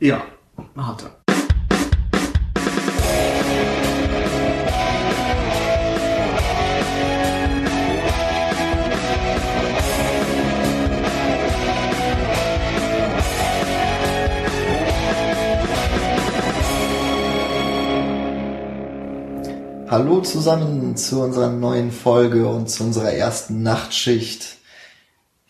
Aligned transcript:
Ja, 0.00 0.22
hat 0.76 1.02
er. 1.02 1.22
Hallo 19.88 20.20
zusammen 20.20 20.96
zu 20.96 21.22
unserer 21.22 21.48
neuen 21.50 21.90
Folge 21.90 22.46
und 22.46 22.68
zu 22.68 22.84
unserer 22.84 23.12
ersten 23.12 23.62
Nachtschicht. 23.62 24.61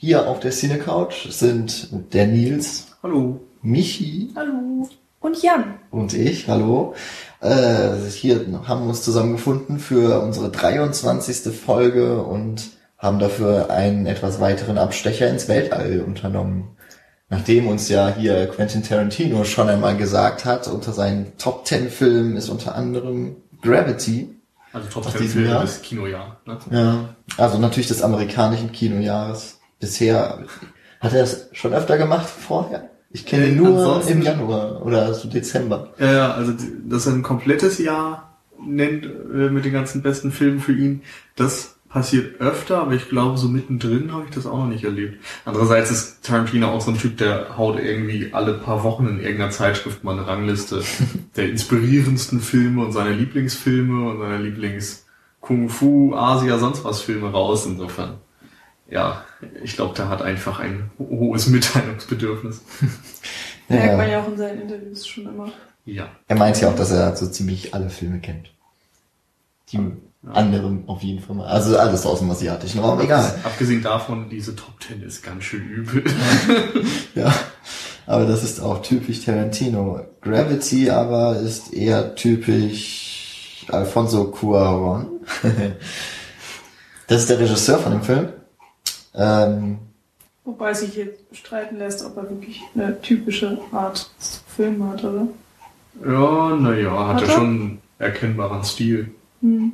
Hier 0.05 0.27
auf 0.27 0.41
der 0.41 0.51
Cine 0.51 0.81
Couch 0.81 1.31
sind 1.31 1.91
der 2.13 2.27
Nils, 2.27 2.89
Hallo. 3.05 3.39
Michi 3.63 4.33
Hallo. 4.35 4.89
Und 5.21 5.41
Jan. 5.45 5.79
und 5.93 6.13
ich. 6.13 6.49
Hallo. 6.49 6.97
Äh, 7.39 7.95
hier 8.11 8.45
haben 8.67 8.83
wir 8.83 8.89
uns 8.89 9.05
zusammengefunden 9.05 9.79
für 9.79 10.21
unsere 10.21 10.51
23. 10.51 11.55
Folge 11.57 12.21
und 12.21 12.71
haben 12.99 13.21
dafür 13.21 13.71
einen 13.71 14.07
etwas 14.07 14.41
weiteren 14.41 14.77
Abstecher 14.77 15.31
ins 15.31 15.47
Weltall 15.47 16.01
unternommen. 16.05 16.77
Nachdem 17.29 17.69
uns 17.69 17.89
ja 17.89 18.13
hier 18.13 18.49
Quentin 18.49 18.83
Tarantino 18.83 19.45
schon 19.45 19.69
einmal 19.69 19.97
gesagt 19.97 20.45
hat, 20.45 20.67
unter 20.67 20.93
seinen 20.93 21.39
Top 21.39 21.65
10 21.65 21.91
Filmen 21.91 22.37
ist 22.37 22.49
unter 22.49 22.75
anderem 22.75 23.37
Gravity. 23.63 24.35
Also 24.73 24.89
Top 24.89 25.07
Aus 25.07 25.13
10 25.13 25.23
diesem 25.23 25.45
Filme 25.45 25.61
des 25.61 25.81
Kinojahr. 25.81 26.41
Ne? 26.45 26.59
Ja, 26.73 27.15
also 27.37 27.59
natürlich 27.59 27.87
des 27.87 28.03
amerikanischen 28.03 28.73
Kinojahres. 28.73 29.61
Bisher 29.83 30.39
hat 31.01 31.13
er 31.13 31.25
es 31.25 31.49
schon 31.51 31.75
öfter 31.75 31.99
gemacht 31.99 32.29
vorher. 32.29 32.89
Ich 33.11 33.27
kenne 33.27 33.49
ihn 33.49 33.59
Äh, 33.59 33.61
nur 33.61 34.09
im 34.09 34.23
Januar 34.23 34.87
oder 34.87 35.13
so 35.13 35.29
Dezember. 35.29 35.93
Ja, 35.99 36.13
ja, 36.13 36.33
also 36.33 36.53
dass 36.85 37.07
er 37.07 37.15
ein 37.15 37.25
komplettes 37.25 37.79
Jahr 37.79 38.39
nennt 38.65 39.05
äh, 39.05 39.51
mit 39.51 39.65
den 39.65 39.73
ganzen 39.73 40.03
besten 40.03 40.31
Filmen 40.31 40.61
für 40.61 40.73
ihn, 40.73 41.03
das 41.35 41.75
passiert 41.89 42.41
öfter, 42.41 42.79
aber 42.79 42.93
ich 42.93 43.09
glaube, 43.09 43.37
so 43.39 43.49
mittendrin 43.49 44.13
habe 44.13 44.25
ich 44.27 44.31
das 44.31 44.47
auch 44.47 44.57
noch 44.57 44.69
nicht 44.69 44.85
erlebt. 44.85 45.23
Andererseits 45.45 45.91
ist 45.91 46.25
Tarantino 46.25 46.69
auch 46.69 46.81
so 46.81 46.93
ein 46.93 46.99
Typ, 46.99 47.19
der 47.19 47.59
haut 47.59 47.79
irgendwie 47.79 48.31
alle 48.33 48.55
paar 48.55 48.85
Wochen 48.85 49.09
in 49.09 49.19
irgendeiner 49.19 49.51
Zeitschrift 49.51 50.05
mal 50.05 50.17
eine 50.17 50.29
Rangliste 50.29 50.83
der 51.37 51.51
inspirierendsten 51.51 52.41
Filme 52.41 52.85
und 52.85 52.93
seiner 52.93 53.11
Lieblingsfilme 53.11 54.11
und 54.11 54.21
seiner 54.21 54.39
Lieblings 54.39 55.07
Kung 55.41 55.69
Fu, 55.69 56.15
Asia, 56.15 56.57
sonst 56.57 56.85
was 56.85 57.01
Filme 57.01 57.33
raus. 57.33 57.67
Insofern, 57.67 58.21
ja, 58.93 59.25
ich 59.65 59.75
glaube, 59.77 59.95
der 59.97 60.09
hat 60.09 60.21
einfach 60.23 60.61
ein 60.61 60.91
ho- 60.99 61.09
hohes 61.11 61.47
Mitteilungsbedürfnis. 61.49 62.61
Merkt 63.69 63.97
man 63.97 64.07
Ja, 64.07 64.13
ja 64.13 64.23
auch 64.23 64.29
in 64.29 64.37
seinen 64.37 64.63
Interviews 64.63 65.07
schon 65.07 65.27
immer. 65.27 65.51
Ja. 65.85 66.09
er 66.29 66.37
meint 66.37 66.61
ja 66.61 66.69
auch, 66.71 66.77
dass 66.77 66.91
er 66.93 67.17
so 67.17 67.27
ziemlich 67.27 67.75
alle 67.75 67.91
Filme 67.91 68.21
kennt. 68.21 68.53
Die 69.71 69.81
anderen 70.31 70.85
auf 70.87 71.03
jeden 71.03 71.21
Fall 71.21 71.35
mal. 71.35 71.47
Also 71.47 71.77
alles 71.77 72.07
aus 72.07 72.21
dem 72.21 72.31
asiatischen 72.31 72.81
Raum, 72.81 73.01
egal. 73.01 73.35
Abgesehen 73.43 73.83
davon, 73.83 74.29
diese 74.29 74.55
Top 74.55 74.79
Ten 74.79 75.03
ist 75.03 75.23
ganz 75.23 75.45
schön 75.45 75.67
übel. 75.69 76.05
Ja, 77.15 77.33
aber 78.07 78.27
das 78.27 78.43
ist 78.45 78.61
auch 78.61 78.83
typisch 78.83 79.25
Tarantino. 79.25 80.01
Gravity 80.21 80.91
aber 80.91 81.37
ist 81.39 81.73
eher 81.73 82.15
typisch 82.15 83.67
Alfonso 83.69 84.33
Cuarón. 84.33 85.07
das 87.07 87.23
ist 87.23 87.31
der 87.31 87.39
Regisseur 87.39 87.79
von 87.79 87.93
dem 87.93 88.03
Film. 88.03 88.29
Ähm, 89.15 89.79
Wobei 90.45 90.75
sich 90.75 90.97
jetzt 90.97 91.21
streiten 91.33 91.79
lässt, 91.79 92.05
ob 92.05 92.17
er 92.17 92.29
wirklich 92.29 92.63
eine 92.75 93.01
typische 93.01 93.59
Art 93.71 94.11
zu 94.19 94.41
filmen 94.49 94.89
hat, 94.89 95.05
oder? 95.05 95.29
ja, 96.05 96.57
naja, 96.57 97.07
hat, 97.09 97.17
Hat 97.17 97.23
er 97.23 97.29
schon 97.31 97.45
einen 97.45 97.83
erkennbaren 97.99 98.65
Stil. 98.65 99.15
Hm. 99.41 99.73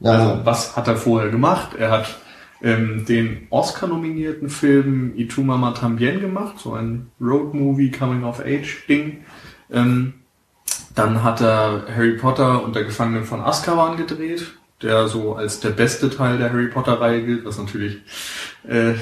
ja, 0.00 0.10
Also, 0.10 0.46
was 0.46 0.76
hat 0.76 0.88
er 0.88 0.96
vorher 0.96 1.30
gemacht? 1.30 1.74
Er 1.74 1.90
hat 1.90 2.16
ähm, 2.62 3.04
den 3.04 3.46
Oscar-nominierten 3.50 4.48
Film 4.48 5.12
Y 5.16 5.28
Tu 5.28 5.42
Mama 5.42 5.72
Tambien 5.72 6.20
gemacht, 6.20 6.58
so 6.58 6.72
ein 6.72 7.10
Road-Movie, 7.20 7.90
Coming-of-Age-Ding. 7.90 9.24
Ähm, 9.70 10.14
dann 10.94 11.22
hat 11.22 11.42
er 11.42 11.84
Harry 11.94 12.16
Potter 12.16 12.64
und 12.64 12.74
der 12.74 12.84
Gefangene 12.84 13.24
von 13.24 13.42
Azkaban 13.42 13.98
gedreht, 13.98 14.54
der 14.82 15.08
so 15.08 15.34
als 15.34 15.60
der 15.60 15.70
beste 15.70 16.10
Teil 16.10 16.38
der 16.38 16.50
Harry 16.50 16.68
Potter-Reihe 16.68 17.24
gilt, 17.24 17.44
was 17.44 17.58
natürlich 17.58 17.98
äh, 18.68 18.94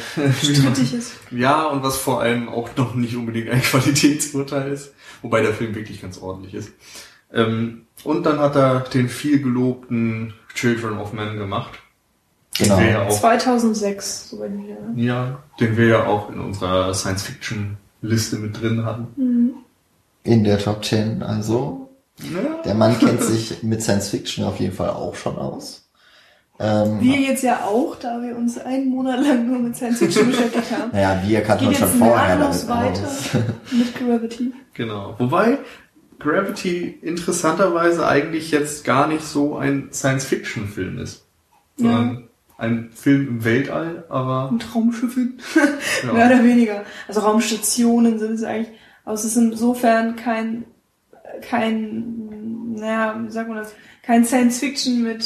Strittig 0.43 0.95
ist. 0.99 1.13
Ja, 1.31 1.65
und 1.65 1.83
was 1.83 1.97
vor 1.97 2.21
allem 2.21 2.49
auch 2.49 2.69
noch 2.77 2.95
nicht 2.95 3.17
unbedingt 3.17 3.51
ein 3.51 3.63
Qualitätsurteil 3.63 4.73
ist, 4.73 4.95
wobei 5.23 5.41
der 5.43 5.53
Film 5.53 5.75
wirklich 5.75 6.01
ganz 6.01 6.19
ordentlich 6.19 6.55
ist. 6.55 6.73
Ähm, 7.33 7.87
und 8.05 8.25
dann 8.25 8.39
hat 8.39 8.55
er 8.55 8.81
den 8.81 9.09
viel 9.09 9.43
gelobten 9.43 10.35
Children 10.55 10.99
of 10.99 11.13
Men 11.13 11.37
gemacht. 11.37 11.73
Genau. 12.57 12.77
Den 12.77 12.85
wir 12.85 12.93
ja 12.93 13.03
auch, 13.07 13.21
2006, 13.21 14.31
soweit 14.31 14.51
ich 14.53 14.61
mich 14.61 14.71
erinnere. 14.71 14.93
ja, 15.01 15.43
den 15.59 15.77
wir 15.77 15.87
ja 15.87 16.05
auch 16.07 16.31
in 16.31 16.39
unserer 16.39 16.95
Science-Fiction-Liste 16.95 18.37
mit 18.37 18.61
drin 18.61 18.85
hatten. 18.85 19.07
Mhm. 19.17 19.55
in 20.23 20.45
der 20.45 20.59
Top 20.59 20.85
10. 20.85 21.25
Also. 21.25 21.91
Der 22.65 22.75
Mann 22.75 22.99
kennt 22.99 23.23
sich 23.23 23.63
mit 23.63 23.83
Science 23.83 24.09
Fiction 24.09 24.45
auf 24.45 24.61
jeden 24.61 24.75
Fall 24.75 24.91
auch 24.91 25.15
schon 25.15 25.37
aus. 25.37 25.89
Ähm, 26.61 27.01
Wir 27.01 27.19
jetzt 27.19 27.43
ja 27.43 27.65
auch, 27.65 27.97
da 27.97 28.23
wir 28.23 28.37
uns 28.37 28.59
einen 28.59 28.89
Monat 28.89 29.21
lang 29.21 29.47
nur 29.49 29.59
mit 29.59 29.77
Science 29.77 29.99
Fiction 29.99 30.29
beschäftigt 30.29 30.71
haben. 30.71 30.91
naja, 30.93 31.21
wir 31.27 31.41
kannten 31.43 31.67
uns 31.67 31.79
schon 31.79 31.89
jetzt 31.89 31.99
vorher 31.99 32.39
damit 32.39 32.69
weiter 32.69 33.07
aus. 33.09 33.31
mit 33.73 33.95
Gravity. 33.99 34.53
Genau. 34.75 35.17
Wobei 35.19 35.59
Gravity 36.21 36.99
interessanterweise 37.03 38.07
eigentlich 38.07 38.53
jetzt 38.53 38.85
gar 38.85 39.09
nicht 39.09 39.25
so 39.25 39.57
ein 39.57 39.89
Science-Fiction-Film 39.93 40.99
ist. 40.99 41.25
Sondern 41.77 42.29
ein 42.57 42.91
Film 42.95 43.27
im 43.27 43.45
Weltall, 43.45 44.05
aber 44.09 44.49
Und 44.49 44.73
Raumschiffen. 44.75 45.41
ja. 46.05 46.13
Mehr 46.13 46.27
oder 46.27 46.45
weniger. 46.45 46.85
Also 47.09 47.21
Raumstationen 47.21 48.21
sind 48.21 48.35
es 48.35 48.45
eigentlich. 48.45 48.73
Aber 49.05 49.15
es 49.15 49.25
ist 49.25 49.37
insofern 49.37 50.15
kein, 50.15 50.65
kein, 51.41 52.75
naja, 52.75 53.21
wie 53.25 53.31
sagt 53.31 53.49
man 53.49 53.59
das? 53.59 53.73
Kein 54.03 54.25
Science 54.25 54.59
Fiction 54.59 55.03
mit, 55.03 55.25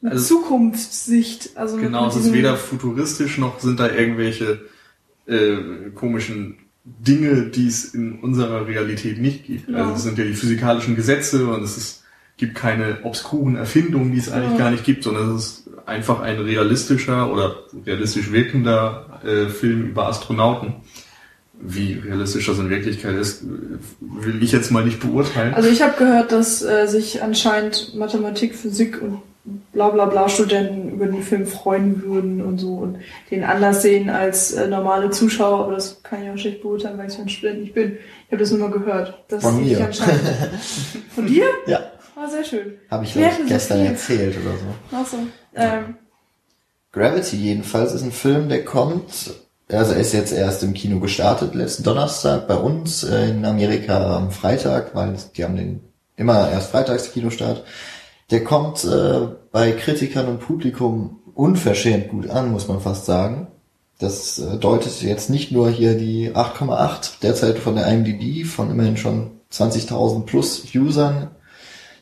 mit 0.00 0.12
Also- 0.12 0.36
Zukunftssicht. 0.36 1.50
Also 1.56 1.76
Genau, 1.76 2.08
es 2.08 2.16
ist 2.16 2.32
weder 2.32 2.56
futuristisch 2.56 3.38
noch 3.38 3.60
sind 3.60 3.78
da 3.80 3.88
irgendwelche 3.90 4.60
äh, 5.26 5.90
komischen 5.94 6.56
Dinge, 6.84 7.44
die 7.46 7.68
es 7.68 7.94
in 7.94 8.18
unserer 8.20 8.66
Realität 8.66 9.20
nicht 9.20 9.46
gibt. 9.46 9.68
Ja. 9.68 9.76
Also 9.78 9.92
es 9.94 10.02
sind 10.02 10.18
ja 10.18 10.24
die 10.24 10.34
physikalischen 10.34 10.96
Gesetze 10.96 11.46
und 11.46 11.62
es 11.62 11.76
ist, 11.76 12.02
gibt 12.38 12.56
keine 12.56 12.98
obskuren 13.04 13.54
Erfindungen, 13.54 14.10
die 14.12 14.18
es 14.18 14.32
eigentlich 14.32 14.52
Ja. 14.52 14.58
gar 14.58 14.70
nicht 14.72 14.84
gibt, 14.84 15.04
sondern 15.04 15.36
es 15.36 15.44
ist 15.44 15.70
einfach 15.86 16.20
ein 16.20 16.40
realistischer 16.40 17.32
oder 17.32 17.54
realistisch 17.86 18.32
wirkender 18.32 19.20
äh, 19.24 19.48
Film 19.48 19.82
über 19.90 20.08
Astronauten. 20.08 20.74
Wie 21.64 21.94
realistisch 21.94 22.46
das 22.46 22.58
in 22.58 22.70
Wirklichkeit 22.70 23.14
ist, 23.14 23.44
will 24.00 24.42
ich 24.42 24.50
jetzt 24.50 24.70
mal 24.72 24.84
nicht 24.84 24.98
beurteilen. 25.00 25.54
Also 25.54 25.68
ich 25.68 25.80
habe 25.80 25.96
gehört, 25.96 26.32
dass 26.32 26.60
äh, 26.62 26.86
sich 26.88 27.22
anscheinend 27.22 27.94
Mathematik, 27.94 28.54
Physik 28.56 29.00
und 29.00 29.22
bla 29.72 29.90
bla 29.90 30.06
bla 30.06 30.28
Studenten 30.28 30.90
über 30.92 31.06
den 31.06 31.22
Film 31.22 31.46
freuen 31.46 32.02
würden 32.02 32.40
und 32.42 32.58
so 32.58 32.74
und 32.74 32.98
den 33.30 33.44
anders 33.44 33.82
sehen 33.82 34.10
als 34.10 34.52
äh, 34.52 34.66
normale 34.66 35.10
Zuschauer, 35.10 35.64
aber 35.66 35.74
das 35.74 36.02
kann 36.02 36.22
ich 36.24 36.30
auch 36.30 36.36
schlecht 36.38 36.62
beurteilen, 36.62 36.98
weil 36.98 37.06
ich 37.06 37.12
so 37.14 37.22
ein 37.22 37.28
Student 37.28 37.60
nicht 37.60 37.74
bin. 37.74 37.92
Ich 38.26 38.32
habe 38.32 38.38
das 38.38 38.50
nur 38.50 38.68
mal 38.68 38.70
gehört. 38.76 39.22
Das 39.28 39.42
Von 39.44 39.56
sich 39.64 39.76
mir. 39.78 39.84
anscheinend. 39.86 40.20
Von 41.14 41.26
dir? 41.26 41.44
Ja, 41.66 41.80
Ah, 42.14 42.28
sehr 42.28 42.44
schön. 42.44 42.74
habe 42.90 43.04
ich, 43.04 43.16
ich 43.16 43.24
so 43.24 43.44
gestern 43.48 43.78
viel? 43.78 43.86
erzählt 43.86 44.36
oder 44.36 44.56
so. 44.56 44.66
Ach 44.96 45.06
so. 45.06 45.16
Ähm, 45.54 45.96
Gravity 46.92 47.36
jedenfalls 47.36 47.94
ist 47.94 48.02
ein 48.02 48.12
Film, 48.12 48.48
der 48.48 48.64
kommt, 48.64 49.32
also 49.78 49.92
er 49.92 50.00
ist 50.00 50.12
jetzt 50.12 50.32
erst 50.32 50.62
im 50.62 50.74
Kino 50.74 51.00
gestartet, 51.00 51.54
letzten 51.54 51.82
Donnerstag 51.82 52.46
bei 52.48 52.56
uns, 52.56 53.04
äh, 53.04 53.30
in 53.30 53.44
Amerika 53.44 54.16
am 54.16 54.30
Freitag, 54.30 54.94
weil 54.94 55.16
die 55.36 55.44
haben 55.44 55.56
den 55.56 55.80
immer 56.16 56.50
erst 56.50 56.70
freitags 56.70 57.12
Kinostart. 57.12 57.64
Der 58.30 58.44
kommt 58.44 58.84
äh, 58.84 59.28
bei 59.50 59.72
Kritikern 59.72 60.28
und 60.28 60.40
Publikum 60.40 61.20
unverschämt 61.34 62.08
gut 62.08 62.30
an, 62.30 62.52
muss 62.52 62.68
man 62.68 62.80
fast 62.80 63.06
sagen. 63.06 63.48
Das 63.98 64.38
äh, 64.38 64.56
deutet 64.56 65.02
jetzt 65.02 65.30
nicht 65.30 65.52
nur 65.52 65.70
hier 65.70 65.96
die 65.96 66.30
8,8 66.30 67.20
derzeit 67.22 67.58
von 67.58 67.76
der 67.76 67.86
IMDb 67.86 68.46
von 68.46 68.70
immerhin 68.70 68.96
schon 68.96 69.30
20.000 69.52 70.24
plus 70.24 70.64
Usern, 70.74 71.30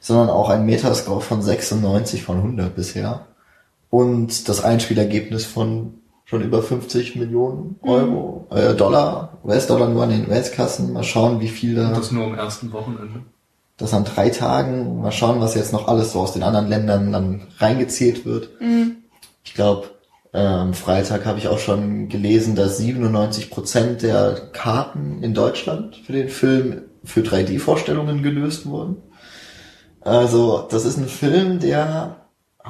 sondern 0.00 0.30
auch 0.30 0.48
ein 0.48 0.64
Metascore 0.66 1.20
von 1.20 1.42
96 1.42 2.22
von 2.22 2.38
100 2.38 2.74
bisher 2.74 3.26
und 3.90 4.48
das 4.48 4.62
Einspielergebnis 4.62 5.44
von 5.44 5.99
schon 6.30 6.42
über 6.42 6.62
50 6.62 7.16
Millionen 7.16 7.74
Euro, 7.82 8.46
äh, 8.52 8.74
Dollar, 8.74 9.38
US-Dollar 9.44 9.88
nur 9.88 10.04
an 10.04 10.10
den 10.10 10.28
US-Kassen. 10.28 10.92
Mal 10.92 11.02
schauen, 11.02 11.40
wie 11.40 11.48
viel 11.48 11.74
da, 11.74 11.88
Und 11.88 11.90
das, 11.90 11.98
das 12.02 12.12
nur 12.12 12.24
am 12.26 12.34
ersten 12.34 12.72
Wochenende. 12.72 13.22
an 13.92 14.04
drei 14.04 14.28
Tagen, 14.30 15.00
mal 15.02 15.10
schauen, 15.10 15.40
was 15.40 15.56
jetzt 15.56 15.72
noch 15.72 15.88
alles 15.88 16.12
so 16.12 16.20
aus 16.20 16.32
den 16.32 16.44
anderen 16.44 16.68
Ländern 16.68 17.10
dann 17.10 17.42
reingezählt 17.58 18.24
wird. 18.24 18.50
mh, 18.60 18.92
Ich 19.42 19.54
glaube, 19.54 19.88
am 20.32 20.74
Freitag 20.74 21.26
habe 21.26 21.40
ich 21.40 21.48
auch 21.48 21.58
schon 21.58 22.08
gelesen, 22.08 22.54
dass 22.54 22.78
97 22.78 23.50
Prozent 23.50 24.02
der 24.02 24.34
Karten 24.52 25.24
in 25.24 25.34
Deutschland 25.34 25.96
für 25.96 26.12
den 26.12 26.28
Film 26.28 26.82
für 27.02 27.22
3D-Vorstellungen 27.22 28.22
gelöst 28.22 28.66
wurden. 28.66 28.98
Also, 30.02 30.66
das 30.70 30.84
ist 30.84 30.96
ein 30.96 31.08
Film, 31.08 31.58
der 31.58 32.19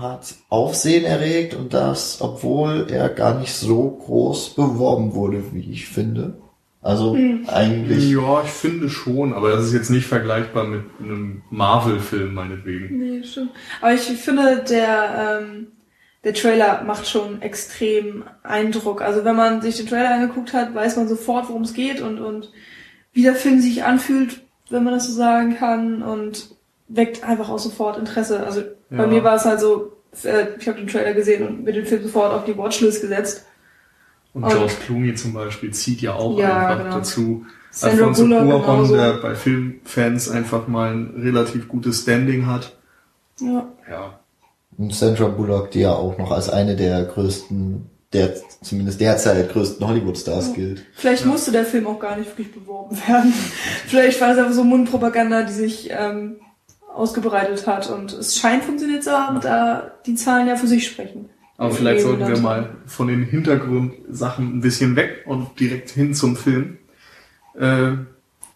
hat 0.01 0.35
Aufsehen 0.49 1.05
erregt 1.05 1.55
und 1.55 1.75
das, 1.75 2.21
obwohl 2.21 2.87
er 2.91 3.09
gar 3.09 3.39
nicht 3.39 3.53
so 3.53 3.91
groß 3.91 4.51
beworben 4.51 5.15
wurde, 5.15 5.53
wie 5.53 5.73
ich 5.73 5.87
finde. 5.87 6.35
Also 6.83 7.15
eigentlich. 7.47 8.11
Ja, 8.11 8.43
ich 8.43 8.51
finde 8.51 8.89
schon, 8.89 9.35
aber 9.35 9.51
das 9.51 9.67
ist 9.67 9.75
jetzt 9.75 9.91
nicht 9.91 10.07
vergleichbar 10.07 10.65
mit 10.65 10.85
einem 10.99 11.43
Marvel-Film 11.51 12.33
meinetwegen. 12.33 12.99
Nee, 12.99 13.23
stimmt. 13.23 13.51
Aber 13.83 13.93
ich 13.93 14.01
finde, 14.01 14.65
der, 14.69 15.43
ähm, 15.43 15.67
der 16.25 16.33
Trailer 16.33 16.83
macht 16.85 17.07
schon 17.07 17.43
extrem 17.43 18.25
Eindruck. 18.43 19.03
Also 19.03 19.27
wenn 19.27 19.37
man 19.37 19.61
sich 19.61 19.77
den 19.77 19.89
Trailer 19.89 20.15
angeguckt 20.15 20.55
hat, 20.55 20.75
weiß 20.75 20.97
man 20.97 21.07
sofort, 21.07 21.51
worum 21.51 21.63
es 21.63 21.75
geht 21.75 22.01
und, 22.01 22.19
und 22.19 22.51
wie 23.13 23.23
der 23.23 23.35
Film 23.35 23.61
sich 23.61 23.85
anfühlt, 23.85 24.41
wenn 24.71 24.85
man 24.85 24.95
das 24.95 25.07
so 25.07 25.13
sagen 25.13 25.57
kann 25.57 26.03
und 26.03 26.49
weckt 26.91 27.25
einfach 27.25 27.49
auch 27.49 27.59
sofort 27.59 27.97
Interesse. 27.99 28.45
Also 28.45 28.63
bei 28.91 28.97
Ja. 29.05 29.07
mir 29.07 29.25
war 29.25 29.37
es 29.37 29.45
halt 29.45 29.61
so, 29.61 29.93
äh, 30.25 30.47
ich 30.59 30.69
habe 30.69 30.79
den 30.79 30.89
Trailer 30.89 31.15
gesehen 31.15 31.47
und 31.47 31.65
mir 31.65 31.73
den 31.73 31.87
Film 31.87 32.03
sofort 32.03 32.33
auf 32.33 32.45
die 32.45 32.57
Watchlist 32.59 33.01
gesetzt. 33.01 33.45
Und 34.35 34.45
Und- 34.45 34.51
George 34.51 34.75
Clooney 34.87 35.15
zum 35.15 35.33
Beispiel 35.33 35.73
zieht 35.73 36.01
ja 36.03 36.15
auch 36.15 36.39
Ja, 36.39 36.67
einfach 36.69 36.85
genau. 36.85 36.97
dazu. 36.99 37.47
Sandra 37.73 38.07
Alfonso 38.07 38.25
Cuarón, 38.25 38.93
der 38.97 39.13
bei 39.15 39.35
Filmfans 39.37 40.29
einfach 40.29 40.67
mal 40.67 40.93
ein 40.93 41.15
relativ 41.23 41.69
gutes 41.69 42.03
Standing 42.03 42.47
hat. 42.47 42.77
Ja. 43.41 43.69
Ja. 43.89 44.21
Und 44.77 44.93
Sandra 44.95 45.29
Bullock, 45.29 45.71
die 45.71 45.81
ja 45.81 45.93
auch 45.93 46.19
noch 46.19 46.33
als 46.33 46.49
eine 46.49 46.75
der 46.75 47.05
größten, 47.05 47.87
der 48.13 48.35
zumindest 48.63 49.01
derzeit 49.01 49.53
größten 49.53 49.87
Hollywood-Stars 49.87 50.55
gilt. 50.55 50.85
Vielleicht 50.95 51.25
musste 51.27 51.53
der 51.53 51.65
Film 51.65 51.87
auch 51.87 52.01
gar 52.01 52.17
nicht 52.17 52.29
wirklich 52.31 52.53
beworben 52.53 52.97
werden. 53.07 53.33
Vielleicht 53.87 54.21
war 54.21 54.29
das 54.31 54.39
einfach 54.39 54.53
so 54.53 54.65
Mundpropaganda, 54.65 55.45
die 55.45 55.53
sich 55.53 55.91
ähm, 55.93 56.37
ausgebreitet 56.95 57.67
hat. 57.67 57.91
Und 57.91 58.13
es 58.13 58.39
scheint 58.39 58.65
funktioniert 58.65 59.05
zu 59.05 59.13
haben, 59.13 59.41
da 59.41 59.91
die 60.07 60.15
Zahlen 60.15 60.49
ja 60.49 60.57
für 60.57 60.67
sich 60.67 60.87
sprechen. 60.87 61.31
Aber 61.57 61.73
vielleicht 61.73 62.03
sollten 62.03 62.27
wir 62.27 62.39
mal 62.39 62.71
von 62.87 63.09
den 63.09 63.23
Hintergrundsachen 63.23 64.57
ein 64.57 64.61
bisschen 64.61 64.97
weg 64.97 65.25
und 65.27 65.61
direkt 65.61 65.91
hin 65.91 66.15
zum 66.15 66.35
Film. 66.37 66.79
Äh, 67.55 67.93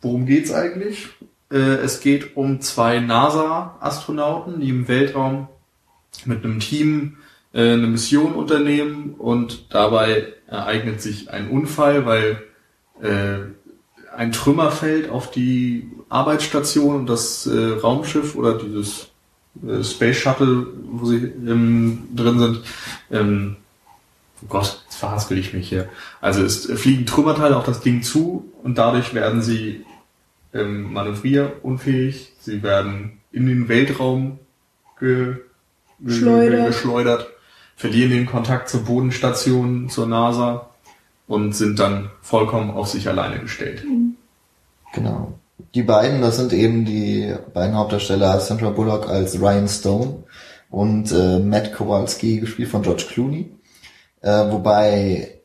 worum 0.01 0.25
geht's 0.25 0.53
eigentlich? 0.53 1.09
Äh, 1.53 1.57
es 1.57 2.01
geht 2.01 2.37
um 2.37 2.63
zwei 2.63 3.01
NASA-Astronauten, 3.01 4.61
die 4.61 4.71
im 4.71 4.89
Weltraum 4.89 5.49
mit 6.25 6.45
einem 6.45 6.61
Team 6.61 7.19
äh, 7.53 7.75
eine 7.75 7.87
Mission 7.87 8.33
unternehmen 8.33 9.15
und 9.19 9.75
dabei 9.75 10.33
ereignet 10.47 11.03
sich 11.03 11.31
ein 11.31 11.51
Unfall, 11.51 12.07
weil 12.07 12.43
äh, 13.03 13.41
ein 14.17 14.33
Trümmer 14.33 14.71
fällt 14.71 15.11
auf 15.11 15.31
die 15.31 15.91
Arbeitsstation 16.15 16.95
und 16.97 17.07
das 17.07 17.47
äh, 17.47 17.79
Raumschiff 17.83 18.37
oder 18.37 18.57
dieses 18.57 19.09
äh, 19.67 19.83
Space 19.83 20.17
Shuttle, 20.17 20.67
wo 20.93 21.07
sie 21.07 21.17
ähm, 21.17 22.09
drin 22.15 22.39
sind. 22.39 22.61
Ähm, 23.11 23.57
oh 24.43 24.47
Gott, 24.49 24.83
jetzt 24.85 24.97
verhaspel 24.97 25.39
ich 25.39 25.53
mich 25.53 25.69
hier. 25.69 25.89
Also 26.21 26.45
es 26.45 26.67
fliegen 26.67 27.05
Trümmerteile 27.05 27.57
auf 27.57 27.65
das 27.65 27.81
Ding 27.81 28.03
zu 28.03 28.51
und 28.63 28.79
dadurch 28.79 29.13
werden 29.13 29.43
sie 29.43 29.85
ähm, 30.53 30.93
manövrierunfähig. 30.93 32.33
Sie 32.39 32.63
werden 32.63 33.21
in 33.33 33.47
den 33.47 33.69
Weltraum 33.69 34.39
ge 35.01 35.37
ge 35.99 36.15
Schleudert. 36.17 36.67
geschleudert, 36.69 37.27
verlieren 37.77 38.11
den 38.11 38.27
Kontakt 38.27 38.69
zur 38.69 38.85
Bodenstation, 38.85 39.89
zur 39.89 40.07
NASA 40.07 40.71
und 41.27 41.55
sind 41.55 41.81
dann 41.81 42.11
vollkommen 42.23 42.71
auf 42.71 42.89
sich 42.89 43.09
alleine 43.09 43.41
gestellt. 43.41 43.85
Genau. 44.93 45.39
Die 45.75 45.83
beiden, 45.83 46.21
das 46.21 46.37
sind 46.37 46.53
eben 46.53 46.85
die 46.85 47.35
beiden 47.53 47.77
Hauptdarsteller, 47.77 48.41
Sandra 48.41 48.71
Bullock 48.71 49.09
als 49.09 49.41
Ryan 49.41 49.69
Stone 49.69 50.25
und 50.71 51.13
äh, 51.13 51.39
Matt 51.39 51.73
Kowalski, 51.73 52.41
gespielt 52.41 52.69
von 52.69 52.83
George 52.83 53.05
Clooney. 53.09 53.51
Äh, 54.21 54.51
wobei 54.51 55.41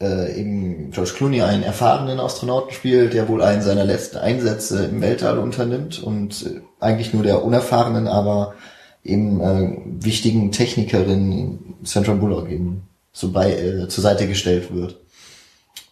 äh, 0.00 0.40
eben 0.40 0.90
George 0.90 1.12
Clooney 1.16 1.42
einen 1.42 1.62
erfahrenen 1.62 2.20
Astronauten 2.20 2.72
spielt, 2.72 3.14
der 3.14 3.28
wohl 3.28 3.42
einen 3.42 3.62
seiner 3.62 3.84
letzten 3.84 4.18
Einsätze 4.18 4.84
im 4.84 5.00
Weltall 5.00 5.38
unternimmt 5.38 6.02
und 6.02 6.46
äh, 6.46 6.60
eigentlich 6.80 7.12
nur 7.14 7.22
der 7.22 7.44
unerfahrenen, 7.44 8.06
aber 8.06 8.54
eben 9.02 9.40
äh, 9.40 10.04
wichtigen 10.04 10.52
Technikerin 10.52 11.74
Sandra 11.82 12.12
Bullock 12.14 12.50
eben 12.50 12.82
so 13.12 13.32
bei, 13.32 13.52
äh, 13.52 13.88
zur 13.88 14.02
Seite 14.02 14.28
gestellt 14.28 14.74
wird. 14.74 15.00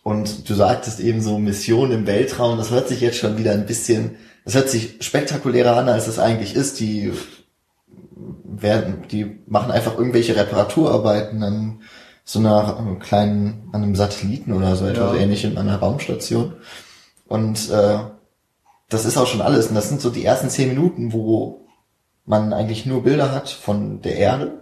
Und 0.05 0.49
du 0.49 0.55
sagtest 0.55 1.01
eben 1.01 1.21
so 1.23 1.39
Mission 1.39 1.91
im 1.91 2.07
Weltraum, 2.07 2.59
das 2.59 2.71
hört 2.71 2.89
sich 2.89 3.01
jetzt 3.01 3.17
schon 3.17 3.39
wieder 3.39 3.53
ein 3.53 3.65
bisschen, 3.65 4.17
das 4.45 4.55
hört 4.55 4.69
sich 4.69 4.99
spektakulärer 5.01 5.79
an, 5.79 5.89
als 5.89 6.07
es 6.07 6.19
eigentlich 6.19 6.55
ist. 6.55 6.79
Die 6.79 7.11
werden, 8.45 9.05
die 9.11 9.41
machen 9.47 9.73
einfach 9.73 9.97
irgendwelche 9.97 10.37
Reparaturarbeiten 10.37 11.43
an 11.43 11.81
so 12.23 12.39
einer 12.39 12.97
kleinen, 13.01 13.71
an 13.73 13.83
einem 13.83 13.95
Satelliten 13.97 14.53
oder 14.53 14.77
so 14.77 14.87
etwas 14.87 15.15
Ja. 15.17 15.21
ähnlichem, 15.21 15.57
an 15.57 15.69
einer 15.69 15.79
Raumstation. 15.79 16.53
Und 17.27 17.71
äh, 17.71 17.99
das 18.91 19.07
ist 19.07 19.17
auch 19.17 19.27
schon 19.27 19.41
alles. 19.41 19.69
Und 19.69 19.75
das 19.75 19.89
sind 19.89 20.03
so 20.03 20.11
die 20.11 20.25
ersten 20.25 20.51
zehn 20.51 20.69
Minuten, 20.69 21.15
wo 21.15 21.67
man 22.27 22.53
eigentlich 22.53 22.85
nur 22.85 23.03
Bilder 23.05 23.33
hat 23.33 23.49
von 23.49 24.03
der 24.03 24.17
Erde. 24.17 24.53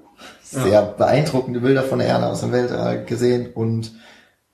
Ja. 0.53 0.63
Sehr 0.63 0.83
beeindruckende 0.83 1.59
Bilder 1.61 1.83
von 1.83 1.99
der 1.99 2.07
Erde 2.07 2.27
aus 2.29 2.41
dem 2.43 2.53
Weltall 2.53 3.05
gesehen 3.05 3.53
und 3.53 3.93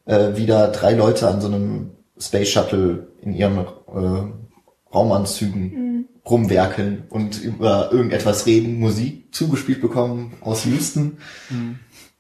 äh, 0.08 0.37
wieder 0.37 0.69
drei 0.69 0.94
Leute 0.94 1.28
an 1.28 1.40
so 1.40 1.46
einem 1.46 1.90
Space 2.19 2.49
Shuttle 2.49 3.08
in 3.22 3.32
ihren 3.32 3.58
äh, 3.58 4.93
Raumanzügen 4.93 6.08
rumwerkeln 6.28 7.05
und 7.08 7.40
über 7.43 7.93
irgendetwas 7.93 8.46
reden, 8.46 8.81
Musik 8.81 9.34
zugespielt 9.34 9.81
bekommen 9.81 10.34
aus 10.40 10.64
Houston. 10.64 11.19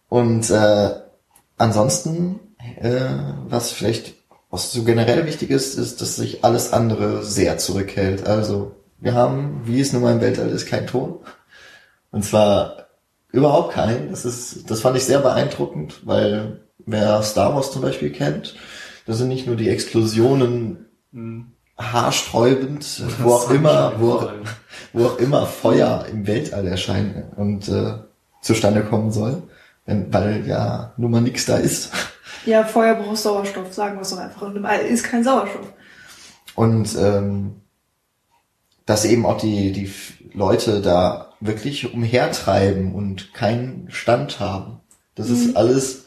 Und 0.08 0.50
äh, 0.50 0.90
ansonsten, 1.56 2.40
äh, 2.80 3.00
was 3.48 3.72
vielleicht 3.72 4.14
was 4.50 4.72
so 4.72 4.82
generell 4.84 5.26
wichtig 5.26 5.50
ist, 5.50 5.74
ist, 5.78 6.00
dass 6.00 6.16
sich 6.16 6.42
alles 6.44 6.72
andere 6.72 7.22
sehr 7.22 7.58
zurückhält. 7.58 8.26
Also 8.26 8.76
wir 8.98 9.14
haben, 9.14 9.62
wie 9.64 9.80
es 9.80 9.92
nun 9.92 10.02
mal 10.02 10.14
im 10.14 10.20
Weltall 10.20 10.48
ist, 10.48 10.66
kein 10.66 10.86
Ton. 10.86 11.18
Und 12.10 12.24
zwar 12.24 12.88
überhaupt 13.30 13.74
keinen. 13.74 14.10
Das 14.10 14.24
ist, 14.24 14.70
das 14.70 14.80
fand 14.80 14.96
ich 14.96 15.04
sehr 15.04 15.20
beeindruckend, 15.20 16.00
weil 16.06 16.60
wer 16.88 17.22
Star 17.22 17.54
Wars 17.54 17.70
zum 17.70 17.82
Beispiel 17.82 18.10
kennt, 18.10 18.56
das 19.06 19.18
sind 19.18 19.28
nicht 19.28 19.46
nur 19.46 19.56
die 19.56 19.68
Explosionen 19.68 20.86
haarsträubend, 21.78 23.02
wo 23.22 23.32
auch 23.32 23.50
immer, 23.50 23.94
wo 23.98 24.12
auch, 24.12 24.32
wo 24.92 25.06
auch 25.06 25.18
immer 25.18 25.46
Feuer 25.46 26.06
im 26.10 26.26
Weltall 26.26 26.66
erscheinen 26.66 27.24
und 27.36 27.68
äh, 27.68 27.94
zustande 28.42 28.82
kommen 28.82 29.10
soll, 29.10 29.42
wenn, 29.86 30.12
weil 30.12 30.46
ja 30.46 30.92
nun 30.96 31.10
mal 31.10 31.20
nix 31.20 31.46
da 31.46 31.56
ist. 31.56 31.90
Ja, 32.46 32.64
Feuer 32.64 32.94
braucht 32.94 33.18
Sauerstoff, 33.18 33.72
sagen 33.72 33.96
wir 33.96 34.02
es 34.02 34.10
doch 34.10 34.18
einfach. 34.18 34.42
Und 34.42 34.56
im 34.56 34.64
All 34.64 34.80
ist 34.80 35.04
kein 35.04 35.24
Sauerstoff. 35.24 35.72
Und 36.54 36.96
ähm, 36.96 37.56
dass 38.86 39.04
eben 39.04 39.26
auch 39.26 39.38
die, 39.38 39.72
die 39.72 39.92
Leute 40.32 40.80
da 40.80 41.34
wirklich 41.40 41.92
umhertreiben 41.92 42.94
und 42.94 43.34
keinen 43.34 43.90
Stand 43.90 44.40
haben. 44.40 44.80
Das 45.14 45.30
ist 45.30 45.56
alles 45.56 46.06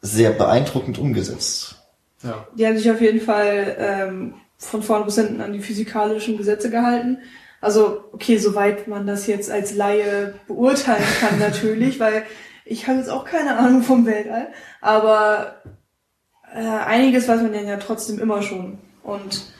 sehr 0.00 0.30
beeindruckend 0.30 0.98
umgesetzt. 0.98 1.76
Ja. 2.22 2.46
Die 2.54 2.66
haben 2.66 2.76
sich 2.76 2.90
auf 2.90 3.00
jeden 3.00 3.20
Fall 3.20 3.76
ähm, 3.78 4.34
von 4.56 4.82
vorne 4.82 5.04
bis 5.04 5.16
hinten 5.16 5.40
an 5.40 5.52
die 5.52 5.60
physikalischen 5.60 6.36
Gesetze 6.36 6.70
gehalten. 6.70 7.18
Also, 7.60 8.04
okay, 8.12 8.38
soweit 8.38 8.88
man 8.88 9.06
das 9.06 9.26
jetzt 9.26 9.50
als 9.50 9.74
Laie 9.74 10.34
beurteilen 10.46 11.04
kann, 11.20 11.38
natürlich, 11.38 12.00
weil 12.00 12.24
ich 12.64 12.86
habe 12.86 12.98
jetzt 12.98 13.10
auch 13.10 13.24
keine 13.24 13.58
Ahnung 13.58 13.82
vom 13.82 14.06
Weltall, 14.06 14.48
aber 14.80 15.56
äh, 16.54 16.60
einiges 16.60 17.28
weiß 17.28 17.42
man 17.42 17.54
ja 17.54 17.76
trotzdem 17.76 18.18
immer 18.18 18.42
schon 18.42 18.78
und 19.02 19.52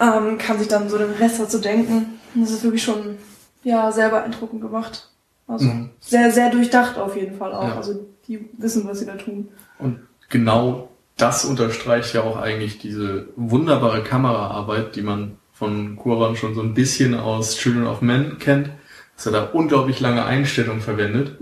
ähm, 0.00 0.38
kann 0.38 0.58
sich 0.58 0.68
dann 0.68 0.88
so 0.88 0.98
den 0.98 1.12
Rest 1.12 1.40
dazu 1.40 1.58
denken. 1.58 2.20
Und 2.34 2.42
Das 2.42 2.50
ist 2.50 2.64
wirklich 2.64 2.82
schon 2.82 3.18
ja 3.62 3.90
sehr 3.92 4.10
beeindruckend 4.10 4.60
gemacht. 4.60 5.10
Also 5.46 5.66
Mhm. 5.66 5.90
sehr, 6.00 6.30
sehr 6.30 6.50
durchdacht 6.50 6.98
auf 6.98 7.16
jeden 7.16 7.36
Fall 7.36 7.52
auch. 7.52 7.68
Ja. 7.68 7.76
Also 7.76 8.06
die 8.26 8.48
wissen, 8.58 8.86
was 8.86 9.00
sie 9.00 9.06
da 9.06 9.14
tun. 9.16 9.48
Und 9.78 10.00
genau 10.30 10.88
das 11.16 11.44
unterstreicht 11.44 12.14
ja 12.14 12.22
auch 12.22 12.36
eigentlich 12.36 12.78
diese 12.78 13.28
wunderbare 13.36 14.02
Kameraarbeit, 14.02 14.96
die 14.96 15.02
man 15.02 15.36
von 15.52 15.96
Kuran 15.96 16.34
schon 16.36 16.54
so 16.54 16.62
ein 16.62 16.74
bisschen 16.74 17.14
aus 17.14 17.56
Children 17.56 17.86
of 17.86 18.00
Men 18.00 18.38
kennt, 18.38 18.70
dass 19.16 19.26
er 19.26 19.32
da 19.32 19.44
unglaublich 19.44 20.00
lange 20.00 20.24
Einstellungen 20.24 20.80
verwendet. 20.82 21.36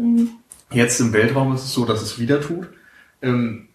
Jetzt 0.71 1.01
im 1.01 1.13
Weltraum 1.13 1.55
ist 1.55 1.65
es 1.65 1.73
so, 1.73 1.85
dass 1.87 2.03
es 2.03 2.19
wieder 2.19 2.41
tut. 2.41 2.69
Ähm, 3.23 3.69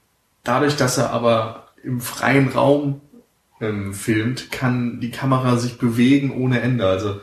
dadurch, 0.44 0.76
dass 0.76 0.98
er 1.00 1.12
aber 1.12 1.70
im 1.84 2.00
freien 2.02 2.50
Raum 2.50 3.02
ähm, 3.60 3.94
filmt, 3.94 4.52
kann 4.52 5.00
die 5.00 5.10
Kamera 5.10 5.58
sich 5.58 5.80
bewegen 5.80 6.32
ohne 6.32 6.62
Ende. 6.62 6.86
Also 6.88 7.22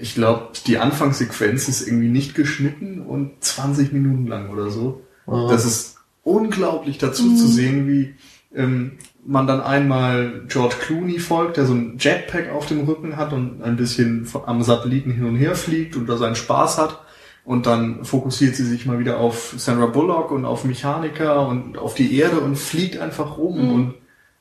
ich 0.00 0.14
glaube, 0.14 0.48
die 0.66 0.78
Anfangssequenz 0.78 1.68
ist 1.68 1.86
irgendwie 1.86 2.08
nicht 2.08 2.34
geschnitten 2.34 3.00
und 3.00 3.32
20 3.40 3.92
Minuten 3.92 4.26
lang 4.26 4.50
oder 4.50 4.70
so. 4.70 5.02
Ja. 5.26 5.48
Das 5.48 5.64
ist 5.64 5.96
unglaublich 6.22 6.98
dazu 6.98 7.34
zu 7.34 7.46
sehen, 7.46 7.86
wie 7.86 8.14
ähm, 8.54 8.98
man 9.24 9.46
dann 9.46 9.60
einmal 9.60 10.42
George 10.48 10.76
Clooney 10.80 11.18
folgt, 11.18 11.56
der 11.56 11.66
so 11.66 11.74
ein 11.74 11.96
Jetpack 11.98 12.50
auf 12.50 12.66
dem 12.66 12.84
Rücken 12.84 13.16
hat 13.16 13.32
und 13.32 13.62
ein 13.62 13.76
bisschen 13.76 14.26
am 14.46 14.62
Satelliten 14.62 15.10
hin 15.10 15.24
und 15.24 15.36
her 15.36 15.54
fliegt 15.54 15.96
und 15.96 16.08
da 16.08 16.16
seinen 16.16 16.36
Spaß 16.36 16.78
hat. 16.78 17.00
Und 17.44 17.66
dann 17.66 18.04
fokussiert 18.04 18.54
sie 18.54 18.64
sich 18.64 18.86
mal 18.86 18.98
wieder 18.98 19.18
auf 19.18 19.54
Sandra 19.56 19.86
Bullock 19.86 20.30
und 20.30 20.44
auf 20.44 20.64
Mechaniker 20.64 21.46
und 21.48 21.78
auf 21.78 21.94
die 21.94 22.16
Erde 22.16 22.40
und 22.40 22.56
fliegt 22.56 22.98
einfach 22.98 23.38
rum. 23.38 23.72
Und 23.72 23.94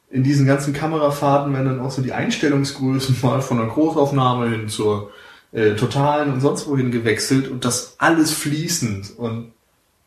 in 0.09 0.23
diesen 0.23 0.45
ganzen 0.45 0.73
Kamerafahrten 0.73 1.53
werden 1.53 1.65
dann 1.65 1.79
auch 1.79 1.91
so 1.91 2.01
die 2.01 2.13
Einstellungsgrößen 2.13 3.17
mal 3.23 3.41
von 3.41 3.59
einer 3.59 3.69
Großaufnahme 3.69 4.49
hin 4.49 4.67
zur 4.69 5.11
äh, 5.51 5.75
totalen 5.75 6.33
und 6.33 6.41
sonst 6.41 6.67
wohin 6.67 6.91
gewechselt 6.91 7.47
und 7.47 7.65
das 7.65 7.95
alles 7.97 8.31
fließend. 8.31 9.17
Und 9.17 9.53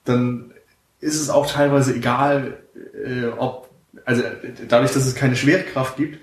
dann 0.05 0.53
ist 1.01 1.21
es 1.21 1.31
auch 1.31 1.51
teilweise 1.51 1.95
egal, 1.95 2.59
äh, 3.05 3.27
ob, 3.39 3.71
also 4.05 4.23
dadurch, 4.69 4.93
dass 4.93 5.07
es 5.07 5.15
keine 5.15 5.37
Schwerkraft 5.37 5.97
gibt, 5.97 6.19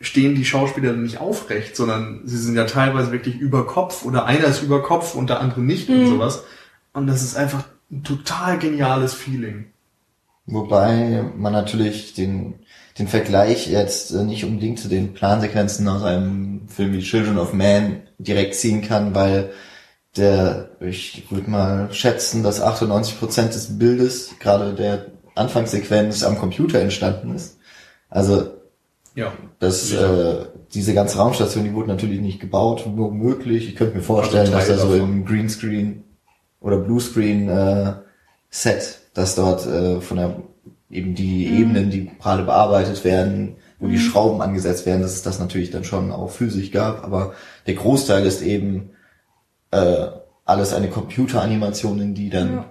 stehen 0.00 0.34
die 0.34 0.44
Schauspieler 0.44 0.92
nicht 0.92 1.18
aufrecht, 1.18 1.76
sondern 1.76 2.22
sie 2.24 2.36
sind 2.36 2.56
ja 2.56 2.64
teilweise 2.64 3.12
wirklich 3.12 3.36
über 3.36 3.66
Kopf 3.66 4.04
oder 4.04 4.26
einer 4.26 4.46
ist 4.46 4.62
über 4.62 4.82
Kopf 4.82 5.14
und 5.14 5.30
der 5.30 5.40
andere 5.40 5.60
nicht 5.60 5.88
und 5.88 6.06
sowas. 6.08 6.44
Und 6.92 7.06
das 7.06 7.22
ist 7.22 7.36
einfach 7.36 7.64
ein 7.90 8.02
total 8.02 8.58
geniales 8.58 9.14
Feeling. 9.14 9.66
Wobei 10.46 11.24
man 11.36 11.52
natürlich 11.52 12.14
den, 12.14 12.54
den 12.98 13.08
Vergleich 13.08 13.68
jetzt 13.68 14.10
äh, 14.12 14.22
nicht 14.24 14.44
unbedingt 14.44 14.78
zu 14.78 14.88
den 14.88 15.14
Plansequenzen 15.14 15.88
aus 15.88 16.02
einem 16.02 16.68
Film 16.68 16.92
wie 16.92 17.00
Children 17.00 17.38
of 17.38 17.52
Man 17.52 18.02
direkt 18.18 18.54
ziehen 18.54 18.82
kann, 18.82 19.14
weil 19.14 19.50
der, 20.16 20.70
ich 20.80 21.24
würde 21.30 21.50
mal 21.50 21.92
schätzen, 21.92 22.42
dass 22.42 22.62
98% 22.62 23.46
des 23.48 23.78
Bildes, 23.78 24.34
gerade 24.40 24.74
der 24.74 25.06
Anfangssequenz, 25.34 26.22
am 26.22 26.38
Computer 26.38 26.80
entstanden 26.80 27.34
ist. 27.34 27.58
Also 28.10 28.50
Ja. 29.14 29.32
das, 29.58 29.88
Sicher. 29.88 30.42
äh, 30.42 30.46
diese 30.74 30.92
ganze 30.92 31.16
Raumstation, 31.16 31.64
die 31.64 31.72
wurde 31.72 31.88
natürlich 31.88 32.20
nicht 32.20 32.40
gebaut, 32.40 32.86
nur 32.86 33.10
möglich. 33.12 33.68
Ich 33.68 33.76
könnte 33.76 33.96
mir 33.96 34.02
vorstellen, 34.02 34.52
Also 34.52 34.72
dass 34.74 34.82
da 34.82 34.86
so 34.86 34.94
im 34.96 35.24
Greenscreen 35.24 36.04
oder 36.60 36.76
Bluescreen 36.76 37.48
äh, 37.48 37.92
Set, 38.50 38.98
dass 39.14 39.34
dort 39.34 39.66
äh, 39.66 40.00
von 40.02 40.18
der 40.18 40.36
eben 40.92 41.14
die 41.14 41.46
Ebenen, 41.46 41.90
die 41.90 42.10
gerade 42.20 42.44
bearbeitet 42.44 43.02
werden, 43.04 43.56
wo 43.80 43.88
die 43.88 43.98
Schrauben 43.98 44.40
angesetzt 44.42 44.86
werden, 44.86 45.02
dass 45.02 45.14
es 45.14 45.22
das 45.22 45.40
natürlich 45.40 45.70
dann 45.70 45.82
schon 45.84 46.12
auch 46.12 46.30
physisch 46.30 46.70
gab, 46.70 47.02
aber 47.02 47.32
der 47.66 47.74
Großteil 47.74 48.24
ist 48.26 48.42
eben 48.42 48.90
äh, 49.72 50.06
alles 50.44 50.72
eine 50.74 50.88
Computeranimation, 50.88 52.00
in 52.00 52.14
die 52.14 52.28
dann 52.30 52.52
Ja. 52.54 52.64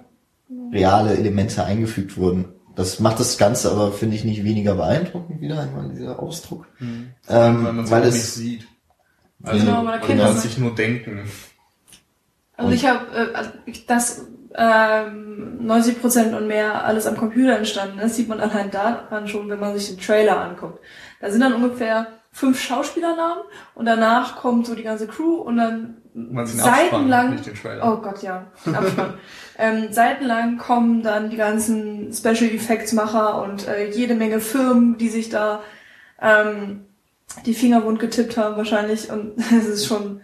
reale 0.72 1.16
Elemente 1.16 1.64
eingefügt 1.64 2.16
wurden. 2.16 2.46
Das 2.76 3.00
macht 3.00 3.20
das 3.20 3.36
Ganze 3.36 3.70
aber, 3.72 3.92
finde 3.92 4.16
ich, 4.16 4.24
nicht 4.24 4.44
weniger 4.44 4.76
beeindruckend 4.76 5.40
wieder 5.40 5.60
einmal 5.60 5.90
dieser 5.90 6.18
Ausdruck. 6.20 6.66
Ähm, 6.80 7.04
weil 7.28 7.52
man 7.72 7.84
es 7.84 7.90
weil 7.90 8.00
auch 8.02 8.06
nicht 8.06 8.14
es 8.14 8.34
sieht. 8.34 8.66
Also 9.42 9.66
Genau, 9.66 9.82
man 9.82 10.00
kann 10.00 10.16
das 10.18 10.42
sich 10.42 10.56
nur 10.56 10.74
denken. 10.74 11.22
Also 12.56 12.68
Und- 12.68 12.74
ich 12.74 12.86
habe, 12.86 13.00
äh, 13.14 13.34
also 13.34 13.50
dass 13.88 14.22
ähm, 14.54 15.60
90% 15.62 16.36
und 16.36 16.46
mehr 16.46 16.84
alles 16.84 17.06
am 17.06 17.16
Computer 17.16 17.56
entstanden 17.56 17.98
ist, 18.00 18.16
sieht 18.16 18.28
man 18.28 18.40
allein 18.40 18.70
daran 18.70 19.28
schon, 19.28 19.48
wenn 19.48 19.60
man 19.60 19.76
sich 19.76 19.88
den 19.88 20.04
Trailer 20.04 20.40
anguckt. 20.40 20.80
Da 21.20 21.30
sind 21.30 21.40
dann 21.40 21.54
ungefähr 21.54 22.08
fünf 22.32 22.60
Schauspielernamen 22.60 23.44
und 23.74 23.86
danach 23.86 24.36
kommt 24.36 24.66
so 24.66 24.74
die 24.74 24.82
ganze 24.82 25.06
Crew 25.06 25.36
und 25.36 25.58
dann 25.58 25.98
Man 26.14 26.44
Abspann, 26.44 26.74
seitenlang, 26.74 27.40
oh 27.82 27.96
Gott, 27.98 28.22
ja, 28.22 28.46
ähm, 29.58 29.92
seitenlang 29.92 30.56
kommen 30.56 31.02
dann 31.02 31.30
die 31.30 31.36
ganzen 31.36 32.12
Special 32.12 32.50
Effects 32.50 32.92
Macher 32.94 33.42
und 33.42 33.68
äh, 33.68 33.90
jede 33.90 34.14
Menge 34.14 34.40
Firmen, 34.40 34.96
die 34.96 35.10
sich 35.10 35.28
da 35.28 35.60
ähm, 36.20 36.86
die 37.46 37.54
Finger 37.54 37.84
wund 37.84 37.98
getippt 37.98 38.36
haben 38.36 38.56
wahrscheinlich 38.56 39.10
und 39.10 39.36
es 39.38 39.66
ist 39.66 39.86
schon 39.86 40.22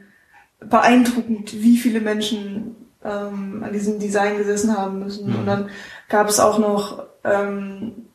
beeindruckend, 0.60 1.62
wie 1.62 1.76
viele 1.76 2.00
Menschen 2.00 2.74
ähm, 3.08 3.62
an 3.64 3.72
diesem 3.72 3.98
Design 3.98 4.36
gesessen 4.36 4.76
haben 4.76 5.00
müssen. 5.00 5.30
Mhm. 5.30 5.36
Und 5.40 5.46
dann 5.46 5.70
gab 6.08 6.28
es 6.28 6.40
auch 6.40 6.58
noch, 6.58 7.04
ähm, 7.24 8.06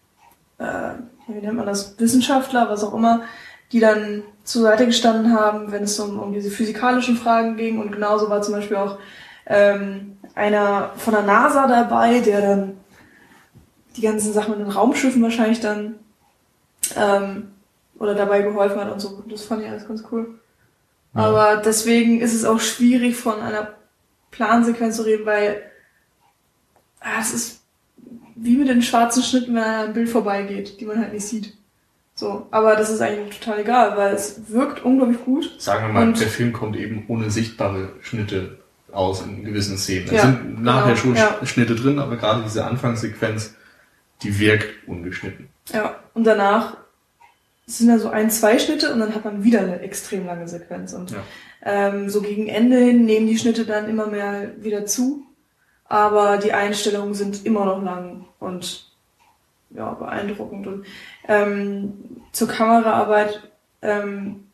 äh, 0.58 0.94
wie 1.28 1.42
nennt 1.42 1.58
man 1.58 1.66
das, 1.66 2.00
Wissenschaftler, 2.00 2.70
was 2.70 2.84
auch 2.84 2.94
immer, 2.94 3.22
die 3.72 3.80
dann 3.80 4.24
zur 4.44 4.64
Seite 4.64 4.86
gestanden 4.86 5.34
haben, 5.34 5.72
wenn 5.72 5.84
es 5.84 6.00
um, 6.00 6.20
um 6.20 6.34
diese 6.34 6.52
physikalischen 6.52 7.18
Fragen 7.18 7.58
ging. 7.58 7.80
Und 7.80 7.92
genauso 7.92 8.30
war 8.30 8.42
zum 8.42 8.54
Beispiel 8.54 8.78
auch 8.78 9.00
ähm, 9.46 10.18
einer 10.36 10.92
von 10.98 11.14
der 11.14 11.24
NASA 11.24 11.68
dabei, 11.68 12.20
der 12.20 12.42
dann 12.42 12.78
die 13.96 14.02
ganzen 14.02 14.34
Sachen 14.34 14.52
mit 14.52 14.60
den 14.60 14.72
Raumschiffen 14.74 15.22
wahrscheinlich 15.22 15.60
dann 15.60 15.96
ähm, 16.96 17.52
oder 18.00 18.16
dabei 18.16 18.42
geholfen 18.42 18.80
hat 18.80 18.92
und 18.92 19.00
so. 19.00 19.24
Das 19.30 19.44
fand 19.44 19.62
ich 19.62 19.70
alles 19.70 19.88
ganz 19.88 20.04
cool. 20.12 20.40
Aber 21.14 21.58
deswegen 21.58 22.22
ist 22.22 22.34
es 22.34 22.44
auch 22.44 22.60
schwierig, 22.60 23.16
von 23.16 23.40
einer 23.40 23.70
Plansequenz 24.34 24.98
zu 24.98 25.04
reden, 25.04 25.26
weil 25.26 25.62
ah, 27.00 27.20
es 27.22 27.34
ist 27.34 27.62
wie 28.36 28.58
mit 28.58 28.68
den 28.68 28.82
schwarzen 28.82 29.24
Schnitten, 29.24 29.56
wenn 29.56 29.64
am 29.64 29.94
Bild 29.94 30.10
vorbeigeht, 30.10 30.80
die 30.80 30.86
man 30.86 31.00
halt 31.00 31.14
nicht 31.14 31.26
sieht. 31.26 31.54
So, 32.16 32.48
aber 32.52 32.76
das 32.76 32.90
ist 32.90 33.02
eigentlich 33.02 33.40
total 33.40 33.60
egal, 33.60 33.98
weil 33.98 34.14
es 34.14 34.42
wirkt 34.50 34.84
unglaublich 34.84 35.24
gut. 35.24 35.56
Sagen 35.60 35.88
wir 35.88 35.94
mal, 35.94 36.08
Und- 36.08 36.20
der 36.20 36.28
Film 36.28 36.52
kommt 36.54 36.76
eben 36.76 37.06
ohne 37.08 37.32
sichtbare 37.32 37.90
Schnitte 38.02 38.60
aus 38.92 39.24
in 39.24 39.44
gewissen 39.44 39.78
Szenen. 39.78 40.08
Ja, 40.08 40.14
es 40.16 40.22
sind 40.22 40.62
nachher 40.62 40.94
genau, 40.94 40.96
schon 40.98 41.16
ja. 41.16 41.40
Schnitte 41.46 41.76
drin, 41.76 41.98
aber 42.00 42.18
gerade 42.18 42.44
diese 42.44 42.66
Anfangssequenz, 42.66 43.56
die 44.22 44.38
wirkt 44.40 44.88
ungeschnitten. 44.88 45.48
Ja, 45.72 45.96
und 46.14 46.26
danach 46.26 46.78
sind 47.66 47.88
da 47.88 47.98
so 47.98 48.10
ein, 48.10 48.30
zwei 48.30 48.60
Schnitte 48.60 48.94
und 48.94 49.00
dann 49.00 49.16
hat 49.16 49.26
man 49.26 49.44
wieder 49.44 49.62
eine 49.62 49.80
extrem 49.80 50.26
lange 50.28 50.48
Sequenz. 50.48 50.94
Und 50.94 51.12
Ja. 51.12 51.24
Ähm, 51.64 52.10
so 52.10 52.22
gegen 52.22 52.48
Ende 52.48 52.78
hin 52.78 53.06
nehmen 53.06 53.28
die 53.28 53.38
Schnitte 53.38 53.66
dann 53.66 53.90
immer 53.90 54.08
mehr 54.08 54.52
wieder 54.64 54.86
zu. 54.86 55.26
Aber 55.86 56.38
die 56.38 56.54
Einstellungen 56.54 57.14
sind 57.14 57.46
immer 57.46 57.66
noch 57.66 57.84
lang 57.84 58.26
und 58.40 58.92
ja, 59.70 59.94
beeindruckend. 59.94 60.68
Und 60.68 60.86
ähm, 61.28 61.94
zur 62.32 62.48
Kameraarbeit 62.48 63.50
ähm, 63.82 64.48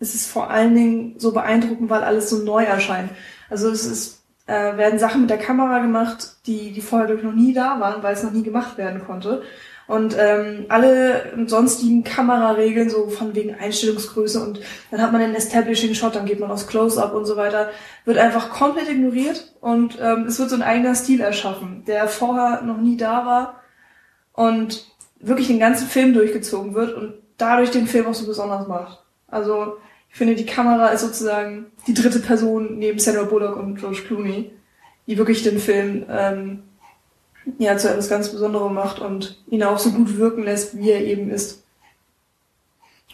ist 0.00 0.14
es 0.14 0.26
vor 0.26 0.50
allen 0.50 0.74
Dingen 0.74 1.14
so 1.18 1.32
beeindruckend, 1.32 1.90
weil 1.90 2.02
alles 2.02 2.30
so 2.30 2.38
neu 2.38 2.64
erscheint. 2.64 3.10
Also 3.50 3.70
es 3.70 3.84
ist, 3.86 4.22
äh, 4.46 4.76
werden 4.76 4.98
Sachen 4.98 5.22
mit 5.22 5.30
der 5.30 5.38
Kamera 5.38 5.80
gemacht, 5.80 6.36
die, 6.46 6.72
die 6.72 6.80
vorher 6.80 7.14
noch 7.16 7.32
nie 7.32 7.54
da 7.54 7.80
waren, 7.80 8.02
weil 8.02 8.14
es 8.14 8.22
noch 8.22 8.32
nie 8.32 8.42
gemacht 8.42 8.76
werden 8.76 9.04
konnte. 9.04 9.42
Und 9.86 10.16
ähm, 10.18 10.64
alle 10.68 11.34
sonstigen 11.46 12.04
Kameraregeln, 12.04 12.88
so 12.88 13.08
von 13.08 13.34
wegen 13.34 13.54
Einstellungsgröße 13.54 14.42
und 14.42 14.60
dann 14.90 15.02
hat 15.02 15.12
man 15.12 15.20
einen 15.20 15.34
Establishing 15.34 15.94
Shot, 15.94 16.14
dann 16.14 16.24
geht 16.24 16.40
man 16.40 16.50
aufs 16.50 16.66
Close-Up 16.66 17.12
und 17.12 17.26
so 17.26 17.36
weiter, 17.36 17.70
wird 18.06 18.16
einfach 18.16 18.48
komplett 18.48 18.88
ignoriert 18.88 19.54
und 19.60 19.98
ähm, 20.00 20.24
es 20.26 20.38
wird 20.38 20.48
so 20.48 20.56
ein 20.56 20.62
eigener 20.62 20.94
Stil 20.94 21.20
erschaffen, 21.20 21.84
der 21.86 22.08
vorher 22.08 22.62
noch 22.62 22.78
nie 22.78 22.96
da 22.96 23.26
war 23.26 23.60
und 24.32 24.86
wirklich 25.20 25.48
den 25.48 25.58
ganzen 25.58 25.86
Film 25.86 26.14
durchgezogen 26.14 26.74
wird 26.74 26.94
und 26.94 27.14
dadurch 27.36 27.70
den 27.70 27.86
Film 27.86 28.06
auch 28.06 28.14
so 28.14 28.26
besonders 28.26 28.66
macht. 28.66 29.02
Also 29.28 29.76
ich 30.08 30.16
finde, 30.16 30.34
die 30.34 30.46
Kamera 30.46 30.88
ist 30.88 31.00
sozusagen 31.00 31.66
die 31.86 31.94
dritte 31.94 32.20
Person 32.20 32.78
neben 32.78 32.98
Sandra 32.98 33.24
Bullock 33.24 33.56
und 33.56 33.76
George 33.76 34.02
Clooney, 34.06 34.52
die 35.06 35.18
wirklich 35.18 35.42
den 35.42 35.58
Film 35.58 36.06
ähm, 36.08 36.62
ja 37.58 37.76
zu 37.76 37.90
etwas 37.90 38.08
ganz 38.08 38.30
Besonderem 38.30 38.74
macht 38.74 39.00
und 39.00 39.38
ihn 39.48 39.62
auch 39.62 39.78
so 39.78 39.90
gut 39.90 40.16
wirken 40.16 40.44
lässt, 40.44 40.76
wie 40.76 40.90
er 40.90 41.04
eben 41.04 41.30
ist. 41.30 41.62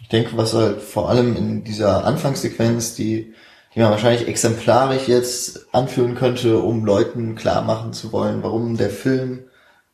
Ich 0.01 0.09
denke, 0.09 0.37
was 0.37 0.55
halt 0.55 0.81
vor 0.81 1.09
allem 1.09 1.37
in 1.37 1.65
dieser 1.65 2.05
Anfangssequenz, 2.05 2.95
die, 2.95 3.33
die 3.75 3.81
man 3.81 3.91
wahrscheinlich 3.91 4.27
exemplarisch 4.27 5.07
jetzt 5.09 5.73
anführen 5.73 6.15
könnte, 6.15 6.59
um 6.59 6.85
Leuten 6.85 7.37
klar 7.37 7.63
machen 7.63 7.93
zu 7.93 8.13
wollen, 8.13 8.43
warum 8.43 8.77
der 8.77 8.91
Film 8.91 9.45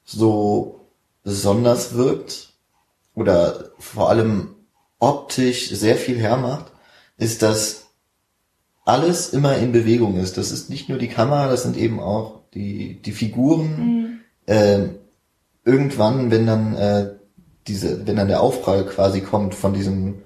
so 0.05 0.87
besonders 1.23 1.95
wirkt 1.95 2.51
oder 3.15 3.71
vor 3.79 4.09
allem 4.09 4.55
optisch 4.99 5.71
sehr 5.71 5.97
viel 5.97 6.19
hermacht, 6.19 6.67
ist, 7.19 7.43
dass 7.43 7.87
alles 8.85 9.31
immer 9.31 9.57
in 9.57 9.73
Bewegung 9.73 10.17
ist. 10.17 10.39
Das 10.39 10.53
ist 10.53 10.71
nicht 10.71 10.89
nur 10.89 10.99
die 10.99 11.09
Kamera, 11.09 11.49
das 11.49 11.65
sind 11.65 11.77
eben 11.77 12.01
auch 12.01 12.41
die, 12.55 13.03
die 13.03 13.13
Figuren. 13.13 14.16
Ähm, 14.47 14.97
irgendwann, 15.65 16.31
wenn 16.31 16.47
dann 16.47 16.75
äh, 16.77 17.11
diese, 17.67 18.07
wenn 18.07 18.17
dann 18.17 18.29
der 18.29 18.41
Aufprall 18.41 18.87
quasi 18.87 19.21
kommt 19.21 19.55
von 19.55 19.75
diesem 19.75 20.23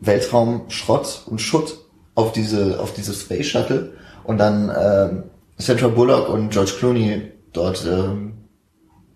Weltraumschrott 0.00 1.24
und 1.26 1.40
Schutt 1.40 1.78
auf 2.14 2.32
diese, 2.32 2.80
auf 2.80 2.94
dieses 2.94 3.20
Space 3.20 3.46
Shuttle 3.46 3.92
und 4.24 4.38
dann 4.38 4.70
ähm, 4.70 5.22
Sandra 5.58 5.88
Bullock 5.88 6.28
und 6.28 6.50
George 6.50 6.72
Clooney 6.78 7.32
dort 7.52 7.86
ähm, 7.86 8.32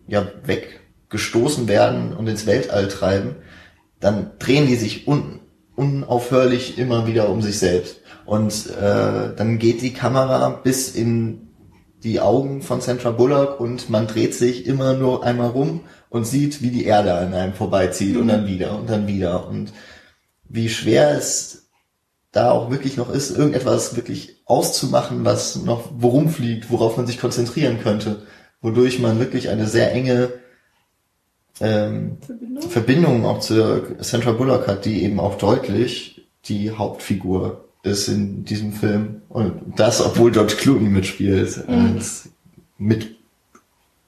ja 0.07 0.27
weggestoßen 0.45 1.69
werden 1.69 2.15
und 2.15 2.27
ins 2.27 2.47
Weltall 2.47 2.89
treiben, 2.89 3.37
dann 4.01 4.33
drehen 4.39 4.67
die 4.67 4.77
sich 4.77 5.09
unten 5.09 5.41
unaufhörlich 5.77 6.79
immer 6.79 7.07
wieder 7.07 7.29
um 7.29 7.43
sich 7.43 7.59
selbst. 7.59 8.01
Und 8.27 8.71
äh, 8.71 9.35
dann 9.37 9.59
geht 9.59 9.83
die 9.83 9.93
Kamera 9.93 10.49
bis 10.49 10.95
in 10.95 11.44
die 12.05 12.21
Augen 12.21 12.61
von 12.61 12.83
Sandra 12.83 13.11
Bullock 13.11 13.59
und 13.59 13.89
man 13.89 14.07
dreht 14.07 14.35
sich 14.35 14.67
immer 14.67 14.93
nur 14.93 15.25
einmal 15.25 15.49
rum 15.49 15.81
und 16.11 16.27
sieht, 16.27 16.61
wie 16.63 16.71
die 16.71 16.85
Erde 16.85 17.15
an 17.15 17.33
einem 17.33 17.55
vorbeizieht 17.55 18.17
und 18.17 18.29
dann 18.29 18.47
wieder 18.47 18.79
und 18.79 18.91
dann 18.91 19.07
wieder. 19.07 19.49
Und 19.49 19.73
wie 20.45 20.69
schwer 20.69 21.17
es 21.17 21.71
da 22.31 22.51
auch 22.51 22.71
wirklich 22.71 22.99
noch 22.99 23.11
ist, 23.11 23.31
irgendetwas 23.31 23.97
wirklich 23.97 24.43
auszumachen, 24.45 25.25
was 25.25 25.57
noch 25.57 25.91
worum 25.97 26.29
fliegt, 26.29 26.71
worauf 26.71 26.99
man 26.99 27.07
sich 27.07 27.19
konzentrieren 27.19 27.81
könnte, 27.83 28.23
wodurch 28.61 28.99
man 28.99 29.19
wirklich 29.19 29.49
eine 29.49 29.67
sehr 29.67 29.93
enge 29.93 30.33
ähm, 31.61 32.19
Verbindung? 32.21 32.71
Verbindung 32.71 33.25
auch 33.25 33.41
zu 33.41 33.97
Sandra 34.01 34.33
Bullock 34.33 34.69
hat, 34.69 34.85
die 34.85 35.03
eben 35.05 35.21
auch 35.21 35.39
deutlich 35.39 36.29
die 36.45 36.71
Hauptfigur 36.73 37.64
ist 37.85 38.09
in 38.09 38.45
diesem 38.45 38.73
Film. 38.73 39.23
Und 39.29 39.53
das, 39.77 40.01
obwohl 40.01 40.31
George 40.33 40.55
Clooney 40.57 40.89
mitspielt, 40.89 41.69
Mhm. 41.69 41.95
als 41.97 42.29
mit, 42.79 43.17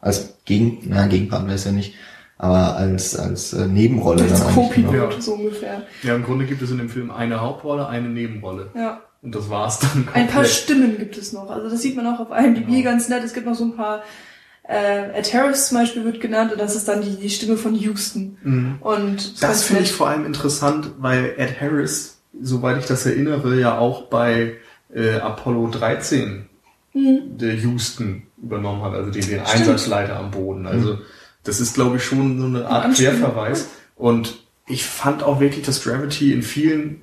als 0.01 0.35
Gegen, 0.45 0.79
na, 0.89 1.07
Gegenpart 1.07 1.51
ist 1.53 1.67
ja 1.67 1.73
nicht, 1.73 1.95
aber 2.39 2.77
als, 2.77 3.17
als 3.17 3.53
äh, 3.53 3.67
Nebenrolle 3.67 4.23
Als. 4.25 4.45
Co-Pilot, 4.55 4.95
Ja. 5.15 5.21
so 5.21 5.35
ungefähr. 5.35 5.83
Ja, 6.03 6.15
im 6.15 6.23
Grunde 6.25 6.45
gibt 6.47 6.63
es 6.63 6.71
in 6.71 6.79
dem 6.79 6.89
Film 6.89 7.11
eine 7.11 7.41
Hauptrolle, 7.41 7.89
eine 7.89 8.09
Nebenrolle. 8.09 8.71
Ja. 8.77 9.01
Und 9.23 9.35
das 9.35 9.49
war's 9.51 9.79
dann 9.81 9.91
komplett. 10.07 10.15
Ein 10.17 10.29
paar 10.29 10.45
Stimmen 10.45 10.99
gibt 10.99 11.17
es 11.17 11.33
noch. 11.33 11.51
Also 11.51 11.69
das 11.71 11.81
sieht 11.83 11.97
man 11.97 12.07
auch 12.07 12.21
auf 12.21 12.29
IMDb 12.31 12.67
Genau. 12.67 12.83
ganz 12.83 13.09
nett. 13.09 13.25
Es 13.25 13.33
gibt 13.35 13.47
noch 13.47 13.55
so 13.55 13.65
ein 13.65 13.75
paar, 13.77 14.03
äh, 14.69 15.19
Ed 15.19 15.33
Harris 15.35 15.69
zum 15.69 15.79
Beispiel 15.79 16.05
wird 16.05 16.21
genannt 16.21 16.53
und 16.53 16.61
das 16.61 16.77
ist 16.77 16.87
dann 16.89 17.01
die, 17.03 17.17
die 17.17 17.31
Stimme 17.31 17.57
von 17.57 17.75
Houston. 17.75 18.37
Mhm. 18.43 18.77
Und 18.81 19.43
Das 19.43 19.65
finde 19.65 19.83
ich 19.83 19.93
vor 19.93 20.09
allem 20.09 20.25
interessant, 20.27 20.91
weil 20.99 21.35
Ed 21.39 21.61
Harris, 21.61 22.16
soweit 22.41 22.79
ich 22.79 22.87
das 22.87 23.07
erinnere, 23.07 23.59
ja 23.59 23.79
auch 23.79 24.03
bei 24.05 24.55
äh, 24.95 25.17
Apollo 25.17 25.69
13 25.73 26.47
Mhm. 26.97 27.37
der 27.37 27.55
Houston 27.57 28.23
übernommen 28.43 28.81
hat, 28.81 28.95
also 28.95 29.11
den, 29.11 29.29
den 29.29 29.41
Einsatzleiter 29.41 30.19
am 30.19 30.31
Boden. 30.31 30.67
Also 30.67 30.99
das 31.45 31.61
ist, 31.61 31.75
glaube 31.75 31.97
ich, 31.97 32.05
schon 32.05 32.41
so 32.41 32.47
eine 32.47 32.67
Art. 32.67 32.95
Querverweis. 32.95 33.69
Und 33.97 34.39
ich 34.67 34.87
fand 34.87 35.23
auch 35.23 35.39
wirklich, 35.39 35.67
dass 35.67 35.85
Gravity 35.85 36.33
in 36.33 36.43
vielen 36.43 37.03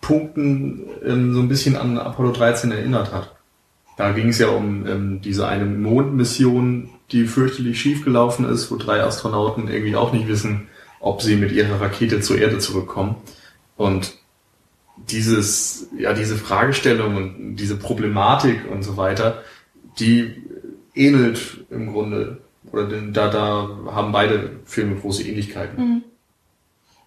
Punkten 0.00 0.84
ähm, 1.04 1.34
so 1.34 1.40
ein 1.40 1.48
bisschen 1.48 1.74
an 1.74 1.98
Apollo 1.98 2.30
13 2.30 2.70
erinnert 2.70 3.12
hat. 3.12 3.34
Da 3.96 4.12
ging 4.12 4.28
es 4.28 4.38
ja 4.38 4.50
um 4.50 4.86
ähm, 4.86 5.20
diese 5.20 5.48
eine 5.48 5.64
Mondmission, 5.64 6.90
die 7.10 7.26
fürchterlich 7.26 7.80
schiefgelaufen 7.80 8.48
ist, 8.48 8.70
wo 8.70 8.76
drei 8.76 9.02
Astronauten 9.02 9.66
irgendwie 9.66 9.96
auch 9.96 10.12
nicht 10.12 10.28
wissen, 10.28 10.68
ob 11.00 11.22
sie 11.22 11.34
mit 11.34 11.50
ihrer 11.50 11.80
Rakete 11.80 12.20
zur 12.20 12.38
Erde 12.38 12.58
zurückkommen. 12.58 13.16
Und 13.76 14.14
dieses, 15.08 15.88
ja, 15.96 16.12
diese 16.12 16.36
Fragestellung 16.36 17.16
und 17.16 17.56
diese 17.56 17.76
Problematik 17.76 18.70
und 18.70 18.82
so 18.82 18.96
weiter, 18.96 19.42
die 19.98 20.42
ähnelt 20.94 21.64
im 21.70 21.92
Grunde, 21.92 22.38
oder 22.72 22.86
denn 22.86 23.12
da, 23.12 23.28
da 23.28 23.68
haben 23.92 24.12
beide 24.12 24.60
Filme 24.64 24.96
große 24.96 25.22
Ähnlichkeiten. 25.22 25.82
Mhm. 25.82 26.04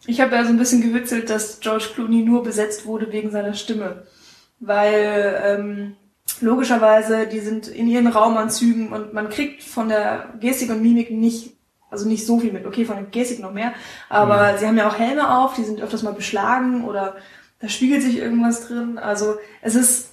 Ich 0.08 0.20
habe 0.20 0.36
ja 0.36 0.44
so 0.44 0.50
ein 0.50 0.58
bisschen 0.58 0.82
gewitzelt, 0.82 1.30
dass 1.30 1.60
George 1.60 1.90
Clooney 1.94 2.24
nur 2.24 2.44
besetzt 2.44 2.86
wurde 2.86 3.12
wegen 3.12 3.30
seiner 3.30 3.54
Stimme. 3.54 4.04
Weil 4.60 5.42
ähm, 5.44 5.96
logischerweise, 6.40 7.28
die 7.28 7.40
sind 7.40 7.68
in 7.68 7.88
ihren 7.88 8.08
Raumanzügen 8.08 8.92
und 8.92 9.14
man 9.14 9.30
kriegt 9.30 9.64
von 9.64 9.90
der 9.90 10.34
Gestik 10.40 10.72
und 10.72 10.82
Mimik 10.82 11.12
nicht, 11.12 11.56
also 11.90 12.08
nicht 12.08 12.26
so 12.26 12.40
viel 12.40 12.52
mit. 12.52 12.66
Okay, 12.66 12.86
von 12.86 12.96
der 12.96 13.06
Gestik 13.06 13.40
noch 13.40 13.54
mehr, 13.54 13.74
aber 14.10 14.58
sie 14.58 14.66
haben 14.66 14.78
ja 14.78 14.88
auch 14.88 14.98
Helme 14.98 15.38
auf, 15.38 15.56
die 15.56 15.64
sind 15.64 15.82
öfters 15.82 16.04
mal 16.04 16.14
beschlagen 16.14 16.86
oder 16.86 17.16
da 17.62 17.70
spiegelt 17.70 18.02
sich 18.02 18.18
irgendwas 18.18 18.68
drin. 18.68 18.98
Also 18.98 19.36
es 19.62 19.76
ist, 19.76 20.10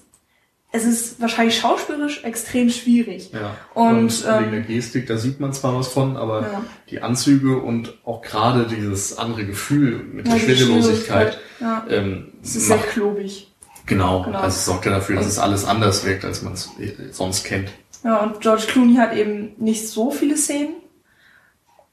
es 0.70 0.84
ist 0.84 1.20
wahrscheinlich 1.20 1.58
schauspielerisch 1.58 2.24
extrem 2.24 2.68
schwierig. 2.68 3.30
Ja. 3.32 3.56
Und, 3.74 3.98
Und, 3.98 4.24
wegen 4.26 4.44
ähm, 4.44 4.50
der 4.52 4.60
Gestik, 4.62 5.06
da 5.06 5.16
sieht 5.16 5.40
man 5.40 5.52
zwar 5.54 5.74
was 5.78 5.88
von, 5.88 6.16
aber 6.16 6.42
Ja. 6.42 6.64
die 6.90 7.00
Anzüge 7.00 7.56
und 7.58 7.94
auch 8.04 8.20
gerade 8.20 8.66
dieses 8.66 9.16
andere 9.16 9.46
Gefühl 9.46 10.04
mit 10.12 10.26
Ja, 10.28 10.34
der 10.34 10.40
Schwerelosigkeit, 10.40 11.38
Ja, 11.60 11.86
ähm, 11.88 12.32
es 12.42 12.56
ist 12.56 12.66
sehr 12.66 12.76
macht, 12.76 12.90
klobig. 12.90 13.50
genau, 13.86 14.24
genau. 14.24 14.38
also 14.38 14.56
es 14.56 14.64
sorgt 14.66 14.84
ja 14.84 14.90
dafür, 14.92 15.16
dass 15.16 15.26
es 15.26 15.38
alles 15.38 15.64
anders 15.64 16.04
wirkt, 16.04 16.24
als 16.26 16.42
man 16.42 16.52
es 16.52 16.68
äh, 16.78 16.92
sonst 17.12 17.44
kennt. 17.44 17.70
Ja, 18.04 18.18
und 18.22 18.40
George 18.40 18.64
Clooney 18.68 18.96
hat 18.96 19.14
eben 19.16 19.54
nicht 19.56 19.88
so 19.88 20.10
viele 20.10 20.36
Szenen. 20.36 20.74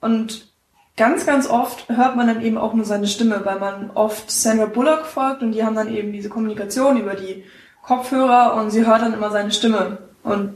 Und 0.01 0.53
ganz, 0.97 1.25
ganz 1.25 1.47
oft 1.47 1.89
hört 1.89 2.15
man 2.15 2.27
dann 2.27 2.41
eben 2.41 2.57
auch 2.57 2.73
nur 2.73 2.85
seine 2.85 3.07
Stimme, 3.07 3.41
weil 3.43 3.59
man 3.59 3.91
oft 3.93 4.31
Sandra 4.31 4.65
Bullock 4.65 5.05
folgt 5.05 5.41
und 5.41 5.51
die 5.51 5.63
haben 5.63 5.75
dann 5.75 5.93
eben 5.93 6.11
diese 6.13 6.29
Kommunikation 6.29 6.99
über 6.99 7.15
die 7.15 7.43
Kopfhörer 7.83 8.55
und 8.55 8.71
sie 8.71 8.85
hört 8.85 9.01
dann 9.01 9.13
immer 9.13 9.29
seine 9.31 9.51
Stimme. 9.51 9.99
Und 10.23 10.53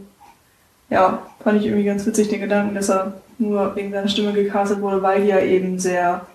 ja, 0.90 1.28
fand 1.44 1.60
ich 1.60 1.68
irgendwie 1.68 1.86
ganz 1.86 2.06
witzig, 2.06 2.30
den 2.30 2.42
Gedanken, 2.42 2.76
dass 2.76 2.90
er 2.90 3.22
nur 3.38 3.76
wegen 3.76 3.92
seiner 3.92 4.08
Stimme 4.08 4.34
gecastet 4.34 4.82
wurde, 4.82 5.02
weil 5.04 5.22
die 5.22 5.28
ja 5.28 5.40
eben 5.40 5.78
sehr 5.78 6.26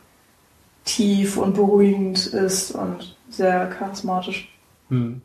tief 0.85 1.37
und 1.37 1.55
beruhigend 1.55 2.27
ist 2.27 2.73
und 2.73 3.17
sehr 3.29 3.67
charismatisch. 3.67 4.55
Hm. 4.90 5.23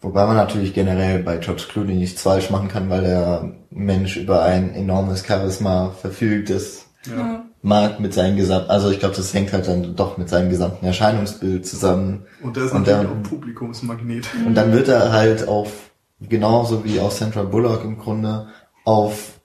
Wobei 0.00 0.26
man 0.26 0.36
natürlich 0.36 0.74
generell 0.74 1.22
bei 1.22 1.38
George 1.38 1.64
Clooney 1.68 1.94
nichts 1.94 2.22
falsch 2.22 2.50
machen 2.50 2.68
kann, 2.68 2.90
weil 2.90 3.02
der 3.02 3.52
Mensch 3.70 4.16
über 4.16 4.42
ein 4.42 4.74
enormes 4.74 5.26
Charisma 5.26 5.90
verfügt. 5.90 6.50
Das 6.50 6.83
Ja. 7.06 7.44
mag 7.62 8.00
mit 8.00 8.14
seinem 8.14 8.36
gesamten, 8.36 8.70
also 8.70 8.90
ich 8.90 8.98
glaube, 8.98 9.14
das 9.14 9.32
hängt 9.34 9.52
halt 9.52 9.66
dann 9.68 9.94
doch 9.96 10.16
mit 10.16 10.28
seinem 10.28 10.48
gesamten 10.50 10.86
Erscheinungsbild 10.86 11.66
zusammen. 11.66 12.24
Und 12.42 12.56
das 12.56 12.64
ist 12.66 12.72
Und 12.72 12.86
natürlich 12.86 13.08
dann- 13.10 13.24
auch 13.24 13.28
Publikumsmagnet. 13.28 14.26
Und 14.46 14.54
dann 14.54 14.72
wird 14.72 14.88
er 14.88 15.12
halt 15.12 15.46
auf, 15.48 15.90
genauso 16.20 16.84
wie 16.84 17.00
auch 17.00 17.10
Sandra 17.10 17.42
Bullock 17.42 17.84
im 17.84 17.98
Grunde, 17.98 18.48
auf 18.84 19.38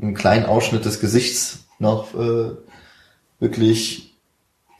einen 0.00 0.14
kleinen 0.14 0.46
Ausschnitt 0.46 0.84
des 0.84 1.00
Gesichts 1.00 1.64
noch 1.78 2.14
äh, 2.14 2.50
wirklich, 3.40 4.14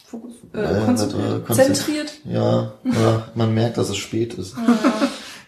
Fokus, 0.05 0.33
Äh, 0.55 0.59
äh, 0.61 0.85
konzentriert. 0.87 1.47
konzentri- 1.49 1.55
zentriert. 1.75 2.13
ja, 2.25 2.73
ja, 2.85 3.29
man 3.35 3.53
merkt, 3.55 3.77
dass 3.79 3.91
es 3.91 3.97
spät 3.99 4.35
ist. 4.35 4.57
Ja, 4.57 4.63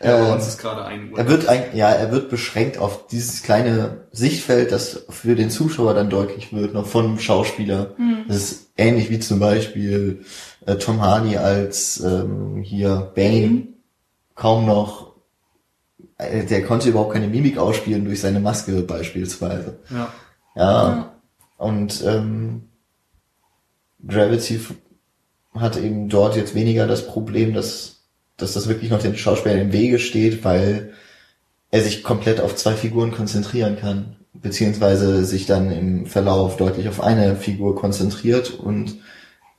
bei 0.01 0.09
Äh, 0.09 0.33
uns 0.33 0.49
ist 0.49 0.59
gerade 0.59 0.85
ein 0.85 1.13
Uhr. 1.13 1.19
Er 1.19 1.29
wird 1.29 1.47
ein, 1.49 1.77
ja, 1.77 1.91
er 1.91 2.11
wird 2.11 2.31
beschränkt 2.31 2.79
auf 2.79 3.07
dieses 3.09 3.43
kleine 3.43 4.07
Sichtfeld, 4.13 4.73
das 4.73 5.05
für 5.11 5.37
den 5.37 5.51
Zuschauer 5.51 5.95
dann 5.95 6.09
deutlich 6.11 6.53
wird, 6.53 6.73
noch 6.75 6.87
von 6.87 7.05
einem 7.05 7.19
Schauspieler. 7.19 7.95
Das 8.27 8.37
ist 8.37 8.71
ähnlich 8.77 9.11
wie 9.11 9.19
zum 9.21 9.39
Beispiel 9.39 10.25
äh, 10.67 10.77
Tom 10.77 11.01
Hardy 11.03 11.37
als 11.37 12.01
ähm, 12.01 12.63
hier 12.63 13.13
Bane 13.15 13.69
kaum 14.35 14.65
noch, 14.67 15.13
äh, 16.17 16.45
der 16.47 16.65
konnte 16.65 16.89
überhaupt 16.89 17.13
keine 17.13 17.29
Mimik 17.29 17.59
ausspielen 17.59 18.05
durch 18.07 18.21
seine 18.21 18.41
Maske 18.41 18.83
beispielsweise. 18.83 19.79
ja. 19.91 20.13
Ja, 20.57 20.89
Ja. 20.89 21.13
und 21.59 22.03
ähm, 22.07 22.69
Gravity 24.07 24.61
hat 25.55 25.77
eben 25.77 26.09
dort 26.09 26.37
jetzt 26.37 26.55
weniger 26.55 26.87
das 26.87 27.07
Problem, 27.07 27.55
dass, 27.55 28.00
dass 28.43 28.55
das 28.55 28.69
wirklich 28.69 28.91
noch 28.91 29.01
den 29.01 29.17
Schauspieler 29.17 29.61
im 29.61 29.73
Wege 29.73 29.99
steht, 29.99 30.45
weil 30.45 30.93
er 31.71 31.83
sich 31.83 32.03
komplett 32.03 32.41
auf 32.41 32.57
zwei 32.57 32.75
Figuren 32.75 33.13
konzentrieren 33.13 33.77
kann, 33.79 34.17
beziehungsweise 34.35 35.25
sich 35.25 35.47
dann 35.47 35.71
im 35.71 36.07
Verlauf 36.07 36.57
deutlich 36.57 36.89
auf 36.89 37.01
eine 37.03 37.37
Figur 37.37 37.77
konzentriert 37.77 38.51
und 38.59 38.97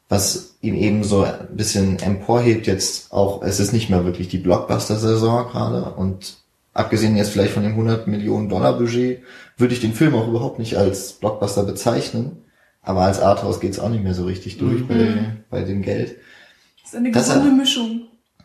was 0.09 0.55
ihn 0.61 0.75
eben 0.75 1.03
so 1.05 1.23
ein 1.23 1.55
bisschen 1.55 1.99
emporhebt 1.99 2.67
jetzt 2.67 3.13
auch, 3.13 3.41
es 3.43 3.61
ist 3.61 3.71
nicht 3.71 3.89
mehr 3.89 4.03
wirklich 4.03 4.27
die 4.27 4.39
Blockbuster-Saison 4.39 5.47
gerade 5.49 5.93
und 5.93 6.35
abgesehen 6.73 7.15
jetzt 7.15 7.29
vielleicht 7.31 7.53
von 7.53 7.63
dem 7.63 7.71
100 7.73 8.07
Millionen 8.07 8.49
Dollar 8.49 8.77
Budget, 8.77 9.21
würde 9.57 9.73
ich 9.73 9.79
den 9.79 9.93
Film 9.93 10.13
auch 10.15 10.27
überhaupt 10.27 10.59
nicht 10.59 10.75
als 10.77 11.13
Blockbuster 11.13 11.63
bezeichnen, 11.63 12.37
aber 12.81 13.01
als 13.01 13.21
Arthouse 13.21 13.61
geht's 13.61 13.79
auch 13.79 13.89
nicht 13.89 14.03
mehr 14.03 14.13
so 14.13 14.25
richtig 14.25 14.57
durch 14.57 14.85
bei, 14.85 15.37
bei 15.49 15.61
dem 15.61 15.81
Geld. 15.81 16.17
Das 16.81 16.91
ist 16.91 16.95
eine 16.97 17.11
Das- 17.11 17.27
gesunde 17.29 17.51
Mischung. 17.51 18.01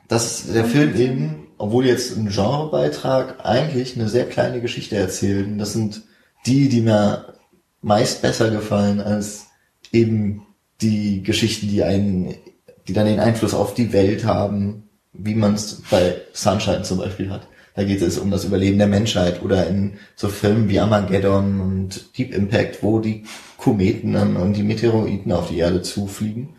Dass 0.09 0.53
der 0.53 0.65
Film 0.65 0.95
eben, 0.97 1.47
obwohl 1.59 1.87
jetzt 1.87 2.17
ein 2.17 2.29
Genrebeitrag 2.29 3.45
eigentlich 3.45 3.97
eine 3.97 4.09
sehr 4.09 4.29
kleine 4.29 4.61
Geschichte 4.61 4.97
erzählt, 4.97 5.47
und 5.47 5.59
das 5.59 5.73
sind 5.73 6.03
die, 6.47 6.69
die 6.69 6.81
mir 6.81 7.35
meist 7.83 8.23
besser 8.23 8.51
gefallen 8.51 9.01
als 9.01 9.47
eben 9.93 10.47
die 10.81 11.23
Geschichten, 11.23 11.69
die 11.69 11.83
einen, 11.83 12.35
die 12.87 12.93
dann 12.93 13.07
den 13.07 13.21
Einfluss 13.21 13.55
auf 13.55 13.75
die 13.75 13.93
Welt 13.93 14.25
haben, 14.25 14.89
wie 15.13 15.35
man 15.35 15.55
es 15.55 15.83
bei 15.91 16.17
Sunshine 16.33 16.83
zum 16.83 16.99
Beispiel 16.99 17.31
hat. 17.31 17.49
Da 17.75 17.85
geht 17.85 18.01
es 18.01 18.19
um 18.19 18.31
das 18.31 18.45
Überleben 18.45 18.79
der 18.79 18.87
Menschheit 18.87 19.43
oder 19.43 19.67
in 19.67 19.99
so 20.15 20.29
Filmen 20.29 20.69
wie 20.69 20.81
Armageddon 20.81 21.61
und 21.61 22.17
Deep 22.17 22.35
Impact, 22.35 22.83
wo 22.83 23.01
die 23.01 23.25
Kometen 23.59 24.17
und 24.17 24.55
die 24.55 24.63
Meteoroiden 24.63 25.33
auf 25.33 25.49
die 25.49 25.59
Erde 25.59 25.83
zufliegen. 25.83 26.57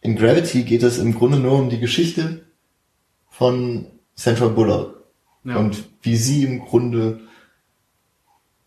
In 0.00 0.16
Gravity 0.16 0.62
geht 0.62 0.82
es 0.82 0.98
im 0.98 1.14
Grunde 1.14 1.38
nur 1.38 1.58
um 1.58 1.68
die 1.68 1.80
Geschichte 1.80 2.44
von 3.36 3.86
Sandra 4.14 4.48
Bullock 4.48 5.02
Ja. 5.44 5.56
und 5.56 5.84
wie 6.02 6.16
sie 6.16 6.44
im 6.44 6.60
Grunde 6.60 7.20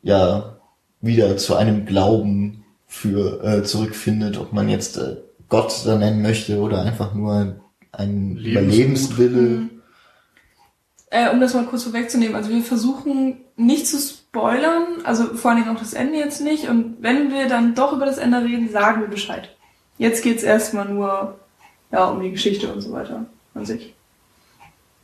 ja 0.04 0.58
wieder 1.02 1.38
zu 1.38 1.56
einem 1.56 1.86
Glauben 1.86 2.66
für 2.86 3.44
äh, 3.44 3.64
zurückfindet, 3.64 4.38
ob 4.38 4.54
man 4.54 4.70
jetzt 4.70 4.98
äh, 4.98 5.18
Gott 5.50 5.74
da 5.86 5.98
nennen 5.98 6.22
möchte 6.22 6.60
oder 6.60 6.82
einfach 6.82 7.14
nur 7.14 7.56
ein 7.92 8.36
Lebensmut. 8.36 8.52
Überlebenswille. 8.52 9.42
Mhm. 9.42 9.70
Äh, 11.10 11.30
um 11.32 11.40
das 11.40 11.54
mal 11.54 11.66
kurz 11.66 11.84
vorwegzunehmen, 11.84 12.36
also 12.36 12.50
wir 12.50 12.62
versuchen 12.62 13.38
nicht 13.56 13.88
zu 13.88 13.98
spoilern, 13.98 14.84
also 15.06 15.24
vor 15.36 15.52
allen 15.52 15.64
Dingen 15.64 15.76
auch 15.76 15.80
das 15.80 15.94
Ende 15.94 16.18
jetzt 16.20 16.42
nicht. 16.42 16.68
Und 16.68 16.98
wenn 17.00 17.32
wir 17.32 17.48
dann 17.48 17.74
doch 17.76 17.94
über 17.94 18.06
das 18.06 18.18
Ende 18.18 18.44
reden, 18.44 18.70
sagen 18.70 19.02
wir 19.02 19.08
Bescheid. 19.08 19.56
Jetzt 19.98 20.22
geht's 20.24 20.44
erstmal 20.44 20.90
nur 20.90 21.40
ja, 21.92 22.06
um 22.10 22.22
die 22.22 22.32
Geschichte 22.32 22.72
und 22.72 22.82
so 22.82 22.92
weiter 22.92 23.26
an 23.54 23.66
sich. 23.66 23.96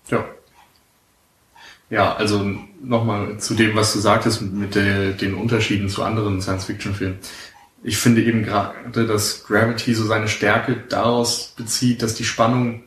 Ja. 0.10 0.26
Ja, 1.90 2.16
also 2.16 2.44
nochmal 2.82 3.38
zu 3.40 3.54
dem, 3.54 3.76
was 3.76 3.94
du 3.94 4.00
sagtest 4.00 4.42
mit 4.42 4.76
der, 4.76 5.12
den 5.12 5.36
Unterschieden 5.36 5.90
zu 5.90 6.04
anderen 6.04 6.42
Science-Fiction-Filmen. 6.42 7.18
Ich 7.84 7.98
finde 7.98 8.24
eben 8.24 8.44
gerade, 8.44 9.06
dass 9.06 9.44
Gravity 9.46 9.94
so 9.94 10.06
seine 10.06 10.28
Stärke 10.28 10.78
daraus 10.90 11.54
bezieht, 11.56 12.02
dass 12.02 12.16
die 12.16 12.24
Spannung 12.24 12.84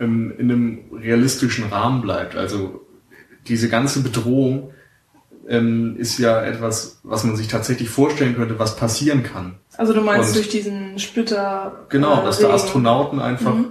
ähm, 0.00 0.32
in 0.36 0.50
einem 0.50 0.78
realistischen 0.92 1.66
Rahmen 1.66 2.02
bleibt. 2.02 2.34
Also 2.36 2.84
diese 3.46 3.68
ganze 3.68 4.02
Bedrohung 4.02 4.72
ähm, 5.48 5.96
ist 5.98 6.18
ja 6.18 6.42
etwas, 6.42 6.98
was 7.04 7.22
man 7.24 7.36
sich 7.36 7.48
tatsächlich 7.48 7.88
vorstellen 7.88 8.34
könnte, 8.34 8.58
was 8.58 8.76
passieren 8.76 9.22
kann. 9.22 9.54
Also 9.76 9.92
du 9.92 10.00
meinst 10.00 10.30
Und- 10.30 10.36
durch 10.36 10.48
diesen 10.48 10.98
Splitter. 10.98 11.86
Genau, 11.88 12.20
äh, 12.20 12.24
dass 12.24 12.40
da. 12.40 12.50
Astronauten 12.52 13.20
einfach 13.20 13.54
Mhm. 13.54 13.66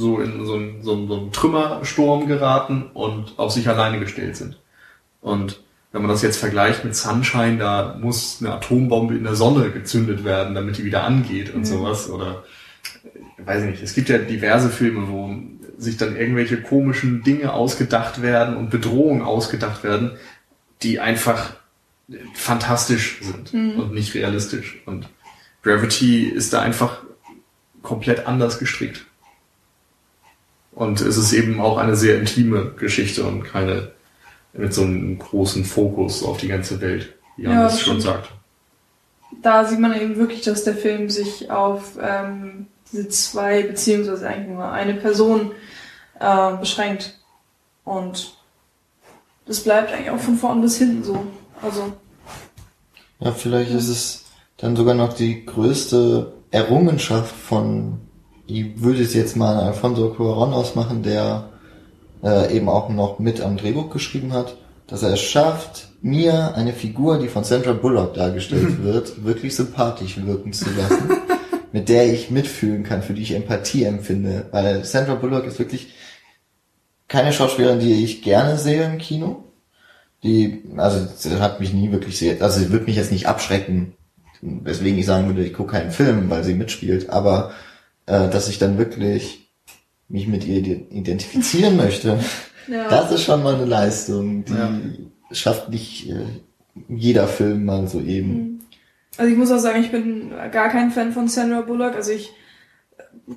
So 0.00 0.18
in 0.20 0.44
so 0.44 0.54
einen, 0.54 0.82
so, 0.82 0.92
einen, 0.94 1.06
so 1.08 1.16
einen 1.18 1.32
Trümmersturm 1.32 2.26
geraten 2.26 2.90
und 2.94 3.34
auf 3.38 3.52
sich 3.52 3.68
alleine 3.68 3.98
gestellt 4.00 4.36
sind. 4.36 4.58
Und 5.20 5.60
wenn 5.92 6.02
man 6.02 6.10
das 6.10 6.22
jetzt 6.22 6.38
vergleicht 6.38 6.84
mit 6.84 6.94
Sunshine, 6.96 7.58
da 7.58 7.96
muss 8.00 8.38
eine 8.40 8.54
Atombombe 8.54 9.14
in 9.14 9.24
der 9.24 9.34
Sonne 9.34 9.70
gezündet 9.70 10.24
werden, 10.24 10.54
damit 10.54 10.78
die 10.78 10.84
wieder 10.84 11.04
angeht 11.04 11.52
und 11.52 11.60
Mhm. 11.60 11.64
sowas. 11.64 12.08
Oder 12.08 12.44
weiß 13.44 13.64
ich 13.64 13.70
nicht. 13.70 13.82
Es 13.82 13.94
gibt 13.94 14.08
ja 14.08 14.18
diverse 14.18 14.70
Filme, 14.70 15.08
wo 15.08 15.34
sich 15.78 15.96
dann 15.96 16.16
irgendwelche 16.16 16.62
komischen 16.62 17.22
Dinge 17.22 17.52
ausgedacht 17.52 18.22
werden 18.22 18.56
und 18.56 18.70
Bedrohungen 18.70 19.22
ausgedacht 19.22 19.82
werden, 19.82 20.12
die 20.82 21.00
einfach 21.00 21.54
fantastisch 22.34 23.18
sind 23.22 23.52
Mhm. 23.52 23.78
und 23.80 23.92
nicht 23.92 24.14
realistisch. 24.14 24.80
Und 24.86 25.08
Gravity 25.62 26.24
ist 26.24 26.52
da 26.52 26.60
einfach 26.62 27.02
komplett 27.82 28.26
anders 28.26 28.58
gestrickt. 28.58 29.06
Und 30.72 31.00
es 31.00 31.16
ist 31.16 31.32
eben 31.32 31.60
auch 31.60 31.78
eine 31.78 31.96
sehr 31.96 32.18
intime 32.18 32.72
Geschichte 32.78 33.24
und 33.24 33.42
keine 33.44 33.90
mit 34.52 34.74
so 34.74 34.82
einem 34.82 35.18
großen 35.18 35.64
Fokus 35.64 36.22
auf 36.24 36.38
die 36.38 36.48
ganze 36.48 36.80
Welt, 36.80 37.14
wie 37.36 37.44
Ja, 37.44 37.50
Hannes 37.50 37.72
das 37.74 37.80
schon 37.82 38.00
stimmt. 38.00 38.02
sagt. 38.02 38.30
Da 39.42 39.64
sieht 39.64 39.78
man 39.78 39.94
eben 40.00 40.16
wirklich, 40.16 40.42
dass 40.42 40.64
der 40.64 40.74
Film 40.74 41.08
sich 41.08 41.50
auf 41.50 41.96
ähm, 42.02 42.66
diese 42.90 43.08
zwei, 43.08 43.62
beziehungsweise 43.62 44.28
eigentlich 44.28 44.48
nur 44.48 44.70
eine 44.70 44.94
Person 44.94 45.52
äh, 46.18 46.56
beschränkt. 46.56 47.18
Und 47.84 48.36
das 49.46 49.60
bleibt 49.60 49.92
eigentlich 49.92 50.10
auch 50.10 50.18
von 50.18 50.36
vorn 50.36 50.60
bis 50.60 50.78
hinten 50.78 51.04
so. 51.04 51.24
Also, 51.62 51.92
Ja, 53.20 53.32
vielleicht 53.32 53.70
ist 53.70 53.88
es 53.88 54.24
dann 54.56 54.74
sogar 54.76 54.94
noch 54.94 55.12
die 55.12 55.46
größte 55.46 56.32
Errungenschaft 56.50 57.34
von, 57.34 58.00
ich 58.50 58.82
würde 58.82 59.02
es 59.02 59.14
jetzt 59.14 59.36
mal 59.36 59.56
Alfonso 59.56 60.14
Cuarón 60.16 60.52
ausmachen, 60.52 61.02
der 61.02 61.48
äh, 62.22 62.54
eben 62.54 62.68
auch 62.68 62.88
noch 62.88 63.18
mit 63.18 63.40
am 63.40 63.56
Drehbuch 63.56 63.90
geschrieben 63.90 64.32
hat, 64.32 64.56
dass 64.86 65.02
er 65.02 65.12
es 65.12 65.20
schafft, 65.20 65.88
mir 66.02 66.54
eine 66.54 66.72
Figur, 66.72 67.18
die 67.18 67.28
von 67.28 67.44
Sandra 67.44 67.72
Bullock 67.72 68.14
dargestellt 68.14 68.82
wird, 68.82 69.24
wirklich 69.24 69.54
sympathisch 69.54 70.16
wirken 70.24 70.52
zu 70.52 70.66
lassen, 70.70 71.10
mit 71.72 71.88
der 71.88 72.12
ich 72.12 72.30
mitfühlen 72.30 72.82
kann, 72.82 73.02
für 73.02 73.14
die 73.14 73.22
ich 73.22 73.34
Empathie 73.34 73.84
empfinde. 73.84 74.46
Weil 74.50 74.84
Sandra 74.84 75.14
Bullock 75.14 75.44
ist 75.46 75.58
wirklich 75.58 75.94
keine 77.06 77.32
Schauspielerin, 77.32 77.80
die 77.80 78.04
ich 78.04 78.22
gerne 78.22 78.58
sehe 78.58 78.84
im 78.84 78.98
Kino. 78.98 79.44
Die, 80.22 80.64
also 80.76 81.06
sie 81.16 81.40
hat 81.40 81.60
mich 81.60 81.72
nie 81.72 81.92
wirklich 81.92 82.18
sehr, 82.18 82.42
also 82.42 82.60
sie 82.60 82.70
wird 82.72 82.86
mich 82.86 82.96
jetzt 82.96 83.12
nicht 83.12 83.26
abschrecken, 83.26 83.94
weswegen 84.42 84.98
ich 84.98 85.06
sagen 85.06 85.28
würde, 85.28 85.44
ich 85.44 85.54
gucke 85.54 85.72
keinen 85.72 85.92
Film, 85.92 86.28
weil 86.28 86.44
sie 86.44 86.54
mitspielt, 86.54 87.08
aber 87.10 87.52
äh, 88.10 88.28
dass 88.30 88.48
ich 88.48 88.58
dann 88.58 88.78
wirklich 88.78 89.50
mich 90.08 90.26
mit 90.26 90.44
ihr 90.46 90.58
ide- 90.58 90.86
identifizieren 90.90 91.76
möchte, 91.76 92.18
ja. 92.68 92.88
das 92.88 93.12
ist 93.12 93.22
schon 93.24 93.42
mal 93.42 93.54
eine 93.54 93.64
Leistung, 93.66 94.44
die 94.44 94.52
Ja. 94.52 94.70
schafft 95.30 95.68
nicht 95.70 96.10
äh, 96.10 96.26
jeder 96.88 97.26
Film 97.28 97.64
mal 97.64 97.86
so 97.88 98.00
eben. 98.00 98.60
Also 99.16 99.30
ich 99.30 99.38
muss 99.38 99.50
auch 99.50 99.58
sagen, 99.58 99.80
ich 99.82 99.90
bin 99.90 100.30
gar 100.52 100.68
kein 100.70 100.90
Fan 100.90 101.12
von 101.12 101.28
Sandra 101.28 101.60
Bullock. 101.62 101.94
Also 101.94 102.12
ich 102.12 102.30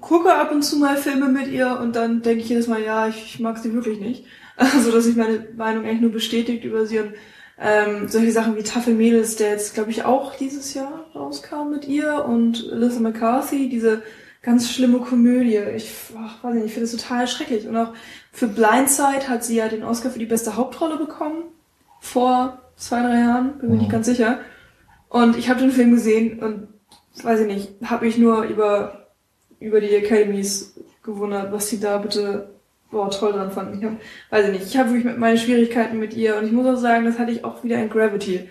gucke 0.02 0.34
ab 0.34 0.52
und 0.52 0.64
zu 0.64 0.78
mal 0.78 0.98
Filme 0.98 1.28
mit 1.30 1.48
ihr 1.48 1.80
und 1.82 1.96
dann 1.96 2.22
denke 2.22 2.42
ich 2.44 2.50
jedes 2.50 2.68
Mal, 2.68 2.82
ja, 2.84 3.08
ich, 3.08 3.24
ich 3.26 3.40
mag 3.40 3.58
sie 3.58 3.74
wirklich 3.74 4.00
nicht. 4.00 4.26
Also 4.56 4.92
dass 4.92 5.06
sich 5.06 5.16
meine 5.16 5.48
Meinung 5.58 5.84
eigentlich 5.84 6.02
nur 6.02 6.12
bestätigt 6.12 6.64
über 6.64 6.86
sie 6.86 7.00
und 7.00 7.14
ähm, 7.60 8.08
solche 8.08 8.32
Sachen 8.32 8.56
wie 8.56 8.62
Taffe 8.62 8.92
Mädels, 8.92 9.36
der 9.36 9.50
jetzt, 9.50 9.74
glaube 9.74 9.90
ich, 9.90 10.06
auch 10.06 10.36
dieses 10.36 10.76
Jahr 10.76 11.06
rauskam 11.16 11.72
mit 11.72 11.88
ihr 11.88 12.24
und 12.26 12.70
Alyssa 12.72 13.00
McCarthy, 13.00 13.68
diese 13.68 14.04
ganz 14.44 14.70
schlimme 14.70 15.00
Komödie. 15.00 15.58
Ich 15.76 15.92
ach, 16.18 16.44
weiß 16.44 16.54
nicht, 16.54 16.66
ich 16.66 16.74
finde 16.74 16.90
das 16.92 17.02
total 17.02 17.28
schrecklich. 17.28 17.68
Und 17.68 17.76
auch 17.78 17.94
für 18.32 18.48
Blindside 18.48 19.28
hat 19.28 19.44
sie 19.44 19.56
ja 19.56 19.68
den 19.68 19.84
Oscar 19.84 20.12
für 20.12 20.20
die 20.20 20.26
beste 20.28 20.56
Hauptrolle 20.56 20.98
bekommen. 20.98 21.44
Vor 22.02 22.60
zwei, 22.76 23.02
drei 23.02 23.20
Jahren, 23.20 23.58
bin 23.60 23.70
mir 23.72 23.78
nicht 23.78 23.88
Mhm. 23.88 23.92
ganz 23.94 24.06
sicher. 24.06 24.40
Und 25.10 25.38
ich 25.38 25.50
habe 25.50 25.62
den 25.62 25.72
Film 25.72 25.92
gesehen 25.92 26.40
und 26.40 26.68
weiß 27.24 27.40
ich 27.42 27.48
nicht, 27.48 27.70
habe 27.86 28.06
mich 28.06 28.18
nur 28.18 28.44
über 28.44 29.00
über 29.60 29.80
die 29.80 29.96
Academies 29.96 30.76
gewundert, 31.04 31.54
was 31.54 31.70
sie 31.70 31.80
da 31.80 31.98
bitte 31.98 32.50
boah, 32.92 33.10
toll 33.10 33.32
dran 33.32 33.52
fanden. 33.52 33.80
Ich 33.80 33.86
hab, 33.86 33.94
weiß 34.30 34.48
ich 34.48 34.52
nicht, 34.60 34.66
ich 34.68 34.78
habe 34.78 34.90
wirklich 34.90 35.06
mit- 35.06 35.18
meine 35.18 35.38
Schwierigkeiten 35.38 35.98
mit 36.00 36.14
ihr 36.16 36.36
und 36.38 36.46
ich 36.46 36.52
muss 36.52 36.68
auch 36.68 36.76
sagen, 36.80 37.06
das 37.06 37.18
hatte 37.18 37.32
ich 37.32 37.44
auch 37.46 37.64
wieder 37.64 37.78
in 37.82 37.90
Gravity. 37.90 38.50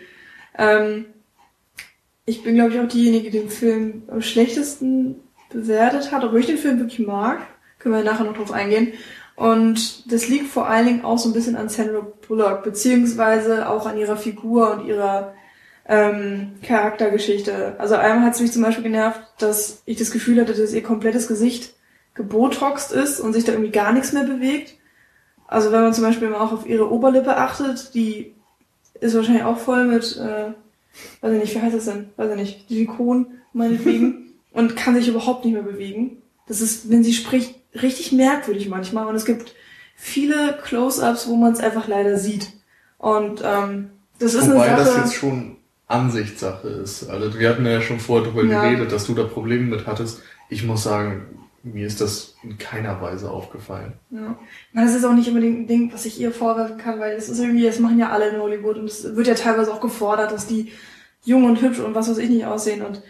Ähm, 0.56 1.04
ich 2.24 2.42
bin, 2.42 2.54
glaube 2.54 2.72
ich, 2.72 2.80
auch 2.80 2.88
diejenige, 2.88 3.30
die 3.30 3.38
den 3.40 3.50
Film 3.50 4.04
am 4.08 4.22
schlechtesten 4.22 5.16
bewertet 5.52 6.12
hat, 6.12 6.24
obwohl 6.24 6.40
ich 6.40 6.46
den 6.46 6.58
Film 6.58 6.78
wirklich 6.78 7.06
mag. 7.06 7.38
Können 7.78 7.94
wir 7.94 8.04
nachher 8.04 8.24
noch 8.24 8.36
drauf 8.36 8.52
eingehen. 8.52 8.92
Und 9.34 10.12
das 10.12 10.28
liegt 10.28 10.48
vor 10.48 10.68
allen 10.68 10.86
Dingen 10.86 11.04
auch 11.04 11.18
so 11.18 11.28
ein 11.28 11.32
bisschen 11.32 11.56
an 11.56 11.68
Sandra 11.68 12.06
Bullock, 12.26 12.62
beziehungsweise 12.62 13.68
auch 13.68 13.86
an 13.86 13.98
ihrer 13.98 14.16
Figur 14.16 14.72
und 14.72 14.86
ihrer 14.86 15.34
ähm, 15.88 16.52
Charaktergeschichte. 16.62 17.74
Also 17.78 17.96
einmal 17.96 18.26
hat 18.26 18.34
es 18.34 18.40
mich 18.40 18.52
zum 18.52 18.62
Beispiel 18.62 18.84
genervt, 18.84 19.20
dass 19.38 19.82
ich 19.84 19.96
das 19.96 20.10
Gefühl 20.10 20.40
hatte, 20.40 20.54
dass 20.54 20.72
ihr 20.72 20.82
komplettes 20.82 21.28
Gesicht 21.28 21.74
gebotoxt 22.14 22.92
ist 22.92 23.20
und 23.20 23.32
sich 23.32 23.44
da 23.44 23.52
irgendwie 23.52 23.72
gar 23.72 23.92
nichts 23.92 24.12
mehr 24.12 24.24
bewegt. 24.24 24.74
Also 25.48 25.72
wenn 25.72 25.82
man 25.82 25.94
zum 25.94 26.04
Beispiel 26.04 26.28
mal 26.28 26.40
auch 26.40 26.52
auf 26.52 26.66
ihre 26.66 26.90
Oberlippe 26.90 27.36
achtet, 27.36 27.94
die 27.94 28.34
ist 29.00 29.14
wahrscheinlich 29.14 29.44
auch 29.44 29.58
voll 29.58 29.84
mit, 29.86 30.16
äh, 30.16 30.52
weiß 31.20 31.32
ich 31.32 31.40
nicht, 31.40 31.54
wie 31.54 31.60
heißt 31.60 31.76
das 31.76 31.86
denn? 31.86 32.10
Weiß 32.16 32.30
ich 32.30 32.36
nicht, 32.36 32.68
Silikon 32.68 33.26
meinetwegen 33.52 34.31
und 34.52 34.76
kann 34.76 34.94
sich 34.94 35.08
überhaupt 35.08 35.44
nicht 35.44 35.54
mehr 35.54 35.62
bewegen. 35.62 36.18
Das 36.46 36.60
ist, 36.60 36.90
wenn 36.90 37.04
sie 37.04 37.12
spricht, 37.12 37.54
richtig 37.80 38.12
merkwürdig 38.12 38.68
manchmal 38.68 39.06
und 39.06 39.14
es 39.14 39.24
gibt 39.24 39.54
viele 39.96 40.58
Close-ups, 40.64 41.28
wo 41.28 41.36
man 41.36 41.52
es 41.52 41.60
einfach 41.60 41.88
leider 41.88 42.18
sieht. 42.18 42.48
Und 42.98 43.42
ähm, 43.44 43.90
das 44.18 44.34
ist 44.34 44.48
Wobei 44.50 44.66
eine 44.68 44.76
das 44.76 44.88
Sache. 44.92 45.00
jetzt 45.00 45.14
schon 45.14 45.56
Ansichtssache 45.88 46.68
ist. 46.68 47.08
Also 47.08 47.38
wir 47.38 47.48
hatten 47.48 47.66
ja 47.66 47.80
schon 47.80 48.00
vorher 48.00 48.30
darüber 48.30 48.44
Ja. 48.50 48.62
geredet, 48.62 48.92
dass 48.92 49.06
du 49.06 49.14
da 49.14 49.24
Probleme 49.24 49.64
mit 49.76 49.86
hattest. 49.86 50.20
Ich 50.48 50.64
muss 50.64 50.82
sagen, 50.84 51.22
mir 51.62 51.86
ist 51.86 52.00
das 52.00 52.34
in 52.42 52.58
keiner 52.58 53.00
Weise 53.00 53.30
aufgefallen. 53.30 53.92
Ja. 54.10 54.36
Na, 54.72 54.84
Das 54.84 54.94
ist 54.94 55.04
auch 55.04 55.12
nicht 55.14 55.28
unbedingt 55.28 55.60
ein 55.60 55.66
Ding, 55.66 55.92
was 55.92 56.04
ich 56.06 56.20
ihr 56.20 56.32
vorwerfen 56.32 56.76
kann, 56.78 56.98
weil 56.98 57.14
es 57.16 57.28
ist 57.28 57.38
irgendwie, 57.38 57.64
das 57.64 57.78
machen 57.78 57.98
ja 57.98 58.10
alle 58.10 58.28
in 58.30 58.40
Hollywood 58.40 58.76
und 58.78 58.86
es 58.86 59.14
wird 59.16 59.26
ja 59.26 59.34
teilweise 59.34 59.72
auch 59.72 59.80
gefordert, 59.80 60.32
dass 60.32 60.46
die 60.46 60.72
jung 61.24 61.44
und 61.44 61.60
hübsch 61.62 61.78
und 61.78 61.94
was 61.94 62.08
weiß 62.10 62.18
ich 62.18 62.30
nicht 62.30 62.46
aussehen 62.46 62.82
und 62.82 63.02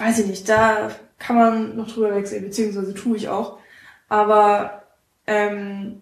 weiß 0.00 0.20
ich 0.20 0.26
nicht, 0.26 0.48
da 0.48 0.90
kann 1.18 1.36
man 1.36 1.76
noch 1.76 1.92
drüber 1.92 2.14
wegsehen, 2.14 2.44
beziehungsweise 2.44 2.94
tue 2.94 3.16
ich 3.16 3.28
auch. 3.28 3.58
Aber 4.08 4.82
ähm, 5.26 6.00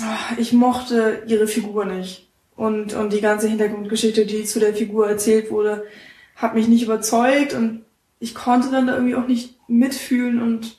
ah, 0.00 0.34
ich 0.38 0.52
mochte 0.52 1.24
ihre 1.26 1.48
Figur 1.48 1.84
nicht. 1.84 2.30
Und, 2.56 2.94
und 2.94 3.12
die 3.12 3.20
ganze 3.20 3.48
Hintergrundgeschichte, 3.48 4.24
die 4.24 4.44
zu 4.44 4.60
der 4.60 4.74
Figur 4.74 5.08
erzählt 5.08 5.50
wurde, 5.50 5.84
hat 6.36 6.54
mich 6.54 6.68
nicht 6.68 6.84
überzeugt 6.84 7.54
und 7.54 7.84
ich 8.20 8.34
konnte 8.34 8.70
dann 8.70 8.86
da 8.86 8.94
irgendwie 8.94 9.16
auch 9.16 9.26
nicht 9.26 9.58
mitfühlen 9.68 10.40
und 10.40 10.78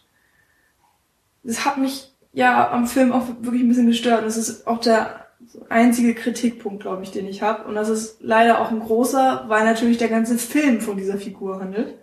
das 1.44 1.66
hat 1.66 1.78
mich 1.78 2.14
ja 2.32 2.72
am 2.72 2.88
Film 2.88 3.12
auch 3.12 3.28
wirklich 3.42 3.64
ein 3.64 3.68
bisschen 3.68 3.88
gestört. 3.88 4.26
Das 4.26 4.38
ist 4.38 4.66
auch 4.66 4.80
der 4.80 5.28
einzige 5.68 6.16
Kritikpunkt, 6.16 6.82
glaube 6.82 7.04
ich, 7.04 7.12
den 7.12 7.28
ich 7.28 7.42
habe. 7.42 7.68
Und 7.68 7.76
das 7.76 7.90
ist 7.90 8.18
leider 8.22 8.62
auch 8.62 8.72
ein 8.72 8.80
großer, 8.80 9.46
weil 9.48 9.66
natürlich 9.66 9.98
der 9.98 10.08
ganze 10.08 10.38
Film 10.38 10.80
von 10.80 10.96
dieser 10.96 11.18
Figur 11.18 11.60
handelt. 11.60 11.96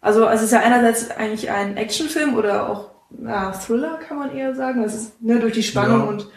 Also 0.00 0.26
es 0.28 0.42
ist 0.42 0.52
ja 0.52 0.60
einerseits 0.60 1.10
eigentlich 1.10 1.50
ein 1.50 1.76
Actionfilm 1.76 2.34
oder 2.36 2.68
auch 2.70 2.90
ja, 3.24 3.52
Thriller, 3.52 3.98
kann 4.06 4.18
man 4.18 4.34
eher 4.36 4.54
sagen. 4.54 4.82
Das 4.82 4.94
ist 4.94 5.20
ne, 5.22 5.40
durch 5.40 5.54
die 5.54 5.62
Spannung 5.62 6.00
Ja. 6.00 6.06
und 6.06 6.28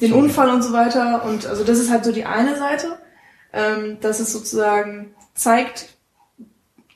den 0.00 0.10
So. 0.10 0.16
Unfall 0.18 0.50
und 0.50 0.62
so 0.62 0.72
weiter. 0.72 1.24
Und 1.24 1.46
also 1.46 1.64
das 1.64 1.78
ist 1.78 1.90
halt 1.90 2.04
so 2.04 2.12
die 2.12 2.24
eine 2.26 2.56
Seite, 2.56 2.98
ähm, 3.52 3.98
dass 4.00 4.20
es 4.20 4.32
sozusagen 4.32 5.14
zeigt, 5.34 5.96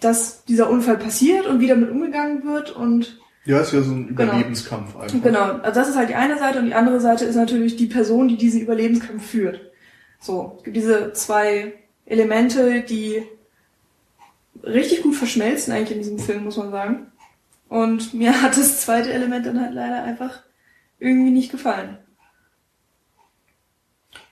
dass 0.00 0.44
dieser 0.44 0.68
Unfall 0.68 0.98
passiert 0.98 1.46
und 1.46 1.60
wie 1.60 1.66
damit 1.68 1.90
umgegangen 1.90 2.44
wird 2.44 2.70
und 2.70 3.18
Ja, 3.44 3.60
ist 3.60 3.72
ja 3.72 3.82
so 3.82 3.92
ein 3.92 4.14
Genau. 4.14 4.32
Überlebenskampf 4.32 4.96
einfach. 4.96 5.22
Genau, 5.22 5.40
also 5.62 5.80
das 5.80 5.88
ist 5.88 5.96
halt 5.96 6.08
die 6.10 6.14
eine 6.14 6.38
Seite 6.38 6.58
und 6.60 6.66
die 6.66 6.74
andere 6.74 7.00
Seite 7.00 7.24
ist 7.24 7.34
natürlich 7.36 7.76
die 7.76 7.86
Person, 7.86 8.28
die 8.28 8.36
diesen 8.36 8.60
Überlebenskampf 8.60 9.24
führt. 9.30 9.60
So, 10.20 10.54
es 10.58 10.64
gibt 10.64 10.76
diese 10.76 11.12
zwei 11.14 11.72
Elemente, 12.06 12.82
die 12.82 13.24
richtig 14.62 15.02
gut 15.02 15.14
verschmelzen 15.14 15.72
eigentlich 15.72 15.96
in 15.96 16.02
diesem 16.02 16.18
Film, 16.18 16.44
muss 16.44 16.56
man 16.56 16.70
sagen. 16.70 17.12
Und 17.68 18.14
mir 18.14 18.42
hat 18.42 18.56
das 18.56 18.82
zweite 18.82 19.12
Element 19.12 19.46
dann 19.46 19.60
halt 19.60 19.74
leider 19.74 20.02
einfach 20.02 20.40
irgendwie 20.98 21.30
nicht 21.30 21.50
gefallen. 21.50 21.98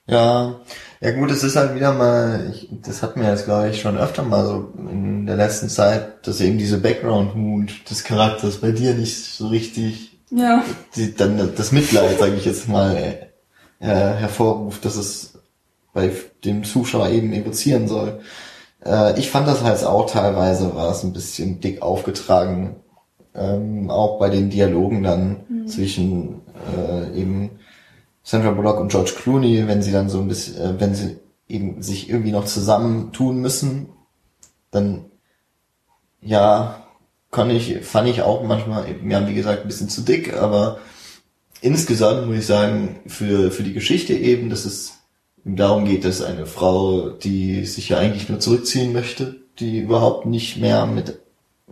Ja, 0.06 0.60
ja 1.00 1.12
gut, 1.12 1.30
es 1.30 1.44
ist 1.44 1.56
halt 1.56 1.74
wieder 1.74 1.94
mal, 1.94 2.50
ich, 2.52 2.68
das 2.82 3.02
hatten 3.02 3.20
wir 3.20 3.30
jetzt 3.30 3.44
glaube 3.44 3.70
ich 3.70 3.80
schon 3.80 3.96
öfter 3.96 4.22
mal 4.24 4.44
so 4.44 4.72
in 4.76 5.24
der 5.24 5.36
letzten 5.36 5.68
Zeit, 5.68 6.26
dass 6.26 6.40
eben 6.40 6.58
diese 6.58 6.78
Background-Mood 6.78 7.88
des 7.88 8.02
Charakters 8.02 8.58
bei 8.58 8.72
dir 8.72 8.94
nicht 8.94 9.16
so 9.16 9.48
richtig, 9.48 10.18
Ja, 10.30 10.64
die, 10.96 11.14
dann 11.14 11.54
das 11.54 11.72
Mitleid, 11.72 12.18
sage 12.18 12.34
ich 12.34 12.44
jetzt 12.44 12.68
mal, 12.68 13.30
äh, 13.78 13.86
hervorruft, 13.86 14.84
dass 14.84 14.96
es 14.96 15.38
bei 15.92 16.12
dem 16.44 16.64
Zuschauer 16.64 17.08
eben 17.08 17.32
evozieren 17.32 17.88
soll. 17.88 18.20
Äh, 18.84 19.18
ich 19.18 19.30
fand 19.30 19.46
das 19.46 19.62
halt 19.62 19.84
auch 19.84 20.10
teilweise 20.10 20.74
war 20.74 20.90
es 20.90 21.02
ein 21.04 21.12
bisschen 21.12 21.60
dick 21.60 21.82
aufgetragen, 21.82 22.76
ähm, 23.34 23.90
auch 23.90 24.18
bei 24.18 24.28
den 24.28 24.50
Dialogen 24.50 25.02
dann 25.02 25.66
zwischen 25.66 26.42
äh, 26.76 27.18
eben 27.18 27.50
Sandra 28.22 28.50
Bullock 28.50 28.80
und 28.80 28.90
George 28.90 29.12
Clooney, 29.16 29.66
wenn 29.66 29.82
sie 29.82 29.92
dann 29.92 30.08
so 30.08 30.20
ein 30.20 30.28
bisschen, 30.28 30.56
äh, 30.60 30.80
wenn 30.80 30.94
sie 30.94 31.18
eben 31.48 31.82
sich 31.82 32.08
irgendwie 32.08 32.32
noch 32.32 32.44
zusammentun 32.44 33.40
müssen, 33.40 33.88
dann 34.70 35.06
ja, 36.22 36.86
kann 37.30 37.50
ich, 37.50 37.80
fand 37.84 38.08
ich 38.08 38.22
auch 38.22 38.42
manchmal, 38.42 38.88
eben, 38.88 39.10
ja, 39.10 39.26
wie 39.26 39.34
gesagt, 39.34 39.62
ein 39.62 39.68
bisschen 39.68 39.88
zu 39.88 40.02
dick, 40.02 40.36
aber 40.36 40.78
insgesamt 41.60 42.26
muss 42.26 42.38
ich 42.38 42.46
sagen, 42.46 43.00
für, 43.06 43.50
für 43.50 43.62
die 43.62 43.72
Geschichte 43.72 44.14
eben, 44.14 44.50
dass 44.50 44.64
es 44.64 44.94
eben 44.94 44.99
darum 45.44 45.84
geht, 45.84 46.04
dass 46.04 46.22
eine 46.22 46.46
Frau, 46.46 47.10
die 47.10 47.64
sich 47.64 47.88
ja 47.90 47.98
eigentlich 47.98 48.28
nur 48.28 48.40
zurückziehen 48.40 48.92
möchte, 48.92 49.36
die 49.58 49.80
überhaupt 49.80 50.26
nicht 50.26 50.58
mehr 50.58 50.86
mit, 50.86 51.18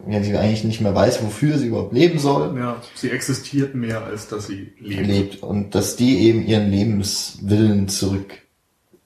ja, 0.08 0.20
die 0.20 0.36
eigentlich 0.36 0.64
nicht 0.64 0.80
mehr 0.80 0.94
weiß, 0.94 1.22
wofür 1.22 1.58
sie 1.58 1.68
überhaupt 1.68 1.92
leben 1.92 2.18
soll, 2.18 2.56
Ja, 2.58 2.80
sie 2.94 3.10
existiert 3.10 3.74
mehr, 3.74 4.04
als 4.04 4.28
dass 4.28 4.46
sie 4.46 4.72
lebt. 4.80 5.06
lebt 5.06 5.42
und 5.42 5.74
dass 5.74 5.96
die 5.96 6.18
eben 6.20 6.46
ihren 6.46 6.70
Lebenswillen 6.70 7.88
zurück 7.88 8.32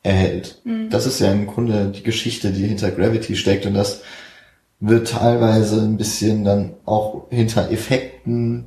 erhält. 0.02 0.60
Das 0.90 1.06
ist 1.06 1.20
ja 1.20 1.30
im 1.30 1.46
Grunde 1.46 1.92
die 1.94 2.02
Geschichte, 2.02 2.50
die 2.50 2.66
hinter 2.66 2.90
Gravity 2.90 3.36
steckt 3.36 3.66
und 3.66 3.74
das 3.74 4.02
wird 4.80 5.08
teilweise 5.10 5.80
ein 5.80 5.96
bisschen 5.96 6.42
dann 6.44 6.74
auch 6.84 7.28
hinter 7.30 7.70
Effekten 7.70 8.66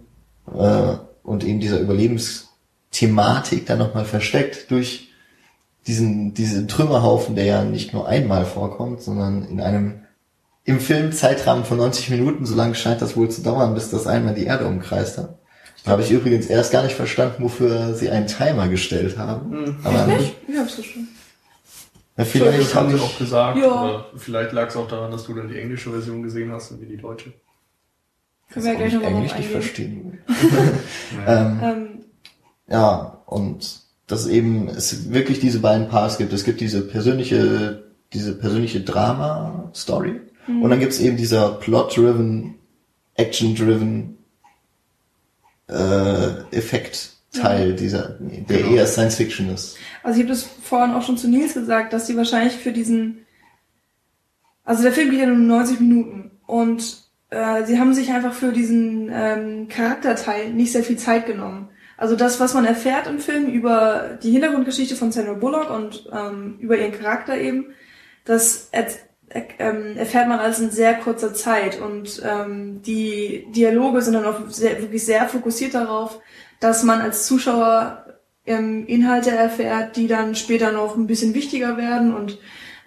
äh, 0.57 0.93
und 1.23 1.43
eben 1.43 1.59
dieser 1.59 1.81
Überlebensthematik 1.81 3.65
dann 3.65 3.79
nochmal 3.79 4.05
versteckt 4.05 4.71
durch 4.71 5.09
diesen, 5.87 6.33
diesen 6.33 6.67
Trümmerhaufen, 6.67 7.35
der 7.35 7.45
ja 7.45 7.63
nicht 7.63 7.93
nur 7.93 8.07
einmal 8.07 8.45
vorkommt, 8.45 9.01
sondern 9.01 9.43
in 9.45 9.61
einem 9.61 10.01
im 10.63 10.79
Film 10.79 11.11
Zeitrahmen 11.11 11.63
von 11.63 11.77
90 11.77 12.09
Minuten, 12.09 12.45
so 12.45 12.55
lange 12.55 12.73
scheint 12.73 13.01
das 13.01 13.15
wohl 13.15 13.29
zu 13.29 13.43
dauern, 13.43 13.75
bis 13.75 13.91
das 13.91 14.07
einmal 14.07 14.33
die 14.33 14.45
Erde 14.45 14.65
umkreist 14.65 15.17
hat. 15.19 15.37
Da 15.83 15.91
habe 15.91 16.01
ich 16.01 16.09
übrigens 16.09 16.47
erst 16.47 16.71
gar 16.71 16.81
nicht 16.81 16.95
verstanden, 16.95 17.43
wofür 17.43 17.93
sie 17.93 18.09
einen 18.09 18.25
Timer 18.25 18.67
gestellt 18.67 19.19
haben. 19.19 19.77
Aber 19.83 20.07
nicht? 20.07 20.35
Ich 20.47 20.57
hab's 20.57 20.73
verstanden. 20.73 21.09
ja, 22.17 22.25
Vielleicht 22.25 22.53
vielleicht 22.55 22.75
haben 22.75 22.87
habe 22.87 22.97
sie 22.97 23.03
ich 23.05 23.11
auch 23.11 23.17
gesagt, 23.19 23.57
Ja. 23.59 23.71
aber 23.71 24.05
vielleicht 24.15 24.51
lag 24.53 24.69
es 24.69 24.75
auch 24.75 24.87
daran, 24.87 25.11
dass 25.11 25.25
du 25.25 25.35
dann 25.35 25.47
die 25.49 25.59
englische 25.59 25.91
Version 25.91 26.23
gesehen 26.23 26.51
hast 26.51 26.71
und 26.71 26.81
wie 26.81 26.87
die 26.87 26.97
deutsche. 26.97 27.31
Können 28.51 28.65
wir 28.65 28.71
ja 28.73 28.77
gleich 28.79 28.93
nochmal 28.93 29.11
Englisch 29.11 29.35
nicht 29.37 29.49
verstehen. 29.51 30.17
ähm, 31.27 31.59
Ähm, 31.61 31.87
ja, 32.67 33.21
und 33.27 33.84
dass 34.07 34.27
eben 34.27 34.67
es 34.67 35.11
wirklich 35.11 35.39
diese 35.39 35.59
beiden 35.59 35.87
Parts 35.87 36.17
gibt. 36.17 36.31
Es 36.33 36.43
gibt 36.43 36.61
diese 36.61 36.81
persönliche, 36.81 37.83
diese 38.13 38.33
persönliche 38.35 38.81
Drama-Story 38.81 40.21
und 40.47 40.69
dann 40.69 40.79
gibt 40.79 40.91
es 40.93 40.99
eben 40.99 41.17
dieser 41.17 41.53
Plot-driven, 41.53 42.55
Action-driven 43.15 44.17
äh, 45.67 46.55
Effekt-Teil, 46.55 47.73
dieser, 47.75 48.17
der 48.19 48.57
Genau. 48.57 48.75
eher 48.75 48.85
Science-Fiction 48.85 49.49
ist. 49.49 49.77
Also 50.03 50.19
ich 50.19 50.25
habe 50.25 50.33
das 50.35 50.43
vorhin 50.43 50.93
auch 50.93 51.01
schon 51.01 51.17
zu 51.17 51.27
Nils 51.27 51.55
gesagt, 51.55 51.93
dass 51.93 52.05
die 52.05 52.15
wahrscheinlich 52.15 52.53
für 52.53 52.71
diesen, 52.71 53.25
also 54.63 54.83
der 54.83 54.91
Film 54.91 55.09
geht 55.09 55.19
ja 55.21 55.25
nur 55.25 55.37
90 55.37 55.79
Minuten 55.79 56.31
und 56.45 56.97
äh, 57.31 57.65
sie 57.65 57.79
haben 57.79 57.93
sich 57.95 58.11
einfach 58.11 58.33
für 58.33 58.51
diesen 58.51 59.09
ähm, 59.11 59.67
Charakterteil 59.67 60.53
nicht 60.53 60.71
sehr 60.71 60.83
viel 60.83 60.97
Zeit 60.97 61.25
genommen. 61.25 61.69
Also 61.97 62.15
das, 62.15 62.39
was 62.39 62.53
man 62.53 62.65
erfährt 62.65 63.07
im 63.07 63.19
Film 63.19 63.47
über 63.47 64.17
die 64.21 64.31
Hintergrundgeschichte 64.31 64.95
von 64.95 65.11
Sandra 65.11 65.33
Bullock 65.33 65.69
und 65.69 66.09
ähm, 66.11 66.57
über 66.59 66.77
ihren 66.77 66.91
Charakter 66.91 67.37
eben, 67.37 67.67
das 68.25 68.69
er, 68.71 68.87
ähm, 69.59 69.97
erfährt 69.97 70.27
man 70.27 70.39
alles 70.39 70.59
in 70.59 70.71
sehr 70.71 70.95
kurzer 70.95 71.33
Zeit 71.33 71.79
und 71.79 72.21
ähm, 72.25 72.81
die 72.81 73.47
Dialoge 73.49 74.01
sind 74.01 74.13
dann 74.13 74.25
auch 74.25 74.49
sehr, 74.49 74.81
wirklich 74.81 75.05
sehr 75.05 75.27
fokussiert 75.27 75.73
darauf, 75.73 76.19
dass 76.59 76.83
man 76.83 77.01
als 77.01 77.25
Zuschauer 77.27 78.05
ähm, 78.45 78.85
Inhalte 78.87 79.31
erfährt, 79.31 79.95
die 79.95 80.07
dann 80.07 80.35
später 80.35 80.71
noch 80.71 80.95
ein 80.95 81.07
bisschen 81.07 81.33
wichtiger 81.33 81.77
werden 81.77 82.13
und 82.13 82.37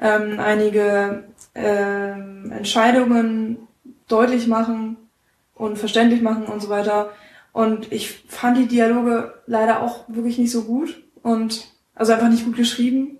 ähm, 0.00 0.38
einige 0.38 1.24
ähm, 1.54 2.52
Entscheidungen 2.52 3.58
deutlich 4.06 4.46
machen 4.46 4.96
und 5.54 5.78
verständlich 5.78 6.22
machen 6.22 6.44
und 6.44 6.62
so 6.62 6.68
weiter. 6.68 7.10
Und 7.58 7.90
ich 7.90 8.22
fand 8.28 8.56
die 8.56 8.68
Dialoge 8.68 9.34
leider 9.48 9.82
auch 9.82 10.04
wirklich 10.06 10.38
nicht 10.38 10.52
so 10.52 10.62
gut 10.62 11.02
und 11.24 11.66
also 11.96 12.12
einfach 12.12 12.28
nicht 12.28 12.44
gut 12.44 12.56
geschrieben. 12.56 13.18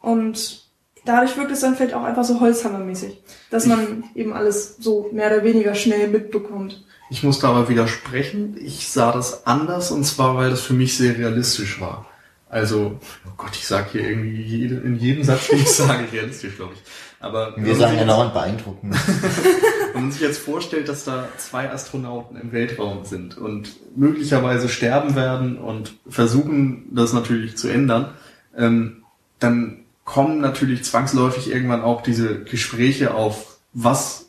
Und 0.00 0.62
dadurch 1.04 1.36
wirkt 1.36 1.50
es 1.50 1.58
dann 1.58 1.74
vielleicht 1.74 1.94
auch 1.94 2.04
einfach 2.04 2.22
so 2.22 2.38
holzhammermäßig, 2.38 3.20
dass 3.50 3.66
man 3.66 4.04
eben 4.14 4.32
alles 4.32 4.76
so 4.76 5.10
mehr 5.12 5.32
oder 5.32 5.42
weniger 5.42 5.74
schnell 5.74 6.10
mitbekommt. 6.10 6.84
Ich 7.10 7.24
muss 7.24 7.40
da 7.40 7.48
aber 7.48 7.68
widersprechen. 7.68 8.56
Ich 8.64 8.88
sah 8.88 9.10
das 9.10 9.48
anders 9.48 9.90
und 9.90 10.04
zwar, 10.04 10.36
weil 10.36 10.50
das 10.50 10.60
für 10.60 10.74
mich 10.74 10.96
sehr 10.96 11.18
realistisch 11.18 11.80
war. 11.80 12.06
Also, 12.48 13.00
oh 13.26 13.32
Gott, 13.36 13.56
ich 13.56 13.66
sag 13.66 13.90
hier 13.90 14.02
irgendwie 14.02 14.66
in 14.66 14.96
jedem 14.96 15.24
Satz, 15.24 15.48
den 15.48 15.58
ich 15.58 15.72
sage, 15.72 16.06
realistisch, 16.12 16.54
glaube 16.54 16.74
ich. 16.74 16.82
Aber 17.22 17.54
Wir 17.56 17.76
sagen 17.76 17.92
man 17.92 17.94
ja 17.94 17.98
sich 18.00 18.08
dauernd 18.08 18.34
beeindruckend. 18.34 18.94
Wenn 19.94 20.02
man 20.02 20.12
sich 20.12 20.22
jetzt 20.22 20.40
vorstellt, 20.40 20.88
dass 20.88 21.04
da 21.04 21.28
zwei 21.38 21.70
Astronauten 21.70 22.36
im 22.36 22.50
Weltraum 22.50 23.04
sind 23.04 23.38
und 23.38 23.76
möglicherweise 23.96 24.68
sterben 24.68 25.14
werden 25.14 25.56
und 25.56 25.94
versuchen, 26.08 26.88
das 26.90 27.12
natürlich 27.12 27.56
zu 27.56 27.68
ändern, 27.68 28.10
ähm, 28.56 29.04
dann 29.38 29.84
kommen 30.04 30.40
natürlich 30.40 30.82
zwangsläufig 30.82 31.48
irgendwann 31.48 31.82
auch 31.82 32.02
diese 32.02 32.42
Gespräche 32.42 33.14
auf, 33.14 33.58
was, 33.72 34.28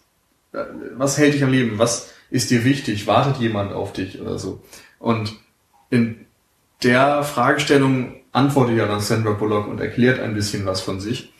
äh, 0.52 0.64
was 0.96 1.18
hält 1.18 1.34
dich 1.34 1.44
am 1.44 1.52
Leben, 1.52 1.80
was 1.80 2.14
ist 2.30 2.52
dir 2.52 2.64
wichtig, 2.64 3.08
wartet 3.08 3.38
jemand 3.38 3.74
auf 3.74 3.92
dich 3.94 4.22
oder 4.22 4.38
so. 4.38 4.62
Und 5.00 5.34
in 5.90 6.28
der 6.84 7.24
Fragestellung 7.24 8.18
antwortet 8.34 8.78
ja 8.78 8.86
dann 8.86 9.00
Sandra 9.00 9.32
Bullock 9.32 9.68
und 9.68 9.82
erklärt 9.82 10.20
ein 10.20 10.36
bisschen 10.36 10.68
was 10.68 10.82
von 10.82 11.00
sich. 11.00 11.34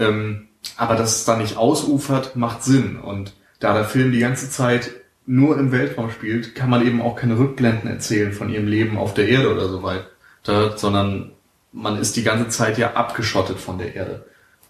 Ähm, 0.00 0.47
aber 0.76 0.96
dass 0.96 1.16
es 1.16 1.24
da 1.24 1.36
nicht 1.36 1.56
ausufert, 1.56 2.36
macht 2.36 2.62
Sinn. 2.62 2.96
Und 2.96 3.34
da 3.60 3.74
der 3.74 3.84
Film 3.84 4.12
die 4.12 4.20
ganze 4.20 4.50
Zeit 4.50 4.90
nur 5.26 5.58
im 5.58 5.72
Weltraum 5.72 6.10
spielt, 6.10 6.54
kann 6.54 6.70
man 6.70 6.86
eben 6.86 7.02
auch 7.02 7.16
keine 7.16 7.38
Rückblenden 7.38 7.90
erzählen 7.90 8.32
von 8.32 8.48
ihrem 8.48 8.66
Leben 8.66 8.96
auf 8.96 9.14
der 9.14 9.28
Erde 9.28 9.52
oder 9.52 9.68
so 9.68 9.82
weit, 9.82 10.06
da, 10.42 10.76
sondern 10.76 11.32
man 11.72 11.98
ist 11.98 12.16
die 12.16 12.22
ganze 12.22 12.48
Zeit 12.48 12.78
ja 12.78 12.94
abgeschottet 12.94 13.58
von 13.58 13.78
der 13.78 13.94
Erde. 13.94 14.26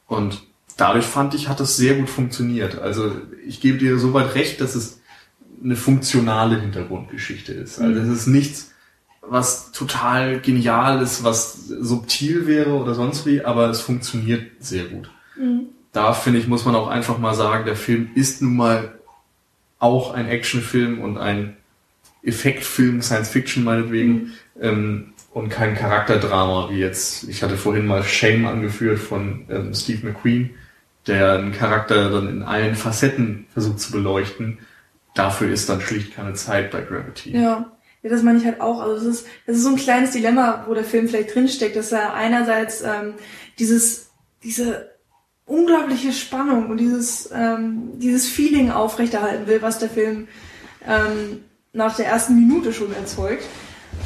Und 0.07 0.43
dadurch 0.77 1.05
fand 1.05 1.35
ich, 1.35 1.49
hat 1.49 1.61
das 1.61 1.77
sehr 1.77 1.95
gut 1.95 2.11
funktioniert. 2.11 2.79
Also 2.79 3.13
ich 3.47 3.61
gebe 3.61 3.79
dir 3.79 3.99
soweit 3.99 4.35
recht, 4.35 4.61
dass 4.61 4.75
es 4.75 5.01
eine 5.63 5.77
funktionale 5.77 6.61
Hintergrundgeschichte 6.61 7.53
ist. 7.53 7.81
Also 7.81 8.01
es 8.01 8.09
ist 8.09 8.27
nichts, 8.27 8.73
was 9.21 9.73
total 9.73 10.41
genial 10.41 11.03
ist, 11.03 11.25
was 11.25 11.69
subtil 11.69 12.47
wäre 12.47 12.71
oder 12.71 12.95
sonst 12.95 13.27
wie, 13.27 13.45
aber 13.45 13.69
es 13.69 13.81
funktioniert 13.81 14.45
sehr 14.61 14.85
gut. 14.85 15.11
Da 15.93 16.13
finde 16.13 16.39
ich, 16.39 16.49
muss 16.49 16.65
man 16.65 16.75
auch 16.75 16.89
einfach 16.89 17.19
mal 17.19 17.35
sagen, 17.35 17.65
der 17.65 17.77
Film 17.77 18.11
ist 18.15 18.43
nun 18.43 18.57
mal 18.57 18.99
auch 19.79 20.13
ein 20.13 20.29
Actionfilm 20.29 21.01
und 21.01 21.19
ein 21.19 21.57
Effektfilm, 22.23 23.01
Science 23.01 23.31
Fiction 23.31 23.65
meinetwegen, 23.65 24.33
ähm, 24.61 25.13
und 25.33 25.51
kein 25.51 25.77
Charakterdrama, 25.77 26.69
wie 26.71 26.79
jetzt, 26.79 27.29
ich 27.29 27.43
hatte 27.43 27.57
vorhin 27.57 27.87
mal 27.87 28.03
Shame 28.03 28.47
angeführt 28.47 28.99
von 28.99 29.45
ähm, 29.49 29.73
Steve 29.75 30.07
McQueen, 30.07 30.51
der 31.07 31.35
einen 31.35 31.53
Charakter 31.53 32.11
dann 32.11 32.29
in 32.29 32.43
allen 32.43 32.75
Facetten 32.75 33.47
versucht 33.53 33.79
zu 33.79 33.93
beleuchten. 33.93 34.59
Dafür 35.15 35.51
ist 35.51 35.69
dann 35.69 35.81
schlicht 35.81 36.15
keine 36.15 36.35
Zeit 36.35 36.71
bei 36.71 36.81
Gravity. 36.81 37.37
Ja. 37.37 37.73
Ja, 38.03 38.11
das 38.11 38.23
meine 38.23 38.39
ich 38.39 38.45
halt 38.45 38.61
auch. 38.61 38.81
Also 38.81 38.95
das 38.95 39.05
ist, 39.05 39.27
das 39.47 39.57
ist 39.57 39.65
so 39.65 39.71
ein 39.71 39.77
kleines 39.77 40.13
Dilemma, 40.13 40.65
wo 40.69 40.75
der 40.75 40.85
Film 40.85 41.09
vielleicht 41.09 41.35
drinsteckt, 41.35 41.75
dass 41.75 41.91
er 41.91 42.15
einerseits 42.15 42.83
ähm, 42.83 43.15
dieses, 43.59 44.11
diese 44.45 44.91
unglaubliche 45.49 46.13
Spannung 46.13 46.69
und 46.71 46.79
dieses, 46.79 47.31
ähm, 47.35 47.99
dieses 47.99 48.29
Feeling 48.29 48.71
aufrechterhalten 48.71 49.47
will, 49.47 49.63
was 49.63 49.79
der 49.79 49.89
Film 49.89 50.29
ähm, 50.87 51.43
nach 51.73 51.97
der 51.97 52.07
ersten 52.07 52.35
Minute 52.37 52.73
schon 52.73 52.95
erzeugt. 52.95 53.45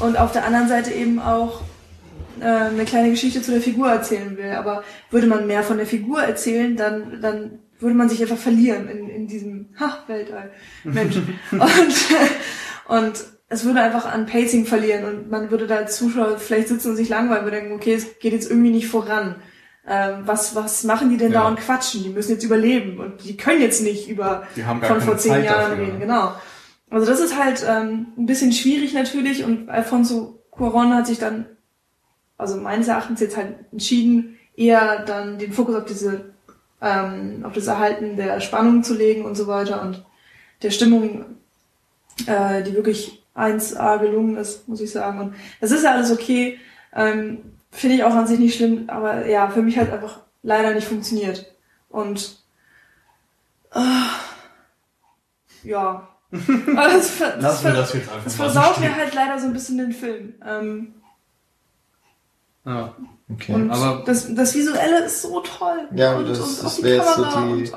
Und 0.00 0.16
auf 0.16 0.32
der 0.32 0.46
anderen 0.46 0.68
Seite 0.68 0.92
eben 0.92 1.18
auch 1.18 1.62
äh, 2.40 2.44
eine 2.44 2.84
kleine 2.84 3.10
Geschichte 3.10 3.42
zu 3.42 3.50
der 3.50 3.60
Figur 3.60 3.90
erzählen 3.90 4.36
will. 4.36 4.52
Aber 4.52 4.84
würde 5.10 5.26
man 5.26 5.46
mehr 5.46 5.62
von 5.62 5.76
der 5.76 5.86
Figur 5.86 6.22
erzählen, 6.22 6.76
dann, 6.76 7.20
dann 7.20 7.58
würde 7.78 7.96
man 7.96 8.08
sich 8.08 8.22
einfach 8.22 8.38
verlieren 8.38 8.88
in, 8.88 9.08
in 9.08 9.26
diesem 9.26 9.68
ha, 9.78 10.04
Weltall. 10.06 10.52
Mensch. 10.84 11.16
und, 11.50 12.88
und 12.88 13.24
es 13.48 13.64
würde 13.64 13.82
einfach 13.82 14.06
an 14.06 14.26
Pacing 14.26 14.64
verlieren 14.64 15.04
und 15.04 15.30
man 15.30 15.50
würde 15.50 15.66
da 15.66 15.76
als 15.76 15.96
Zuschauer 15.96 16.38
vielleicht 16.38 16.68
sitzen 16.68 16.90
und 16.90 16.96
sich 16.96 17.10
langweilen 17.10 17.44
und 17.44 17.50
denken, 17.50 17.72
okay, 17.72 17.94
es 17.94 18.18
geht 18.18 18.32
jetzt 18.32 18.48
irgendwie 18.48 18.70
nicht 18.70 18.86
voran. 18.86 19.36
Ähm, 19.86 20.22
was, 20.26 20.54
was 20.54 20.84
machen 20.84 21.10
die 21.10 21.16
denn 21.16 21.32
Ja. 21.32 21.42
da 21.42 21.48
und 21.48 21.58
quatschen? 21.58 22.02
Die 22.04 22.10
müssen 22.10 22.32
jetzt 22.32 22.44
überleben 22.44 22.98
und 23.00 23.24
die 23.24 23.36
können 23.36 23.60
jetzt 23.60 23.82
nicht 23.82 24.08
über 24.08 24.46
Die 24.54 24.64
haben 24.64 24.80
gar 24.80 24.90
von 24.90 25.00
vor 25.00 25.16
zehn 25.18 25.32
Zeit 25.32 25.44
Jahren 25.44 25.70
dafür. 25.70 25.86
reden, 25.86 26.00
genau. 26.00 26.32
Also 26.90 27.06
das 27.06 27.20
ist 27.20 27.36
halt 27.38 27.64
ähm, 27.68 28.08
ein 28.16 28.26
bisschen 28.26 28.52
schwierig 28.52 28.92
natürlich 28.94 29.44
und 29.44 29.68
Alfonso 29.68 30.38
Cuarón 30.52 30.92
hat 30.94 31.06
sich 31.06 31.18
dann, 31.18 31.46
also 32.38 32.56
meines 32.58 32.86
Erachtens 32.86 33.20
jetzt 33.20 33.36
halt 33.36 33.54
entschieden, 33.72 34.38
eher 34.56 35.02
dann 35.04 35.38
den 35.38 35.52
Fokus 35.52 35.74
auf 35.74 35.86
diese, 35.86 36.32
ähm, 36.80 37.42
auf 37.44 37.52
das 37.54 37.66
Erhalten 37.66 38.16
der 38.16 38.40
Spannung 38.40 38.84
zu 38.84 38.94
legen 38.94 39.24
und 39.24 39.34
so 39.36 39.46
weiter 39.46 39.82
und 39.82 40.04
der 40.62 40.70
Stimmung, 40.70 41.24
äh, 42.26 42.62
die 42.62 42.74
wirklich 42.74 43.24
1A 43.34 43.96
gelungen 43.98 44.36
ist, 44.36 44.68
muss 44.68 44.80
ich 44.82 44.90
sagen. 44.92 45.18
Und 45.18 45.34
das 45.60 45.70
ist 45.70 45.82
ja 45.84 45.92
alles 45.92 46.12
okay, 46.12 46.58
ähm, 46.94 47.38
finde 47.72 47.96
ich 47.96 48.04
auch 48.04 48.14
an 48.14 48.26
sich 48.28 48.38
nicht 48.38 48.54
schlimm, 48.56 48.84
aber 48.88 49.26
ja, 49.26 49.48
für 49.50 49.62
mich 49.62 49.76
halt 49.78 49.92
einfach 49.92 50.20
leider 50.44 50.72
nicht 50.74 50.86
funktioniert. 50.86 51.52
Und 51.88 52.36
äh, 53.74 53.78
ja. 55.68 56.08
Aber 56.32 56.88
das, 56.88 57.18
das, 57.18 57.42
Lassen 57.42 57.64
wir 57.66 57.72
das 57.74 57.92
jetzt 57.92 58.08
einfach 58.10 58.24
das 58.24 58.36
versaut 58.36 58.80
mir 58.80 58.94
halt 58.96 59.12
leider 59.14 59.38
so 59.38 59.46
ein 59.46 59.52
bisschen 59.52 59.76
den 59.78 59.92
Film. 59.92 60.34
Ähm, 60.46 60.94
Ja. 62.64 62.94
Okay. 63.30 63.52
und 63.54 63.70
aber- 63.70 64.02
das, 64.06 64.34
das 64.34 64.54
Visuelle 64.54 65.04
ist 65.04 65.22
so 65.22 65.40
toll. 65.40 65.88
Ja, 65.94 66.16
und, 66.16 66.28
das- 66.28 66.38
und 66.38 66.64
das 66.64 66.76
die 66.76 66.82
wär 66.84 66.96
jetzt 66.96 67.14
so 67.16 67.24
die- 67.24 67.36
und, 67.64 67.72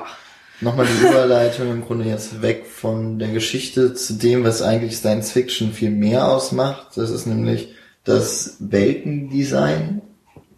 Nochmal 0.62 0.86
die 0.86 1.06
Überleitung 1.06 1.70
im 1.70 1.86
Grunde 1.86 2.06
jetzt 2.06 2.42
weg 2.42 2.66
von 2.66 3.20
der 3.20 3.28
Geschichte 3.34 3.94
zu 3.94 4.14
dem, 4.14 4.46
was 4.46 4.62
eigentlich 4.62 4.96
Science 4.98 5.34
Fiction 5.34 5.74
viel 5.74 5.90
mehr 5.90 6.30
ausmacht. 6.30 6.96
Das 6.96 7.10
ist 7.10 7.26
nämlich 7.26 7.75
das 8.06 8.56
Weltendesign. 8.60 10.02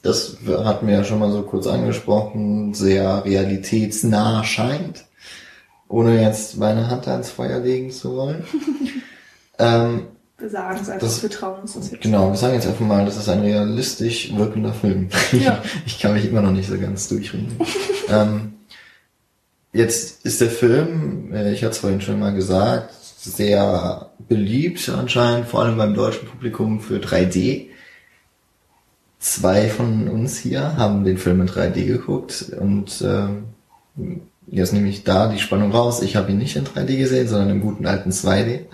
Das 0.04 0.38
hatten 0.46 0.88
wir 0.88 0.94
ja 0.94 1.04
schon 1.04 1.20
mal 1.20 1.32
so 1.32 1.42
kurz 1.42 1.66
angesprochen, 1.66 2.74
sehr 2.74 3.26
realitätsnah 3.26 4.44
scheint. 4.44 5.06
Ohne 5.90 6.22
jetzt 6.22 6.58
meine 6.58 6.90
Hand 6.90 7.08
ans 7.08 7.32
Feuer 7.32 7.60
legen 7.60 7.92
zu 7.92 8.16
wollen. 8.16 8.44
ähm, 9.60 10.04
wir 10.38 10.50
sagen 10.50 10.80
es 10.82 10.90
einfach, 10.90 11.08
Das- 11.08 11.24
wir 11.24 11.30
trauen 11.30 11.62
uns 11.62 11.74
das 11.74 11.92
jetzt. 11.92 12.04
Genau, 12.04 12.30
wir 12.30 12.38
sagen 12.38 12.54
jetzt 12.54 12.68
einfach 12.68 12.86
mal, 12.86 13.06
das 13.06 13.18
ist 13.18 13.28
ein 13.30 13.40
realistisch 13.40 14.36
wirkender 14.36 14.74
Film. 14.74 15.10
Ja. 15.32 15.64
ich 15.86 16.00
kann 16.00 16.14
mich 16.14 16.26
immer 16.26 16.42
noch 16.42 16.52
nicht 16.52 16.70
so 16.70 16.78
ganz 16.78 17.08
durchreden. 17.08 17.58
ähm, 18.10 18.54
jetzt 19.74 20.26
ist 20.26 20.42
der 20.42 20.50
Film, 20.52 21.34
äh, 21.34 21.54
ich 21.54 21.64
hatte 21.64 21.72
es 21.72 21.78
vorhin 21.80 22.02
schon 22.02 22.20
mal 22.20 22.34
gesagt, 22.34 22.94
sehr 23.18 24.12
beliebt 24.28 24.90
anscheinend, 24.90 25.48
vor 25.48 25.62
allem 25.64 25.78
beim 25.78 25.94
deutschen 25.96 26.28
Publikum 26.28 26.80
für 26.80 26.98
3D. 26.98 27.68
Zwei 29.20 29.68
von 29.70 30.08
uns 30.08 30.38
hier 30.38 30.78
haben 30.78 31.04
den 31.04 31.18
Film 31.18 31.42
in 31.42 31.50
3D 31.50 31.86
geguckt 31.86 32.52
und 32.60 33.04
ähm, 33.04 33.46
jetzt 34.46 34.74
nehme 34.74 34.88
ich 34.90 35.04
da 35.04 35.28
die 35.28 35.40
Spannung 35.40 35.72
raus. 35.72 36.04
Ich 36.04 36.16
habe 36.16 36.32
ihn 36.32 36.38
nicht 36.38 36.56
in 36.56 36.66
3D 36.66 36.98
gesehen, 36.98 37.28
sondern 37.28 37.50
im 37.50 37.62
guten 37.62 37.88
alten 37.88 38.12
2D. 38.12 38.66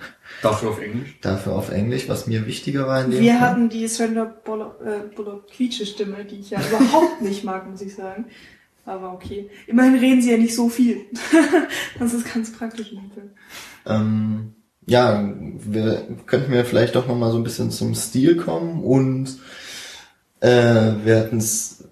Dafür 0.42 0.72
auf 0.72 0.82
Englisch. 0.82 1.18
Dafür 1.22 1.54
auf 1.54 1.72
Englisch, 1.72 2.10
was 2.10 2.28
mir 2.28 2.46
wichtiger 2.46 2.86
war 2.88 3.06
in 3.06 3.12
dem 3.12 3.22
Wir 3.22 3.36
Fall. 3.36 3.42
hatten 3.42 3.70
die 3.70 3.88
Sandra 3.88 4.24
äh, 4.24 5.16
Bullock 5.16 5.48
quietsche 5.48 5.86
Stimme, 5.86 6.26
die 6.26 6.42
ich 6.42 6.50
ja 6.50 6.60
überhaupt 6.60 7.22
nicht 7.22 7.46
mag, 7.46 7.70
muss 7.70 7.82
ich 7.82 7.96
sagen. 7.96 8.26
Aber 8.86 9.14
okay. 9.14 9.50
Immerhin 9.68 9.96
reden 9.96 10.22
sie 10.22 10.32
ja 10.32 10.38
nicht 10.38 10.56
so 10.56 10.70
viel. 10.70 11.06
das 12.00 12.14
ist 12.14 12.34
ganz 12.34 12.52
praktisch 12.52 12.90
dem 12.90 13.12
Film. 13.12 13.30
Ähm, 13.86 14.54
ja, 14.86 15.34
wir 15.58 16.08
könnten 16.26 16.52
wir 16.52 16.66
vielleicht 16.66 16.96
doch 16.96 17.08
noch 17.08 17.18
mal 17.18 17.32
so 17.32 17.38
ein 17.38 17.44
bisschen 17.44 17.72
zum 17.72 17.96
Stil 17.96 18.36
kommen 18.36 18.84
und 18.84 19.40
äh, 20.42 20.92
wir 21.06 21.20
hatten 21.20 21.38
es 21.38 21.88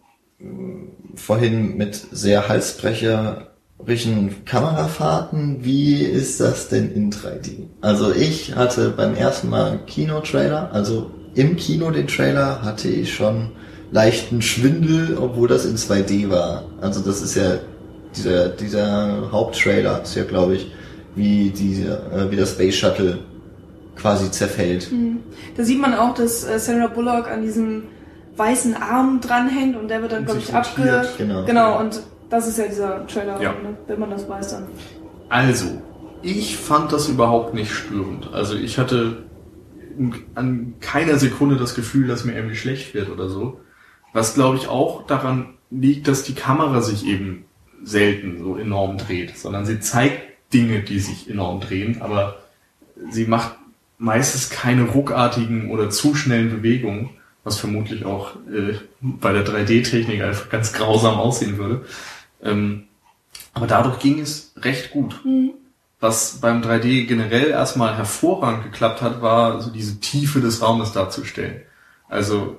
vorhin 1.15 1.77
mit 1.77 1.95
sehr 2.11 2.49
halsbrecherischen 2.49 4.43
Kamerafahrten. 4.45 5.63
Wie 5.63 6.03
ist 6.03 6.41
das 6.41 6.67
denn 6.67 6.91
in 6.91 7.11
3D? 7.11 7.67
Also 7.79 8.11
ich 8.13 8.55
hatte 8.55 8.89
beim 8.89 9.15
ersten 9.15 9.49
Mal 9.49 9.79
Kino-Trailer, 9.85 10.71
also 10.73 11.11
im 11.35 11.55
Kino 11.55 11.91
den 11.91 12.07
Trailer, 12.07 12.61
hatte 12.63 12.89
ich 12.89 13.13
schon 13.13 13.51
leichten 13.91 14.41
Schwindel, 14.41 15.17
obwohl 15.17 15.47
das 15.47 15.65
in 15.65 15.75
2D 15.75 16.29
war. 16.29 16.63
Also 16.81 17.01
das 17.01 17.21
ist 17.21 17.35
ja 17.35 17.55
dieser, 18.15 18.49
dieser 18.49 19.31
Haupttrailer 19.31 20.01
ist 20.03 20.15
ja, 20.15 20.23
glaube 20.23 20.55
ich, 20.55 20.71
wie 21.15 21.49
diese, 21.49 21.97
äh, 22.13 22.31
wie 22.31 22.35
das 22.35 22.51
Space 22.51 22.75
Shuttle 22.75 23.19
quasi 23.95 24.31
zerfällt. 24.31 24.89
Da 25.55 25.63
sieht 25.63 25.79
man 25.79 25.93
auch, 25.93 26.13
dass 26.13 26.43
äh, 26.43 26.59
Sandra 26.59 26.87
Bullock 26.87 27.29
an 27.29 27.41
diesem 27.41 27.83
weißen 28.37 28.75
Arm 28.75 29.19
dranhängt 29.21 29.75
und 29.77 29.89
der 29.89 30.01
wird 30.01 30.13
dann, 30.13 30.25
glaube 30.25 30.39
ich, 30.39 30.47
sich 30.47 30.55
abge... 30.55 30.81
rotiert, 30.81 31.17
genau. 31.17 31.43
Genau, 31.45 31.79
und 31.79 32.01
das 32.29 32.47
ist 32.47 32.57
ja 32.57 32.67
dieser 32.67 33.05
Trailer, 33.07 33.41
Ja. 33.41 33.51
ne? 33.51 33.77
wenn 33.87 33.99
man 33.99 34.09
das 34.09 34.27
weiß 34.27 34.51
dann. 34.51 34.63
Also, 35.27 35.65
ich 36.21 36.57
fand 36.57 36.93
das 36.93 37.09
überhaupt 37.09 37.53
nicht 37.53 37.71
störend. 37.71 38.29
Also 38.31 38.55
ich 38.55 38.77
hatte 38.77 39.23
an 40.35 40.75
keiner 40.79 41.17
Sekunde 41.17 41.57
das 41.57 41.75
Gefühl, 41.75 42.07
dass 42.07 42.23
mir 42.25 42.33
irgendwie 42.33 42.55
schlecht 42.55 42.93
wird 42.93 43.09
oder 43.09 43.27
so. 43.27 43.59
Was 44.13 44.33
glaube 44.33 44.57
ich 44.57 44.67
auch 44.67 45.05
daran 45.05 45.53
liegt, 45.69 46.07
dass 46.07 46.23
die 46.23 46.35
Kamera 46.35 46.81
sich 46.81 47.05
eben 47.05 47.45
selten 47.83 48.39
so 48.39 48.57
enorm 48.57 48.97
dreht, 48.97 49.37
sondern 49.37 49.65
sie 49.65 49.79
zeigt 49.79 50.53
Dinge, 50.53 50.81
die 50.81 50.99
sich 50.99 51.29
enorm 51.29 51.61
drehen, 51.61 52.01
aber 52.01 52.39
sie 53.09 53.25
macht 53.25 53.55
meistens 53.97 54.49
keine 54.49 54.83
ruckartigen 54.83 55.71
oder 55.71 55.89
zu 55.89 56.15
schnellen 56.15 56.49
Bewegungen, 56.49 57.11
was 57.43 57.57
vermutlich 57.57 58.05
auch 58.05 58.35
äh, 58.51 58.79
bei 58.99 59.31
der 59.31 59.45
3D-Technik 59.45 60.21
einfach 60.21 60.49
ganz 60.49 60.73
grausam 60.73 61.15
aussehen 61.15 61.57
würde. 61.57 61.85
Ähm, 62.43 62.85
aber 63.53 63.67
dadurch 63.67 63.99
ging 63.99 64.19
es 64.19 64.53
recht 64.57 64.91
gut. 64.91 65.21
Was 65.99 66.39
beim 66.41 66.61
3D 66.61 67.05
generell 67.05 67.49
erstmal 67.49 67.95
hervorragend 67.95 68.63
geklappt 68.63 69.01
hat, 69.01 69.21
war 69.21 69.61
so 69.61 69.69
diese 69.69 69.99
Tiefe 69.99 70.41
des 70.41 70.61
Raumes 70.61 70.93
darzustellen. 70.93 71.61
Also 72.09 72.57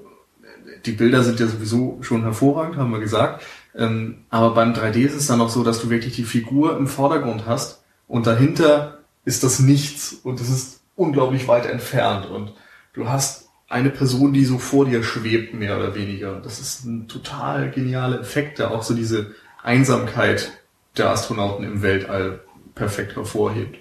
die 0.86 0.92
Bilder 0.92 1.22
sind 1.22 1.40
ja 1.40 1.46
sowieso 1.46 1.98
schon 2.02 2.22
hervorragend, 2.22 2.76
haben 2.76 2.90
wir 2.90 3.00
gesagt. 3.00 3.42
Ähm, 3.74 4.24
aber 4.30 4.54
beim 4.54 4.72
3D 4.74 4.96
ist 4.96 5.14
es 5.14 5.26
dann 5.26 5.40
auch 5.40 5.48
so, 5.48 5.64
dass 5.64 5.80
du 5.80 5.90
wirklich 5.90 6.14
die 6.14 6.24
Figur 6.24 6.76
im 6.76 6.86
Vordergrund 6.86 7.46
hast 7.46 7.82
und 8.08 8.26
dahinter 8.26 8.98
ist 9.24 9.44
das 9.44 9.60
Nichts 9.60 10.12
und 10.12 10.40
es 10.40 10.50
ist 10.50 10.80
unglaublich 10.96 11.48
weit 11.48 11.66
entfernt 11.66 12.26
und 12.26 12.52
du 12.92 13.08
hast 13.08 13.48
eine 13.68 13.88
Person, 13.88 14.34
die 14.34 14.44
so 14.44 14.58
vor 14.58 14.84
dir 14.84 15.02
schwebt, 15.02 15.54
mehr 15.54 15.78
oder 15.78 15.94
weniger. 15.94 16.40
Das 16.40 16.60
ist 16.60 16.84
ein 16.84 17.08
total 17.08 17.70
genialer 17.70 18.20
Effekt, 18.20 18.58
der 18.58 18.70
auch 18.70 18.82
so 18.82 18.92
diese 18.92 19.34
Einsamkeit 19.62 20.52
der 20.98 21.08
Astronauten 21.08 21.64
im 21.64 21.80
Weltall 21.80 22.40
perfekt 22.74 23.16
hervorhebt. 23.16 23.78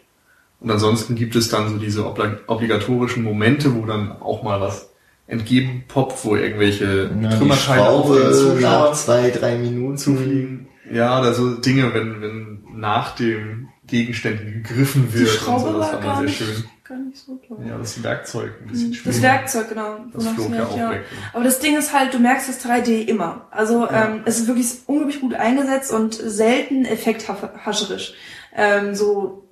Und 0.62 0.72
ansonsten 0.72 1.16
gibt 1.16 1.36
es 1.36 1.50
dann 1.50 1.70
so 1.70 1.78
diese 1.78 2.04
obli- 2.04 2.38
obligatorischen 2.48 3.24
Momente, 3.24 3.76
wo 3.76 3.86
dann 3.86 4.14
auch 4.22 4.44
mal 4.44 4.62
was 4.62 4.91
entgegenpoppt, 5.32 6.24
wo 6.26 6.36
irgendwelche 6.36 7.10
Ja, 7.22 7.30
die 7.30 7.38
Trümmerteile 7.38 7.88
auf 7.90 8.06
den 8.08 8.16
Schraube 8.16 8.32
Zuschauer 8.34 8.60
nach 8.90 8.94
zwei, 8.94 9.30
drei 9.32 9.58
Minuten 9.58 9.98
zufliegen. 9.98 10.68
Ja, 10.92 11.20
oder 11.20 11.34
so 11.34 11.56
Dinge, 11.56 11.94
wenn, 11.94 12.22
wenn 12.22 12.64
nach 12.76 13.16
dem 13.16 13.70
Gegenstand 13.88 14.40
gegriffen 14.42 15.08
Die 15.14 15.20
wird 15.20 15.30
und 15.30 15.36
Schraube 15.36 15.72
so, 15.72 15.80
das 15.80 15.88
war 15.88 15.94
war 15.94 16.02
gar 16.02 16.16
sehr 16.18 16.26
nicht, 16.26 16.38
schön. 16.38 16.64
gar 16.84 16.98
nicht 16.98 17.18
so 17.18 17.40
toll. 17.48 17.58
Ja, 17.68 17.78
das 17.78 18.04
Werkzeug 18.04 18.52
ein 18.62 18.68
bisschen 18.68 18.92
Das 18.92 19.00
schwierig. 19.00 19.22
Werkzeug, 19.22 19.70
genau. 19.70 19.98
Das 20.14 20.28
flog 20.28 20.54
ja 20.54 20.66
auch 20.66 20.92
weg. 20.92 21.04
Aber 21.34 21.44
das 21.44 21.60
Ding 21.60 21.78
ist 21.78 21.94
halt, 21.98 22.14
du 22.14 22.20
merkst 22.20 22.50
das 22.50 22.66
3D 22.66 23.06
immer. 23.08 23.48
Also 23.52 23.86
Ja. 23.86 24.08
ähm, 24.10 24.22
es 24.26 24.40
ist 24.40 24.48
wirklich 24.48 24.68
unglaublich 24.88 25.22
gut 25.22 25.34
eingesetzt 25.34 25.92
und 25.94 26.14
selten 26.14 26.86
effekthascherisch. 26.86 28.14
Ähm, 28.56 28.96
so, 28.96 29.46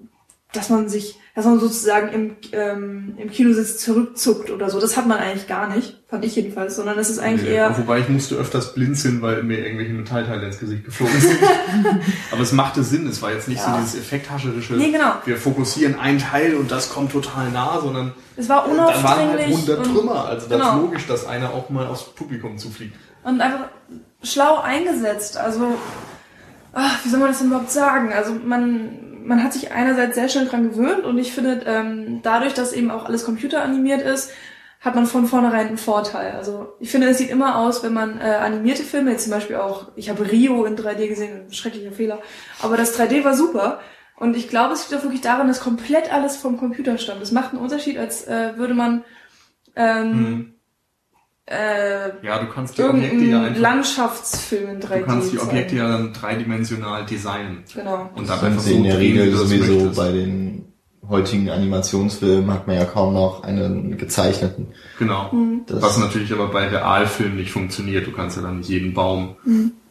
dass 0.52 0.70
man 0.70 0.90
sich, 0.90 1.18
dass 1.40 1.46
man 1.46 1.60
sozusagen 1.62 2.10
im, 2.10 2.36
ähm, 2.52 3.14
im 3.18 3.30
Kinositz 3.32 3.78
zurückzuckt 3.78 4.52
oder 4.52 4.70
so. 4.70 4.80
Das 4.82 4.98
hat 4.98 5.08
man 5.08 5.18
eigentlich 5.20 5.48
gar 5.48 5.74
nicht, 5.74 5.98
fand 6.10 6.26
ich 6.26 6.36
jedenfalls, 6.36 6.76
sondern 6.76 7.00
es 7.00 7.10
ist 7.10 7.20
eigentlich 7.20 7.50
Nee, 7.50 7.56
eher... 7.56 7.78
Wobei 7.78 8.00
ich 8.00 8.10
musste 8.10 8.36
öfters 8.36 8.74
blinzeln, 8.74 9.22
weil 9.22 9.44
mir 9.44 9.60
irgendwelche 9.60 9.94
Metallteile 9.94 10.46
ins 10.46 10.60
Gesicht 10.60 10.84
geflogen 10.84 11.18
sind. 11.20 11.40
Aber 12.34 12.42
es 12.42 12.52
machte 12.52 12.84
Sinn, 12.84 13.08
es 13.08 13.22
war 13.22 13.32
jetzt 13.32 13.48
nicht 13.48 13.60
Ja. 13.66 13.74
so 13.76 13.80
dieses 13.82 13.96
effekthascherische, 13.96 14.74
Nee, 14.74 14.92
genau. 14.92 15.14
wir 15.24 15.38
fokussieren 15.38 15.98
ein 15.98 16.20
Teil 16.20 16.56
und 16.56 16.70
das 16.72 16.90
kommt 16.90 17.14
total 17.14 17.50
nah, 17.52 17.80
sondern 17.82 18.12
Es 18.36 18.50
war 18.50 18.66
da 18.68 18.78
waren 18.78 18.80
halt 18.98 19.00
unaufdringlich 19.02 19.48
100 19.58 19.78
und- 19.88 19.96
Trümmer. 19.96 20.26
Also 20.26 20.48
das 20.50 20.58
genau. 20.60 20.76
ist 20.76 20.82
logisch, 20.82 21.08
dass 21.08 21.26
einer 21.26 21.52
auch 21.54 21.70
mal 21.70 21.88
aufs 21.88 22.04
Publikum 22.04 22.58
zufliegt. 22.58 22.96
und 23.24 23.40
einfach 23.40 23.70
schlau 24.24 24.60
eingesetzt. 24.60 25.38
Also 25.38 25.74
wie 27.04 27.10
soll 27.10 27.20
man 27.20 27.30
das 27.30 27.40
denn 27.40 27.48
überhaupt 27.48 27.72
sagen? 27.72 28.14
Also 28.14 28.34
man, 28.34 29.09
man 29.30 29.44
hat 29.44 29.54
sich 29.54 29.72
einerseits 29.72 30.16
sehr 30.16 30.28
schnell 30.28 30.48
dran 30.48 30.72
gewöhnt 30.72 31.06
und 31.06 31.20
ich 31.20 31.32
finde, 31.32 31.62
ähm, 31.68 32.22
dadurch, 32.24 32.56
dass 32.56 32.74
eben 32.74 32.90
auch 32.90 33.06
alles 33.06 33.24
computeranimiert 33.24 34.02
ist, 34.02 34.32
hat 34.82 34.96
man 34.96 35.06
von 35.06 35.28
vornherein 35.28 35.68
einen 35.68 35.78
Vorteil. 35.78 36.32
Also 36.32 36.74
ich 36.80 36.90
finde, 36.90 37.08
es 37.10 37.20
sieht 37.20 37.30
immer 37.30 37.60
aus, 37.60 37.84
wenn 37.84 37.94
man 37.94 38.20
äh, 38.20 38.24
animierte 38.24 38.82
Filme, 38.82 39.12
jetzt 39.12 39.26
zum 39.26 39.34
Beispiel 39.34 39.58
auch, 39.58 39.92
ich 39.96 40.10
habe 40.10 40.32
Rio 40.32 40.66
in 40.66 40.76
3D 40.76 41.08
gesehen, 41.08 41.46
ein 41.46 41.54
schrecklicher 41.54 41.92
Fehler, 41.92 42.20
aber 42.62 42.76
das 42.76 43.00
3D 43.00 43.24
war 43.24 43.36
super. 43.36 43.80
Und 44.18 44.36
ich 44.36 44.50
glaube, 44.50 44.74
es 44.74 44.90
liegt 44.90 45.00
auch 45.00 45.04
wirklich 45.04 45.22
daran, 45.22 45.48
dass 45.48 45.62
komplett 45.62 46.12
alles 46.12 46.36
vom 46.36 46.58
Computer 46.58 46.98
stammt. 46.98 47.22
Das 47.22 47.32
macht 47.32 47.54
einen 47.54 47.62
Unterschied, 47.62 47.98
als 47.98 48.28
äh, 48.28 48.58
würde 48.58 48.74
man 48.74 49.04
ähm, 49.76 50.12
Mhm. 50.12 50.54
Äh, 51.50 52.26
Ja, 52.26 52.40
du 52.40 52.48
kannst 52.48 52.78
die 52.78 52.84
Objekte 52.84 53.26
ja 53.26 53.44
einfach, 53.44 53.60
Landschaftsfilm 53.60 54.70
in 54.70 54.80
3D 54.82 55.00
du 55.00 55.06
kannst 55.06 55.34
die 55.34 55.40
Objekte 55.40 55.76
ja 55.76 55.90
dann 55.92 56.14
dreidimensional 56.14 57.06
designen. 57.06 57.64
Genau. 57.74 58.10
Und 58.16 58.30
dann 58.30 58.40
einfach 58.40 58.62
sind 58.62 58.62
sie 58.62 58.76
in 58.76 58.84
der 58.84 58.96
drehen, 58.96 59.20
Regel 59.20 59.36
sowieso 59.36 59.74
möchtest. 59.74 59.96
bei 59.98 60.12
den 60.12 60.66
heutigen 61.08 61.50
Animationsfilmen 61.50 62.54
hat 62.54 62.68
man 62.68 62.76
ja 62.76 62.86
kaum 62.86 63.16
noch 63.16 63.44
einen 63.44 63.98
gezeichneten. 63.98 64.68
Genau. 65.00 65.32
Das, 65.66 65.82
Was 65.82 65.98
natürlich 65.98 66.32
aber 66.32 66.50
bei 66.50 66.68
Realfilmen 66.68 67.38
nicht 67.38 67.52
funktioniert. 67.52 68.06
Du 68.06 68.12
kannst 68.12 68.38
ja 68.38 68.44
dann 68.44 68.60
nicht 68.60 68.70
jeden 68.70 68.94
Baum 68.94 69.36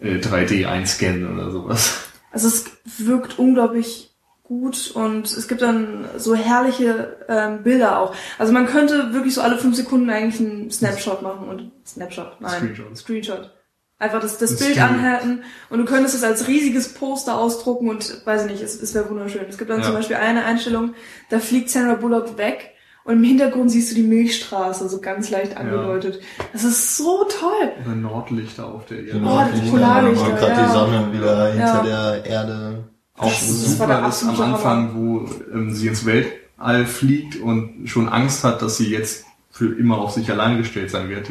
äh, 0.01 0.19
3D 0.19 0.67
einscannen 0.67 1.35
oder 1.35 1.51
sowas. 1.51 2.05
Also 2.31 2.47
es 2.49 2.67
wirkt 2.99 3.39
unglaublich 3.39 4.08
gut 4.49 4.91
und 4.95 5.27
es 5.27 5.47
gibt 5.47 5.63
dann 5.63 6.07
so 6.17 6.35
herrliche 6.35 7.19
ähm, 7.29 7.63
Bilder 7.63 8.01
auch. 8.01 8.15
Also 8.39 8.53
man 8.53 8.67
könnte 8.67 9.13
wirklich 9.13 9.35
so 9.35 9.43
alle 9.43 9.59
fünf 9.59 9.77
Sekunden 9.77 10.09
eigentlich 10.11 10.41
einen 10.41 10.71
Snapshot 10.71 11.23
machen 11.23 11.49
und 11.49 11.71
Snapshot, 11.87 12.41
nein, 12.41 12.51
Screenshot. 12.51 12.97
Screenshot. 12.97 13.55
Einfach 14.01 14.21
das, 14.21 14.39
das 14.39 14.57
Bild 14.59 14.73
Still. 14.73 14.83
anhalten 14.83 15.43
und 15.71 15.79
du 15.81 15.85
könntest 15.85 16.15
es 16.15 16.23
als 16.25 16.49
riesiges 16.49 16.95
Poster 16.95 17.37
ausdrucken 17.39 17.89
und 17.91 18.25
weiß 18.27 18.45
ich 18.47 18.51
nicht, 18.53 18.63
es, 18.63 18.81
es 18.81 18.95
wäre 18.95 19.11
wunderschön. 19.11 19.45
Es 19.49 19.59
gibt 19.59 19.71
dann 19.71 19.81
Ja. 19.81 19.87
zum 19.87 19.95
Beispiel 19.95 20.17
eine 20.17 20.45
Einstellung, 20.45 20.95
da 21.31 21.41
fliegt 21.41 21.69
Sandra 21.69 21.95
Bullock 21.95 22.39
weg 22.39 22.71
und 23.05 23.15
im 23.15 23.25
Hintergrund 23.25 23.71
siehst 23.71 23.91
du 23.91 23.97
die 23.97 24.03
Milchstraße, 24.03 24.89
so 24.89 25.01
ganz 25.01 25.31
leicht 25.31 25.57
angedeutet. 25.57 26.21
Das 26.53 26.63
ist 26.65 26.97
so 26.97 27.25
toll. 27.25 27.73
Oder 27.85 27.95
Nordlichter 27.97 28.67
auf 28.73 28.87
der 28.87 28.99
Erde. 28.99 29.13
Oh, 29.17 29.25
Nordlichter, 29.25 29.65
die 29.65 29.71
Polarlichter, 29.71 30.27
wo 30.27 30.31
gerade 30.37 30.53
ja. 30.53 30.67
die 30.67 30.73
Sonne 30.73 31.13
wieder 31.13 31.55
Ja. 31.55 31.83
hinter 31.83 31.83
der 32.23 32.25
Erde. 32.27 32.85
Auch 33.19 33.29
Das- 33.29 33.77
super 33.77 34.09
ist 34.09 34.25
am 34.25 34.41
Anfang, 34.41 34.95
wo 34.95 35.29
ähm, 35.53 35.75
sie 35.75 35.89
ins 35.89 36.07
Weltall 36.07 36.87
fliegt 36.87 37.37
und 37.37 37.87
schon 37.89 38.09
Angst 38.09 38.45
hat, 38.45 38.63
dass 38.63 38.77
sie 38.77 38.91
jetzt 38.91 39.25
für 39.51 39.77
immer 39.77 39.99
auf 39.99 40.13
sich 40.13 40.31
allein 40.31 40.57
gestellt 40.59 40.91
sein 40.91 41.09
wird. 41.09 41.31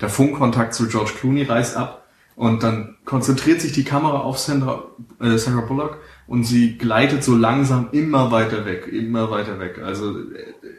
Der, 0.00 0.08
Funkkontakt 0.08 0.74
zu 0.74 0.88
George 0.88 1.12
Clooney 1.18 1.44
reißt 1.44 1.76
ab 1.76 2.06
und 2.34 2.62
dann 2.64 2.96
konzentriert 3.04 3.60
sich 3.60 3.72
die 3.72 3.84
Kamera 3.84 4.18
auf 4.20 4.38
Sandra, 4.38 4.84
äh, 5.20 5.36
Sandra 5.38 5.62
Bullock 5.62 5.98
und 6.26 6.42
sie 6.44 6.76
gleitet 6.76 7.22
so 7.22 7.36
langsam 7.36 7.88
immer 7.92 8.32
weiter 8.32 8.64
weg, 8.66 8.88
immer 8.88 9.30
weiter 9.30 9.60
weg. 9.60 9.80
Also 9.84 10.18
äh, 10.18 10.24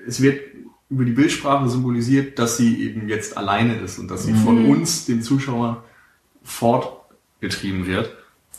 es 0.07 0.21
wird 0.21 0.41
über 0.89 1.05
die 1.05 1.11
Bildsprache 1.11 1.69
symbolisiert, 1.69 2.37
dass 2.39 2.57
sie 2.57 2.83
eben 2.83 3.07
jetzt 3.07 3.37
alleine 3.37 3.75
ist 3.75 3.99
und 3.99 4.09
dass 4.09 4.23
sie 4.25 4.33
von 4.33 4.65
uns, 4.65 5.05
dem 5.05 5.21
Zuschauer, 5.21 5.83
fortgetrieben 6.43 7.85
wird. 7.85 8.11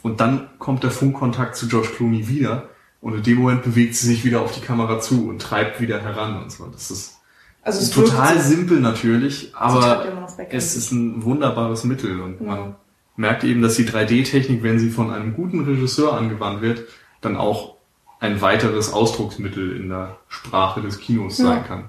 Und 0.03 0.21
dann 0.21 0.49
kommt 0.59 0.83
der 0.83 0.91
Funkkontakt 0.91 1.57
zu 1.57 1.69
George 1.69 1.89
Clooney 1.97 2.29
wieder. 2.29 2.69
Und 3.01 3.15
in 3.15 3.23
dem 3.23 3.39
Moment 3.39 3.63
bewegt 3.63 3.95
sie 3.97 4.07
sich 4.07 4.25
wieder 4.25 4.41
auf 4.43 4.53
die 4.53 4.61
Kamera 4.61 5.01
zu 5.01 5.29
und 5.29 5.41
treibt 5.41 5.81
wieder 5.81 6.01
heran 6.03 6.43
und 6.43 6.53
so. 6.53 6.67
Das 6.67 6.91
ist 6.91 7.19
Also 7.63 8.03
total 8.03 8.41
simpel 8.41 8.81
natürlich, 8.81 9.55
aber 9.55 10.07
es 10.51 10.77
ist 10.77 10.93
ein 10.93 11.23
wunderbares 11.25 11.85
Mittel 11.85 12.21
und 12.21 12.41
man 12.41 12.77
merkt 13.17 13.45
eben, 13.45 13.63
dass 13.63 13.77
die 13.77 13.87
3D-Technik, 13.87 14.63
wenn 14.63 14.79
sie 14.79 14.91
von 14.91 15.11
einem 15.11 15.35
guten 15.35 15.65
Regisseur 15.65 16.15
angewandt 16.17 16.63
wird, 16.63 16.85
dann 17.21 17.37
auch 17.37 17.77
ein 18.19 18.41
weiteres 18.43 18.93
Ausdrucksmittel 18.93 19.77
in 19.77 19.89
der 19.89 20.17
Sprache 20.29 20.81
des 20.83 20.99
Kinos 20.99 21.39
Ja. 21.39 21.47
sein 21.47 21.65
kann. 21.67 21.85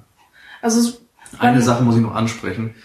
Also 0.62 0.97
Eine 1.39 1.62
Sache 1.62 1.84
muss 1.84 1.95
ich 1.95 2.01
noch 2.01 2.14
ansprechen. 2.16 2.76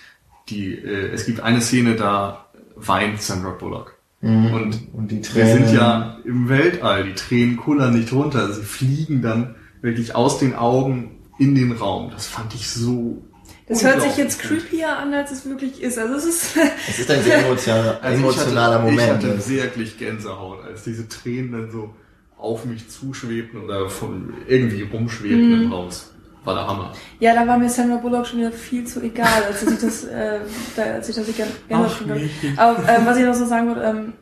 Die, 0.48 0.72
äh, 0.72 1.10
es 1.12 1.26
gibt 1.26 1.40
eine 1.40 1.60
Szene, 1.60 1.96
da 1.96 2.46
weint 2.76 3.20
Sandra 3.20 3.50
Bullock. 3.50 3.95
Mhm. 4.20 4.46
Und 4.52 4.88
Und 4.94 5.10
die 5.10 5.16
wir 5.16 5.22
Tränen. 5.22 5.66
sind 5.66 5.76
ja 5.76 6.18
im 6.24 6.48
Weltall, 6.48 7.04
die 7.04 7.14
Tränen 7.14 7.56
kullern 7.56 7.98
nicht 7.98 8.12
runter, 8.12 8.50
sie 8.52 8.62
fliegen 8.62 9.22
dann 9.22 9.54
wirklich 9.82 10.14
aus 10.14 10.38
den 10.38 10.54
Augen 10.54 11.18
in 11.38 11.54
den 11.54 11.72
Raum. 11.72 12.10
Das 12.10 12.26
fand 12.26 12.54
ich 12.54 12.68
so. 12.70 13.22
Das 13.68 13.84
hört 13.84 14.00
sich 14.00 14.16
jetzt 14.16 14.40
creepier 14.40 14.96
an, 14.96 15.12
als 15.12 15.32
es 15.32 15.44
wirklich 15.44 15.82
ist. 15.82 15.98
Also 15.98 16.14
es 16.14 16.24
ist, 16.24 16.56
Es 16.88 16.98
ist 17.00 17.10
ein 17.10 17.22
sehr 17.22 17.38
emotionaler, 17.46 17.98
Also 18.02 18.22
emotionaler 18.22 18.76
ich 18.76 19.00
hatte, 19.00 19.02
Moment. 19.06 19.22
Ich 19.24 19.34
hatte 19.36 19.48
wirklich 19.76 19.98
Gänsehaut, 19.98 20.64
als 20.64 20.84
diese 20.84 21.08
Tränen 21.08 21.52
dann 21.52 21.70
so 21.70 21.92
auf 22.38 22.64
mich 22.64 22.88
zuschwebten 22.88 23.60
oder 23.62 23.88
von 23.90 24.32
irgendwie 24.46 24.82
rumschwebten 24.82 25.56
Mhm. 25.58 25.62
im 25.64 25.70
Haus. 25.72 26.12
War 26.46 26.54
der 26.54 26.66
Hammer. 26.66 26.92
ja, 27.18 27.34
da 27.34 27.46
war 27.46 27.58
mir 27.58 27.68
Sandra 27.68 27.96
Bullock 27.96 28.26
schon 28.26 28.38
wieder 28.38 28.52
viel 28.52 28.86
zu 28.86 29.02
egal, 29.02 29.42
als 29.46 29.62
ich 29.62 29.78
das, 29.78 30.04
äh, 30.04 30.38
da, 30.76 30.82
als 30.82 31.08
ich 31.08 31.16
das 31.16 31.26
gerne 31.36 31.52
gerne 31.68 31.86
Ach, 31.86 32.00
habe. 32.00 32.30
Aber 32.56 32.88
ähm, 32.88 33.04
was 33.04 33.16
ich 33.18 33.24
noch 33.24 33.34
so 33.34 33.46
sagen 33.46 33.66
würde, 33.66 33.82
ähm, 33.82 34.12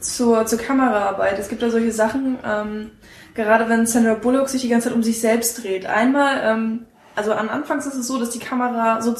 zur, 0.00 0.46
zur 0.46 0.58
Kameraarbeit. 0.58 1.38
Es 1.38 1.48
gibt 1.48 1.62
ja 1.62 1.70
solche 1.70 1.92
Sachen, 1.92 2.38
ähm, 2.44 2.90
gerade 3.34 3.68
wenn 3.68 3.86
Sandra 3.86 4.14
Bullock 4.14 4.48
sich 4.48 4.62
die 4.62 4.68
ganze 4.68 4.88
Zeit 4.88 4.96
um 4.96 5.02
sich 5.02 5.20
selbst 5.20 5.62
dreht. 5.62 5.86
Einmal, 5.86 6.40
ähm, 6.44 6.86
also 7.14 7.32
an 7.32 7.48
Anfangs 7.48 7.86
ist 7.86 7.94
es 7.94 8.06
so, 8.06 8.18
dass 8.18 8.30
die 8.30 8.38
Kamera 8.38 9.00
so, 9.02 9.14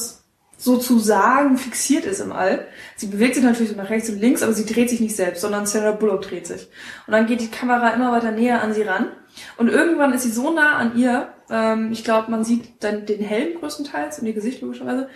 sozusagen 0.63 1.57
fixiert 1.57 2.05
ist 2.05 2.21
im 2.21 2.31
All. 2.31 2.67
Sie 2.95 3.07
bewegt 3.07 3.35
sich 3.35 3.43
natürlich 3.43 3.71
so 3.71 3.75
nach 3.75 3.89
rechts 3.89 4.09
und 4.09 4.19
links, 4.19 4.41
aber 4.41 4.53
sie 4.53 4.65
dreht 4.65 4.89
sich 4.89 5.01
nicht 5.01 5.15
selbst, 5.15 5.41
sondern 5.41 5.65
Sandra 5.65 5.91
Bullock 5.91 6.21
dreht 6.21 6.47
sich. 6.47 6.69
Und 7.05 7.11
dann 7.11 7.25
geht 7.25 7.41
die 7.41 7.51
Kamera 7.51 7.89
immer 7.89 8.13
weiter 8.13 8.31
näher 8.31 8.61
an 8.61 8.73
sie 8.73 8.83
ran. 8.83 9.07
Und 9.57 9.67
irgendwann 9.67 10.13
ist 10.13 10.23
sie 10.23 10.31
so 10.31 10.53
nah 10.53 10.77
an 10.77 10.97
ihr, 10.97 11.33
ähm, 11.49 11.91
ich 11.91 12.05
glaube, 12.05 12.31
man 12.31 12.45
sieht 12.45 12.81
dann 12.81 13.05
den 13.05 13.19
Helm 13.21 13.59
größtenteils 13.59 14.19
und 14.19 14.27
ihr 14.27 14.33
Gesicht 14.33 14.61
logischerweise, 14.61 15.09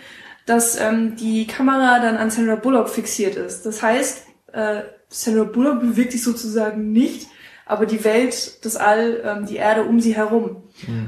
dass 0.44 0.78
ähm, 0.78 1.16
die 1.16 1.46
Kamera 1.46 1.98
dann 2.00 2.18
an 2.18 2.30
Sandra 2.30 2.56
Bullock 2.56 2.90
fixiert 2.90 3.36
ist. 3.36 3.64
Das 3.64 3.82
heißt, 3.82 4.26
äh, 4.52 4.82
Sandra 5.08 5.44
Bullock 5.44 5.80
bewegt 5.80 6.12
sich 6.12 6.22
sozusagen 6.22 6.92
nicht, 6.92 7.26
aber 7.64 7.86
die 7.86 8.04
Welt, 8.04 8.64
das 8.66 8.76
All, 8.76 9.22
ähm, 9.24 9.46
die 9.46 9.56
Erde 9.56 9.84
um 9.84 9.98
sie 9.98 10.14
herum. 10.14 10.64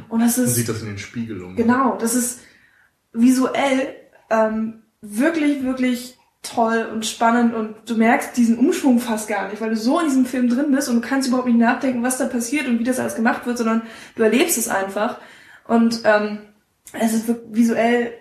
Und 0.08 0.20
das 0.20 0.38
Man 0.38 0.46
ist 0.46 0.54
sieht 0.54 0.68
das 0.70 0.80
in 0.80 0.88
den 0.88 0.98
Spiegelungen. 0.98 1.56
Genau, 1.56 1.98
das 2.00 2.14
ist 2.14 2.40
visuell 3.12 3.99
ähm, 4.30 4.82
wirklich, 5.00 5.62
wirklich 5.64 6.16
toll 6.42 6.88
und 6.90 7.04
spannend 7.04 7.54
und 7.54 7.74
du 7.86 7.96
merkst 7.96 8.34
diesen 8.36 8.58
Umschwung 8.58 8.98
fast 8.98 9.28
gar 9.28 9.48
nicht, 9.48 9.60
weil 9.60 9.70
du 9.70 9.76
so 9.76 10.00
in 10.00 10.06
diesem 10.06 10.24
Film 10.24 10.48
drin 10.48 10.70
bist 10.72 10.88
und 10.88 10.96
du 11.02 11.06
kannst 11.06 11.28
überhaupt 11.28 11.46
nicht 11.48 11.58
nachdenken, 11.58 12.02
was 12.02 12.16
da 12.16 12.26
passiert 12.26 12.66
und 12.66 12.78
wie 12.78 12.84
das 12.84 12.98
alles 12.98 13.14
gemacht 13.14 13.44
wird, 13.46 13.58
sondern 13.58 13.82
du 14.16 14.22
erlebst 14.22 14.56
es 14.56 14.68
einfach 14.68 15.18
und 15.68 16.00
ähm, 16.04 16.38
es 16.98 17.12
ist 17.12 17.28
visuell 17.50 18.12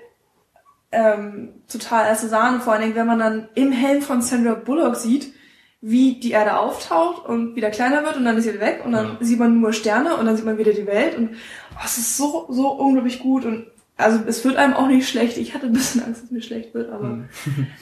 ähm, 0.92 1.50
total 1.72 2.08
erste 2.08 2.28
Sahne, 2.28 2.60
vor 2.60 2.74
allen 2.74 2.82
Dingen, 2.82 2.96
wenn 2.96 3.08
man 3.08 3.20
dann 3.20 3.50
im 3.56 3.72
Helm 3.72 4.02
von 4.02 4.22
Sandra 4.22 4.56
Bullock 4.56 4.96
sieht, 4.96 5.34
wie 5.82 6.20
die 6.20 6.32
Erde 6.32 6.58
auftaucht 6.60 7.26
und 7.26 7.56
wieder 7.56 7.70
kleiner 7.70 8.04
wird 8.04 8.18
und 8.18 8.26
dann 8.26 8.36
ist 8.38 8.44
sie 8.44 8.60
weg 8.60 8.82
und 8.84 8.92
dann 8.92 9.08
Ja. 9.14 9.18
sieht 9.22 9.40
man 9.40 9.62
nur 9.62 9.72
Sterne 9.72 10.18
und 10.18 10.26
dann 10.26 10.36
sieht 10.36 10.46
man 10.46 10.58
wieder 10.58 10.74
die 10.74 10.88
Welt 10.88 11.18
und 11.18 11.30
oh, 11.74 11.82
es 11.86 11.98
ist 11.98 12.18
so, 12.18 12.48
so 12.50 12.70
unglaublich 12.72 13.20
gut 13.20 13.46
und 13.46 13.68
also 14.00 14.20
es 14.28 14.44
wird 14.44 14.56
einem 14.56 14.74
auch 14.74 14.88
nicht 14.88 15.08
schlecht. 15.08 15.38
Ich 15.38 15.54
hatte 15.54 15.68
ein 15.68 15.74
bisschen 15.74 16.02
Angst, 16.04 16.22
dass 16.22 16.26
es 16.26 16.32
mir 16.32 16.42
schlecht 16.42 16.74
wird, 16.74 16.92
aber 16.92 17.26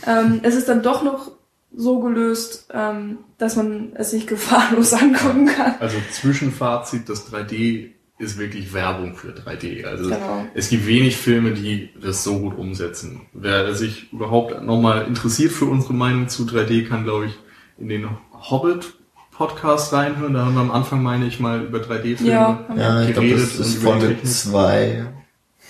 ähm, 0.06 0.40
es 0.44 0.56
ist 0.56 0.68
dann 0.68 0.82
doch 0.84 1.04
noch 1.04 1.32
so 1.76 2.00
gelöst, 2.00 2.70
ähm, 2.74 3.20
dass 3.38 3.56
man 3.56 3.92
es 3.96 4.12
sich 4.12 4.26
gefahrlos 4.28 4.94
angucken 5.02 5.46
kann. 5.48 5.76
Also 5.80 5.98
Zwischenfazit, 6.12 7.08
das 7.08 7.32
3D 7.32 7.92
ist 8.20 8.40
wirklich 8.40 8.74
Werbung 8.74 9.16
für 9.16 9.30
3D. 9.30 9.86
Also 9.86 10.06
Genau. 10.10 10.46
es 10.56 10.70
gibt 10.70 10.88
wenig 10.88 11.16
Filme, 11.18 11.52
die 11.52 11.90
das 12.02 12.24
so 12.24 12.40
gut 12.40 12.58
umsetzen. 12.58 13.22
Wer 13.34 13.76
sich 13.76 14.12
überhaupt 14.12 14.64
nochmal 14.64 15.06
interessiert 15.06 15.52
für 15.52 15.66
unsere 15.66 15.94
Meinung 15.94 16.28
zu 16.28 16.44
3D, 16.46 16.88
kann, 16.88 17.04
glaube 17.04 17.28
ich, 17.28 17.38
in 17.78 17.90
den 17.90 18.08
Hobbit-Podcast 18.34 19.94
reinhören. 19.94 20.34
Da 20.34 20.46
haben 20.46 20.56
wir 20.56 20.62
am 20.62 20.72
Anfang, 20.72 21.04
meine 21.04 21.28
ich, 21.28 21.40
mal 21.40 21.62
über 21.64 21.80
3D-Filme. 21.80 22.32
Ja, 22.32 22.66
Ja, 22.76 23.02
ich 23.04 23.14
glaube, 23.14 23.30
das 23.30 23.52
geredet 23.52 23.60
ist 23.60 23.84
Folge 23.84 24.08
Technik. 24.08 24.26
2. 24.28 25.06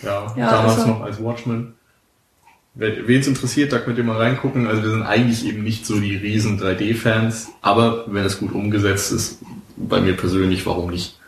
Ja, 0.04 0.34
Ja, 0.38 0.52
damals 0.52 0.80
also- 0.80 0.88
noch 0.90 1.02
als 1.02 1.22
Watchmen. 1.22 1.74
Wen 2.80 3.20
es 3.20 3.28
interessiert, 3.28 3.74
da 3.74 3.80
könnt 3.80 3.98
ihr 3.98 4.04
mal 4.04 4.18
reingucken. 4.18 4.68
Also 4.68 4.84
wir 4.84 4.92
sind 4.92 5.02
eigentlich 5.02 5.44
eben 5.48 5.64
nicht 5.64 5.88
so 5.88 6.00
die 6.00 6.16
riesen 6.16 6.60
3D-Fans, 6.60 7.50
aber 7.64 8.06
wenn 8.08 8.24
es 8.24 8.38
gut 8.38 8.52
umgesetzt 8.52 9.12
ist, 9.12 9.40
bei 9.76 10.00
mir 10.00 10.16
persönlich, 10.16 10.64
warum 10.68 10.92
nicht? 10.92 11.20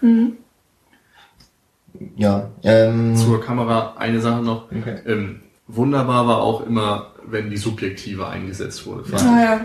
Ja. 2.15 2.49
Ähm, 2.63 3.15
Zur 3.15 3.41
Kamera 3.41 3.95
eine 3.97 4.21
Sache 4.21 4.43
noch. 4.43 4.71
okay. 4.71 4.99
Ähm, 5.07 5.39
wunderbar 5.67 6.27
war 6.27 6.37
auch 6.37 6.65
immer, 6.67 7.13
wenn 7.25 7.49
die 7.49 7.57
Subjektive 7.57 8.27
eingesetzt 8.27 8.85
wurde. 8.85 9.03
Ah, 9.17 9.43
ja. 9.43 9.61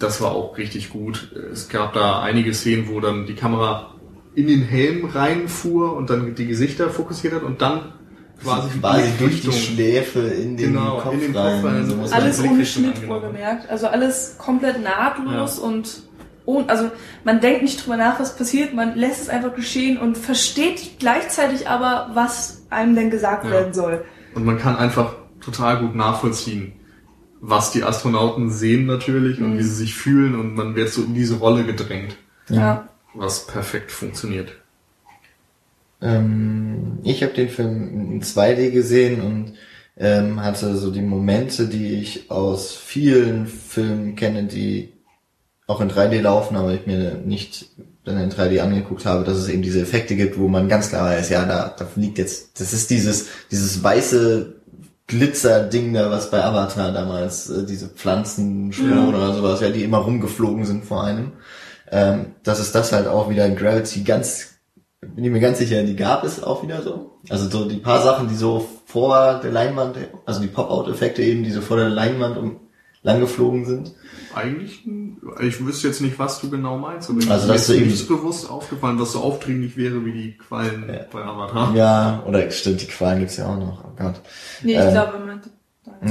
Das 0.00 0.20
war 0.20 0.32
auch 0.32 0.58
richtig 0.58 0.90
gut. 0.90 1.32
Es 1.52 1.68
gab 1.68 1.92
da 1.92 2.20
einige 2.20 2.52
Szenen, 2.54 2.88
wo 2.88 2.98
dann 3.00 3.26
die 3.26 3.34
Kamera 3.34 3.94
in 4.34 4.46
den 4.46 4.62
Helm 4.62 5.04
reinfuhr 5.06 5.94
und 5.96 6.10
dann 6.10 6.34
die 6.34 6.46
Gesichter 6.46 6.90
fokussiert 6.90 7.34
hat 7.34 7.42
und 7.42 7.62
dann 7.62 7.92
quasi 8.42 8.78
quasi 8.78 9.02
die 9.12 9.18
durch 9.18 9.40
die 9.42 9.52
Schläfe 9.52 10.20
in 10.20 10.56
den 10.56 10.72
Genau, 10.74 10.98
Kopf 10.98 11.14
in 11.14 11.20
den 11.20 11.36
rein. 11.36 11.62
Kopf 11.62 11.70
rein. 11.72 11.86
So 11.86 11.96
muss 11.96 12.10
man 12.10 12.20
Alles 12.20 12.42
ohne 12.42 12.66
Schnitt 12.66 13.08
wohlgemerkt. 13.08 13.68
Also 13.70 13.88
alles 13.88 14.36
komplett 14.38 14.82
nahtlos 14.82 15.58
und 15.58 16.02
ohne, 16.44 16.68
also 16.68 16.90
man 17.24 17.40
denkt 17.40 17.62
nicht 17.62 17.84
drüber 17.84 17.96
nach, 17.98 18.18
was 18.20 18.36
passiert, 18.36 18.72
man 18.72 18.96
lässt 18.96 19.22
es 19.22 19.28
einfach 19.28 19.54
geschehen 19.54 19.98
und 19.98 20.16
versteht 20.16 20.98
gleichzeitig 20.98 21.68
aber, 21.68 22.10
was 22.14 22.62
einem 22.70 22.94
denn 22.94 23.10
gesagt 23.10 23.44
Ja. 23.44 23.50
werden 23.50 23.74
soll. 23.74 24.04
Und 24.34 24.44
man 24.46 24.58
kann 24.58 24.76
einfach 24.76 25.14
total 25.40 25.80
gut 25.80 25.94
nachvollziehen, 25.94 26.72
was 27.40 27.70
die 27.70 27.84
Astronauten 27.84 28.50
sehen 28.50 28.86
natürlich 28.86 29.40
und 29.40 29.58
wie 29.58 29.62
sie 29.62 29.74
sich 29.74 29.94
fühlen 29.94 30.34
und 30.38 30.54
man 30.54 30.74
wird 30.74 30.88
so 30.90 31.02
in 31.02 31.14
diese 31.14 31.36
Rolle 31.36 31.64
gedrängt, 31.64 32.16
Ja. 32.48 32.88
was 33.14 33.46
perfekt 33.46 33.92
funktioniert. 33.92 34.52
Ähm, 36.00 36.98
ich 37.02 37.22
habe 37.22 37.32
den 37.32 37.48
Film 37.48 38.12
in 38.12 38.22
2D 38.22 38.70
gesehen 38.70 39.20
und 39.20 39.54
ähm, 39.96 40.42
hatte 40.42 40.76
so 40.76 40.90
die 40.90 41.02
Momente, 41.02 41.66
die 41.66 41.94
ich 41.94 42.30
aus 42.30 42.74
vielen 42.74 43.46
Filmen 43.46 44.14
kenne, 44.14 44.44
die 44.44 44.92
auch 45.66 45.80
in 45.80 45.90
3D 45.90 46.20
laufen, 46.20 46.56
aber 46.56 46.72
ich 46.72 46.86
mir 46.86 47.14
nicht 47.14 47.70
dann 48.04 48.18
in 48.18 48.30
3D 48.30 48.60
angeguckt 48.60 49.04
habe, 49.04 49.24
dass 49.24 49.36
es 49.36 49.48
eben 49.48 49.62
diese 49.62 49.82
Effekte 49.82 50.16
gibt, 50.16 50.38
wo 50.38 50.48
man 50.48 50.68
ganz 50.68 50.88
klar 50.88 51.04
weiß, 51.04 51.28
ja, 51.28 51.44
da, 51.44 51.74
da 51.76 51.86
liegt 51.96 52.18
jetzt, 52.18 52.58
das 52.60 52.72
ist 52.72 52.90
dieses, 52.90 53.26
dieses 53.50 53.82
weiße 53.82 54.54
Glitzer-Ding 55.08 55.94
da, 55.94 56.10
was 56.10 56.30
bei 56.30 56.42
Avatar 56.42 56.92
damals, 56.92 57.50
äh, 57.50 57.66
diese 57.66 57.88
Pflanzenspuren 57.88 59.14
oder 59.14 59.34
sowas, 59.34 59.60
ja, 59.60 59.70
die 59.70 59.84
immer 59.84 59.98
rumgeflogen 59.98 60.64
sind 60.64 60.84
vor 60.84 61.04
einem. 61.04 61.32
Ähm, 61.90 62.34
dass 62.42 62.58
es 62.58 62.70
das 62.72 62.92
halt 62.92 63.06
auch 63.06 63.30
wieder 63.30 63.46
in 63.46 63.56
Gravity 63.56 64.02
ganz 64.02 64.57
bin 65.00 65.24
ich 65.24 65.30
mir 65.30 65.40
ganz 65.40 65.58
sicher, 65.58 65.82
die 65.82 65.96
gab 65.96 66.24
es 66.24 66.42
auch 66.42 66.62
wieder 66.62 66.82
so. 66.82 67.18
Also 67.30 67.48
so 67.48 67.68
die 67.68 67.76
paar 67.76 68.02
Sachen, 68.02 68.28
die 68.28 68.34
so 68.34 68.66
vor 68.86 69.40
der 69.42 69.52
Leinwand, 69.52 69.96
also 70.26 70.40
die 70.40 70.46
Pop-Out-Effekte 70.48 71.22
eben, 71.22 71.44
die 71.44 71.50
so 71.50 71.60
vor 71.60 71.76
der 71.76 71.88
Leinwand 71.88 72.36
um, 72.36 72.56
lang 73.02 73.20
geflogen 73.20 73.64
sind. 73.64 73.92
Eigentlich, 74.34 74.84
ich 75.40 75.64
wüsste 75.64 75.88
jetzt 75.88 76.00
nicht, 76.00 76.18
was 76.18 76.40
du 76.40 76.50
genau 76.50 76.78
meinst. 76.78 77.08
Aber 77.10 77.18
Also, 77.30 77.46
mir 77.46 77.52
dass 77.54 77.68
ist 77.68 77.80
nichts 77.80 78.06
bewusst 78.06 78.50
aufgefallen, 78.50 78.98
was 79.00 79.12
so 79.12 79.20
aufdringlich 79.20 79.76
wäre 79.76 80.04
wie 80.04 80.12
die 80.12 80.36
Quallen 80.36 80.88
Ja. 80.88 81.00
bei 81.10 81.22
Avatar. 81.24 81.74
Ja, 81.74 82.22
oder 82.26 82.50
stimmt, 82.50 82.82
die 82.82 82.86
Qualen 82.86 83.20
gibt's 83.20 83.36
ja 83.36 83.46
auch 83.48 83.58
noch. 83.58 83.84
Oh 83.84 83.92
Gott. 83.96 84.20
Nee, 84.62 84.72
ich 84.72 84.78
Ähm, 84.78 84.90
glaube, 84.92 85.18
man. 85.20 85.40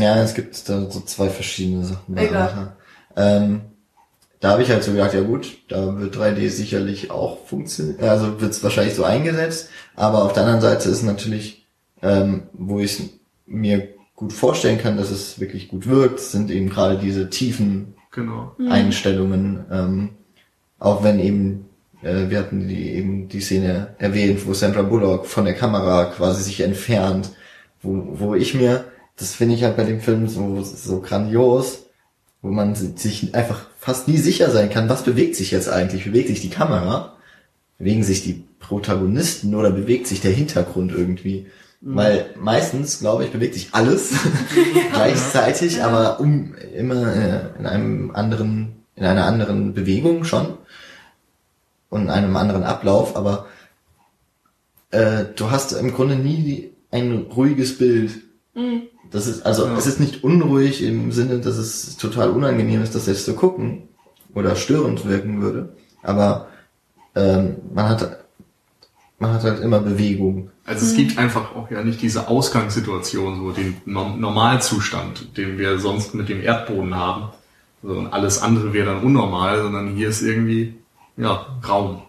Ja, 0.02 0.16
es 0.22 0.34
gibt 0.34 0.68
da 0.70 0.90
so 0.90 1.00
zwei 1.02 1.30
verschiedene 1.30 1.84
Sachen. 1.86 2.16
bei 2.16 2.26
Egal. 2.26 2.42
Avatar. 2.44 2.78
Ähm, 3.16 3.62
da 4.40 4.52
habe 4.52 4.64
ich 4.64 4.70
halt 4.70 4.84
so 4.84 4.92
gedacht, 4.92 5.14
ja 5.14 5.22
gut, 5.22 5.58
da 5.68 6.00
wird 6.00 6.16
3D 6.16 6.50
sicherlich 6.50 7.10
auch 7.12 7.46
funktionieren, 7.46 8.00
also 8.02 8.40
wird 8.40 8.52
es 8.52 8.64
wahrscheinlich 8.64 8.96
so 8.96 9.04
eingesetzt, 9.04 9.70
aber 9.96 10.24
auf 10.24 10.34
der 10.34 10.44
anderen 10.44 10.62
Seite 10.62 10.90
ist 10.90 11.04
natürlich, 11.04 11.66
ähm, 12.02 12.44
wo 12.54 12.80
ich 12.80 13.10
mir 13.46 13.88
gut 14.16 14.34
vorstellen 14.34 14.80
kann, 14.80 14.98
dass 14.98 15.12
es 15.12 15.40
wirklich 15.40 15.70
gut 15.70 15.88
wirkt, 15.88 16.20
sind 16.20 16.52
eben 16.52 16.70
gerade 16.70 16.98
diese 16.98 17.30
tiefen 17.30 17.96
Genau. 18.12 18.56
Einstellungen, 18.68 19.66
ähm, 19.72 20.10
auch 20.80 21.04
wenn 21.04 21.20
eben, 21.20 21.66
äh, 22.02 22.30
wir 22.30 22.40
hatten 22.40 22.68
die 22.68 22.90
eben 22.94 23.28
die 23.28 23.42
Szene 23.42 23.96
erwähnt, 24.00 24.48
wo 24.48 24.54
Sandra 24.54 24.82
Bullock 24.82 25.28
von 25.28 25.46
der 25.46 25.54
Kamera 25.54 26.06
quasi 26.06 26.42
sich 26.42 26.62
entfernt, 26.62 27.30
wo, 27.84 28.20
wo 28.20 28.34
ich 28.34 28.56
mir, 28.56 28.86
das 29.18 29.36
finde 29.36 29.54
ich 29.54 29.64
halt 29.64 29.78
bei 29.78 29.84
dem 29.84 30.02
Film 30.02 30.28
so, 30.28 30.64
so 30.64 31.00
grandios, 31.00 31.86
wo 32.42 32.50
man 32.50 32.74
sich 32.74 33.36
einfach 33.36 33.68
fast 33.88 34.10
nie 34.10 34.18
sicher 34.18 34.52
sein 34.52 34.70
kann, 34.70 34.90
was 34.90 35.04
bewegt 35.04 35.38
sich 35.38 35.50
jetzt 35.52 35.70
eigentlich? 35.70 36.04
Bewegt 36.04 36.28
sich 36.28 36.42
die 36.42 36.50
Kamera? 36.50 37.16
Bewegen 37.78 38.04
sich 38.04 38.22
die 38.22 38.44
Protagonisten 38.60 39.56
oder 39.56 39.72
bewegt 39.72 40.08
sich 40.08 40.20
der 40.20 40.34
Hintergrund 40.34 40.92
irgendwie? 40.92 41.48
Weil 41.80 42.32
meistens, 42.38 43.00
glaube 43.00 43.24
ich, 43.24 43.32
bewegt 43.32 43.54
sich 43.54 43.70
alles 43.72 44.12
gleichzeitig, 44.92 45.82
aber 45.82 46.20
um 46.20 46.54
immer 46.76 47.16
äh, 47.16 47.60
in 47.60 47.66
einem 47.66 48.12
anderen, 48.12 48.84
in 48.98 49.06
einer 49.06 49.26
anderen 49.26 49.74
Bewegung 49.74 50.26
schon 50.26 50.58
und 51.90 52.02
in 52.02 52.10
einem 52.10 52.36
anderen 52.36 52.64
Ablauf, 52.64 53.16
aber 53.16 53.46
äh, 54.92 55.24
du 55.34 55.50
hast 55.50 55.72
im 55.72 55.94
Grunde 55.94 56.18
nie 56.18 56.74
ein 56.92 57.28
ruhiges 57.34 57.78
Bild. 57.78 58.12
Das 59.12 59.28
ist, 59.28 59.46
also 59.46 59.66
Ja. 59.66 59.76
es 59.78 59.88
ist 59.88 60.00
nicht 60.00 60.24
unruhig 60.24 60.84
im 60.84 61.12
Sinne, 61.12 61.40
dass 61.40 61.58
es 61.58 61.98
total 61.98 62.30
unangenehm 62.32 62.82
ist, 62.82 62.96
das 62.96 63.06
jetzt 63.08 63.26
zu 63.26 63.34
gucken 63.36 63.84
oder 64.34 64.56
störend 64.56 65.06
wirken 65.06 65.42
würde, 65.42 65.70
aber 66.04 66.48
ähm, 67.16 67.56
man 67.74 67.90
hat 67.90 68.24
man 69.20 69.34
hat 69.34 69.44
halt 69.44 69.62
immer 69.62 69.80
Bewegung. 69.80 70.52
Also 70.66 70.86
es 70.86 70.96
gibt 70.96 71.18
einfach 71.18 71.56
auch 71.56 71.72
ja 71.72 71.84
nicht 71.84 72.02
diese 72.04 72.28
Ausgangssituation, 72.28 73.38
so 73.38 73.52
den 73.52 73.78
Norm- 73.86 74.20
Normalzustand, 74.20 75.36
den 75.38 75.58
wir 75.58 75.80
sonst 75.80 76.14
mit 76.14 76.30
dem 76.30 76.42
Erdboden 76.42 76.94
haben. 76.96 77.30
So, 77.82 77.94
und 77.94 78.14
alles 78.14 78.42
andere 78.44 78.74
wäre 78.74 78.94
dann 78.94 79.02
unnormal, 79.04 79.62
sondern 79.64 79.96
hier 79.96 80.10
ist 80.10 80.22
irgendwie, 80.22 80.76
ja, 81.16 81.48
Raum. 81.68 82.02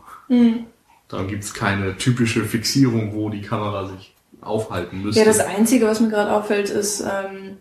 Da 1.08 1.22
gibt's 1.22 1.54
keine 1.54 1.96
typische 1.96 2.44
Fixierung, 2.44 3.14
wo 3.14 3.30
die 3.30 3.40
Kamera 3.40 3.86
sich 3.88 4.14
aufhalten 4.40 5.02
müsste. 5.02 5.20
Ja, 5.20 5.26
das 5.26 5.40
Einzige, 5.40 5.86
was 5.86 6.00
mir 6.00 6.08
gerade 6.08 6.32
auffällt, 6.32 6.70
ist 6.70 7.00
ähm, 7.00 7.56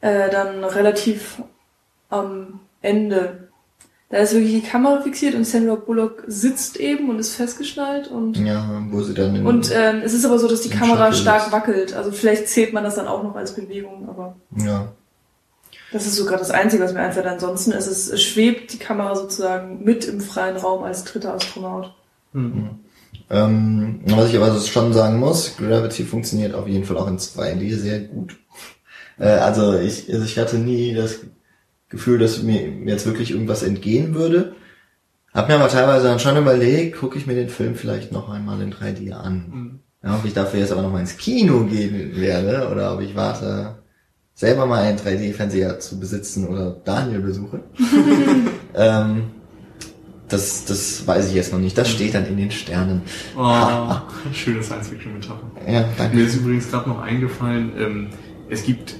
äh, 0.00 0.30
dann 0.30 0.64
relativ 0.64 1.42
am 2.08 2.60
Ende. 2.82 3.48
Da 4.08 4.18
ist 4.18 4.34
wirklich 4.34 4.64
die 4.64 4.68
Kamera 4.68 5.00
fixiert 5.02 5.36
und 5.36 5.44
Sandra 5.44 5.76
Bullock 5.76 6.24
sitzt 6.26 6.78
eben 6.78 7.10
und 7.10 7.20
ist 7.20 7.36
festgeschnallt 7.36 8.08
und 8.08 8.36
Ja, 8.38 8.82
wo 8.90 9.02
sie 9.02 9.14
dann 9.14 9.46
und 9.46 9.70
ähm, 9.72 10.02
es 10.04 10.14
ist 10.14 10.24
aber 10.24 10.38
so, 10.40 10.48
dass 10.48 10.62
die 10.62 10.70
Kamera 10.70 11.12
stark 11.12 11.46
ist. 11.46 11.52
wackelt. 11.52 11.94
Also 11.94 12.10
vielleicht 12.10 12.48
zählt 12.48 12.72
man 12.72 12.82
das 12.82 12.96
dann 12.96 13.06
auch 13.06 13.22
noch 13.22 13.36
als 13.36 13.54
Bewegung, 13.54 14.08
aber 14.08 14.34
ja. 14.56 14.88
das 15.92 16.06
ist 16.06 16.16
so 16.16 16.24
gerade 16.24 16.40
das 16.40 16.50
Einzige, 16.50 16.82
was 16.82 16.92
mir 16.92 17.00
einfällt. 17.00 17.26
Ansonsten 17.26 17.70
ist 17.70 17.86
es, 17.86 18.10
es 18.10 18.20
schwebt 18.20 18.72
die 18.72 18.78
Kamera 18.78 19.14
sozusagen 19.14 19.84
mit 19.84 20.06
im 20.06 20.20
freien 20.20 20.56
Raum 20.56 20.82
als 20.82 21.04
dritter 21.04 21.34
Astronaut. 21.34 21.94
Ähm, 23.30 24.00
was 24.06 24.30
ich 24.30 24.36
aber 24.36 24.58
schon 24.60 24.92
sagen 24.92 25.18
muss, 25.18 25.56
Gravity 25.56 26.04
funktioniert 26.04 26.54
auf 26.54 26.66
jeden 26.66 26.84
Fall 26.84 26.96
auch 26.96 27.06
in 27.06 27.18
2D 27.18 27.76
sehr 27.76 28.00
gut. 28.00 28.36
Äh, 29.18 29.28
also 29.28 29.78
ich, 29.78 30.12
also 30.12 30.24
ich 30.24 30.38
hatte 30.38 30.58
nie 30.58 30.94
das 30.94 31.20
Gefühl, 31.88 32.18
dass 32.18 32.42
mir 32.42 32.68
jetzt 32.86 33.06
wirklich 33.06 33.30
irgendwas 33.30 33.62
entgehen 33.62 34.14
würde. 34.14 34.54
Hab 35.32 35.48
mir 35.48 35.54
aber 35.54 35.68
teilweise 35.68 36.08
dann 36.08 36.18
schon 36.18 36.36
überlegt, 36.36 36.98
gucke 36.98 37.18
ich 37.18 37.26
mir 37.26 37.34
den 37.34 37.48
Film 37.48 37.76
vielleicht 37.76 38.10
noch 38.10 38.28
einmal 38.28 38.60
in 38.60 38.72
3D 38.72 39.12
an. 39.12 39.80
Ja, 40.02 40.16
ob 40.16 40.24
ich 40.24 40.32
dafür 40.32 40.60
jetzt 40.60 40.72
aber 40.72 40.82
noch 40.82 40.90
mal 40.90 41.00
ins 41.00 41.16
Kino 41.16 41.64
gehen 41.64 42.16
werde 42.16 42.68
oder 42.68 42.94
ob 42.94 43.00
ich 43.00 43.14
warte, 43.14 43.76
selber 44.34 44.66
mal 44.66 44.82
einen 44.82 44.98
3D-Fernseher 44.98 45.78
zu 45.78 46.00
besitzen 46.00 46.48
oder 46.48 46.70
Daniel 46.84 47.20
besuche. 47.20 47.60
ähm, 48.74 49.30
das, 50.30 50.64
das 50.64 51.06
weiß 51.06 51.28
ich 51.28 51.34
jetzt 51.34 51.52
noch 51.52 51.58
nicht. 51.58 51.76
Das 51.76 51.88
steht 51.90 52.14
dann 52.14 52.26
in 52.26 52.36
den 52.36 52.50
Sternen. 52.50 53.02
Oh, 53.36 53.94
schöne 54.32 54.62
Science-Fiction-Metapher. 54.62 55.50
Ja, 55.68 55.84
danke. 55.98 56.16
Mir 56.16 56.24
ist 56.26 56.36
übrigens 56.36 56.70
gerade 56.70 56.88
noch 56.88 57.00
eingefallen, 57.00 57.72
ähm, 57.78 58.08
es 58.48 58.62
gibt 58.64 58.96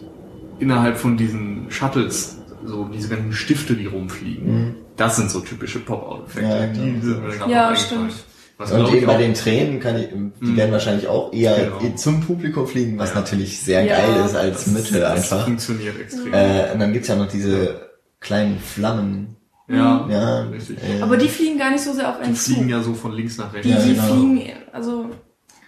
innerhalb 0.59 0.97
von 0.99 1.17
diesen 1.17 1.71
Shuttles 1.71 2.37
so 2.65 2.85
diese 2.93 3.09
ganzen 3.09 3.33
Stifte, 3.33 3.75
die 3.75 3.87
rumfliegen. 3.87 4.75
Das 4.97 5.17
sind 5.17 5.31
so 5.31 5.41
typische 5.41 5.79
Pop-Out-Effekte. 5.79 6.47
Mhm. 6.47 6.51
Ja, 6.53 6.67
die 6.67 6.79
genau. 7.01 7.03
sind 7.05 7.23
mir 7.27 7.37
gerade 7.37 7.51
Ja, 7.53 7.75
stimmt. 7.77 8.13
Was 8.59 8.73
Und 8.73 8.93
eben 8.93 9.07
bei 9.07 9.17
den 9.17 9.33
Tränen 9.33 9.81
kann 9.81 9.97
ich, 9.99 10.09
die 10.11 10.45
Mhm. 10.45 10.57
werden 10.59 10.73
wahrscheinlich 10.73 11.09
auch 11.09 11.33
eher 11.33 11.57
Genau. 11.81 11.97
zum 11.97 12.21
Publikum 12.21 12.67
fliegen, 12.67 12.99
was 12.99 13.09
Ja. 13.11 13.15
natürlich 13.21 13.59
sehr 13.59 13.83
Ja. 13.85 13.97
geil 13.97 14.23
ist 14.27 14.37
als 14.37 14.67
Mittel 14.67 15.01
das 15.01 15.13
einfach. 15.33 15.45
funktioniert 15.47 15.99
extrem. 15.99 16.35
Äh, 16.35 16.73
und 16.75 16.81
dann 16.81 16.93
gibt's 16.93 17.09
ja 17.09 17.17
noch 17.17 17.29
diese 17.29 17.89
kleinen 18.21 18.59
Flammen. 18.59 19.37
Ja, 19.71 20.07
Ja, 20.11 20.41
richtig. 20.45 20.79
äh, 20.83 21.03
Aber 21.03 21.17
die 21.17 21.29
fliegen 21.29 21.59
gar 21.59 21.71
nicht 21.71 21.83
so 21.83 21.93
sehr 21.93 22.09
auf 22.09 22.19
Die 22.19 22.25
einen 22.25 22.35
zu. 22.37 22.53
fliegen 22.53 22.69
ja 22.69 22.83
so 22.83 22.95
von 22.95 23.13
links 23.13 23.39
nach 23.39 23.53
rechts. 23.53 23.67
Die, 23.67 23.73
Ja, 23.73 23.81
die 23.83 23.91
genau. 23.95 24.03
fliegen, 24.05 24.43
also 24.73 25.11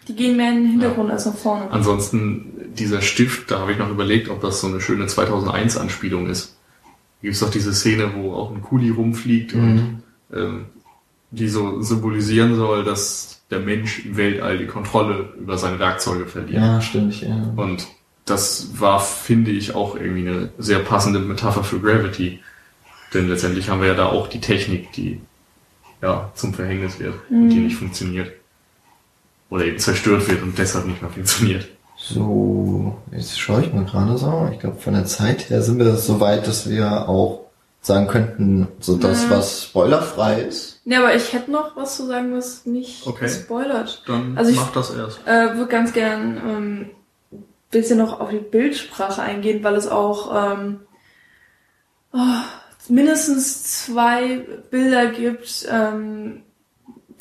die 0.09 0.17
gehen 0.17 0.37
mehr 0.37 0.51
in 0.51 0.57
den 0.63 0.71
Hintergrund 0.73 1.11
als 1.11 1.27
nach 1.27 1.35
vorne. 1.35 1.71
Ansonsten, 1.71 2.53
dieser 2.77 3.01
Stift, 3.03 3.51
da 3.51 3.61
habe 3.61 3.73
ich 3.73 3.79
noch 3.79 3.91
überlegt, 3.91 4.29
ob 4.29 4.41
das 4.41 4.61
so 4.61 4.67
eine 4.67 4.81
schöne 4.81 5.07
2001-Anspielung 5.07 6.27
ist. 6.29 6.57
Da 6.85 7.27
gibt's 7.29 7.41
doch 7.41 7.51
diese 7.51 7.73
Szene, 7.73 8.11
wo 8.17 8.33
auch 8.35 8.51
ein 8.55 8.63
Kuli 8.63 8.91
rumfliegt 8.91 9.55
Mhm. 9.55 9.61
und 9.63 10.03
ähm, 10.37 10.65
die 11.31 11.49
so 11.49 11.81
symbolisieren 11.81 12.57
soll, 12.57 12.85
dass 12.85 13.43
der 13.51 13.61
Mensch 13.61 14.05
im 14.07 14.17
Weltall 14.17 14.59
die 14.59 14.67
Kontrolle 14.67 15.33
über 15.39 15.57
seine 15.59 15.79
Werkzeuge 15.79 16.27
verliert. 16.27 16.63
ja, 16.63 16.81
stimmt, 16.81 17.21
ja. 17.21 17.53
Und 17.57 17.87
das 18.25 18.69
war, 18.81 18.99
finde 19.01 19.51
ich, 19.51 19.75
auch 19.75 19.95
irgendwie 19.97 20.29
eine 20.29 20.51
sehr 20.59 20.79
passende 20.81 21.21
Metapher 21.21 21.63
für 21.65 21.79
Gravity. 21.81 22.41
Denn 23.15 23.29
letztendlich 23.29 23.69
haben 23.69 23.81
wir 23.81 23.89
ja 23.89 23.95
da 23.95 24.07
auch 24.07 24.27
die 24.29 24.41
Technik, 24.41 24.93
die 24.93 25.21
ja 26.01 26.31
zum 26.35 26.55
Verhängnis 26.55 26.99
wird 26.99 27.15
und 27.31 27.51
die 27.51 27.59
nicht 27.61 27.77
funktioniert. 27.77 28.33
Oder 29.51 29.67
eben 29.67 29.79
zerstört 29.79 30.29
wird 30.29 30.43
und 30.43 30.57
deshalb 30.59 30.87
nicht 30.87 31.03
mehr 31.03 31.11
funktioniert. 31.11 31.69
So, 31.97 32.97
jetzt 33.13 33.39
schaue 33.39 33.63
ich 33.63 33.73
mal 33.73 33.85
gerade 33.85 34.17
so. 34.19 34.49
Ich 34.53 34.59
glaube, 34.59 34.81
von 34.81 34.95
der 34.95 35.05
Zeit 35.05 35.51
her 35.51 35.63
sind 35.63 35.79
wir 35.79 35.95
so 35.97 36.21
weit, 36.21 36.47
dass 36.49 36.69
wir 36.69 37.09
auch 37.09 37.43
sagen 37.81 38.07
könnten, 38.09 38.69
so 38.81 38.97
das, 38.97 39.25
Ja. 39.25 39.31
was 39.31 39.65
spoilerfrei 39.65 40.41
ist. 40.43 40.81
Ja, 40.85 41.01
aber 41.01 41.15
ich 41.15 41.33
hätte 41.33 41.51
noch 41.51 41.77
was 41.77 41.97
zu 41.97 42.07
sagen, 42.07 42.35
was 42.35 42.65
nicht 42.65 43.07
Okay. 43.07 43.29
spoilert. 43.29 44.03
Dann 44.07 44.37
Also 44.39 44.51
ich- 44.51 44.57
mach 44.57 44.73
das 44.73 44.95
erst. 44.95 45.21
Äh, 45.27 45.55
würde 45.57 45.67
ganz 45.71 45.93
gern 45.93 46.37
ähm, 46.49 46.91
bisschen 47.71 47.99
noch 47.99 48.21
auf 48.21 48.31
die 48.31 48.39
Bildsprache 48.39 49.23
eingehen, 49.23 49.63
weil 49.65 49.75
es 49.77 49.87
auch 49.89 50.53
ähm, 50.55 50.81
oh, 52.13 52.19
mindestens 52.91 53.85
zwei 53.85 54.47
Bilder 54.71 55.07
gibt, 55.07 55.67
ähm, 55.71 56.43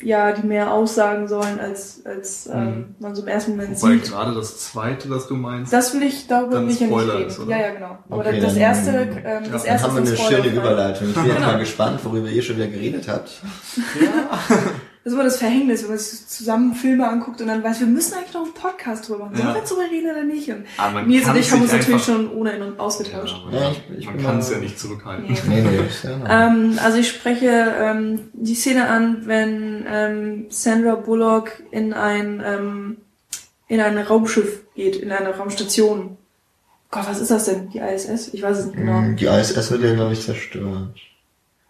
ja, 0.04 0.32
die 0.32 0.44
mehr 0.44 0.72
aussagen 0.72 1.28
sollen, 1.28 1.60
als, 1.60 2.04
als 2.04 2.48
ähm, 2.52 2.64
Mhm. 2.66 2.94
man 2.98 3.14
so 3.14 3.22
im 3.22 3.28
ersten 3.28 3.52
Moment 3.52 3.80
Wobei 3.80 3.92
sieht. 3.92 4.04
gerade 4.10 4.34
das 4.34 4.58
zweite, 4.58 5.08
das 5.08 5.28
du 5.28 5.34
meinst, 5.36 5.72
Das 5.72 5.94
will 5.94 6.02
ich, 6.02 6.26
darüber 6.26 6.56
Dann 6.56 6.66
will 6.66 6.72
ich 6.74 6.80
ja 6.80 6.86
nicht 6.88 6.96
Spoiler 6.96 7.18
reden. 7.18 7.28
ist, 7.28 7.38
oder? 7.38 7.50
Ja, 7.56 7.58
ja, 7.68 7.74
genau. 7.74 7.98
Aber 8.10 8.26
Okay, 8.26 8.40
das 8.40 8.52
dann- 8.54 8.62
erste, 8.62 8.90
ähm, 8.90 8.98
Ja, 8.98 9.10
das 9.12 9.22
dann 9.22 9.52
Dann 9.52 9.64
erste 9.66 9.86
haben 9.88 9.94
wir 9.94 10.02
eine 10.02 10.16
schöne 10.16 10.48
Überleitung. 10.56 11.08
Ich 11.08 11.14
bin 11.14 11.24
jetzt 11.26 11.36
Genau. 11.36 11.46
mal 11.46 11.58
gespannt, 11.60 12.00
worüber 12.04 12.28
ihr 12.28 12.42
schon 12.42 12.56
wieder 12.56 12.66
geredet 12.66 13.06
habt. 13.06 13.30
Das 15.04 15.12
ist 15.12 15.14
immer 15.14 15.24
das 15.24 15.38
Verhängnis, 15.38 15.82
wenn 15.82 15.90
man 15.90 15.98
sich 15.98 16.28
zusammen 16.28 16.74
Filme 16.74 17.08
anguckt 17.08 17.40
und 17.40 17.48
dann 17.48 17.64
weiß, 17.64 17.80
wir 17.80 17.88
müssen 17.88 18.14
eigentlich 18.14 18.34
noch 18.34 18.44
einen 18.44 18.54
Podcast 18.54 19.08
drüber 19.08 19.24
machen. 19.24 19.34
Sollen 19.36 19.48
Ja. 19.48 19.54
wir 19.56 19.62
drüber 19.62 19.82
reden 19.90 20.10
oder 20.12 20.22
nicht? 20.22 20.48
Und 20.48 20.64
Aber 20.78 20.92
man 20.92 21.08
Nils 21.08 21.28
und 21.28 21.36
ich 21.36 21.50
haben 21.50 21.62
uns 21.62 21.72
natürlich 21.72 22.04
schon 22.04 22.30
ohne 22.30 22.52
In- 22.52 22.62
und 22.62 22.78
ausgetauscht. 22.78 23.36
Ja, 23.50 23.58
Ja, 23.58 23.64
man 23.64 23.72
ich- 23.72 23.98
ich 23.98 24.06
man 24.06 24.22
kann 24.22 24.38
es 24.38 24.50
ja 24.52 24.58
nicht 24.58 24.78
zurückhalten. 24.78 25.26
Nee. 25.48 25.60
Nee, 25.60 25.62
nee. 26.04 26.10
Ähm, 26.28 26.78
also 26.84 26.98
ich 26.98 27.08
spreche 27.08 27.74
ähm, 27.80 28.30
die 28.32 28.54
Szene 28.54 28.88
an, 28.88 29.26
wenn 29.26 29.84
ähm, 29.88 30.46
Sandra 30.50 30.94
Bullock 30.94 31.50
in 31.72 31.92
ein 31.94 32.40
ähm, 32.46 32.96
in 33.66 33.80
ein 33.80 33.98
Raumschiff 33.98 34.60
geht, 34.76 34.96
in 34.96 35.10
eine 35.10 35.30
Raumstation. 35.36 36.16
Gott, 36.92 37.08
was 37.08 37.20
ist 37.20 37.30
das 37.30 37.46
denn? 37.46 37.70
Die 37.70 37.78
ISS? 37.78 38.28
Ich 38.34 38.42
weiß 38.42 38.58
es 38.58 38.66
nicht 38.66 38.76
genau. 38.76 39.02
Die 39.16 39.24
ISS 39.24 39.70
wird 39.72 39.82
ja, 39.82 39.94
glaube 39.94 40.12
ich, 40.12 40.20
zerstört. 40.20 40.94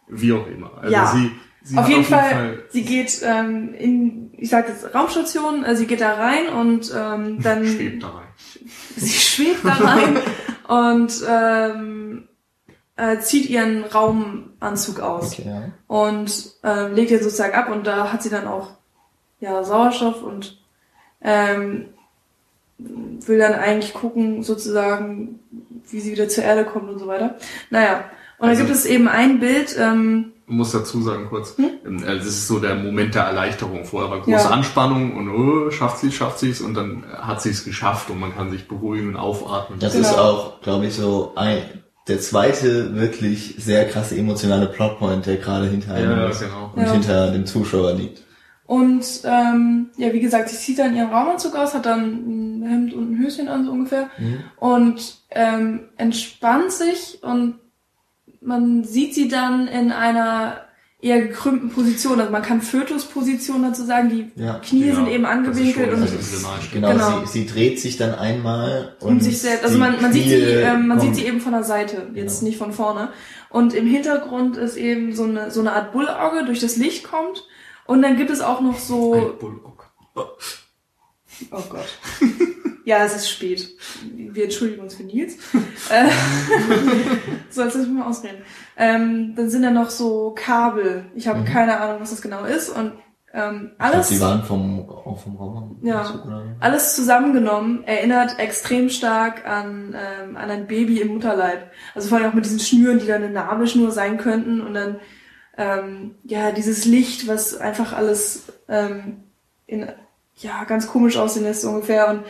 Wie 0.08 0.32
auch 0.32 0.46
immer. 0.48 0.72
Also 0.80 0.92
Ja. 0.92 1.06
sie, 1.06 1.30
sie 1.62 1.76
auf 1.76 1.84
hat 1.84 1.90
jeden 1.90 2.04
Fall, 2.04 2.62
sie 2.70 2.82
geht 2.82 3.20
ähm, 3.24 3.74
in, 3.74 4.30
ich 4.36 4.50
sag 4.50 4.68
jetzt 4.68 4.94
Raumstation, 4.94 5.64
äh, 5.64 5.76
sie 5.76 5.86
geht 5.86 6.00
da 6.00 6.14
rein 6.14 6.48
und 6.48 6.92
ähm, 6.96 7.38
dann 7.42 7.66
schwebt 7.66 8.02
da 8.02 8.08
rein. 8.08 8.26
sie 8.96 9.08
schwebt 9.08 9.64
da 9.64 9.72
rein 9.74 10.18
und 10.68 11.24
ähm, 11.28 12.28
äh, 12.96 13.18
zieht 13.18 13.48
ihren 13.48 13.84
Raumanzug 13.84 15.00
aus. 15.00 15.32
Okay, 15.32 15.48
ja. 15.48 15.62
und 15.86 16.52
ähm, 16.62 16.94
legt 16.94 17.10
den 17.10 17.22
sozusagen 17.22 17.54
ab 17.54 17.70
und 17.70 17.86
da 17.86 18.12
hat 18.12 18.22
sie 18.22 18.30
dann 18.30 18.46
auch 18.46 18.70
ja 19.40 19.62
Sauerstoff 19.64 20.22
und 20.22 20.58
ähm, 21.20 21.86
will 22.78 23.38
dann 23.38 23.54
eigentlich 23.54 23.94
gucken 23.94 24.42
sozusagen, 24.42 25.40
wie 25.88 26.00
sie 26.00 26.12
wieder 26.12 26.28
zur 26.28 26.44
Erde 26.44 26.64
kommt 26.64 26.88
und 26.88 26.98
so 26.98 27.06
weiter. 27.06 27.36
Naja, 27.70 28.04
und 28.38 28.48
Also- 28.48 28.60
dann 28.60 28.66
gibt 28.68 28.78
es 28.78 28.86
eben 28.86 29.08
ein 29.08 29.38
Bild, 29.40 29.76
ähm, 29.78 30.32
muss 30.52 30.72
dazu 30.72 31.02
sagen 31.02 31.26
kurz, 31.28 31.56
Hm? 31.58 31.70
ähm, 31.86 32.02
äh, 32.04 32.16
das 32.18 32.26
ist 32.26 32.46
so 32.48 32.58
der 32.58 32.74
Moment 32.76 33.14
der 33.14 33.24
Erleichterung. 33.24 33.84
Vorher 33.84 34.10
war 34.10 34.18
große 34.20 34.30
Ja. 34.30 34.50
Anspannung 34.50 35.16
und 35.16 35.28
oh, 35.28 35.70
schafft 35.70 35.98
sie 35.98 36.12
schafft 36.12 36.38
sie 36.38 36.50
es 36.50 36.60
und 36.60 36.74
dann 36.74 37.04
hat 37.20 37.42
sie 37.42 37.50
es 37.50 37.64
geschafft 37.64 38.10
und 38.10 38.20
man 38.20 38.34
kann 38.34 38.50
sich 38.50 38.68
beruhigen 38.68 39.08
und 39.10 39.16
aufatmen. 39.16 39.78
Das 39.78 39.92
Genau. 39.94 40.08
ist 40.08 40.18
auch, 40.18 40.60
glaube 40.60 40.86
ich, 40.86 40.94
so 40.94 41.32
ein, 41.36 41.58
der 42.08 42.20
zweite 42.20 42.94
wirklich 42.96 43.54
sehr 43.58 43.88
krasse 43.88 44.16
emotionale 44.16 44.66
Plotpoint, 44.66 45.26
der 45.26 45.36
gerade 45.36 45.66
hinter 45.68 45.94
einem 45.94 46.10
ja, 46.10 46.28
genau. 46.30 46.72
und 46.74 46.82
Ja. 46.82 46.92
hinter 46.92 47.30
dem 47.30 47.46
Zuschauer 47.46 47.94
liegt. 47.94 48.22
und 48.66 49.04
ähm, 49.24 49.90
ja, 49.96 50.12
wie 50.12 50.20
gesagt, 50.20 50.48
sie 50.48 50.56
zieht 50.56 50.78
dann 50.78 50.96
ihren 50.96 51.10
Raumanzug 51.10 51.54
aus, 51.56 51.74
hat 51.74 51.84
dann 51.86 52.00
ein 52.60 52.62
Hemd 52.66 52.94
und 52.94 53.12
ein 53.12 53.18
Höschen 53.18 53.48
an, 53.48 53.64
so 53.66 53.70
ungefähr. 53.72 54.08
und 54.58 55.16
ähm, 55.30 55.88
entspannt 55.96 56.72
sich 56.72 57.18
und 57.22 57.56
man 58.44 58.84
sieht 58.84 59.14
sie 59.14 59.28
dann 59.28 59.68
in 59.68 59.92
einer 59.92 60.62
eher 61.00 61.20
gekrümmten 61.20 61.70
Position. 61.70 62.20
Also 62.20 62.30
man 62.30 62.42
kann 62.42 62.62
Fötusposition 62.62 63.62
dazu 63.62 63.84
sagen, 63.84 64.08
die 64.08 64.40
Ja. 64.40 64.60
Knie 64.60 64.86
Ja, 64.86 64.94
sind 64.94 65.08
eben 65.08 65.24
das 65.24 65.32
ist 65.32 65.36
angewinkelt 65.38 65.92
und. 65.92 66.72
Genau, 66.72 66.90
Genau. 66.92 67.24
Sie, 67.26 67.40
sie 67.40 67.46
dreht 67.46 67.80
sich 67.80 67.96
dann 67.96 68.14
einmal 68.14 68.96
und 69.00 69.08
um 69.08 69.20
sich 69.20 69.40
selbst. 69.40 69.64
Also 69.64 69.78
man, 69.78 70.00
man 70.00 70.12
sieht 70.12 70.28
sie, 70.28 70.34
ähm, 70.36 70.86
man 70.86 71.00
sieht 71.00 71.16
sie 71.16 71.24
eben 71.26 71.40
von 71.40 71.52
der 71.52 71.64
Seite, 71.64 72.08
jetzt 72.14 72.38
Genau. 72.40 72.48
nicht 72.48 72.58
von 72.58 72.72
vorne. 72.72 73.08
Und 73.50 73.74
im 73.74 73.86
Hintergrund 73.86 74.56
ist 74.56 74.76
eben 74.76 75.12
so 75.14 75.24
eine 75.24 75.50
so 75.50 75.60
eine 75.60 75.72
Art 75.72 75.92
Bullauge 75.92 76.44
durch 76.46 76.60
das 76.60 76.76
Licht 76.76 77.02
kommt. 77.04 77.44
Und 77.84 78.02
dann 78.02 78.16
gibt 78.16 78.30
es 78.30 78.40
auch 78.40 78.60
noch 78.60 78.78
so 78.78 79.14
Ein 79.14 79.38
Bullock. 79.40 79.92
Oh 80.14 81.62
Gott. 81.68 81.88
Ja, 82.84 83.04
es 83.04 83.14
ist 83.14 83.30
spät. 83.30 83.68
Wir 84.16 84.44
entschuldigen 84.44 84.82
uns 84.82 84.94
für 84.94 85.04
Nils. 85.04 85.36
So, 87.50 87.62
jetzt 87.62 87.76
mich 87.76 87.88
mal 87.88 88.06
ausreden. 88.06 88.38
Ähm, 88.76 89.34
dann 89.36 89.50
sind 89.50 89.62
da 89.62 89.70
noch 89.70 89.90
so 89.90 90.32
Kabel. 90.34 91.04
Ich 91.14 91.28
habe 91.28 91.40
Mhm. 91.40 91.44
keine 91.44 91.78
Ahnung, 91.80 92.00
was 92.00 92.10
das 92.10 92.22
genau 92.22 92.44
ist. 92.44 92.70
Und 92.70 92.92
ähm, 93.34 93.72
alles, 93.78 94.08
Sie 94.08 94.20
waren 94.20 94.42
vom, 94.44 94.88
auch 94.88 95.20
vom 95.22 95.36
Raum. 95.36 95.78
Ja. 95.82 96.56
alles 96.60 96.94
zusammengenommen 96.96 97.84
erinnert 97.84 98.38
extrem 98.38 98.90
stark 98.90 99.46
an, 99.46 99.94
ähm, 99.96 100.36
an 100.36 100.50
ein 100.50 100.66
Baby 100.66 101.00
im 101.00 101.08
Mutterleib. 101.14 101.70
Also 101.94 102.08
vor 102.08 102.18
allem 102.18 102.30
auch 102.30 102.34
mit 102.34 102.44
diesen 102.44 102.60
Schnüren, 102.60 102.98
die 102.98 103.06
dann 103.06 103.22
eine 103.22 103.32
Nabelschnur 103.32 103.90
sein 103.90 104.18
könnten. 104.18 104.60
Und 104.60 104.74
dann 104.74 104.96
ähm, 105.56 106.14
ja 106.24 106.52
dieses 106.52 106.84
Licht, 106.84 107.28
was 107.28 107.54
einfach 107.56 107.92
alles 107.92 108.44
ähm, 108.68 109.24
in 109.66 109.86
ja 110.36 110.64
ganz 110.64 110.86
komisch 110.88 111.16
aussehen 111.16 111.44
lässt 111.44 111.64
ungefähr. 111.64 112.08
Und 112.10 112.24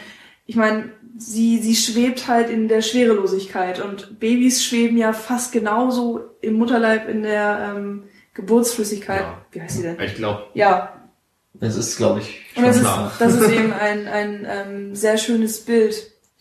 ich 0.53 0.57
meine, 0.57 0.91
sie 1.17 1.63
sie 1.63 1.75
schwebt 1.75 2.29
halt 2.29 2.51
in 2.51 2.69
der 2.69 2.83
Schwerelosigkeit 2.83 3.83
und 3.83 4.21
Babys 4.21 4.63
schweben 4.63 4.99
ja 4.99 5.15
fast 5.15 5.51
genauso 5.51 6.21
im 6.43 6.55
Mutterleib 6.59 7.09
in 7.09 7.23
der 7.23 7.75
ähm, 7.75 8.03
Geburtsflüssigkeit. 8.35 9.23
Ja. 9.23 9.39
Wie 9.51 9.63
heißt 9.63 9.77
sie 9.79 9.83
denn? 9.83 9.99
Ich 9.99 10.15
glaube, 10.15 10.43
Ja, 10.53 10.93
Das 11.55 11.77
ist, 11.77 11.97
glaube 11.97 12.21
ich, 12.21 12.43
und 12.55 12.67
das 12.67 12.77
ist, 12.77 12.83
klar. 12.83 13.11
das 13.19 13.35
ist 13.35 13.51
eben 13.51 13.73
ein, 13.81 14.07
ein 14.09 14.47
ähm, 14.47 14.95
sehr 14.95 15.17
schönes 15.17 15.65
Bild, 15.65 15.95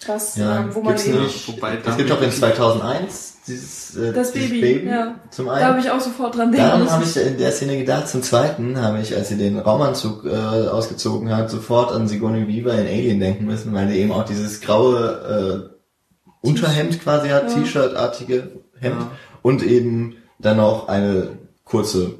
was, 0.05 0.35
Ja, 0.35 0.59
ähm, 0.59 0.75
wo 0.75 0.81
man 0.81 0.97
eben, 0.97 1.23
nicht. 1.23 1.47
wobei 1.47 1.77
Es 1.85 1.95
gibt 1.95 2.11
auch 2.11 2.21
in 2.21 2.31
2001 2.31 3.37
dieses, 3.51 3.95
äh, 3.95 4.13
Das 4.13 4.31
dieses 4.31 4.49
Baby, 4.49 4.61
Baby, 4.61 4.87
ja. 4.89 5.15
zum 5.29 5.45
da 5.47 5.59
habe 5.59 5.65
einen. 5.75 5.79
ich 5.79 5.91
auch 5.91 5.99
sofort 5.99 6.35
dran 6.37 6.51
denken 6.51 6.65
Daran 6.67 6.89
habe 6.89 7.03
ich 7.03 7.15
in 7.17 7.37
der 7.37 7.51
Szene 7.51 7.77
gedacht. 7.77 8.07
Zum 8.07 8.21
zweiten 8.23 8.81
habe 8.81 8.99
ich, 9.01 9.15
als 9.15 9.29
sie 9.29 9.37
den 9.37 9.59
Raumanzug 9.59 10.25
äh, 10.25 10.29
ausgezogen 10.67 11.35
hat, 11.35 11.49
sofort 11.49 11.91
an 11.91 12.07
Sigourney 12.07 12.47
Weaver 12.47 12.73
in 12.73 12.87
Alien 12.87 13.19
denken 13.19 13.45
müssen, 13.45 13.73
weil 13.73 13.87
die 13.87 13.99
eben 13.99 14.11
auch 14.11 14.23
dieses 14.25 14.61
graue 14.61 15.69
äh, 15.71 16.47
Unterhemd 16.47 17.01
quasi 17.01 17.29
hat, 17.29 17.49
Ja. 17.49 17.55
T-Shirt-artige 17.61 18.51
Hemd 18.79 18.99
Ja. 19.01 19.11
und 19.41 19.61
eben 19.63 20.15
dann 20.39 20.59
auch 20.59 20.87
eine 20.87 21.29
kurze, 21.65 22.15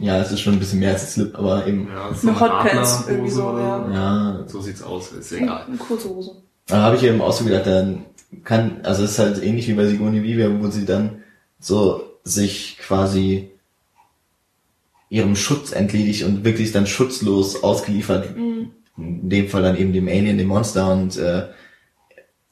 ja, 0.00 0.18
es 0.20 0.30
ist 0.30 0.40
schon 0.40 0.52
ein 0.54 0.58
bisschen 0.60 0.78
mehr 0.80 0.92
als 0.92 1.02
ein 1.02 1.08
Slip, 1.08 1.38
aber 1.38 1.66
eben, 1.66 1.88
ja, 1.88 2.14
so 2.14 2.28
eine 2.28 2.38
Hotpants 2.40 3.04
irgendwie 3.08 3.30
so, 3.30 3.44
oder 3.46 3.60
ja. 3.92 3.92
ja, 3.92 4.44
So 4.46 4.60
sieht's 4.60 4.82
aus, 4.82 5.12
ist 5.12 5.32
egal. 5.32 5.64
Eine 5.66 5.76
kurze 5.76 6.08
Hose. 6.08 6.36
Da 6.70 6.82
habe 6.82 6.96
ich 6.96 7.02
eben 7.02 7.20
auch 7.20 7.32
so 7.32 7.44
gedacht, 7.44 7.66
dann 7.66 8.04
kann, 8.44 8.80
also 8.84 9.04
es 9.04 9.12
ist 9.12 9.18
halt 9.18 9.42
ähnlich 9.42 9.68
wie 9.68 9.74
bei 9.74 9.86
Sigourney 9.86 10.22
Weaver, 10.22 10.62
wo 10.62 10.68
sie 10.68 10.84
dann 10.84 11.22
so 11.58 12.02
sich 12.24 12.78
quasi 12.78 13.50
ihrem 15.08 15.34
Schutz 15.34 15.72
entledigt 15.72 16.22
und 16.24 16.44
wirklich 16.44 16.72
dann 16.72 16.86
schutzlos 16.86 17.62
ausgeliefert, 17.62 18.36
Mhm. 18.36 18.70
in 18.96 19.28
dem 19.28 19.48
Fall 19.48 19.62
dann 19.62 19.76
eben 19.76 19.92
dem 19.92 20.06
Alien, 20.08 20.38
dem 20.38 20.48
Monster 20.48 20.92
und 20.92 21.16
äh, 21.16 21.48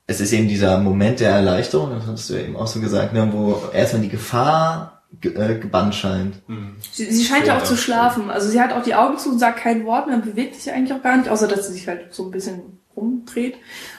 es 0.06 0.20
ist 0.20 0.32
eben 0.32 0.48
dieser 0.48 0.78
Moment 0.80 1.20
der 1.20 1.30
Erleichterung, 1.30 1.90
das 1.90 2.06
hast 2.06 2.30
du 2.30 2.34
ja 2.34 2.40
eben 2.40 2.56
auch 2.56 2.66
so 2.66 2.80
gesagt, 2.80 3.12
ne, 3.12 3.28
wo 3.30 3.62
erstmal 3.72 4.02
die 4.02 4.08
Gefahr 4.08 5.02
ge 5.20 5.34
äh, 5.34 5.58
gebannt 5.58 5.94
scheint. 5.94 6.36
Hm. 6.46 6.76
Sie, 6.92 7.04
sie 7.10 7.24
scheint 7.24 7.46
ja 7.46 7.58
auch 7.58 7.62
zu 7.62 7.76
schlafen. 7.76 8.30
Also 8.30 8.48
sie 8.48 8.60
hat 8.60 8.72
auch 8.72 8.82
die 8.82 8.94
Augen 8.94 9.18
zu 9.18 9.30
und 9.30 9.38
sagt 9.38 9.60
kein 9.60 9.84
Wort 9.84 10.06
mehr, 10.06 10.18
bewegt 10.18 10.56
sich 10.56 10.72
eigentlich 10.72 10.92
auch 10.92 11.02
gar 11.02 11.16
nicht, 11.16 11.28
außer 11.28 11.46
dass 11.46 11.66
sie 11.68 11.74
sich 11.74 11.86
halt 11.86 12.12
so 12.14 12.24
ein 12.24 12.30
bisschen 12.30 12.78
rumdreht. 12.96 13.56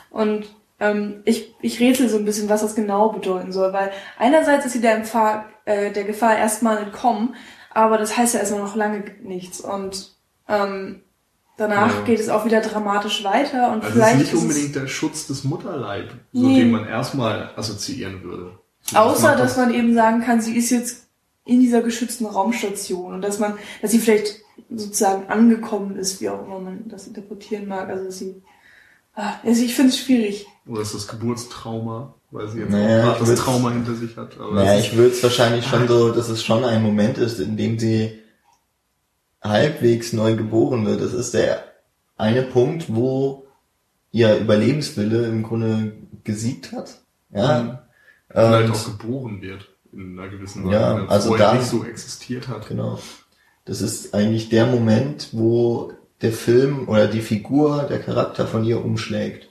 Und 0.10 0.48
ähm, 0.80 1.22
ich, 1.26 1.54
ich 1.62 1.80
rätsel 1.80 2.10
so 2.10 2.18
ein 2.18 2.26
bisschen, 2.26 2.50
was 2.50 2.62
das 2.62 2.76
genau 2.76 3.10
bedeuten 3.10 3.52
soll, 3.52 3.74
weil 3.74 3.92
einerseits 4.18 4.66
ist 4.66 4.74
sie 4.74 4.82
der, 4.82 5.00
Gefahr, 5.00 5.46
äh, 5.66 5.92
der 5.92 6.04
Gefahr 6.06 6.38
erstmal 6.38 6.78
entkommen, 6.78 7.36
aber 7.74 7.98
das 7.98 8.16
heißt 8.18 8.34
ja 8.34 8.40
erstmal 8.40 8.62
noch 8.62 8.76
lange 8.76 9.04
nichts. 9.22 9.60
Und 9.62 10.16
ähm, 10.48 11.02
danach 11.58 11.94
Ja. 12.00 12.02
geht 12.06 12.20
es 12.20 12.30
auch 12.30 12.46
wieder 12.46 12.62
dramatisch 12.62 13.24
weiter 13.24 13.72
und 13.72 13.84
Also 13.84 13.94
vielleicht 13.94 14.22
ist 14.22 14.34
nicht 14.34 14.42
unbedingt 14.42 14.76
der 14.76 14.88
Schutz 14.88 15.28
des 15.28 15.44
Mutterleib, 15.44 16.14
so 16.32 16.48
Nee. 16.48 16.60
den 16.62 16.72
man 16.72 16.88
erstmal 16.88 17.52
assoziieren 17.56 18.24
würde. 18.24 18.58
So, 18.84 18.98
Außer, 18.98 19.36
dass 19.36 19.58
man 19.58 19.74
eben 19.74 19.94
sagen 19.94 20.22
kann, 20.22 20.42
sie 20.42 20.56
ist 20.58 20.70
jetzt 20.70 21.08
in 21.46 21.60
dieser 21.60 21.82
geschützten 21.82 22.26
Raumstation 22.26 23.14
und 23.14 23.22
dass 23.22 23.40
man, 23.40 23.58
dass 23.82 23.92
sie 23.92 24.00
vielleicht 24.00 24.38
sozusagen 24.70 25.28
angekommen 25.30 25.98
ist, 25.98 26.22
wie 26.22 26.30
auch 26.30 26.46
immer 26.46 26.60
man 26.60 26.88
das 26.88 27.08
interpretieren 27.08 27.68
mag. 27.68 27.90
Also 27.90 28.06
dass 28.06 28.20
sie, 28.20 28.42
also 29.44 29.64
ich 29.64 29.76
finde 29.76 29.90
es 29.92 30.00
schwierig. 30.00 30.46
Oder 30.68 30.82
ist 30.82 30.94
das 30.94 31.08
Geburtstrauma, 31.08 32.14
weil 32.32 32.48
sie 32.50 32.60
jetzt 32.60 32.72
Naja, 32.72 33.12
auch 33.14 33.20
das 33.20 33.36
Trauma 33.36 33.72
hinter 33.72 33.96
sich 33.96 34.16
hat. 34.18 34.38
Aber 34.40 34.54
Naja, 34.54 34.80
ich 34.80 34.96
würde 34.96 35.12
es 35.12 35.24
wahrscheinlich 35.24 35.66
schon 35.66 35.88
so, 35.88 36.12
dass 36.12 36.30
es 36.30 36.44
schon 36.44 36.64
ein 36.64 36.84
Moment 36.84 37.18
ist, 37.18 37.40
in 37.40 37.58
dem 37.58 37.80
sie 37.80 38.20
halbwegs 39.44 40.14
neu 40.14 40.36
geboren 40.36 40.86
wird. 40.86 41.02
Das 41.02 41.14
ist 41.14 41.34
der 41.34 41.64
eine 42.18 42.44
Punkt, 42.44 42.86
wo 42.94 43.46
ihr 44.12 44.38
Überlebenswille 44.38 45.26
im 45.28 45.44
Grunde 45.44 45.94
gesiegt 46.24 46.72
hat. 46.72 47.00
Ja. 47.32 47.62
Mhm. 47.64 47.78
vielleicht 48.30 48.70
Und, 48.70 48.76
auch 48.76 48.86
geboren 48.98 49.42
wird 49.42 49.68
in 49.94 50.20
einer 50.20 50.30
gewissen 50.30 50.70
Ja, 50.70 50.96
Weise, 50.98 51.10
also 51.10 51.28
vorher 51.30 51.48
da- 51.48 51.54
nicht 51.56 51.68
so 51.68 51.84
existiert 51.84 52.48
hat. 52.48 52.68
genau. 52.68 53.00
Das 53.66 53.82
ist 53.82 54.14
eigentlich 54.14 54.50
der 54.50 54.66
Moment, 54.66 55.30
wo 55.32 55.94
der 56.22 56.32
Film 56.32 56.88
oder 56.90 57.08
die 57.08 57.22
Figur, 57.22 57.84
der 57.90 58.00
Charakter 58.00 58.46
von 58.48 58.64
ihr 58.64 58.84
umschlägt. 58.84 59.50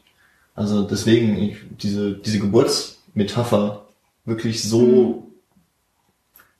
Also 0.54 0.82
deswegen 0.82 1.38
ich, 1.38 1.56
diese 1.70 2.12
diese 2.14 2.38
Geburtsmetapher 2.40 3.86
wirklich 4.24 4.62
so 4.62 5.24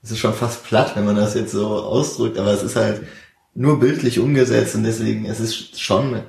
es 0.01 0.11
ist 0.11 0.19
schon 0.19 0.33
fast 0.33 0.63
platt, 0.63 0.95
wenn 0.95 1.05
man 1.05 1.17
das 1.17 1.33
jetzt 1.35 1.51
so 1.51 1.67
ausdrückt, 1.67 2.37
aber 2.37 2.53
es 2.53 2.63
ist 2.63 2.75
halt 2.77 3.01
nur 3.53 3.79
bildlich 3.79 4.19
umgesetzt 4.19 4.75
und 4.75 4.83
deswegen 4.83 5.25
es 5.25 5.39
ist 5.39 5.79
schon 5.81 6.21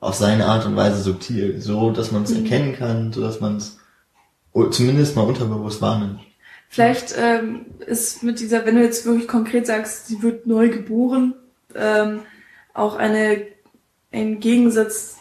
auf 0.00 0.14
seine 0.14 0.46
Art 0.46 0.64
und 0.64 0.76
Weise 0.76 1.02
subtil, 1.02 1.60
so 1.60 1.90
dass 1.90 2.12
man 2.12 2.22
es 2.22 2.30
Mhm. 2.30 2.44
erkennen 2.44 2.76
kann, 2.76 3.12
so 3.12 3.20
dass 3.20 3.40
man 3.40 3.56
es 3.56 3.78
zumindest 4.70 5.16
mal 5.16 5.22
unterbewusst 5.22 5.82
wahrnimmt. 5.82 6.20
Vielleicht 6.68 7.14
ähm, 7.18 7.66
ist 7.86 8.22
mit 8.22 8.40
dieser, 8.40 8.64
wenn 8.66 8.76
du 8.76 8.82
jetzt 8.82 9.06
wirklich 9.06 9.26
konkret 9.26 9.66
sagst, 9.66 10.06
sie 10.06 10.22
wird 10.22 10.46
neu 10.46 10.68
geboren, 10.68 11.34
ähm, 11.74 12.20
auch 12.78 12.96
eine 12.96 13.46
ein 14.12 14.40
Gegensatz. 14.40 15.16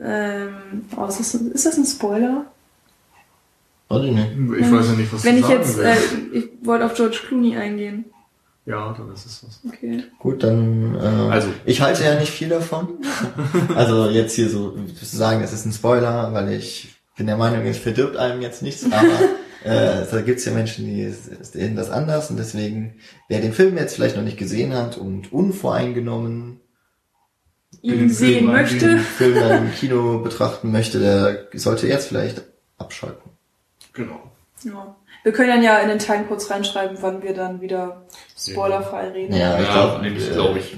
Ähm, 0.00 0.84
oh, 0.96 1.06
ist, 1.06 1.18
das, 1.20 1.34
ist 1.34 1.66
das 1.66 1.76
ein 1.78 1.84
Spoiler? 1.86 2.46
Weiß 3.88 4.04
ich 4.04 4.12
nicht. 4.12 4.30
Ich 4.60 4.72
weiß 4.72 4.86
ja 4.88 4.92
nicht, 4.92 5.12
was 5.12 5.24
Wenn 5.24 5.34
du 5.36 5.40
ich 5.40 5.46
sagen 5.46 5.58
jetzt, 5.60 5.78
willst. 5.78 6.12
äh, 6.12 6.38
ich 6.38 6.48
wollte 6.62 6.84
auf 6.86 6.94
George 6.94 7.18
Clooney 7.26 7.56
eingehen. 7.56 8.04
ja, 8.66 8.92
dann 8.96 9.12
ist 9.12 9.26
es 9.26 9.44
was. 9.46 9.60
Okay. 9.66 10.04
Gut, 10.18 10.42
dann 10.42 10.94
äh, 10.96 11.32
Also. 11.32 11.48
ich 11.64 11.80
halte 11.80 12.04
ja 12.04 12.18
nicht 12.18 12.32
viel 12.32 12.48
davon. 12.48 12.88
also 13.74 14.10
jetzt 14.10 14.34
hier 14.34 14.48
so 14.50 14.72
zu 14.72 15.16
sagen, 15.16 15.42
es 15.42 15.52
ist 15.52 15.66
ein 15.66 15.72
Spoiler, 15.72 16.32
weil 16.32 16.52
ich 16.52 16.94
bin 17.16 17.26
der 17.26 17.36
Meinung, 17.36 17.64
es 17.64 17.78
verdirbt 17.78 18.16
einem 18.16 18.42
jetzt 18.42 18.62
nichts, 18.62 18.84
aber 18.84 19.06
äh, 19.64 20.04
da 20.10 20.20
gibt's 20.20 20.44
ja 20.44 20.52
Menschen, 20.52 20.84
die 20.84 21.08
sehen 21.40 21.76
das 21.76 21.90
anders 21.90 22.28
und 22.30 22.38
deswegen, 22.38 22.96
wer 23.28 23.40
den 23.40 23.52
Film 23.54 23.78
jetzt 23.78 23.94
vielleicht 23.94 24.16
noch 24.16 24.24
nicht 24.24 24.36
gesehen 24.36 24.74
hat 24.74 24.98
und 24.98 25.32
unvoreingenommen 25.32 26.60
Ihn 27.86 27.98
Den 28.00 28.10
sehen 28.10 28.38
Film 28.38 28.52
möchte. 28.52 28.86
den 28.88 28.98
Film 28.98 29.34
dann 29.34 29.66
im 29.66 29.74
Kino 29.78 30.18
betrachten 30.18 30.72
möchte, 30.72 30.98
der 30.98 31.46
sollte 31.58 31.86
jetzt 31.86 32.08
vielleicht 32.08 32.42
abschalten. 32.78 33.30
Genau. 33.92 34.20
Ja. 34.64 34.96
Wir 35.22 35.32
können 35.32 35.48
dann 35.48 35.62
ja 35.62 35.78
in 35.78 35.88
den 35.88 35.98
Teilen 35.98 36.26
kurz 36.28 36.50
reinschreiben, 36.50 36.98
wann 37.00 37.22
wir 37.22 37.34
dann 37.34 37.60
wieder 37.60 38.02
spoilerfrei 38.38 39.08
reden. 39.08 39.34
Ja, 39.34 39.58
ich 39.58 39.66
Ja, 39.66 39.72
glaube, 39.72 40.06
äh, 40.06 40.32
glaube 40.32 40.58
ich. 40.58 40.76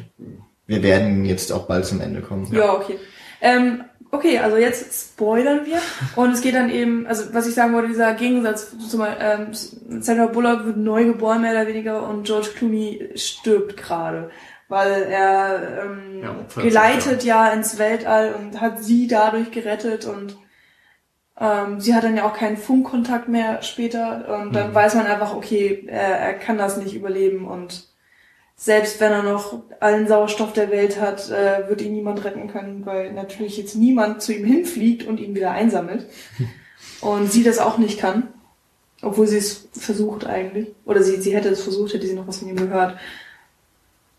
Wir 0.66 0.82
werden 0.82 1.24
jetzt 1.24 1.52
auch 1.52 1.66
bald 1.66 1.86
zum 1.86 2.00
Ende 2.00 2.20
kommen. 2.20 2.46
Ja, 2.52 2.72
okay. 2.74 2.98
Ähm, 3.40 3.84
okay, 4.10 4.38
also 4.38 4.56
jetzt 4.56 5.12
spoilern 5.12 5.60
wir. 5.66 5.78
Und 6.16 6.32
es 6.32 6.40
geht 6.40 6.54
dann 6.54 6.70
eben, 6.70 7.06
also 7.06 7.24
was 7.32 7.46
ich 7.46 7.54
sagen 7.54 7.74
wollte, 7.74 7.88
dieser 7.88 8.14
Gegensatz 8.14 8.72
zum 8.90 9.04
ähm, 9.20 9.48
Sandra 9.52 10.26
Bullock 10.26 10.64
wird 10.66 10.76
neu 10.76 11.04
geboren, 11.06 11.42
mehr 11.42 11.52
oder 11.52 11.66
weniger, 11.66 12.08
und 12.08 12.24
George 12.24 12.48
Clooney 12.56 13.10
stirbt 13.16 13.76
gerade. 13.76 14.30
Weil 14.68 15.04
er 15.04 15.84
ähm, 15.84 16.22
Ja, 16.22 16.62
geleitet 16.62 17.24
ja 17.24 17.48
ins 17.52 17.78
Weltall 17.78 18.34
und 18.34 18.60
hat 18.60 18.82
sie 18.84 19.06
dadurch 19.06 19.50
gerettet 19.50 20.04
und 20.04 20.36
ähm, 21.40 21.80
sie 21.80 21.94
hat 21.94 22.04
dann 22.04 22.16
ja 22.16 22.26
auch 22.26 22.34
keinen 22.34 22.56
Funkkontakt 22.56 23.28
mehr 23.28 23.62
später 23.62 24.40
und 24.40 24.54
dann 24.54 24.70
Mhm. 24.70 24.74
weiß 24.74 24.94
man 24.96 25.06
einfach, 25.06 25.34
okay, 25.34 25.84
er, 25.86 26.18
er 26.18 26.34
kann 26.34 26.58
das 26.58 26.76
nicht 26.76 26.94
überleben 26.94 27.46
und 27.46 27.86
selbst 28.56 29.00
wenn 29.00 29.12
er 29.12 29.22
noch 29.22 29.62
allen 29.78 30.08
Sauerstoff 30.08 30.52
der 30.52 30.70
Welt 30.72 31.00
hat, 31.00 31.30
äh, 31.30 31.68
wird 31.68 31.80
ihn 31.80 31.92
niemand 31.92 32.24
retten 32.24 32.48
können, 32.48 32.84
weil 32.84 33.12
natürlich 33.12 33.56
jetzt 33.56 33.76
niemand 33.76 34.20
zu 34.20 34.32
ihm 34.34 34.44
hinfliegt 34.44 35.06
und 35.06 35.20
ihn 35.20 35.34
wieder 35.34 35.52
einsammelt. 35.52 36.06
Und 37.00 37.30
sie 37.30 37.44
das 37.44 37.60
auch 37.60 37.78
nicht 37.78 38.00
kann. 38.00 38.26
Obwohl 39.02 39.28
sie 39.28 39.36
es 39.38 39.68
versucht 39.72 40.26
eigentlich. 40.26 40.74
Oder 40.84 41.00
sie, 41.04 41.16
sie 41.20 41.32
hätte 41.32 41.48
es 41.48 41.62
versucht, 41.62 41.94
hätte 41.94 42.08
sie 42.08 42.14
noch 42.14 42.26
was 42.26 42.38
von 42.38 42.48
ihm 42.48 42.56
gehört. 42.56 42.96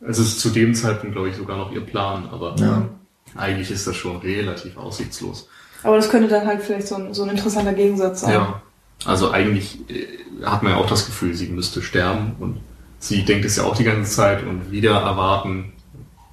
Es 0.02 0.18
ist 0.20 0.40
zu 0.40 0.50
dem 0.50 0.74
Zeitpunkt, 0.76 1.14
glaube 1.16 1.30
ich, 1.30 1.36
sogar 1.36 1.58
noch 1.58 1.72
ihr 1.72 1.82
Plan, 1.82 2.28
aber 2.32 2.56
Ja. 2.58 2.88
eigentlich 3.36 3.70
ist 3.72 3.86
das 3.88 3.96
schon 3.96 4.18
relativ 4.18 4.78
aussichtslos. 4.78 5.48
Aber 5.84 5.96
das 5.98 6.10
könnte 6.10 6.28
dann 6.30 6.46
halt 6.48 6.62
vielleicht 6.62 6.88
so 6.88 6.96
ein, 6.96 7.14
so 7.14 7.24
ein 7.24 7.30
interessanter 7.30 7.74
Gegensatz 7.74 8.22
sein. 8.22 8.34
Ja. 8.34 8.62
Also 9.06 9.32
eigentlich 9.32 9.80
äh, 9.90 10.08
hat 10.46 10.62
man 10.64 10.74
ja 10.74 10.78
auch 10.78 10.88
das 10.90 11.06
Gefühl, 11.06 11.34
sie 11.34 11.48
müsste 11.48 11.82
sterben 11.82 12.36
und 12.40 12.60
sie 13.00 13.24
denkt 13.24 13.46
es 13.46 13.56
ja 13.56 13.64
auch 13.64 13.76
die 13.78 13.86
ganze 13.86 14.12
Zeit 14.12 14.46
und 14.46 14.72
wieder 14.72 15.00
erwarten, 15.00 15.72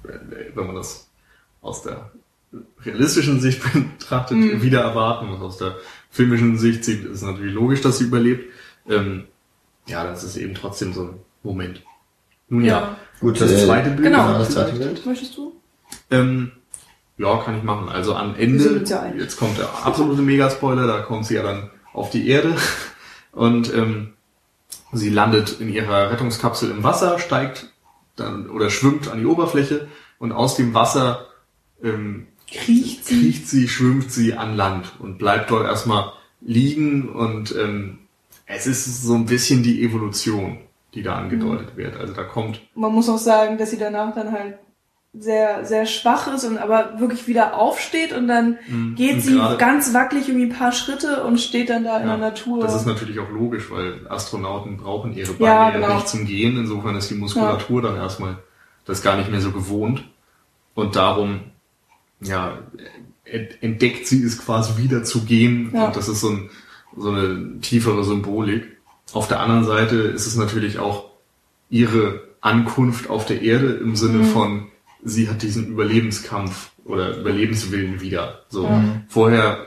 äh, 0.03 0.09
wenn 0.53 0.67
man 0.67 0.75
das 0.75 1.07
aus 1.61 1.81
der 1.83 2.11
realistischen 2.85 3.39
Sicht 3.41 3.61
betrachtet, 3.73 4.37
Mhm. 4.37 4.61
wieder 4.61 4.81
erwarten 4.81 5.29
und 5.29 5.41
aus 5.41 5.57
der 5.57 5.75
filmischen 6.09 6.57
Sicht 6.57 6.83
sieht, 6.85 7.05
ist 7.05 7.21
natürlich 7.21 7.53
logisch, 7.53 7.81
dass 7.81 7.99
sie 7.99 8.05
überlebt. 8.05 8.51
Ähm, 8.89 9.25
ja, 9.87 10.03
das 10.05 10.23
ist 10.23 10.35
eben 10.37 10.53
trotzdem 10.55 10.93
so 10.93 11.03
ein 11.03 11.19
Moment. 11.43 11.81
Nun 12.49 12.63
ja, 12.65 12.79
Ja. 12.81 12.97
Gut, 13.19 13.41
das 13.41 13.51
äh, 13.51 13.65
zweite 13.65 13.89
Bild. 13.91 14.03
genau. 14.03 14.33
das 14.33 14.51
zweite? 14.51 14.73
Bild. 14.73 15.05
Möchtest 15.05 15.35
du? 15.37 15.53
Ähm, 16.11 16.51
ja, 17.17 17.37
kann 17.37 17.57
ich 17.57 17.63
machen. 17.63 17.89
Also 17.89 18.15
am 18.15 18.35
Ende, 18.35 18.83
ja 18.85 19.11
jetzt 19.17 19.37
kommt 19.37 19.57
der 19.57 19.69
absolute 19.85 20.21
Megaspoiler, 20.21 20.85
da 20.85 21.01
kommt 21.01 21.25
sie 21.25 21.35
ja 21.35 21.43
dann 21.43 21.69
auf 21.93 22.11
die 22.11 22.29
Erde 22.29 22.55
und 23.31 23.73
ähm, 23.73 24.13
sie 24.93 25.09
landet 25.09 25.59
in 25.59 25.69
ihrer 25.69 26.11
Rettungskapsel 26.11 26.69
im 26.69 26.83
Wasser, 26.83 27.19
steigt 27.19 27.71
dann 28.15 28.49
oder 28.49 28.69
schwimmt 28.69 29.09
an 29.09 29.19
die 29.19 29.25
Oberfläche 29.25 29.87
und 30.19 30.31
aus 30.31 30.55
dem 30.55 30.73
Wasser 30.73 31.27
ähm, 31.83 32.27
Kriecht 32.49 33.05
sie? 33.05 33.21
kriecht 33.21 33.47
sie, 33.47 33.67
schwimmt 33.67 34.11
sie 34.11 34.33
an 34.33 34.55
Land 34.55 34.93
und 34.99 35.17
bleibt 35.17 35.51
dort 35.51 35.65
erstmal 35.65 36.13
liegen 36.41 37.09
und 37.09 37.53
ähm, 37.55 37.99
es 38.45 38.67
ist 38.67 39.03
so 39.03 39.15
ein 39.15 39.25
bisschen 39.25 39.63
die 39.63 39.83
Evolution, 39.83 40.59
die 40.97 41.03
da 41.03 41.15
angedeutet 41.15 41.73
Mhm. 41.73 41.77
wird. 41.77 41.97
Also 41.97 42.13
da 42.13 42.23
kommt 42.23 42.59
Man 42.75 42.91
muss 42.93 43.07
auch 43.07 43.17
sagen, 43.19 43.57
dass 43.57 43.71
sie 43.71 43.77
danach 43.77 44.13
dann 44.15 44.31
halt 44.31 44.55
sehr, 45.19 45.65
sehr 45.65 45.85
schwach 45.85 46.31
ist 46.33 46.43
und 46.43 46.57
aber 46.59 46.99
wirklich 46.99 47.27
wieder 47.27 47.55
aufsteht 47.57 48.13
und 48.13 48.27
dann 48.27 48.57
geht 48.95 49.15
und 49.15 49.21
sie 49.21 49.39
ganz 49.57 49.93
wackelig 49.93 50.27
irgendwie 50.27 50.47
ein 50.47 50.57
paar 50.57 50.71
Schritte 50.71 51.23
und 51.23 51.39
steht 51.39 51.69
dann 51.69 51.83
da 51.85 51.97
in 51.97 52.07
Ja, 52.07 52.17
der 52.17 52.29
Natur. 52.29 52.61
Das 52.61 52.75
ist 52.75 52.85
natürlich 52.85 53.17
auch 53.19 53.29
logisch, 53.31 53.71
weil 53.71 54.05
Astronauten 54.09 54.77
brauchen 54.77 55.13
ihre 55.13 55.33
Beine 55.33 55.45
Ja, 55.51 55.69
ja, 55.69 55.75
genau. 55.79 55.95
nicht 55.95 56.07
zum 56.09 56.25
Gehen. 56.25 56.57
Insofern 56.57 56.95
ist 56.95 57.09
die 57.09 57.15
Muskulatur 57.15 57.81
dann 57.81 57.95
erstmal 57.95 58.37
das 58.85 59.01
gar 59.01 59.17
nicht 59.17 59.31
mehr 59.31 59.41
so 59.41 59.51
gewohnt. 59.51 60.03
Und 60.75 60.95
darum, 60.95 61.39
ja, 62.21 62.59
ent- 63.23 63.57
entdeckt 63.61 64.05
sie 64.07 64.21
es 64.23 64.37
quasi 64.37 64.77
wieder 64.81 65.03
zu 65.03 65.25
gehen. 65.25 65.71
Ja. 65.73 65.87
Und 65.87 65.95
das 65.95 66.09
ist 66.09 66.21
so, 66.21 66.29
ein, 66.29 66.49
so 66.95 67.09
eine 67.11 67.59
tiefere 67.61 68.03
Symbolik. 68.03 68.76
Auf 69.13 69.27
der 69.27 69.39
anderen 69.39 69.63
Seite 69.65 69.95
ist 69.95 70.27
es 70.27 70.35
natürlich 70.35 70.79
auch 70.79 71.05
ihre 71.69 72.21
Ankunft 72.41 73.09
auf 73.09 73.25
der 73.25 73.41
Erde 73.41 73.73
im 73.73 73.95
Sinne 73.95 74.19
Mhm. 74.19 74.25
von, 74.25 74.67
sie 75.03 75.29
hat 75.29 75.41
diesen 75.41 75.67
Überlebenskampf 75.67 76.71
oder 76.85 77.17
Überlebenswillen 77.17 78.01
wieder. 78.01 78.43
So 78.49 78.65
Ja. 78.65 78.83
vorher, 79.09 79.65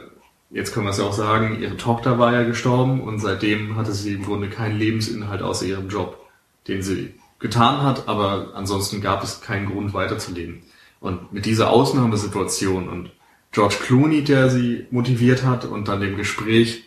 jetzt 0.51 0.73
können 0.73 0.87
wir 0.87 0.91
es 0.91 0.99
ja 0.99 1.05
auch 1.05 1.13
sagen, 1.13 1.59
ihre 1.61 1.77
Tochter 1.77 2.19
war 2.19 2.33
ja 2.33 2.43
gestorben 2.45 3.01
und 3.01 3.19
seitdem 3.19 3.77
hatte 3.77 3.93
sie 3.93 4.15
im 4.15 4.25
Grunde 4.25 4.49
keinen 4.49 4.79
Lebensinhalt 4.79 5.43
außer 5.43 5.67
ihrem 5.67 5.89
Job, 5.89 6.19
den 6.69 6.83
sie 6.83 7.15
getan 7.39 7.83
hat, 7.83 8.09
aber 8.09 8.49
ansonsten 8.55 9.01
gab 9.01 9.23
es 9.25 9.41
keinen 9.41 9.71
Grund 9.71 9.95
weiterzuleben. 9.95 10.63
Und 11.01 11.33
mit 11.33 11.47
dieser 11.47 11.71
Ausnahmesituation 11.71 12.89
und 12.89 13.11
George 13.53 13.77
Clooney, 13.83 14.23
der 14.23 14.51
sie 14.51 14.87
motiviert 14.91 15.45
hat 15.45 15.65
und 15.65 15.89
dann 15.89 16.01
dem 16.01 16.17
Gespräch 16.17 16.85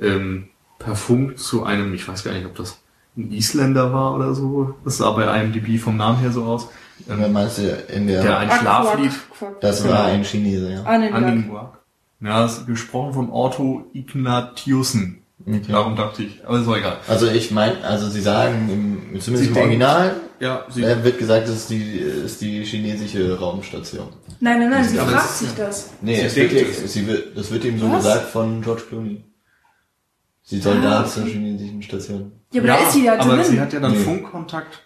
ähm, 0.00 0.48
per 0.78 0.96
Funk 0.96 1.38
zu 1.38 1.64
einem, 1.64 1.94
ich 1.94 2.06
weiß 2.06 2.24
gar 2.24 2.32
nicht, 2.32 2.46
ob 2.46 2.54
das 2.56 2.78
ein 3.16 3.30
Isländer 3.32 3.92
war 3.92 4.14
oder 4.14 4.34
so, 4.34 4.74
das 4.84 4.96
sah 4.98 5.10
bei 5.12 5.24
IMDb 5.42 5.78
vom 5.80 5.96
Namen 5.96 6.18
her 6.18 6.32
so 6.32 6.44
aus, 6.44 6.68
Und 7.08 7.20
dann 7.20 7.32
meinst 7.32 7.58
du 7.58 7.62
in 7.92 8.06
der, 8.06 8.22
der 8.22 8.38
ein 8.38 8.48
Aquak, 8.50 8.60
Schlaflied 8.60 9.12
Quack. 9.38 9.60
das 9.60 9.88
war 9.88 10.04
ein 10.06 10.24
Chinese, 10.24 10.72
ja. 10.72 10.82
Aninwak. 10.84 11.78
Ja, 12.20 12.48
gesprochen 12.66 13.12
von 13.12 13.30
Otto 13.30 13.84
Ignatiussen. 13.92 15.18
Okay. 15.46 15.60
Darum 15.68 15.94
dachte 15.96 16.22
ich, 16.22 16.40
aber 16.46 16.58
ist 16.60 16.68
auch 16.68 16.76
egal. 16.76 16.96
Also 17.06 17.26
ich 17.28 17.50
meine, 17.50 17.82
also 17.84 18.08
sie 18.08 18.20
sagen, 18.22 18.68
im, 19.12 19.20
zumindest 19.20 19.26
Sie 19.26 19.48
im 19.48 19.54
denken- 19.54 19.58
Original, 19.82 20.16
Ja, 20.40 20.64
sie, 20.70 20.82
wird 20.82 21.18
gesagt, 21.18 21.48
das 21.48 21.54
ist 21.56 21.70
die, 21.70 21.82
ist 21.98 22.40
die 22.40 22.64
chinesische 22.64 23.38
Raumstation. 23.38 24.08
Nein, 24.40 24.60
nein, 24.60 24.70
nein, 24.70 24.84
sie 24.84 24.96
fragt 24.96 25.28
sich 25.36 25.54
das. 25.54 25.90
Nee, 26.00 26.16
Sie 26.16 26.22
es 26.26 26.34
denkt 26.34 26.52
es. 26.54 26.92
sie 26.92 27.06
wird, 27.06 27.36
das 27.36 27.50
wird 27.50 27.64
ihm 27.64 27.78
so 27.78 27.90
Was? 27.90 27.96
gesagt 28.04 28.28
von 28.30 28.62
George 28.62 28.82
Clooney. 28.88 29.22
Sie 30.46 30.60
soll 30.60 30.76
Ah, 30.78 30.82
da 30.82 31.00
okay. 31.00 31.08
zur 31.10 31.24
chinesischen 31.24 31.82
Station. 31.82 32.32
Ja, 32.52 32.60
aber 32.60 32.68
da 32.68 32.76
ist 32.76 32.92
sie 32.92 33.04
ja 33.06 33.18
aber 33.18 33.36
drin. 33.36 33.44
sie 33.44 33.60
hat 33.60 33.72
ja 33.72 33.80
dann 33.80 33.92
Nee. 33.92 33.98
Funkkontakt. 33.98 34.80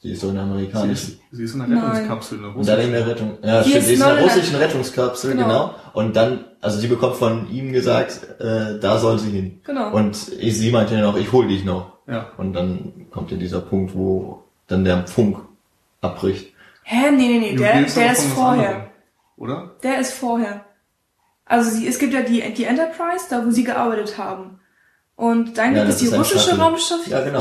Sie 0.00 0.12
ist 0.12 0.22
doch 0.22 0.28
eine 0.30 0.38
Sie 0.38 0.44
amerikanische. 0.44 0.92
ist, 1.12 1.20
sie 1.32 1.42
ist 1.44 1.54
in 1.54 1.60
einer. 1.62 1.82
Rettungskapsel, 1.92 2.38
in 2.38 2.44
einer 2.44 2.56
Und 2.56 2.68
dann 2.68 2.80
in 2.80 2.92
der 2.92 3.00
russischen. 3.06 3.28
Rettung. 3.30 3.48
Ja, 3.48 3.62
stimmt, 3.62 3.76
ist 3.76 3.86
sie 3.86 3.92
ist 3.94 4.00
in 4.00 4.08
in 4.08 4.14
der- 4.16 4.24
russischen 4.24 4.56
Rettungskapsel, 4.56 5.30
Genau. 5.32 5.44
genau. 5.44 5.74
Und 5.92 6.16
dann, 6.16 6.44
also 6.60 6.78
sie 6.78 6.86
bekommt 6.88 7.16
von 7.16 7.50
ihm 7.50 7.72
gesagt, 7.72 8.20
äh, 8.40 8.78
da 8.80 8.98
soll 8.98 9.18
sie 9.18 9.30
hin. 9.30 9.60
Genau. 9.64 9.92
Und 9.92 10.32
ich, 10.38 10.58
sie 10.58 10.70
meinte 10.70 10.94
ja 10.94 11.00
noch, 11.02 11.16
ich 11.16 11.30
hol 11.32 11.46
dich 11.48 11.64
noch. 11.64 11.92
Ja. 12.06 12.28
Und 12.36 12.52
dann 12.54 13.06
kommt 13.10 13.30
ja 13.30 13.36
dieser 13.36 13.60
Punkt, 13.60 13.94
wo 13.94 14.42
dann 14.66 14.84
der 14.84 15.06
Funk 15.06 15.38
abbricht. 16.00 16.52
Hä? 16.84 17.10
Nee, 17.10 17.16
nee, 17.28 17.38
nee, 17.38 17.50
Du 17.52 17.58
der, 17.62 17.82
der 17.82 18.02
aber 18.04 18.12
ist 18.12 18.24
vorher. 18.32 18.90
Oder? 19.36 19.70
Der 19.82 20.00
ist 20.00 20.14
vorher. 20.14 20.64
Also 21.44 21.70
sie, 21.70 21.86
es 21.86 21.98
gibt 21.98 22.12
ja 22.14 22.22
die, 22.22 22.42
die 22.54 22.64
Enterprise, 22.64 23.26
da 23.30 23.44
wo 23.44 23.50
sie 23.50 23.64
gearbeitet 23.64 24.16
haben. 24.18 24.60
Und 25.18 25.58
dann 25.58 25.74
Ja, 25.74 25.82
gibt 25.82 25.94
es 25.94 25.98
die 25.98 26.06
ist 26.06 26.14
russische 26.14 26.38
Shuttle. 26.50 26.62
Raumstation, 26.62 27.10
Ja, 27.10 27.24
genau. 27.24 27.40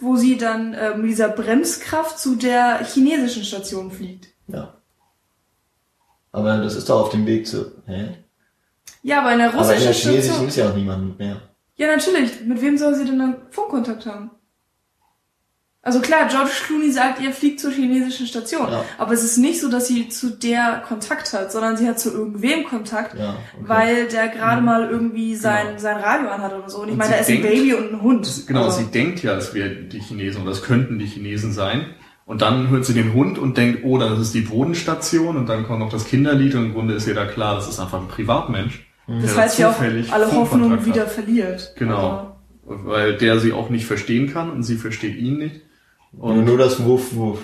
wo 0.00 0.16
sie 0.16 0.36
dann 0.36 0.74
äh, 0.74 0.96
mit 0.96 1.10
dieser 1.10 1.28
Bremskraft 1.28 2.18
zu 2.18 2.34
der 2.34 2.84
chinesischen 2.84 3.44
Station 3.44 3.92
fliegt. 3.92 4.26
Ja. 4.48 4.74
Aber 6.32 6.56
das 6.58 6.74
ist 6.74 6.88
doch 6.90 7.02
auf 7.02 7.10
dem 7.10 7.24
Weg 7.24 7.46
zu. 7.46 7.70
Hä? 7.86 8.16
Ja, 9.04 9.20
aber 9.20 9.32
in 9.32 9.38
der 9.38 9.54
Aber 9.54 9.60
in 9.62 9.68
der 9.68 9.76
russischen 9.78 9.92
chinesischen 10.10 10.22
Station. 10.32 10.48
ist 10.48 10.56
ja 10.56 10.70
auch 10.70 10.74
niemand 10.74 11.18
mehr. 11.20 11.36
Ja, 11.76 11.86
natürlich. 11.86 12.40
Mit 12.44 12.60
wem 12.60 12.76
soll 12.76 12.96
sie 12.96 13.04
denn 13.04 13.20
dann 13.20 13.36
Funkkontakt 13.50 14.04
haben? 14.04 14.32
Also 15.88 16.00
klar, 16.00 16.28
George 16.28 16.50
Clooney 16.66 16.92
sagt, 16.92 17.22
ihr 17.22 17.32
fliegt 17.32 17.60
zur 17.60 17.70
chinesischen 17.70 18.26
Station. 18.26 18.70
Ja. 18.70 18.84
Aber 18.98 19.12
es 19.14 19.24
ist 19.24 19.38
nicht 19.38 19.58
so, 19.58 19.70
dass 19.70 19.88
sie 19.88 20.10
zu 20.10 20.28
der 20.30 20.82
Kontakt 20.86 21.32
hat, 21.32 21.50
sondern 21.50 21.78
sie 21.78 21.88
hat 21.88 21.98
zu 21.98 22.12
irgendwem 22.12 22.64
Kontakt, 22.64 23.18
Ja, 23.18 23.30
okay. 23.30 23.64
weil 23.66 24.08
der 24.08 24.28
gerade 24.28 24.60
mal 24.60 24.90
irgendwie 24.90 25.34
sein, 25.34 25.66
Genau. 25.68 25.78
sein 25.78 25.96
Radio 25.96 26.28
anhat 26.28 26.52
oder 26.52 26.68
so. 26.68 26.80
Und 26.82 26.88
ich 26.88 26.92
Und 26.92 26.98
meine, 26.98 27.12
da 27.12 27.16
ist 27.20 27.26
sie 27.28 27.36
ein 27.36 27.42
denkt- 27.42 27.56
Baby 27.56 27.72
und 27.74 27.92
ein 27.94 28.02
Hund. 28.02 28.44
Genau, 28.46 28.64
also, 28.64 28.80
sie 28.80 28.84
denkt 28.90 29.22
ja, 29.22 29.34
es 29.34 29.54
wären 29.54 29.88
die 29.88 29.98
Chinesen 30.00 30.42
oder 30.42 30.50
es 30.50 30.62
könnten 30.62 30.98
die 30.98 31.06
Chinesen 31.06 31.52
sein. 31.52 31.86
Und 32.26 32.42
dann 32.42 32.68
hört 32.68 32.84
sie 32.84 32.92
den 32.92 33.14
Hund 33.14 33.38
und 33.38 33.56
denkt, 33.56 33.80
oh, 33.84 33.96
das 33.96 34.18
ist 34.18 34.34
die 34.34 34.42
Bodenstation 34.42 35.38
und 35.38 35.48
dann 35.48 35.66
kommt 35.66 35.78
noch 35.78 35.88
das 35.88 36.04
Kinderlied 36.04 36.54
und 36.56 36.66
im 36.66 36.72
Grunde 36.74 36.92
ist 36.92 37.08
ihr 37.08 37.14
da 37.14 37.24
klar, 37.24 37.54
das 37.54 37.66
ist 37.70 37.80
einfach 37.80 37.98
ein 38.02 38.08
Privatmensch. 38.08 38.86
das 39.06 39.34
heißt 39.34 39.58
ja 39.58 39.70
auch 39.70 39.80
alle 40.12 40.30
Hoffnung 40.32 40.84
wieder 40.84 41.06
verliert. 41.06 41.72
Genau. 41.78 42.36
Weil 42.66 43.16
der 43.16 43.38
sie 43.40 43.54
auch 43.54 43.70
nicht 43.70 43.86
verstehen 43.86 44.30
kann 44.30 44.50
und 44.50 44.62
sie 44.62 44.76
versteht 44.76 45.16
ihn 45.16 45.38
nicht. 45.38 45.62
Nur, 46.12 46.24
Und 46.24 46.44
nur 46.44 46.58
das 46.58 46.84
Wuff, 46.84 47.14
Wuff. 47.14 47.40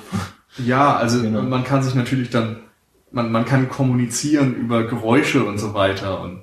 ja, 0.59 0.97
also 0.97 1.21
Genau. 1.23 1.43
man 1.43 1.65
kann 1.65 1.83
sich 1.83 1.95
natürlich 1.95 2.31
dann, 2.31 2.61
man, 3.13 3.31
man 3.31 3.45
kann 3.45 3.69
kommunizieren 3.69 4.55
über 4.55 4.85
Geräusche 4.85 5.45
und 5.45 5.59
so 5.59 5.75
weiter 5.75 6.21
und 6.21 6.43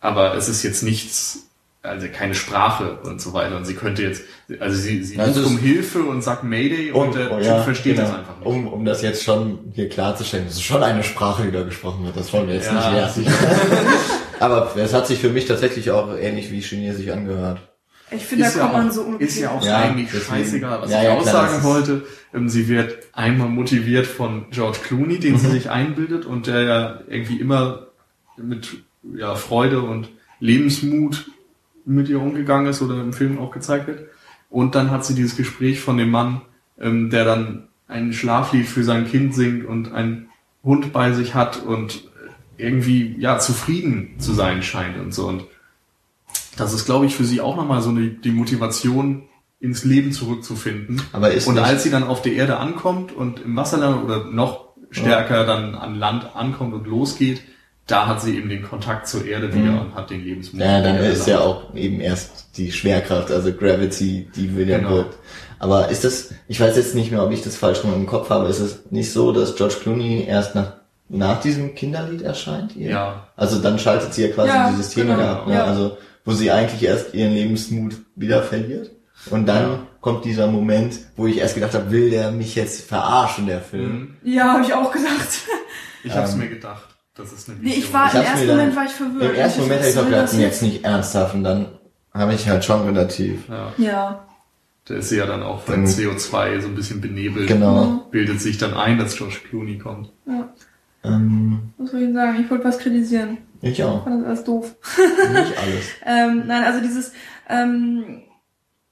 aber 0.00 0.34
es 0.36 0.48
ist 0.48 0.62
jetzt 0.62 0.82
nichts, 0.82 1.48
also 1.82 2.06
keine 2.12 2.34
Sprache 2.34 2.98
und 3.04 3.20
so 3.20 3.32
weiter. 3.32 3.56
Und 3.56 3.64
sie 3.64 3.74
könnte 3.74 4.02
jetzt, 4.02 4.22
also 4.60 4.76
sie, 4.76 5.02
sie 5.02 5.18
Also 5.18 5.40
ruft 5.40 5.52
um 5.52 5.58
Hilfe 5.58 6.02
und 6.04 6.22
sagt 6.22 6.44
Mayday 6.44 6.92
und, 6.92 7.14
der 7.14 7.28
Typ 7.40 7.64
versteht 7.64 7.96
genau. 7.96 8.08
das 8.08 8.18
einfach 8.18 8.36
nicht. 8.38 8.46
Um, 8.46 8.66
um 8.68 8.84
das 8.84 9.02
jetzt 9.02 9.24
schon 9.24 9.58
hier 9.72 9.88
klarzustellen, 9.88 10.46
es 10.46 10.54
ist 10.54 10.62
schon 10.62 10.82
eine 10.82 11.02
Sprache, 11.02 11.44
die 11.44 11.50
da 11.52 11.62
gesprochen 11.62 12.04
wird. 12.04 12.16
Das 12.16 12.32
wollen 12.32 12.46
wir 12.48 12.54
jetzt 12.54 12.66
Ja. 12.66 12.74
nicht 12.74 12.92
werten. 12.92 13.26
Aber 14.38 14.70
es 14.76 14.92
hat 14.92 15.06
sich 15.06 15.18
für 15.18 15.30
mich 15.30 15.46
tatsächlich 15.46 15.90
auch 15.90 16.14
ähnlich 16.16 16.50
wie 16.52 16.60
Chinesisch 16.60 17.08
angehört. 17.08 17.60
Ich 18.10 18.24
finde, 18.24 18.44
da 18.44 18.50
ist, 18.50 18.58
kommt 18.58 18.72
ja 18.72 18.78
man 18.78 18.88
auch, 18.88 18.92
so 18.92 19.00
ungefähr. 19.02 19.26
ist 19.26 19.38
ja 19.38 19.50
auch 19.50 19.64
Ja, 19.64 19.78
eigentlich 19.78 20.06
deswegen. 20.12 20.24
scheißegal, 20.26 20.82
was 20.82 20.90
Ja, 20.92 21.02
ich 21.02 21.08
aussagen 21.08 21.62
wollte. 21.64 22.06
Ähm, 22.32 22.48
Sie 22.48 22.68
wird 22.68 22.98
einmal 23.12 23.48
motiviert 23.48 24.06
von 24.06 24.46
George 24.50 24.78
Clooney, 24.84 25.18
den 25.18 25.32
Mhm. 25.34 25.38
sie 25.38 25.50
sich 25.50 25.70
einbildet 25.70 26.24
und 26.24 26.46
der 26.46 26.62
ja 26.62 27.00
irgendwie 27.08 27.40
immer 27.40 27.88
mit 28.36 28.78
ja, 29.16 29.34
Freude 29.34 29.80
und 29.82 30.08
Lebensmut 30.40 31.30
mit 31.84 32.08
ihr 32.08 32.20
umgegangen 32.20 32.66
ist 32.68 32.82
oder 32.82 33.00
im 33.00 33.12
Film 33.12 33.38
auch 33.38 33.50
gezeigt 33.50 33.86
wird. 33.88 34.04
Und 34.50 34.74
dann 34.74 34.90
hat 34.90 35.04
sie 35.04 35.14
dieses 35.14 35.36
Gespräch 35.36 35.80
von 35.80 35.96
dem 35.96 36.10
Mann, 36.10 36.42
ähm, 36.80 37.10
der 37.10 37.24
dann 37.24 37.68
ein 37.88 38.12
Schlaflied 38.12 38.66
für 38.66 38.84
sein 38.84 39.06
Kind 39.08 39.34
singt 39.34 39.64
und 39.66 39.92
einen 39.92 40.28
Hund 40.62 40.92
bei 40.92 41.12
sich 41.12 41.34
hat 41.34 41.62
und 41.62 42.08
irgendwie 42.56 43.14
ja 43.18 43.38
zufrieden 43.38 44.14
zu 44.18 44.32
sein 44.32 44.62
scheint 44.62 44.98
und 44.98 45.12
so. 45.14 45.26
Und 45.28 45.44
das 46.56 46.72
ist, 46.72 46.86
glaube 46.86 47.06
ich, 47.06 47.14
für 47.14 47.24
sie 47.24 47.40
auch 47.40 47.56
nochmal 47.56 47.82
so 47.82 47.90
eine, 47.90 48.08
die 48.08 48.30
Motivation, 48.30 49.24
ins 49.58 49.84
Leben 49.84 50.12
zurückzufinden. 50.12 51.00
Aber 51.12 51.30
ist 51.30 51.46
und 51.46 51.58
als 51.58 51.82
sie 51.82 51.90
dann 51.90 52.04
auf 52.04 52.20
der 52.22 52.34
Erde 52.34 52.58
ankommt 52.58 53.12
und 53.12 53.40
im 53.40 53.56
Wasser 53.56 53.78
landet 53.78 54.04
oder 54.04 54.24
noch 54.24 54.66
stärker 54.90 55.44
dann 55.46 55.74
an 55.74 55.94
Land 55.98 56.36
ankommt 56.36 56.74
und 56.74 56.86
losgeht, 56.86 57.40
da 57.86 58.06
hat 58.06 58.20
sie 58.20 58.36
eben 58.36 58.48
den 58.48 58.62
Kontakt 58.62 59.08
zur 59.08 59.24
Erde 59.24 59.52
wieder 59.54 59.80
und 59.80 59.94
hat 59.94 60.10
den 60.10 60.22
Lebensmut. 60.24 60.60
Mhm. 60.60 60.66
Ja, 60.66 60.80
dann 60.82 60.96
ist 60.96 61.26
ja 61.26 61.40
auch 61.40 61.74
eben 61.74 62.00
erst 62.00 62.56
die 62.58 62.70
Schwerkraft, 62.70 63.30
also 63.30 63.52
Gravity, 63.52 64.28
die 64.36 64.56
wieder 64.56 64.78
Genau. 64.78 64.90
wirkt. 64.90 65.16
Aber 65.58 65.88
ist 65.88 66.04
das, 66.04 66.34
ich 66.48 66.60
weiß 66.60 66.76
jetzt 66.76 66.94
nicht 66.94 67.10
mehr, 67.10 67.22
ob 67.24 67.30
ich 67.32 67.42
das 67.42 67.56
falsch 67.56 67.82
rum 67.82 67.94
im 67.94 68.06
Kopf 68.06 68.28
habe, 68.28 68.48
ist 68.48 68.60
es 68.60 68.82
nicht 68.90 69.10
so, 69.10 69.32
dass 69.32 69.56
George 69.56 69.76
Clooney 69.82 70.24
erst 70.28 70.54
nach, 70.54 70.74
nach 71.08 71.40
diesem 71.40 71.74
Kinderlied 71.74 72.20
erscheint? 72.22 72.76
Ihr? 72.76 72.90
Ja. 72.90 73.28
Also 73.36 73.58
dann 73.60 73.78
schaltet 73.78 74.12
sie 74.12 74.22
ja 74.26 74.28
quasi 74.28 74.48
Ja, 74.48 74.70
dieses 74.70 74.90
Thema 74.90 75.14
genau, 75.16 75.28
ab, 75.28 75.46
ne? 75.46 75.54
ja. 75.54 75.64
also 75.64 75.96
wo 76.26 76.32
sie 76.32 76.50
eigentlich 76.50 76.82
erst 76.82 77.14
ihren 77.14 77.32
Lebensmut 77.32 77.96
wieder 78.16 78.42
verliert. 78.42 78.90
Und 79.30 79.46
dann 79.46 79.62
Ja. 79.70 79.78
kommt 80.02 80.24
dieser 80.26 80.46
Moment, 80.48 80.98
wo 81.16 81.26
ich 81.26 81.38
erst 81.38 81.54
gedacht 81.54 81.72
habe, 81.72 81.90
will 81.90 82.10
der 82.10 82.30
mich 82.32 82.54
jetzt 82.54 82.82
verarschen, 82.86 83.46
der 83.46 83.60
Film? 83.62 84.16
Mhm. 84.22 84.32
Ja, 84.32 84.52
habe 84.52 84.62
ich 84.64 84.74
auch 84.74 84.92
gedacht. 84.92 85.28
Ich 86.04 86.12
habe 86.12 86.26
es 86.26 86.34
Ähm, 86.34 86.40
mir 86.40 86.48
gedacht. 86.48 86.82
Das 87.16 87.32
ist 87.32 87.48
eine 87.48 87.58
Nee, 87.60 87.70
ich 87.78 87.92
war 87.92 88.08
Ich 88.08 88.14
im 88.14 88.20
ersten 88.20 88.40
mir 88.40 88.46
dann- 88.48 88.56
Moment 88.58 88.76
war 88.76 88.84
ich 88.84 88.90
verwirrt. 88.92 89.30
Im 89.30 89.34
ersten 89.34 89.60
Moment 89.62 89.80
habe 89.80 89.90
ich 89.90 89.98
auch 89.98 90.04
gedacht, 90.04 90.22
das 90.24 90.38
jetzt 90.38 90.62
nicht 90.62 90.84
ernsthaft 90.84 91.34
und 91.34 91.44
dann 91.44 91.68
habe 92.12 92.34
ich 92.34 92.46
halt 92.48 92.64
schon 92.64 92.84
relativ, 92.84 93.48
Ja, 93.48 93.72
Ja. 93.78 94.28
da 94.84 94.94
ist 94.94 95.08
sie 95.08 95.16
ja 95.16 95.26
dann 95.26 95.42
auch 95.42 95.62
von 95.62 95.80
Mhm. 95.80 95.86
CO2 95.86 96.60
so 96.60 96.68
ein 96.68 96.74
bisschen 96.74 97.00
benebelt. 97.00 97.46
genau. 97.48 98.06
Bildet 98.10 98.40
sich 98.40 98.58
dann 98.58 98.74
ein, 98.74 98.98
dass 98.98 99.16
George 99.16 99.36
Clooney 99.48 99.78
kommt. 99.78 100.10
ja. 100.26 100.48
Ähm, 101.06 101.72
Was 101.78 101.90
soll 101.90 102.00
ich 102.00 102.06
denn 102.06 102.14
sagen? 102.14 102.40
Ich 102.40 102.50
wollte 102.50 102.64
was 102.64 102.78
kritisieren. 102.78 103.38
ich 103.62 103.72
Ich 103.78 103.84
auch, 103.84 104.04
fand 104.04 104.20
das 104.22 104.26
alles 104.26 104.44
doof. 104.44 104.76
nicht 105.32 105.58
alles. 105.58 105.84
Ähm, 106.04 106.44
nein, 106.46 106.64
also 106.64 106.80
dieses, 106.80 107.12
ähm, 107.48 108.22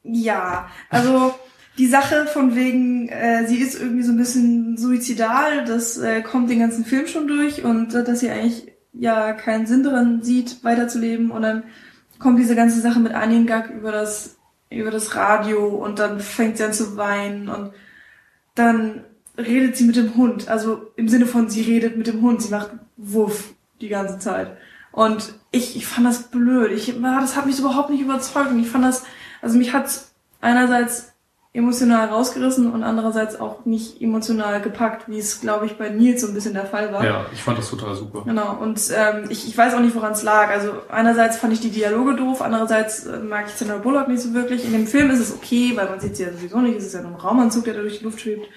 ja, 0.02 0.68
also 0.90 1.34
die 1.78 1.86
Sache 1.86 2.26
von 2.26 2.54
wegen, 2.54 3.08
äh, 3.08 3.46
sie 3.46 3.58
ist 3.58 3.80
irgendwie 3.80 4.02
so 4.02 4.12
ein 4.12 4.18
bisschen 4.18 4.76
suizidal, 4.76 5.64
das 5.64 5.98
äh, 5.98 6.22
kommt 6.22 6.50
den 6.50 6.60
ganzen 6.60 6.84
Film 6.84 7.06
schon 7.06 7.26
durch 7.26 7.64
und 7.64 7.94
äh, 7.94 8.04
dass 8.04 8.20
sie 8.20 8.30
eigentlich 8.30 8.72
ja 8.92 9.32
keinen 9.32 9.66
Sinn 9.66 9.82
daran 9.82 10.22
sieht, 10.22 10.62
weiterzuleben 10.62 11.30
und 11.32 11.42
dann 11.42 11.64
kommt 12.20 12.38
diese 12.38 12.54
ganze 12.54 12.80
Sache 12.80 13.00
mit 13.00 13.12
Onion 13.14 13.46
Gag 13.46 13.70
über 13.70 13.90
das 13.90 14.36
über 14.70 14.90
das 14.90 15.14
Radio 15.16 15.66
und 15.68 15.98
dann 15.98 16.20
fängt 16.20 16.56
sie 16.56 16.64
an 16.64 16.72
zu 16.72 16.96
weinen 16.96 17.48
und 17.48 17.72
dann 18.54 19.04
redet 19.36 19.76
sie 19.76 19.84
mit 19.84 19.96
dem 19.96 20.14
Hund, 20.14 20.48
also 20.48 20.90
im 20.96 21.08
Sinne 21.08 21.26
von 21.26 21.48
sie 21.48 21.62
redet 21.62 21.96
mit 21.96 22.06
dem 22.06 22.22
Hund, 22.22 22.42
sie 22.42 22.50
macht 22.50 22.70
Wuff 22.96 23.54
die 23.80 23.88
ganze 23.88 24.18
Zeit. 24.18 24.56
Und 24.92 25.34
ich, 25.50 25.76
ich 25.76 25.86
fand 25.86 26.06
das 26.06 26.30
blöd. 26.30 26.70
Ich, 26.70 26.94
das 27.02 27.36
hat 27.36 27.46
mich 27.46 27.58
überhaupt 27.58 27.90
nicht 27.90 28.00
überzeugt. 28.00 28.50
Und 28.50 28.60
ich 28.60 28.68
fand 28.68 28.84
das, 28.84 29.04
also 29.42 29.58
mich 29.58 29.72
hat 29.72 29.90
einerseits 30.40 31.14
emotional 31.52 32.08
rausgerissen 32.08 32.72
und 32.72 32.82
andererseits 32.82 33.38
auch 33.38 33.64
nicht 33.64 34.02
emotional 34.02 34.60
gepackt, 34.60 35.08
wie 35.08 35.18
es, 35.18 35.40
glaube 35.40 35.66
ich, 35.66 35.78
bei 35.78 35.88
Nils 35.88 36.20
so 36.20 36.26
ein 36.26 36.34
bisschen 36.34 36.52
der 36.52 36.66
Fall 36.66 36.92
war. 36.92 37.04
Ja, 37.04 37.26
ich 37.32 37.42
fand 37.42 37.58
das 37.58 37.70
total 37.70 37.94
super. 37.94 38.22
Genau, 38.24 38.56
und 38.60 38.80
ähm, 38.92 39.26
ich, 39.28 39.46
ich 39.46 39.56
weiß 39.56 39.74
auch 39.74 39.80
nicht, 39.80 39.94
woran 39.94 40.12
es 40.12 40.24
lag. 40.24 40.50
Also 40.50 40.72
einerseits 40.90 41.36
fand 41.36 41.52
ich 41.52 41.60
die 41.60 41.70
Dialoge 41.70 42.16
doof, 42.16 42.42
andererseits 42.42 43.06
äh, 43.06 43.20
mag 43.20 43.46
ich 43.46 43.54
Sandra 43.54 43.78
Bullock 43.78 44.08
nicht 44.08 44.22
so 44.22 44.34
wirklich. 44.34 44.64
In 44.64 44.72
dem 44.72 44.88
Film 44.88 45.10
ist 45.10 45.20
es 45.20 45.32
okay, 45.32 45.72
weil 45.76 45.88
man 45.88 46.00
sieht 46.00 46.16
sie 46.16 46.24
ja 46.24 46.32
sowieso 46.32 46.58
nicht, 46.58 46.76
es 46.76 46.86
ist 46.86 46.94
ja 46.94 47.02
nur 47.02 47.12
ein 47.12 47.20
Raumanzug, 47.20 47.64
der 47.64 47.74
da 47.74 47.80
durch 47.82 47.98
die 47.98 48.04
Luft 48.04 48.20
schwebt. 48.20 48.48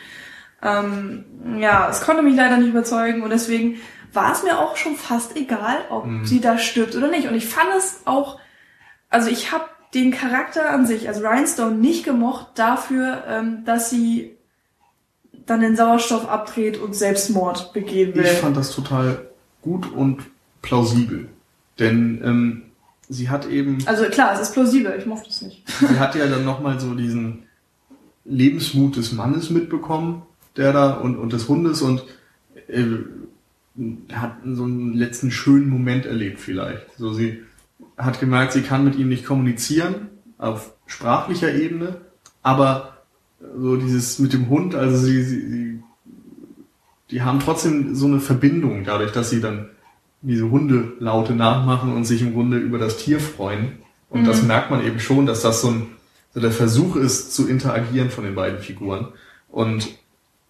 Ähm, 0.62 1.26
ja, 1.60 1.88
es 1.90 2.02
konnte 2.02 2.24
mich 2.24 2.36
leider 2.36 2.58
nicht 2.58 2.70
überzeugen 2.70 3.22
und 3.22 3.30
deswegen 3.30 3.76
war 4.14 4.32
es 4.32 4.44
mir 4.44 4.58
auch 4.58 4.76
schon 4.78 4.96
fast 4.96 5.36
egal, 5.38 5.78
ob 5.90 6.06
Mhm. 6.06 6.26
sie 6.26 6.40
da 6.42 6.58
stirbt 6.58 6.96
oder 6.96 7.10
nicht. 7.10 7.28
Und 7.28 7.36
ich 7.36 7.46
fand 7.46 7.70
es 7.78 8.02
auch, 8.06 8.40
also 9.10 9.30
ich 9.30 9.52
habe 9.52 9.66
den 9.94 10.12
Charakter 10.12 10.70
an 10.72 10.86
sich, 10.88 11.08
also 11.08 11.26
Rhinestone, 11.26 11.76
nicht 11.76 12.04
gemocht 12.04 12.48
dafür, 12.56 13.24
ähm, 13.28 13.64
dass 13.66 13.90
sie 13.90 14.36
dann 15.46 15.62
den 15.62 15.76
Sauerstoff 15.76 16.28
abdreht 16.28 16.78
und 16.78 16.94
Selbstmord 16.96 17.72
begehen 17.74 18.14
will. 18.16 18.24
Ich 18.26 18.32
fand 18.40 18.58
das 18.58 18.72
total 18.72 19.30
gut 19.62 19.92
und 19.94 20.24
plausibel. 20.62 21.30
Denn 21.80 22.22
ähm, 22.26 22.62
sie 23.08 23.30
hat 23.30 23.48
eben, 23.48 23.78
Also 23.86 24.06
klar, 24.06 24.34
es 24.34 24.42
ist 24.42 24.54
plausibel, 24.54 24.94
ich 24.98 25.06
mochte 25.06 25.30
es 25.30 25.42
nicht. 25.42 25.64
sie 25.80 26.00
hat 26.00 26.16
ja 26.16 26.26
dann 26.28 26.44
nochmal 26.44 26.80
so 26.80 26.96
diesen 26.96 27.44
Lebensmut 28.26 28.98
des 28.98 29.14
Mannes 29.14 29.50
mitbekommen, 29.50 30.24
der 30.58 30.74
da 30.74 30.94
und, 30.94 31.18
und 31.18 31.34
des 31.34 31.48
Hundes 31.48 31.82
und 31.82 32.04
äh, 32.68 32.86
hat 34.12 34.38
so 34.46 34.64
einen 34.64 34.94
letzten 34.94 35.32
schönen 35.32 35.70
Moment 35.70 36.06
erlebt 36.06 36.40
vielleicht. 36.40 36.88
So 36.98 37.14
sie 37.14 37.44
hat 37.98 38.20
gemerkt, 38.20 38.54
sie 38.54 38.62
kann 38.62 38.84
mit 38.84 38.96
ihm 38.96 39.10
nicht 39.10 39.26
kommunizieren 39.26 40.10
auf 40.38 40.74
sprachlicher 40.88 41.54
Ebene, 41.54 41.98
aber 42.42 42.98
so 43.58 43.76
dieses 43.78 44.20
mit 44.20 44.34
dem 44.34 44.50
Hund, 44.50 44.76
also 44.76 44.98
sie, 44.98 45.24
sie, 45.24 45.48
sie 45.48 45.84
die 47.12 47.22
haben 47.22 47.40
trotzdem 47.40 47.96
so 47.96 48.08
eine 48.08 48.20
Verbindung 48.20 48.84
dadurch, 48.84 49.12
dass 49.12 49.30
sie 49.30 49.40
dann 49.40 49.70
diese 50.22 50.50
Hundelaute 50.50 51.34
nachmachen 51.34 51.94
und 51.94 52.04
sich 52.04 52.22
im 52.22 52.34
Grunde 52.34 52.58
über 52.58 52.80
das 52.80 52.98
Tier 52.98 53.20
freuen. 53.20 53.78
Und 54.10 54.26
das 54.26 54.44
merkt 54.44 54.72
man 54.72 54.84
eben 54.84 55.00
schon, 55.00 55.26
dass 55.26 55.42
das 55.42 55.62
so 55.62 55.70
ein 55.70 55.88
so 56.34 56.42
der 56.42 56.52
Versuch 56.52 56.96
ist, 56.96 57.34
zu 57.34 57.48
interagieren 57.48 58.10
von 58.10 58.24
den 58.24 58.36
beiden 58.36 58.60
Figuren. 58.60 59.08
Und 59.50 59.88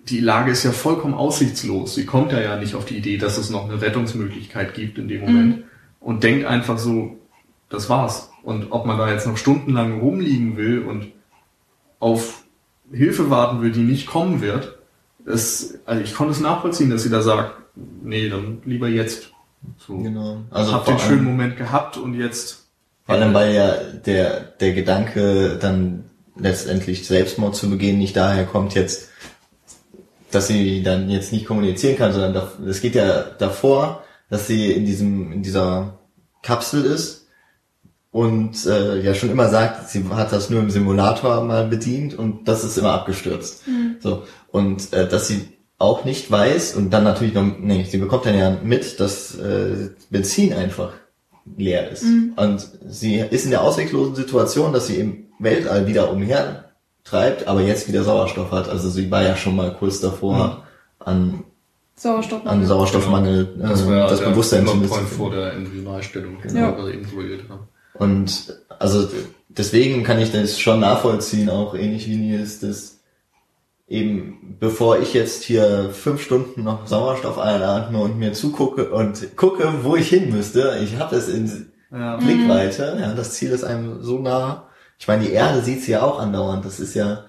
die 0.10 0.20
Lage 0.20 0.52
ist 0.52 0.64
ja 0.64 0.72
vollkommen 0.72 1.14
aussichtslos. 1.14 1.96
Sie 1.96 2.06
kommt 2.06 2.32
ja 2.32 2.40
ja 2.40 2.56
nicht 2.58 2.76
auf 2.76 2.86
die 2.86 2.98
Idee, 2.98 3.18
dass 3.18 3.38
es 3.38 3.50
noch 3.50 3.70
eine 3.70 3.82
Rettungsmöglichkeit 3.82 4.74
gibt 4.74 4.98
in 4.98 5.08
dem 5.08 5.22
Moment 5.22 5.64
und 6.00 6.24
denkt 6.24 6.46
einfach 6.46 6.78
so, 6.78 7.18
das 7.70 7.90
war's. 7.90 8.30
Und 8.44 8.72
ob 8.72 8.86
man 8.86 8.98
da 8.98 9.12
jetzt 9.12 9.28
noch 9.28 9.38
stundenlang 9.38 10.00
rumliegen 10.00 10.56
will 10.56 10.84
und 10.84 11.12
auf 12.00 12.44
Hilfe 12.92 13.30
warten 13.30 13.62
will, 13.62 13.72
die 13.72 13.82
nicht 13.82 14.08
kommen 14.08 14.42
wird, 14.42 14.78
das, 15.26 15.80
also 15.86 16.02
ich 16.02 16.14
konnte 16.14 16.32
es 16.32 16.40
nachvollziehen, 16.40 16.90
dass 16.90 17.04
sie 17.04 17.10
da 17.10 17.22
sagt, 17.22 17.56
nee, 18.02 18.30
dann 18.30 18.62
lieber 18.66 18.88
jetzt. 18.88 19.32
So. 19.78 19.98
Genau. 19.98 20.44
Also 20.50 20.72
hab 20.72 20.86
den 20.86 21.00
schönen 21.00 21.26
Moment 21.26 21.58
gehabt 21.58 21.98
und 21.98 22.14
jetzt. 22.14 22.68
Vor 23.06 23.16
allem, 23.16 23.34
weil 23.34 23.54
ja 23.54 23.76
der, 24.06 24.40
der 24.40 24.74
Gedanke 24.74 25.58
dann 25.60 26.06
letztendlich 26.38 27.06
Selbstmord 27.06 27.56
zu 27.56 27.70
begehen 27.70 27.98
nicht 27.98 28.16
daher 28.16 28.46
kommt 28.46 28.76
jetzt, 28.76 29.07
dass 30.32 30.48
sie 30.48 30.84
dann 30.84 31.10
jetzt 31.10 31.32
nicht 31.32 31.46
kommunizieren 31.46 31.98
kann, 31.98 32.14
sondern 32.14 32.50
es 32.68 32.82
geht 32.82 32.96
ja 32.96 33.24
davor, 33.38 34.04
dass 34.30 34.48
sie 34.48 34.72
in 34.72 34.86
diesem, 34.86 35.32
in 35.32 35.44
dieser 35.44 36.00
Kapsel 36.44 36.84
ist 36.84 37.28
und 38.12 38.66
äh, 38.66 39.02
ja 39.02 39.14
schon 39.14 39.30
immer 39.30 39.50
sagt, 39.50 39.90
sie 39.90 40.04
hat 40.10 40.32
das 40.32 40.50
nur 40.50 40.60
im 40.60 40.70
Simulator 40.70 41.44
mal 41.44 41.68
bedient 41.68 42.18
und 42.18 42.48
das 42.48 42.64
ist 42.64 42.78
immer 42.78 42.94
abgestürzt. 42.94 43.68
Mhm. 43.68 43.98
So 44.00 44.24
und 44.52 44.94
äh, 44.94 45.08
dass 45.08 45.28
sie 45.28 45.48
auch 45.78 46.06
nicht 46.06 46.30
weiß 46.32 46.76
und 46.76 46.90
dann 46.92 47.04
natürlich 47.04 47.34
noch, 47.34 47.46
nee, 47.60 47.84
sie 47.84 47.98
bekommt 47.98 48.26
dann 48.26 48.38
ja 48.38 48.58
mit, 48.64 49.00
dass 49.00 49.38
äh, 49.38 49.90
Benzin 50.10 50.54
einfach 50.54 50.94
leer 51.56 51.92
ist. 51.92 52.04
Mhm. 52.04 52.34
Und 52.36 52.68
sie 52.88 53.18
ist 53.18 53.46
in 53.46 53.52
der 53.52 53.62
ausweglosen 53.62 54.16
Situation, 54.16 54.74
dass 54.74 54.88
sie 54.88 54.96
im 54.96 55.26
Weltall 55.40 55.88
wieder 55.88 56.12
umher 56.12 56.67
treibt, 57.10 57.48
aber 57.48 57.62
jetzt 57.62 57.88
wieder 57.88 58.04
Sauerstoff 58.04 58.52
hat. 58.52 58.70
Also 58.70 58.90
sie 58.90 59.10
war 59.12 59.24
ja 59.24 59.36
schon 59.36 59.56
mal 59.56 59.74
kurz 59.74 60.00
davor 60.00 60.64
an, 61.00 61.44
Sauerstoff. 61.96 62.46
an 62.46 62.66
Sauerstoffmangel 62.66 63.56
äh, 63.60 63.68
Das 63.68 63.88
war 63.88 63.96
ja 63.98 64.08
das 64.08 64.20
der 64.20 64.30
Bewusstsein 64.30 64.66
Point 64.66 64.88
zumindest. 64.90 65.14
vor 65.14 65.32
der 65.32 65.54
Embryonalstellung, 65.54 66.38
Genau. 66.42 66.60
Ja. 66.60 66.78
was 66.78 66.90
eben 66.94 67.06
so 67.06 67.16
geredet 67.18 67.50
haben. 67.50 67.68
Und 67.94 68.60
also 68.80 69.08
deswegen 69.50 70.04
kann 70.04 70.20
ich 70.20 70.32
das 70.32 70.60
schon 70.60 70.80
nachvollziehen, 70.82 71.50
auch 71.50 71.74
ähnlich 71.74 72.08
wie 72.08 72.16
Nils, 72.18 72.60
dass 72.60 73.00
eben 73.88 74.58
bevor 74.60 75.00
ich 75.00 75.14
jetzt 75.14 75.44
hier 75.44 75.90
fünf 75.92 76.22
Stunden 76.22 76.64
noch 76.64 76.86
Sauerstoff 76.88 77.40
einatme 77.40 78.00
und 78.00 78.20
mir 78.20 78.34
zugucke 78.34 78.90
und 78.90 79.36
gucke, 79.38 79.74
wo 79.84 79.96
ich 79.96 80.10
hin 80.10 80.30
müsste, 80.30 80.78
ich 80.84 81.00
habe 81.00 81.16
es 81.16 81.30
in 81.30 81.72
Ja, 81.92 82.18
Blickweite, 82.18 82.98
ja, 83.00 83.14
das 83.14 83.32
Ziel 83.34 83.52
ist 83.52 83.64
einem 83.64 84.04
so 84.04 84.20
nah. 84.20 84.66
Ich 85.00 85.08
meine, 85.08 85.24
die 85.26 85.32
Erde 85.32 85.62
sieht 85.62 85.84
sie 85.84 85.92
ja 85.92 86.02
auch 86.02 86.20
andauernd, 86.20 86.66
das 86.66 86.80
ist 86.80 86.94
ja 86.96 87.26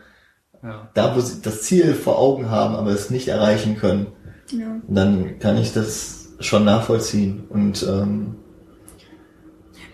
ja. 0.62 0.88
da, 0.94 1.14
wo 1.14 1.20
sie 1.20 1.40
das 1.42 1.62
Ziel 1.62 1.94
vor 1.94 2.18
Augen 2.18 2.50
haben, 2.50 2.74
aber 2.74 2.90
es 2.90 3.10
nicht 3.10 3.28
erreichen 3.28 3.76
können, 3.78 4.06
Ja. 4.50 4.76
dann 4.88 5.38
kann 5.38 5.56
ich 5.58 5.72
das 5.72 6.30
schon 6.40 6.64
nachvollziehen 6.64 7.44
und 7.48 7.82
ähm, 7.88 8.36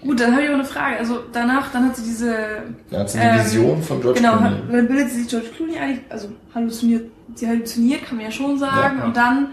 Gut, 0.02 0.20
dann 0.20 0.32
habe 0.32 0.42
ich 0.42 0.48
auch 0.50 0.54
eine 0.54 0.64
Frage. 0.66 0.98
Also 0.98 1.20
danach, 1.32 1.72
dann 1.72 1.88
hat 1.88 1.96
sie 1.96 2.02
diese 2.02 2.36
da 2.90 3.00
hat 3.00 3.08
sie 3.10 3.18
die 3.18 3.24
Ähm, 3.24 3.38
Vision 3.44 3.82
von 3.82 4.00
George 4.02 4.20
Genau, 4.20 4.36
Clooney. 4.36 4.50
hat, 4.56 4.74
dann 4.74 4.86
bildet 4.88 5.10
sie 5.10 5.20
sich 5.22 5.28
George 5.28 5.46
Clooney 5.56 5.78
eigentlich, 5.78 6.00
also 6.10 6.28
halluziniert, 6.54 7.10
sie 7.34 7.48
halluziniert, 7.48 8.04
kann 8.04 8.16
man 8.18 8.26
ja 8.26 8.30
schon 8.32 8.58
sagen, 8.58 8.96
Ja, 8.98 9.00
ja. 9.00 9.04
und 9.06 9.16
dann 9.16 9.48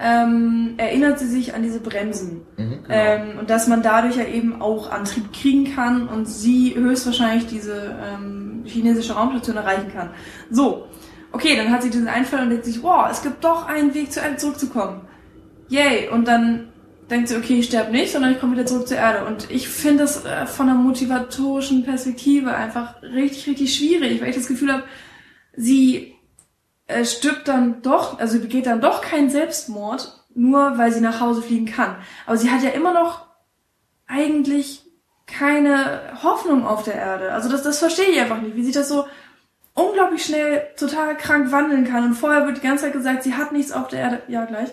ähm, 0.00 0.74
erinnert 0.76 1.18
sie 1.18 1.26
sich 1.26 1.54
an 1.54 1.62
diese 1.62 1.80
Bremsen. 1.80 2.42
Mhm. 2.56 2.78
Ähm, 2.88 3.38
und 3.38 3.50
dass 3.50 3.68
man 3.68 3.82
dadurch 3.82 4.16
ja 4.16 4.24
eben 4.24 4.60
auch 4.60 4.90
Antrieb 4.90 5.32
kriegen 5.32 5.74
kann 5.74 6.08
und 6.08 6.26
sie 6.26 6.74
höchstwahrscheinlich 6.74 7.46
diese 7.46 7.96
ähm, 8.02 8.62
chinesische 8.64 9.14
Raumstation 9.14 9.56
erreichen 9.56 9.92
kann. 9.92 10.10
So, 10.50 10.86
okay, 11.32 11.56
dann 11.56 11.70
hat 11.70 11.82
sie 11.82 11.90
diesen 11.90 12.08
Einfall 12.08 12.42
und 12.42 12.50
denkt 12.50 12.64
sich, 12.64 12.82
wow, 12.82 13.06
es 13.10 13.22
gibt 13.22 13.44
doch 13.44 13.68
einen 13.68 13.94
Weg 13.94 14.12
zur 14.12 14.22
Erde 14.22 14.36
zurückzukommen. 14.36 15.02
Yay! 15.68 16.08
Und 16.08 16.26
dann 16.26 16.68
denkt 17.10 17.28
sie, 17.28 17.36
okay, 17.36 17.58
ich 17.58 17.66
sterbe 17.66 17.92
nicht, 17.92 18.12
sondern 18.12 18.32
ich 18.32 18.40
komme 18.40 18.52
wieder 18.52 18.66
zurück 18.66 18.88
zur 18.88 18.96
Erde. 18.96 19.26
Und 19.26 19.50
ich 19.50 19.68
finde 19.68 20.04
das 20.04 20.24
äh, 20.24 20.46
von 20.46 20.68
einer 20.68 20.78
motivatorischen 20.78 21.84
Perspektive 21.84 22.54
einfach 22.54 23.02
richtig, 23.02 23.46
richtig 23.46 23.74
schwierig, 23.74 24.20
weil 24.20 24.30
ich 24.30 24.36
das 24.36 24.48
Gefühl 24.48 24.72
habe, 24.72 24.84
sie 25.56 26.13
äh, 26.86 27.04
stirbt 27.04 27.48
dann 27.48 27.82
doch, 27.82 28.18
also 28.18 28.38
begeht 28.38 28.66
dann 28.66 28.80
doch 28.80 29.00
keinen 29.00 29.30
Selbstmord, 29.30 30.24
nur 30.34 30.78
weil 30.78 30.92
sie 30.92 31.00
nach 31.00 31.20
Hause 31.20 31.42
fliegen 31.42 31.66
kann. 31.66 31.96
Aber 32.26 32.36
sie 32.36 32.50
hat 32.50 32.62
ja 32.62 32.70
immer 32.70 32.92
noch 32.92 33.26
eigentlich 34.06 34.82
keine 35.26 36.18
Hoffnung 36.22 36.66
auf 36.66 36.82
der 36.84 36.94
Erde. 36.94 37.32
Also 37.32 37.48
das, 37.48 37.62
das 37.62 37.78
verstehe 37.78 38.10
ich 38.10 38.20
einfach 38.20 38.40
nicht, 38.40 38.56
wie 38.56 38.64
sie 38.64 38.72
das 38.72 38.88
so 38.88 39.06
unglaublich 39.72 40.24
schnell 40.24 40.68
total 40.76 41.16
krank 41.16 41.50
wandeln 41.50 41.84
kann. 41.84 42.04
Und 42.04 42.14
vorher 42.14 42.46
wird 42.46 42.58
die 42.58 42.66
ganze 42.66 42.84
Zeit 42.84 42.92
gesagt, 42.92 43.22
sie 43.22 43.34
hat 43.34 43.52
nichts 43.52 43.72
auf 43.72 43.88
der 43.88 44.00
Erde. 44.00 44.22
Ja, 44.28 44.44
gleich. 44.44 44.70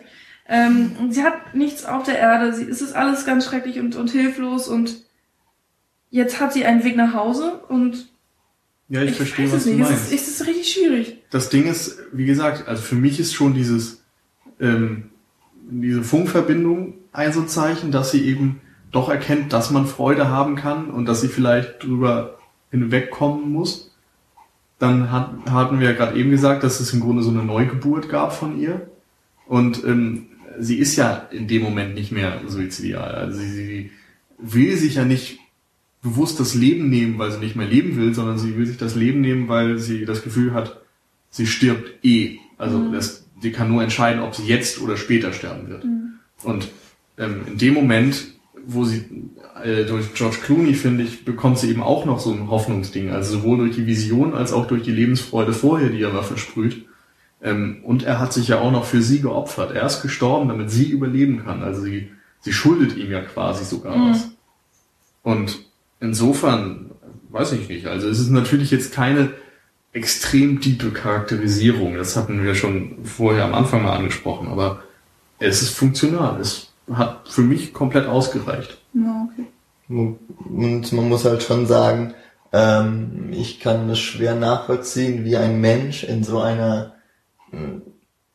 Ähm, 0.48 1.12
sie 1.12 1.24
hat 1.24 1.56
nichts 1.56 1.86
auf 1.86 2.04
der 2.04 2.20
Erde. 2.20 2.54
Sie, 2.54 2.70
es 2.70 2.82
ist 2.82 2.94
alles 2.94 3.26
ganz 3.26 3.46
schrecklich 3.46 3.80
und, 3.80 3.96
und 3.96 4.12
hilflos. 4.12 4.68
Und 4.68 4.98
jetzt 6.10 6.40
hat 6.40 6.54
sie 6.54 6.66
einen 6.66 6.84
Weg 6.84 6.98
nach 6.98 7.14
Hause. 7.14 7.64
Und 7.70 8.11
Ja, 8.92 9.02
ich, 9.04 9.12
ich, 9.12 9.16
verstehe, 9.16 9.50
was 9.50 9.60
es 9.60 9.64
du 9.64 9.70
nicht. 9.70 9.84
Es 9.84 9.90
meinst. 9.90 10.12
ist, 10.12 10.22
es 10.22 10.42
ist 10.42 10.48
richtig 10.48 10.74
schwierig. 10.74 11.18
das 11.32 11.48
Ding 11.48 11.66
ist, 11.66 11.98
wie 12.12 12.26
gesagt, 12.26 12.68
also 12.68 12.82
für 12.82 12.96
mich 12.96 13.22
ist 13.22 13.34
schon 13.34 13.54
dieses, 13.54 14.04
ähm, 14.60 15.12
diese 15.70 16.04
Funkverbindung 16.04 16.96
ein 17.14 17.32
so 17.32 17.44
Zeichen, 17.44 17.92
dass 17.92 18.12
sie 18.12 18.26
eben 18.26 18.60
doch 18.92 19.08
erkennt, 19.08 19.54
dass 19.54 19.72
man 19.72 19.86
Freude 19.88 20.28
haben 20.28 20.58
kann 20.58 20.90
und 20.90 21.06
dass 21.06 21.22
sie 21.22 21.30
vielleicht 21.30 21.82
drüber 21.82 22.38
hinwegkommen 22.70 23.50
muss. 23.50 23.96
Dann 24.78 25.10
hat, 25.10 25.32
hatten 25.50 25.80
wir 25.80 25.92
ja 25.92 25.96
gerade 25.96 26.20
eben 26.20 26.30
gesagt, 26.30 26.64
dass 26.64 26.82
es 26.82 26.92
im 26.92 27.00
Grunde 27.00 27.24
so 27.24 27.30
eine 27.30 27.44
Neugeburt 27.44 28.10
gab 28.10 28.34
von 28.34 28.60
ihr. 28.60 28.90
Und 29.48 29.86
ähm, 29.86 30.26
sie 30.60 30.80
ist 30.80 30.98
ja 30.98 31.30
in 31.32 31.48
dem 31.48 31.62
Moment 31.64 31.96
nicht 31.96 32.12
mehr 32.12 32.42
suizidial. 32.46 33.16
Also 33.16 33.40
sie, 33.40 33.52
sie 33.52 33.92
will 34.38 34.76
sich 34.76 34.96
ja 34.96 35.06
nicht 35.06 35.40
bewusst 36.02 36.40
das 36.40 36.56
Leben 36.56 36.90
nehmen, 36.90 37.20
weil 37.20 37.32
sie 37.32 37.40
nicht 37.40 37.56
mehr 37.56 37.68
leben 37.68 37.96
will, 37.96 38.14
sondern 38.14 38.40
sie 38.40 38.58
will 38.58 38.66
sich 38.66 38.78
das 38.78 38.96
Leben 38.96 39.22
nehmen, 39.22 39.48
weil 39.48 39.78
sie 39.78 40.06
das 40.06 40.24
Gefühl 40.24 40.54
hat, 40.54 40.82
sie 41.30 41.46
stirbt 41.46 42.04
eh. 42.04 42.38
Also 42.58 42.92
das, 42.92 43.26
sie 43.42 43.52
kann 43.52 43.70
nur 43.70 43.84
entscheiden, 43.84 44.22
ob 44.22 44.36
sie 44.36 44.46
jetzt 44.46 44.82
oder 44.82 44.98
später 44.98 45.34
sterben 45.34 45.70
wird. 45.70 45.84
Und 46.44 46.70
ähm, 47.18 47.42
in 47.48 47.58
dem 47.58 47.74
Moment, 47.76 48.26
wo 48.66 48.84
sie 48.84 49.06
äh, 49.64 49.86
durch 49.86 50.14
George 50.14 50.38
Clooney, 50.44 50.74
finde 50.74 51.04
ich, 51.04 51.24
bekommt 51.26 51.60
sie 51.60 51.70
eben 51.70 51.84
auch 51.84 52.06
noch 52.06 52.20
so 52.20 52.32
ein 52.32 52.50
Hoffnungsding. 52.50 53.10
Also 53.12 53.38
sowohl 53.38 53.58
durch 53.58 53.76
die 53.76 53.86
Vision 53.88 54.34
als 54.34 54.54
auch 54.54 54.68
durch 54.68 54.84
die 54.84 54.92
Lebensfreude 54.92 55.54
vorher, 55.54 55.90
die 55.90 56.02
er 56.02 56.14
war 56.14 56.24
versprüht. 56.24 56.86
Ähm, 57.44 57.80
und 57.84 58.04
er 58.04 58.20
hat 58.20 58.34
sich 58.34 58.48
ja 58.48 58.60
auch 58.60 58.72
noch 58.72 58.86
für 58.86 59.02
sie 59.02 59.22
geopfert. 59.22 59.72
Er 59.72 59.86
ist 59.86 60.02
gestorben, 60.02 60.48
damit 60.50 60.70
sie 60.72 60.90
überleben 60.90 61.44
kann. 61.44 61.64
Also 61.64 61.82
sie, 61.82 62.10
sie 62.40 62.54
schuldet 62.54 62.98
ihm 62.98 63.12
ja 63.12 63.22
quasi 63.22 63.66
sogar 63.66 63.96
Mhm. 63.96 64.10
was. 64.10 64.32
Und 65.24 65.60
insofern, 66.02 66.92
weiß 67.30 67.54
ich 67.54 67.70
nicht. 67.70 67.88
Also 67.88 68.10
es 68.10 68.20
ist 68.20 68.30
natürlich 68.30 68.72
jetzt 68.72 68.94
keine 68.94 69.32
extrem 69.94 70.60
tiefe 70.60 70.92
Charakterisierung. 70.92 71.96
Das 71.96 72.16
hatten 72.16 72.44
wir 72.44 72.56
schon 72.56 73.06
vorher 73.06 73.46
am 73.46 73.54
Anfang 73.54 73.84
mal 73.84 73.96
angesprochen. 73.96 74.48
Aber 74.48 74.84
es 75.40 75.62
ist 75.62 75.72
funktional. 75.72 76.40
Es 76.40 76.74
hat 76.92 77.30
für 77.30 77.42
mich 77.42 77.74
komplett 77.74 78.08
ausgereicht. 78.08 78.78
Ja, 78.94 79.28
okay. 79.32 79.46
Und 79.88 80.94
man 80.94 81.10
muss 81.10 81.26
halt 81.26 81.44
schon 81.44 81.66
sagen, 81.68 82.14
ähm, 82.54 83.30
ich 83.32 83.60
kann 83.60 83.90
es 83.90 84.00
schwer 84.00 84.36
nachvollziehen, 84.36 85.26
wie 85.26 85.38
ein 85.38 85.60
Mensch 85.60 86.04
in 86.04 86.24
so 86.24 86.40
einer, 86.40 86.96
mh, 87.52 87.82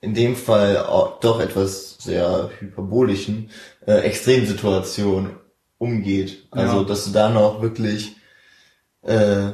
in 0.01 0.15
dem 0.15 0.37
Fall 0.37 0.85
doch 1.21 1.41
etwas 1.41 1.97
sehr 1.99 2.51
hyperbolischen 2.61 3.51
äh, 3.87 4.01
Extremsituation 4.01 5.31
umgeht. 5.79 6.47
Also, 6.51 6.79
Ja. 6.79 6.85
dass 6.85 7.05
du 7.07 7.11
da 7.13 7.29
noch 7.31 7.63
wirklich 7.63 8.17
äh, 9.03 9.53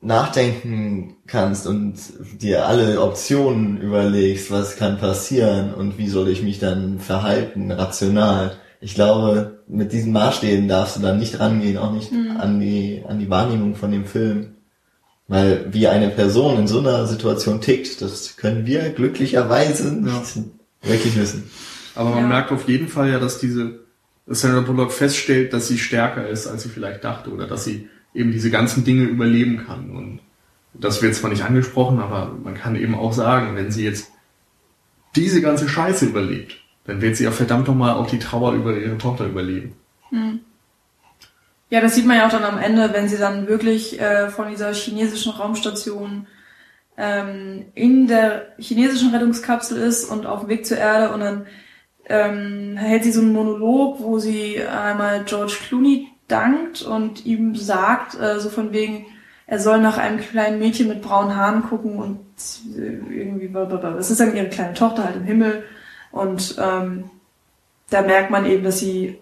nachdenken 0.00 1.16
kannst 1.26 1.66
und 1.66 1.94
dir 2.42 2.66
alle 2.66 3.00
Optionen 3.00 3.80
überlegst, 3.80 4.50
was 4.50 4.76
kann 4.76 4.98
passieren 4.98 5.72
und 5.72 5.96
wie 5.96 6.08
soll 6.08 6.28
ich 6.28 6.42
mich 6.42 6.58
dann 6.58 6.98
verhalten, 6.98 7.70
rational. 7.70 8.56
Ich 8.80 8.94
glaube, 8.94 9.62
mit 9.66 9.92
diesen 9.92 10.12
Maßstäben 10.12 10.68
darfst 10.68 10.96
du 10.96 11.00
dann 11.00 11.18
nicht 11.18 11.40
rangehen, 11.40 11.78
auch 11.78 11.92
nicht 11.92 12.12
an 12.12 12.60
die, 12.60 13.02
an 13.08 13.18
die 13.18 13.30
Wahrnehmung 13.30 13.76
von 13.76 13.90
dem 13.90 14.04
Film. 14.04 14.50
Weil 15.26 15.72
wie 15.72 15.88
eine 15.88 16.10
Person 16.10 16.58
in 16.58 16.68
so 16.68 16.80
einer 16.80 17.06
Situation 17.06 17.62
tickt, 17.62 18.02
das 18.02 18.36
können 18.36 18.66
wir 18.66 18.90
glücklicherweise 18.90 19.90
nicht 19.94 20.36
wirklich 20.82 21.16
wissen. 21.18 21.50
Aber 21.94 22.10
man 22.10 22.24
Ja. 22.24 22.26
merkt 22.28 22.52
auf 22.52 22.68
jeden 22.68 22.88
Fall 22.88 23.08
ja, 23.10 23.18
dass 23.18 23.38
diese, 23.38 23.83
dass 24.26 24.40
Sandra 24.40 24.60
Bullock 24.60 24.92
feststellt, 24.92 25.52
dass 25.52 25.68
sie 25.68 25.78
stärker 25.78 26.28
ist, 26.28 26.46
als 26.46 26.62
sie 26.62 26.68
vielleicht 26.68 27.04
dachte, 27.04 27.30
oder 27.30 27.46
dass 27.46 27.64
sie 27.64 27.88
eben 28.14 28.32
diese 28.32 28.50
ganzen 28.50 28.84
Dinge 28.84 29.04
überleben 29.04 29.64
kann. 29.66 29.90
Und 29.90 30.20
das 30.72 31.02
wird 31.02 31.14
zwar 31.14 31.30
nicht 31.30 31.44
angesprochen, 31.44 32.00
aber 32.00 32.32
man 32.42 32.54
kann 32.54 32.76
eben 32.76 32.94
auch 32.94 33.12
sagen, 33.12 33.56
wenn 33.56 33.70
sie 33.70 33.84
jetzt 33.84 34.10
diese 35.14 35.40
ganze 35.40 35.68
Scheiße 35.68 36.06
überlebt, 36.06 36.56
dann 36.84 37.00
wird 37.00 37.16
sie 37.16 37.24
ja 37.24 37.30
verdammt 37.30 37.68
nochmal 37.68 37.94
auch 37.94 38.06
die 38.08 38.18
Trauer 38.18 38.52
über 38.54 38.76
ihre 38.76 38.98
Tochter 38.98 39.26
überleben. 39.26 39.74
Ja, 41.70 41.80
das 41.80 41.94
sieht 41.94 42.06
man 42.06 42.16
ja 42.16 42.26
auch 42.26 42.30
dann 42.30 42.44
am 42.44 42.58
Ende, 42.58 42.92
wenn 42.92 43.08
sie 43.08 43.16
dann 43.16 43.48
wirklich 43.48 44.00
äh, 44.00 44.28
von 44.28 44.48
dieser 44.48 44.72
chinesischen 44.72 45.32
Raumstation 45.32 46.26
ähm, 46.96 47.64
in 47.74 48.06
der 48.06 48.54
chinesischen 48.58 49.10
Rettungskapsel 49.10 49.78
ist 49.78 50.04
und 50.04 50.26
auf 50.26 50.40
dem 50.40 50.48
Weg 50.48 50.66
zur 50.66 50.76
Erde 50.76 51.12
und 51.12 51.20
dann 51.20 51.46
ähm, 52.06 52.76
hält 52.76 53.04
sie 53.04 53.12
so 53.12 53.20
einen 53.20 53.32
Monolog, 53.32 54.00
wo 54.00 54.18
sie 54.18 54.62
einmal 54.62 55.24
George 55.24 55.56
Clooney 55.66 56.08
dankt 56.28 56.82
und 56.82 57.24
ihm 57.26 57.54
sagt, 57.54 58.18
äh, 58.20 58.40
so 58.40 58.50
von 58.50 58.72
wegen, 58.72 59.06
er 59.46 59.58
soll 59.58 59.80
nach 59.80 59.98
einem 59.98 60.18
kleinen 60.18 60.58
Mädchen 60.58 60.88
mit 60.88 61.02
braunen 61.02 61.36
Haaren 61.36 61.64
gucken 61.64 61.98
und 61.98 62.20
irgendwie, 62.76 63.48
blablabla. 63.48 63.90
das 63.90 64.10
ist 64.10 64.20
dann 64.20 64.34
ihre 64.34 64.48
kleine 64.48 64.74
Tochter 64.74 65.04
halt 65.04 65.16
im 65.16 65.24
Himmel 65.24 65.64
und 66.10 66.56
ähm, 66.58 67.10
da 67.90 68.02
merkt 68.02 68.30
man 68.30 68.46
eben, 68.46 68.64
dass 68.64 68.78
sie 68.78 69.18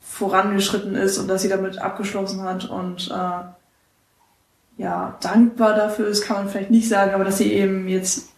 vorangeschritten 0.00 0.94
ist 0.94 1.18
und 1.18 1.28
dass 1.28 1.42
sie 1.42 1.48
damit 1.48 1.78
abgeschlossen 1.78 2.42
hat 2.42 2.68
und 2.68 3.10
äh, 3.10 4.82
ja, 4.82 5.18
dankbar 5.20 5.74
dafür 5.74 6.08
ist, 6.08 6.24
kann 6.24 6.38
man 6.38 6.48
vielleicht 6.48 6.70
nicht 6.70 6.88
sagen, 6.88 7.12
aber 7.12 7.24
dass 7.24 7.36
sie 7.36 7.52
eben 7.52 7.86
jetzt 7.86 8.30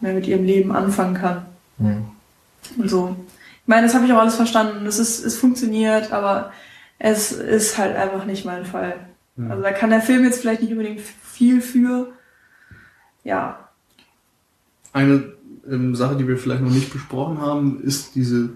mehr 0.00 0.14
mit 0.14 0.26
ihrem 0.26 0.44
Leben 0.44 0.72
anfangen 0.74 1.14
kann. 1.14 1.49
Hm. 2.74 2.82
Und 2.82 2.88
so. 2.88 3.16
Ich 3.62 3.68
meine, 3.68 3.86
das 3.86 3.94
habe 3.94 4.06
ich 4.06 4.12
auch 4.12 4.18
alles 4.18 4.36
verstanden. 4.36 4.84
Das 4.84 4.98
ist, 4.98 5.24
es 5.24 5.38
funktioniert, 5.38 6.12
aber 6.12 6.52
Es 7.02 7.32
ist 7.32 7.78
halt 7.78 7.96
einfach 7.96 8.26
nicht 8.26 8.44
mein 8.44 8.66
Fall. 8.66 8.94
Also 9.48 9.62
da 9.62 9.72
kann 9.72 9.88
der 9.88 10.02
Film 10.02 10.24
jetzt 10.24 10.40
vielleicht 10.40 10.60
nicht 10.60 10.72
unbedingt 10.72 11.00
viel 11.00 11.62
für. 11.62 12.12
Ja. 13.24 13.70
Eine 14.92 15.32
ähm, 15.66 15.94
Sache, 15.94 16.16
die 16.16 16.28
wir 16.28 16.36
vielleicht 16.36 16.62
noch 16.62 16.70
nicht 16.70 16.92
besprochen 16.92 17.40
haben, 17.40 17.80
ist 17.82 18.14
diese 18.14 18.50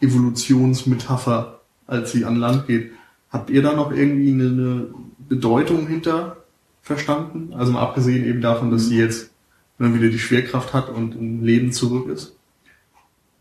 Evolutionsmetapher, 0.00 1.60
als 1.86 2.10
sie 2.10 2.24
an 2.24 2.34
Land 2.34 2.66
geht. 2.66 2.90
Habt 3.30 3.48
ihr 3.50 3.62
da 3.62 3.74
noch 3.74 3.92
irgendwie 3.92 4.32
eine, 4.32 4.48
eine 4.48 4.86
Bedeutung 5.28 5.86
hinter 5.86 6.38
verstanden? 6.82 7.52
Also 7.54 7.70
mal 7.70 7.82
abgesehen 7.82 8.24
eben 8.24 8.40
davon, 8.40 8.72
dass 8.72 8.86
sie 8.86 8.98
jetzt 8.98 9.30
dann 9.78 9.94
wieder 9.94 10.08
die 10.08 10.18
Schwerkraft 10.18 10.72
hat 10.72 10.88
und 10.88 11.14
im 11.14 11.44
Leben 11.44 11.70
zurück 11.72 12.08
ist. 12.08 12.33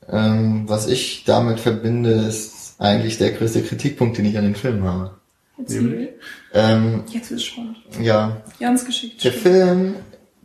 Ähm, 0.10 0.64
was 0.68 0.88
ich 0.88 1.24
damit 1.26 1.60
verbinde, 1.60 2.12
ist 2.12 2.76
eigentlich 2.80 3.18
der 3.18 3.32
größte 3.32 3.62
Kritikpunkt, 3.64 4.18
den 4.18 4.26
ich 4.26 4.38
an 4.38 4.44
den 4.44 4.56
Film 4.56 4.84
habe. 4.84 5.12
Erzähl. 5.58 6.14
Ähm, 6.54 7.04
Jetzt 7.12 7.30
wird's 7.32 7.44
spannend. 7.44 7.78
ja, 8.02 8.42
Jans 8.60 8.86
Geschichte. 8.86 9.22
der 9.24 9.34
Film 9.34 9.96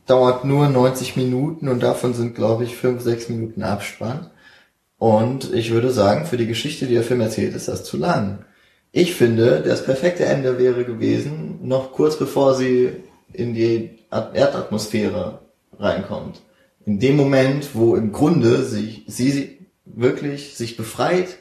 dauert 0.07 0.45
nur 0.45 0.69
90 0.69 1.17
Minuten 1.17 1.69
und 1.69 1.83
davon 1.83 2.15
sind, 2.15 2.35
glaube 2.35 2.65
ich, 2.65 2.77
5, 2.77 3.03
6 3.03 3.29
Minuten 3.31 3.63
Abspann. 3.63 4.31
Und 4.99 5.53
ich 5.55 5.71
würde 5.71 5.91
sagen, 5.91 6.27
für 6.27 6.37
die 6.37 6.47
Geschichte, 6.47 6.87
die 6.87 6.95
der 6.95 7.03
Film 7.05 7.21
erzählt, 7.21 7.55
ist 7.55 7.69
das 7.69 7.85
zu 7.85 7.97
lang. 7.97 8.45
Ich 8.91 9.15
finde, 9.15 9.63
das 9.65 9.85
perfekte 9.85 10.25
Ende 10.25 10.59
wäre 10.59 10.85
gewesen, 10.85 11.61
noch 11.63 11.93
kurz 11.93 12.19
bevor 12.19 12.55
sie 12.55 12.93
in 13.33 13.55
die 13.55 13.91
At- 14.11 14.35
Erdatmosphäre 14.35 15.41
reinkommt. 15.79 16.41
In 16.89 17.01
dem 17.01 17.17
Moment, 17.17 17.75
wo 17.75 17.97
im 17.97 18.13
Grunde 18.13 18.65
sich, 18.65 19.05
sie 19.07 19.59
wirklich 19.85 20.55
sich 20.55 20.79
befreit 20.79 21.37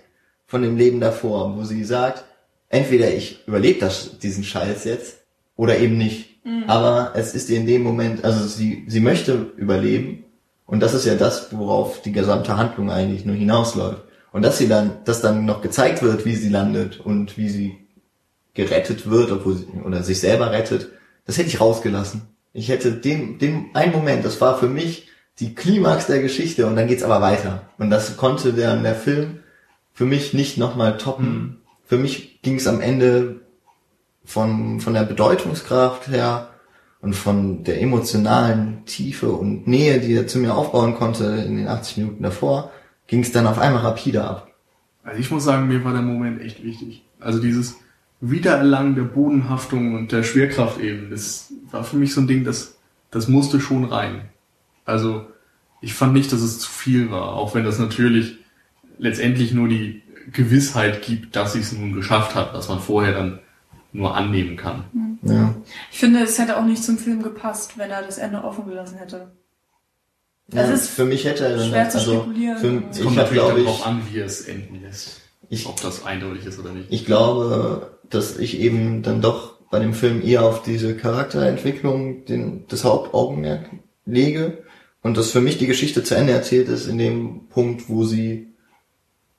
von 0.45 0.61
dem 0.61 0.75
Leben 0.75 0.99
davor, 0.99 1.55
wo 1.55 1.63
sie 1.63 1.85
sagt, 1.85 2.25
entweder 2.67 3.13
ich 3.13 3.47
überlebe 3.47 3.79
das, 3.79 4.19
diesen 4.19 4.43
Scheiß 4.43 4.83
jetzt 4.83 5.19
oder 5.55 5.79
eben 5.79 5.97
nicht. 5.97 6.41
Aber 6.67 7.13
es 7.15 7.33
ist 7.33 7.49
ihr 7.49 7.61
in 7.61 7.65
dem 7.65 7.81
Moment, 7.81 8.25
also 8.25 8.45
sie, 8.45 8.83
sie 8.87 8.99
möchte 8.99 9.53
überleben 9.55 10.25
und 10.65 10.81
das 10.81 10.93
ist 10.93 11.05
ja 11.05 11.15
das, 11.15 11.47
worauf 11.57 12.01
die 12.01 12.11
gesamte 12.11 12.57
Handlung 12.57 12.91
eigentlich 12.91 13.23
nur 13.23 13.37
hinausläuft. 13.37 14.03
Und 14.33 14.41
dass 14.41 14.57
sie 14.57 14.67
dann, 14.67 14.97
dass 15.05 15.21
dann 15.21 15.45
noch 15.45 15.61
gezeigt 15.61 16.03
wird, 16.03 16.25
wie 16.25 16.35
sie 16.35 16.49
landet 16.49 16.99
und 16.99 17.37
wie 17.37 17.47
sie 17.47 17.77
gerettet 18.53 19.09
wird, 19.09 19.31
obwohl 19.31 19.55
sie, 19.55 19.67
oder 19.85 20.03
sich 20.03 20.19
selber 20.19 20.51
rettet, 20.51 20.89
das 21.25 21.37
hätte 21.37 21.47
ich 21.47 21.61
rausgelassen. 21.61 22.23
Ich 22.51 22.67
hätte 22.67 22.91
den, 22.91 23.39
den 23.39 23.67
einen 23.73 23.93
Moment, 23.93 24.25
das 24.25 24.41
war 24.41 24.59
für 24.59 24.67
mich 24.67 25.07
die 25.39 25.53
Klimax 25.53 26.07
der 26.07 26.21
Geschichte 26.21 26.65
und 26.65 26.75
dann 26.75 26.87
geht's 26.87 27.03
aber 27.03 27.21
weiter. 27.21 27.63
Und 27.77 27.89
das 27.89 28.17
konnte 28.17 28.53
der, 28.53 28.75
der 28.77 28.95
Film 28.95 29.39
für 29.93 30.05
mich 30.05 30.33
nicht 30.33 30.57
nochmal 30.57 30.97
toppen. 30.97 31.61
Für 31.85 31.97
mich 31.97 32.41
ging 32.41 32.55
es 32.55 32.67
am 32.67 32.81
Ende 32.81 33.41
von, 34.25 34.79
von 34.79 34.93
der 34.93 35.03
Bedeutungskraft 35.03 36.07
her 36.07 36.49
und 37.01 37.15
von 37.15 37.63
der 37.63 37.81
emotionalen 37.81 38.83
Tiefe 38.85 39.31
und 39.31 39.67
Nähe, 39.67 39.99
die 39.99 40.13
er 40.15 40.27
zu 40.27 40.39
mir 40.39 40.55
aufbauen 40.55 40.95
konnte 40.95 41.25
in 41.25 41.57
den 41.57 41.67
80 41.67 41.97
Minuten 41.97 42.23
davor, 42.23 42.71
ging 43.05 43.21
es 43.21 43.31
dann 43.31 43.47
auf 43.47 43.59
einmal 43.59 43.83
rapide 43.83 44.23
ab. 44.23 44.51
Also 45.03 45.19
ich 45.19 45.31
muss 45.31 45.45
sagen, 45.45 45.67
mir 45.67 45.83
war 45.85 45.93
der 45.93 46.01
Moment 46.01 46.41
echt 46.41 46.63
wichtig. 46.63 47.03
Also 47.19 47.39
dieses 47.39 47.77
Wiedererlangen 48.19 48.95
der 48.95 49.03
Bodenhaftung 49.03 49.95
und 49.95 50.11
der 50.11 50.23
Schwerkraft 50.23 50.79
eben, 50.79 51.11
das 51.11 51.53
war 51.71 51.83
für 51.83 51.95
mich 51.95 52.13
so 52.13 52.21
ein 52.21 52.27
Ding, 52.27 52.43
das, 52.43 52.77
das 53.11 53.27
musste 53.27 53.61
schon 53.61 53.85
rein. 53.85 54.29
Also 54.87 55.25
ich 55.81 55.93
fand 55.93 56.13
nicht, 56.13 56.31
dass 56.33 56.41
es 56.41 56.59
zu 56.59 56.69
viel 56.71 57.11
war, 57.11 57.33
auch 57.33 57.53
wenn 57.53 57.63
das 57.63 57.77
natürlich 57.77 58.37
letztendlich 58.97 59.51
nur 59.53 59.67
die 59.67 60.01
Gewissheit 60.31 61.03
gibt, 61.03 61.35
dass 61.35 61.53
sie 61.53 61.59
es 61.59 61.71
nun 61.71 61.93
geschafft 61.93 62.33
hat, 62.35 62.53
was 62.53 62.67
man 62.69 62.79
vorher 62.79 63.13
dann 63.13 63.39
nur 63.93 64.15
annehmen 64.15 64.57
kann. 64.57 64.85
Ja. 65.21 65.53
Ich 65.91 65.99
finde, 65.99 66.21
es 66.21 66.37
hätte 66.39 66.57
auch 66.57 66.65
nicht 66.65 66.83
zum 66.83 66.97
Film 66.97 67.21
gepasst, 67.21 67.77
wenn 67.77 67.89
er 67.91 68.01
das 68.01 68.17
Ende 68.17 68.43
offen 68.43 68.65
gelassen 68.67 68.97
hätte. 68.97 69.31
Ja, 70.51 70.63
Das 70.63 70.69
ist 70.81 70.89
für 70.89 71.05
mich 71.05 71.25
hätte 71.25 71.45
er 71.45 71.57
dann, 71.57 71.69
schwer 71.69 71.89
zu 71.89 71.97
also, 71.99 72.15
spekulieren. 72.21 72.57
für, 72.57 72.67
Es 72.67 72.99
kommt 73.01 73.11
ich 73.11 73.17
natürlich 73.17 73.43
glaube 73.43 73.63
darauf 73.63 73.85
an, 73.85 74.01
wie 74.11 74.19
es 74.19 74.41
enden 74.41 74.81
lässt. 74.81 75.21
ich, 75.49 75.67
Ob 75.67 75.81
das 75.81 76.05
eindeutig 76.05 76.45
ist 76.45 76.59
oder 76.59 76.71
nicht. 76.71 76.87
ich 76.91 77.05
glaube, 77.05 77.97
dass 78.09 78.37
ich 78.37 78.59
eben 78.59 79.03
dann 79.03 79.21
doch 79.21 79.57
bei 79.69 79.79
dem 79.79 79.93
Film 79.93 80.21
eher 80.21 80.43
auf 80.43 80.63
diese 80.63 80.95
Charakterentwicklung 80.95 82.25
den, 82.25 82.65
das 82.69 82.83
Hauptaugenmerk 82.85 83.69
lege 84.05 84.63
und 85.07 85.17
dass 85.17 85.31
für 85.31 85.41
mich 85.41 85.57
die 85.57 85.67
Geschichte 85.67 86.03
zu 86.03 86.15
Ende 86.15 86.33
erzählt 86.33 86.69
ist 86.69 86.87
in 86.87 86.97
dem 86.97 87.47
Punkt, 87.49 87.89
wo 87.89 88.03
sie 88.03 88.47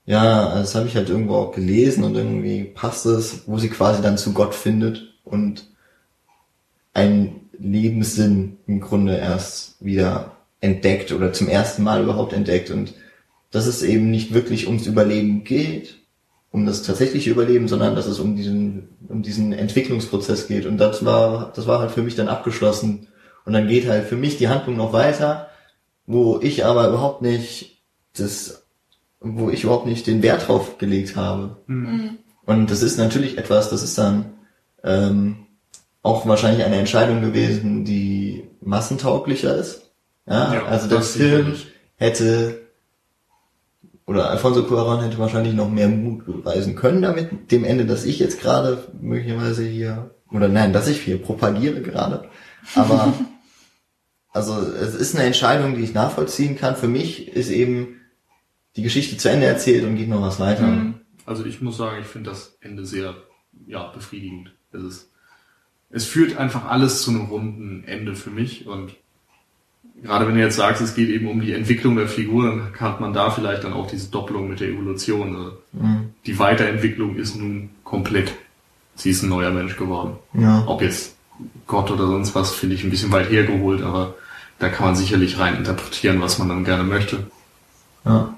ja, 0.08 0.54
das 0.54 0.74
habe 0.74 0.88
ich 0.88 0.96
halt 0.96 1.10
irgendwo 1.10 1.34
auch 1.34 1.52
gelesen 1.52 2.02
und 2.02 2.14
irgendwie 2.14 2.64
passt 2.64 3.04
es, 3.04 3.42
wo 3.46 3.58
sie 3.58 3.68
quasi 3.68 4.00
dann 4.00 4.16
zu 4.16 4.32
Gott 4.32 4.54
findet 4.54 5.02
und 5.22 5.66
einen 6.94 7.50
Lebenssinn 7.58 8.56
im 8.66 8.80
Grunde 8.80 9.18
erst 9.18 9.76
wieder 9.84 10.32
entdeckt 10.62 11.12
oder 11.12 11.34
zum 11.34 11.46
ersten 11.48 11.82
Mal 11.82 12.02
überhaupt 12.02 12.32
entdeckt 12.32 12.70
und 12.70 12.94
dass 13.50 13.66
es 13.66 13.82
eben 13.82 14.10
nicht 14.10 14.32
wirklich 14.32 14.66
ums 14.66 14.86
Überleben 14.86 15.44
geht, 15.44 15.98
um 16.50 16.64
das 16.64 16.82
tatsächliche 16.82 17.30
Überleben, 17.30 17.68
sondern 17.68 17.94
dass 17.94 18.06
es 18.06 18.18
um 18.18 18.34
diesen, 18.34 18.88
um 19.08 19.20
diesen 19.20 19.52
Entwicklungsprozess 19.52 20.48
geht. 20.48 20.64
Und 20.64 20.78
das 20.78 21.04
war, 21.04 21.52
das 21.54 21.66
war 21.66 21.80
halt 21.80 21.90
für 21.90 22.02
mich 22.02 22.14
dann 22.14 22.28
abgeschlossen. 22.28 23.08
Und 23.44 23.52
dann 23.52 23.68
geht 23.68 23.86
halt 23.86 24.06
für 24.06 24.16
mich 24.16 24.38
die 24.38 24.48
Handlung 24.48 24.78
noch 24.78 24.94
weiter, 24.94 25.50
wo 26.08 26.40
ich 26.40 26.64
aber 26.64 26.88
überhaupt 26.88 27.20
nicht 27.20 27.82
das, 28.16 28.64
wo 29.20 29.50
ich 29.50 29.64
überhaupt 29.64 29.86
nicht 29.86 30.06
den 30.06 30.22
Wert 30.22 30.48
drauf 30.48 30.78
gelegt 30.78 31.16
habe. 31.16 31.58
Und 32.46 32.70
das 32.70 32.82
ist 32.82 32.96
natürlich 32.96 33.36
etwas, 33.36 33.68
das 33.68 33.82
ist 33.82 33.98
dann 33.98 34.32
ähm, 34.82 35.46
auch 36.02 36.26
wahrscheinlich 36.26 36.64
eine 36.64 36.76
Entscheidung 36.76 37.20
gewesen, 37.20 37.84
die 37.84 38.48
massentauglicher 38.62 39.54
ist. 39.54 39.90
Ja, 40.26 40.54
Ja, 40.54 40.64
also 40.64 40.88
der 40.88 40.98
das 40.98 41.12
Film 41.12 41.54
hätte 41.96 42.62
oder 44.06 44.30
Alfonso 44.30 44.62
Cuarón 44.62 45.02
hätte 45.02 45.18
wahrscheinlich 45.18 45.52
noch 45.52 45.68
mehr 45.68 45.88
Mut 45.88 46.24
beweisen 46.24 46.74
können 46.74 47.02
damit, 47.02 47.52
dem 47.52 47.64
Ende, 47.64 47.84
dass 47.84 48.06
ich 48.06 48.18
jetzt 48.18 48.40
gerade 48.40 48.88
möglicherweise 48.98 49.64
hier, 49.64 50.14
oder 50.32 50.48
nein, 50.48 50.72
dass 50.72 50.88
ich 50.88 51.02
hier 51.02 51.20
propagiere 51.20 51.82
gerade. 51.82 52.30
Aber 52.74 53.12
also 54.38 54.72
es 54.72 54.94
ist 54.94 55.16
eine 55.16 55.24
Entscheidung, 55.24 55.74
die 55.74 55.82
ich 55.82 55.94
nachvollziehen 55.94 56.56
kann. 56.56 56.76
Für 56.76 56.88
mich 56.88 57.28
ist 57.28 57.50
eben 57.50 58.00
die 58.76 58.82
Geschichte 58.82 59.16
zu 59.16 59.28
Ende 59.28 59.46
erzählt 59.46 59.84
und 59.84 59.96
geht 59.96 60.08
noch 60.08 60.22
was 60.22 60.38
weiter. 60.38 60.94
Also 61.26 61.44
ich 61.44 61.60
muss 61.60 61.76
sagen, 61.76 61.98
ich 62.00 62.06
finde 62.06 62.30
das 62.30 62.56
Ende 62.60 62.86
sehr 62.86 63.14
ja, 63.66 63.88
befriedigend. 63.88 64.52
Es, 64.72 64.82
ist, 64.82 65.10
es 65.90 66.04
führt 66.04 66.36
einfach 66.36 66.66
alles 66.66 67.02
zu 67.02 67.10
einem 67.10 67.26
runden 67.26 67.82
Ende 67.84 68.14
für 68.14 68.30
mich 68.30 68.66
und 68.66 68.94
gerade 70.02 70.28
wenn 70.28 70.34
du 70.34 70.40
jetzt 70.40 70.56
sagst, 70.56 70.80
es 70.80 70.94
geht 70.94 71.08
eben 71.08 71.28
um 71.28 71.40
die 71.40 71.52
Entwicklung 71.52 71.96
der 71.96 72.08
Figur, 72.08 72.46
dann 72.46 72.72
hat 72.78 73.00
man 73.00 73.12
da 73.12 73.30
vielleicht 73.30 73.64
dann 73.64 73.72
auch 73.72 73.88
diese 73.88 74.10
Doppelung 74.10 74.48
mit 74.48 74.60
der 74.60 74.68
Evolution. 74.68 75.34
Also 75.34 75.58
Die 76.24 76.38
Weiterentwicklung 76.38 77.16
ist 77.16 77.36
nun 77.36 77.70
komplett. 77.82 78.32
Sie 78.94 79.10
ist 79.10 79.22
ein 79.22 79.28
neuer 79.28 79.50
Mensch 79.50 79.76
geworden. 79.76 80.16
Ja. 80.34 80.64
Ob 80.66 80.82
jetzt 80.82 81.16
Gott 81.66 81.90
oder 81.90 82.06
sonst 82.06 82.34
was, 82.34 82.54
finde 82.54 82.74
ich 82.74 82.84
ein 82.84 82.90
bisschen 82.90 83.12
weit 83.12 83.30
hergeholt, 83.30 83.82
aber 83.82 84.14
da 84.58 84.68
kann 84.68 84.86
man 84.86 84.96
sicherlich 84.96 85.38
rein 85.38 85.56
interpretieren, 85.56 86.20
was 86.20 86.38
man 86.38 86.48
dann 86.48 86.64
gerne 86.64 86.82
möchte. 86.84 87.26
Ja. 88.04 88.34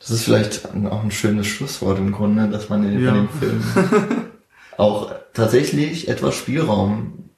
Das 0.00 0.10
ist 0.10 0.24
vielleicht 0.24 0.66
auch 0.90 1.02
ein 1.02 1.10
schönes 1.10 1.46
Schlusswort 1.46 1.98
im 1.98 2.12
Grunde, 2.12 2.48
dass 2.48 2.68
man 2.68 2.84
in, 2.84 3.02
Ja. 3.02 3.10
in 3.10 3.14
dem 3.14 3.28
Film 3.28 3.62
auch 4.76 5.12
tatsächlich 5.34 6.08
etwas 6.08 6.34
Spielraum 6.34 7.30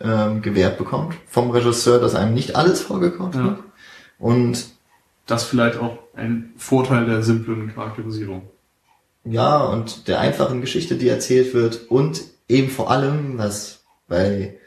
ähm, 0.00 0.42
gewährt 0.42 0.78
bekommt 0.78 1.14
vom 1.28 1.50
Regisseur, 1.50 1.98
dass 2.00 2.14
einem 2.14 2.34
nicht 2.34 2.56
alles 2.56 2.80
vorgekommen 2.80 3.32
Ja. 3.32 3.44
wird. 3.44 3.58
Und 4.18 4.66
Das 5.26 5.44
vielleicht 5.44 5.78
auch 5.78 5.98
ein 6.14 6.52
Vorteil 6.56 7.06
der 7.06 7.22
simplen 7.22 7.74
Charakterisierung. 7.74 8.42
ja, 9.24 9.56
und 9.64 10.06
der 10.06 10.20
einfachen 10.20 10.60
Geschichte, 10.60 10.96
die 10.96 11.08
erzählt 11.08 11.54
wird 11.54 11.90
und 11.90 12.22
eben 12.48 12.68
vor 12.70 12.90
allem, 12.90 13.38
was 13.38 13.80
bei 14.06 14.58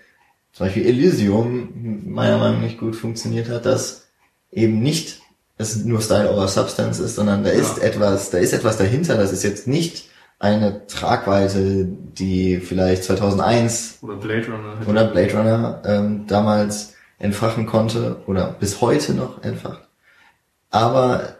zum 0.57 0.65
Beispiel 0.65 0.85
Elysium 0.87 1.69
meiner 2.05 2.37
Meinung 2.39 2.55
nach 2.57 2.61
nicht 2.63 2.79
gut 2.79 2.95
funktioniert 2.95 3.47
hat, 3.49 3.65
dass 3.67 4.07
eben 4.51 4.81
nicht 4.81 5.21
es 5.59 5.83
nur 5.85 6.01
Style 6.01 6.31
over 6.31 6.47
Substance 6.47 6.99
ist, 6.99 7.15
sondern 7.15 7.43
da 7.43 7.49
ist 7.51 7.77
Ja. 7.77 7.83
etwas, 7.83 8.29
da 8.31 8.37
ist 8.39 8.53
etwas 8.53 8.77
dahinter, 8.77 9.15
das 9.17 9.31
ist 9.31 9.43
jetzt 9.43 9.67
nicht 9.67 10.09
eine 10.39 10.85
Tragweite, 10.87 11.87
die 12.17 12.57
vielleicht 12.57 13.03
2001 13.03 13.99
Oder 14.01 14.15
Blade 14.17 14.45
Runner. 14.51 14.79
hätte- 14.79 14.89
oder 14.89 15.05
Blade 15.05 15.33
Runner 15.37 15.81
ähm, 15.85 16.25
damals 16.27 16.93
entfachen 17.19 17.65
konnte 17.65 18.17
oder 18.27 18.55
bis 18.59 18.81
heute 18.81 19.13
noch 19.13 19.43
entfacht. 19.43 19.81
Aber 20.69 21.37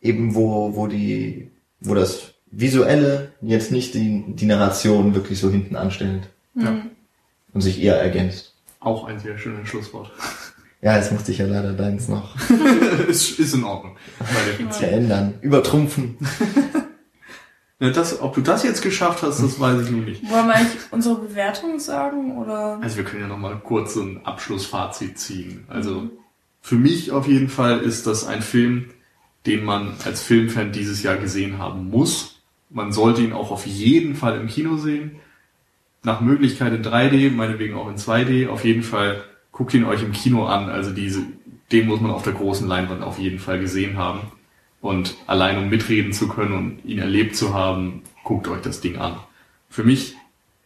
eben 0.00 0.34
wo, 0.34 0.74
wo 0.76 0.86
die, 0.86 1.50
wo 1.80 1.94
das 1.94 2.32
Visuelle 2.50 3.32
jetzt 3.40 3.70
nicht 3.72 3.94
die, 3.94 4.24
die 4.28 4.46
Narration 4.46 5.14
wirklich 5.14 5.38
so 5.38 5.50
hinten 5.50 5.76
anstellt 5.76 6.22
Ja. 6.54 6.82
Und 7.52 7.60
sich 7.60 7.82
eher 7.82 8.00
ergänzt. 8.00 8.54
Auch 8.80 9.04
ein 9.04 9.18
sehr 9.18 9.38
schönes 9.38 9.68
Schlusswort. 9.68 10.10
Ja, 10.80 10.96
jetzt 10.96 11.12
musste 11.12 11.30
ich 11.30 11.38
ja 11.38 11.46
leider 11.46 11.72
deins 11.74 12.08
noch 12.08 12.34
ist, 13.08 13.38
ist 13.38 13.54
in 13.54 13.62
Ordnung. 13.62 13.96
Verändern, 14.70 15.34
übertrumpfen. 15.40 16.16
Ja, 17.82 17.90
das, 17.90 18.20
ob 18.20 18.32
du 18.36 18.42
das 18.42 18.62
jetzt 18.62 18.80
geschafft 18.80 19.24
hast, 19.24 19.42
das 19.42 19.58
weiß 19.58 19.82
ich 19.82 19.90
nun 19.90 20.04
nicht. 20.04 20.22
Wollen 20.30 20.46
wir 20.46 20.54
eigentlich 20.54 20.80
unsere 20.92 21.16
Bewertung 21.16 21.80
sagen 21.80 22.38
oder? 22.38 22.78
Also 22.80 22.98
wir 22.98 23.02
können 23.02 23.22
ja 23.22 23.26
nochmal 23.26 23.58
kurz 23.58 23.94
so 23.94 24.02
ein 24.02 24.24
Abschlussfazit 24.24 25.18
ziehen. 25.18 25.64
Also 25.66 26.08
für 26.60 26.76
mich 26.76 27.10
auf 27.10 27.26
jeden 27.26 27.48
Fall 27.48 27.80
ist 27.80 28.06
das 28.06 28.24
ein 28.24 28.40
Film, 28.40 28.90
den 29.46 29.64
man 29.64 29.96
als 30.04 30.22
Filmfan 30.22 30.70
dieses 30.70 31.02
Jahr 31.02 31.16
gesehen 31.16 31.58
haben 31.58 31.90
muss. 31.90 32.40
Man 32.70 32.92
sollte 32.92 33.22
ihn 33.22 33.32
auch 33.32 33.50
auf 33.50 33.66
jeden 33.66 34.14
Fall 34.14 34.40
im 34.40 34.46
Kino 34.46 34.76
sehen. 34.76 35.16
Nach 36.04 36.20
Möglichkeit 36.20 36.72
in 36.72 36.84
3D, 36.84 37.30
meinetwegen 37.30 37.74
auch 37.74 37.88
in 37.88 37.96
2D. 37.96 38.48
Auf 38.48 38.64
jeden 38.64 38.82
Fall 38.82 39.24
guckt 39.52 39.74
ihn 39.74 39.84
euch 39.84 40.02
im 40.02 40.12
Kino 40.12 40.46
an. 40.46 40.68
Also 40.68 40.90
diese, 40.90 41.22
den 41.70 41.86
muss 41.86 42.00
man 42.00 42.10
auf 42.10 42.24
der 42.24 42.32
großen 42.32 42.66
Leinwand 42.66 43.02
auf 43.02 43.18
jeden 43.18 43.38
Fall 43.38 43.60
gesehen 43.60 43.96
haben. 43.96 44.20
Und 44.80 45.14
allein 45.28 45.58
um 45.58 45.68
mitreden 45.68 46.12
zu 46.12 46.28
können 46.28 46.54
und 46.54 46.84
ihn 46.84 46.98
erlebt 46.98 47.36
zu 47.36 47.54
haben, 47.54 48.02
guckt 48.24 48.48
euch 48.48 48.62
das 48.62 48.80
Ding 48.80 48.98
an. 48.98 49.16
Für 49.70 49.84
mich, 49.84 50.16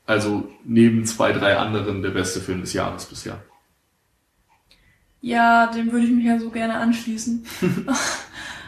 also 0.06 0.50
neben 0.64 1.04
zwei, 1.04 1.32
drei 1.32 1.58
anderen, 1.58 2.02
der 2.02 2.10
beste 2.10 2.40
Film 2.40 2.62
des 2.62 2.72
Jahres 2.72 3.04
bisher. 3.04 3.42
Ja, 5.20 5.66
dem 5.66 5.92
würde 5.92 6.06
ich 6.06 6.12
mich 6.12 6.24
ja 6.24 6.38
so 6.38 6.50
gerne 6.50 6.76
anschließen. 6.76 7.44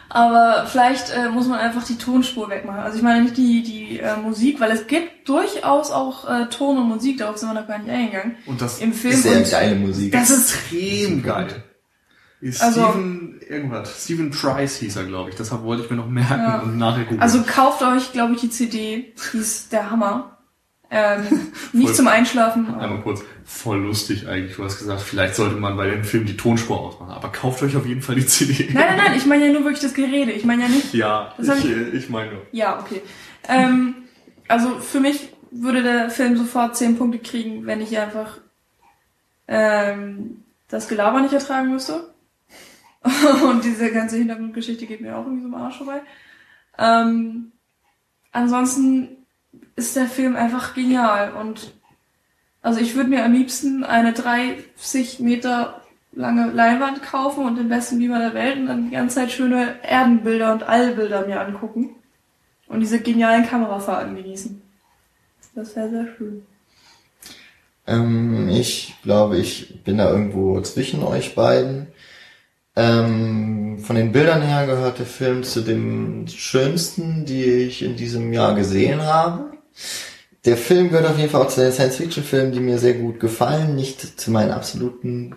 Aber 0.09 0.65
vielleicht 0.67 1.11
äh, 1.15 1.29
muss 1.29 1.47
man 1.47 1.59
einfach 1.59 1.83
die 1.83 1.97
Tonspur 1.97 2.49
wegmachen. 2.49 2.79
Also 2.79 2.97
ich 2.97 3.03
meine 3.03 3.23
nicht 3.23 3.37
die, 3.37 3.61
die 3.63 3.99
äh, 3.99 4.17
Musik, 4.17 4.59
weil 4.59 4.71
es 4.71 4.87
gibt 4.87 5.29
durchaus 5.29 5.91
auch 5.91 6.27
äh, 6.27 6.47
Ton 6.49 6.77
und 6.79 6.87
Musik, 6.89 7.19
darauf 7.19 7.37
sind 7.37 7.49
wir 7.49 7.61
noch 7.61 7.67
gar 7.67 7.77
nicht 7.77 7.89
eingegangen. 7.91 8.35
Und 8.47 8.59
das 8.59 8.79
Im 8.79 8.93
Film. 8.93 9.13
Ist 9.13 9.23
sehr 9.23 9.37
und 9.37 9.51
geile 9.51 9.75
Musik. 9.75 10.11
das 10.11 10.29
ist 10.31 10.51
extrem 10.55 11.21
geil. 11.21 11.63
Ist 12.41 12.61
Also- 12.63 12.89
Steven, 12.89 13.39
irgendwas. 13.47 14.03
Steven 14.03 14.31
Price 14.31 14.77
hieß 14.77 14.95
er, 14.95 15.03
glaube 15.03 15.29
ich. 15.29 15.35
Deshalb 15.35 15.61
wollte 15.63 15.83
ich 15.83 15.89
mir 15.91 15.97
noch 15.97 16.07
merken 16.09 16.39
Ja. 16.41 16.59
und 16.61 16.77
nachher 16.77 17.03
gucken. 17.03 17.21
Also 17.21 17.43
kauft 17.43 17.83
euch, 17.83 18.11
glaube 18.13 18.33
ich, 18.33 18.39
die 18.41 18.49
CD. 18.49 19.13
Die 19.33 19.37
ist 19.37 19.71
der 19.73 19.91
Hammer. 19.91 20.38
Ähm, 20.91 21.51
nicht 21.73 21.85
Voll. 21.87 21.95
zum 21.95 22.07
Einschlafen. 22.07 22.73
Einmal 22.73 23.01
kurz, 23.01 23.21
voll 23.45 23.79
lustig 23.79 24.27
eigentlich. 24.27 24.55
Du 24.55 24.63
hast 24.63 24.79
gesagt, 24.79 25.01
vielleicht 25.01 25.35
sollte 25.35 25.55
man 25.55 25.77
bei 25.77 25.87
dem 25.89 26.03
Film 26.03 26.25
die 26.25 26.35
Tonspur 26.35 26.79
ausmachen. 26.79 27.11
Aber 27.11 27.31
kauft 27.31 27.61
euch 27.61 27.75
auf 27.77 27.85
jeden 27.85 28.01
Fall 28.01 28.15
die 28.15 28.25
CD. 28.25 28.69
Nein, 28.73 28.85
nein, 28.87 28.97
nein, 28.97 29.13
ich 29.17 29.25
meine 29.27 29.45
ja 29.47 29.51
nur 29.53 29.63
wirklich 29.63 29.81
das 29.83 29.93
Gerede. 29.93 30.31
Ich 30.31 30.45
meine 30.45 30.63
ja 30.63 30.67
nicht. 30.69 30.93
Ja, 30.93 31.33
ich, 31.37 31.47
ich- 31.47 31.65
äh, 31.65 31.89
ich 31.89 32.09
meine. 32.09 32.31
Ja, 32.51 32.79
okay. 32.79 33.01
Ähm, 33.47 33.95
also 34.47 34.79
für 34.79 34.99
mich 34.99 35.29
würde 35.51 35.83
der 35.83 36.09
Film 36.09 36.37
sofort 36.37 36.75
10 36.75 36.97
Punkte 36.97 37.19
kriegen, 37.19 37.65
wenn 37.67 37.81
ich 37.81 37.97
einfach 37.97 38.37
ähm, 39.47 40.43
das 40.67 40.87
Gelaber 40.87 41.21
nicht 41.21 41.33
ertragen 41.33 41.71
müsste. 41.71 42.13
Und 43.45 43.63
diese 43.63 43.91
ganze 43.91 44.17
Hintergrundgeschichte 44.17 44.85
geht 44.85 45.01
mir 45.01 45.15
auch 45.17 45.23
irgendwie 45.25 45.41
so 45.43 45.47
im 45.47 45.55
Arsch 45.55 45.77
vorbei. 45.77 46.01
Ähm, 46.77 47.51
ansonsten 48.31 49.18
ist 49.75 49.95
der 49.95 50.07
Film 50.07 50.35
einfach 50.35 50.73
genial 50.73 51.33
und 51.33 51.73
also 52.61 52.79
ich 52.79 52.95
würde 52.95 53.09
mir 53.09 53.23
am 53.23 53.33
liebsten 53.33 53.83
eine 53.83 54.13
30 54.13 55.19
Meter 55.19 55.81
lange 56.11 56.51
Leinwand 56.51 57.01
kaufen 57.01 57.45
und 57.45 57.55
den 57.57 57.69
besten 57.69 57.99
Beamer 57.99 58.19
der 58.19 58.33
Welt 58.33 58.57
und 58.57 58.65
dann 58.65 58.85
die 58.85 58.95
ganze 58.95 59.15
Zeit 59.15 59.31
schöne 59.31 59.75
Erdenbilder 59.83 60.51
und 60.51 60.63
Allbilder 60.63 61.25
mir 61.25 61.39
angucken 61.39 61.95
und 62.67 62.81
diese 62.81 62.99
genialen 62.99 63.45
Kamerafahrten 63.45 64.15
genießen. 64.15 64.61
Das 65.55 65.75
wäre 65.75 65.89
sehr 65.89 66.07
schön. 66.17 66.45
Ähm, 67.87 68.49
ich 68.49 68.95
glaube, 69.03 69.37
ich 69.37 69.83
bin 69.83 69.97
da 69.97 70.09
irgendwo 70.09 70.61
zwischen 70.61 71.03
euch 71.03 71.35
beiden. 71.35 71.87
Ähm, 72.79 73.79
von 73.79 73.97
den 73.97 74.13
Bildern 74.13 74.41
her 74.41 74.65
gehört 74.65 74.99
der 74.99 75.05
Film 75.05 75.43
zu 75.43 75.59
den 75.59 76.29
schönsten, 76.29 77.25
die 77.25 77.43
ich 77.43 77.81
in 77.81 77.97
diesem 77.97 78.31
Jahr 78.31 78.55
gesehen 78.55 79.01
habe. 79.01 79.51
Der 80.45 80.55
Film 80.55 80.89
gehört 80.89 81.09
auf 81.09 81.17
jeden 81.17 81.29
Fall 81.29 81.41
auch 81.41 81.49
zu 81.49 81.59
den 81.59 81.73
Science-Fiction-Filmen, 81.73 82.53
die 82.53 82.61
mir 82.61 82.79
sehr 82.79 82.93
gut 82.93 83.19
gefallen. 83.19 83.75
Nicht 83.75 84.21
zu 84.21 84.31
meinen 84.31 84.51
absoluten 84.51 85.35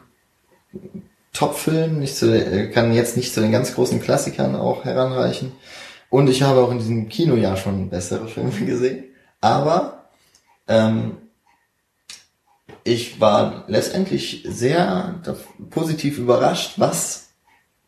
Top-Filmen, 1.32 1.98
nicht 1.98 2.14
zu, 2.14 2.32
äh, 2.32 2.68
kann 2.68 2.94
jetzt 2.94 3.16
nicht 3.16 3.34
zu 3.34 3.40
den 3.40 3.50
ganz 3.50 3.74
großen 3.74 4.00
Klassikern 4.00 4.54
auch 4.54 4.84
heranreichen. 4.84 5.50
Und 6.10 6.30
ich 6.30 6.44
habe 6.44 6.60
auch 6.60 6.70
in 6.70 6.78
diesem 6.78 7.08
Kinojahr 7.08 7.56
schon 7.56 7.90
bessere 7.90 8.28
Filme 8.28 8.52
gesehen. 8.64 9.06
Aber 9.40 10.04
ähm, 10.68 11.16
ich 12.84 13.20
war 13.20 13.64
letztendlich 13.66 14.44
sehr 14.48 15.20
positiv 15.70 16.18
überrascht, 16.18 16.74
was 16.76 17.21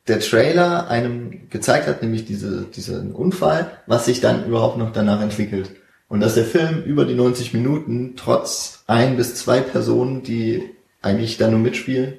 der 0.06 0.20
Trailer 0.20 0.88
einem 0.88 1.48
gezeigt 1.48 1.86
hat, 1.86 2.02
nämlich 2.02 2.26
diese, 2.26 2.62
diesen 2.64 3.12
Unfall, 3.12 3.78
was 3.86 4.04
sich 4.04 4.20
dann 4.20 4.46
überhaupt 4.46 4.76
noch 4.76 4.92
danach 4.92 5.20
entwickelt. 5.20 5.70
Und 6.08 6.20
dass 6.20 6.34
der 6.34 6.44
Film 6.44 6.82
über 6.82 7.06
die 7.06 7.14
90 7.14 7.54
Minuten 7.54 8.14
trotz 8.16 8.84
ein 8.86 9.16
bis 9.16 9.34
zwei 9.36 9.60
Personen, 9.60 10.22
die 10.22 10.70
eigentlich 11.00 11.38
da 11.38 11.48
nur 11.48 11.60
mitspielen, 11.60 12.14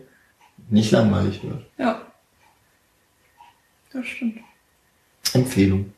nicht 0.70 0.92
langweilig 0.92 1.44
wird. 1.44 1.66
Ja. 1.78 2.02
Das 3.94 4.06
stimmt. 4.06 4.40
Empfehlung. 5.34 5.94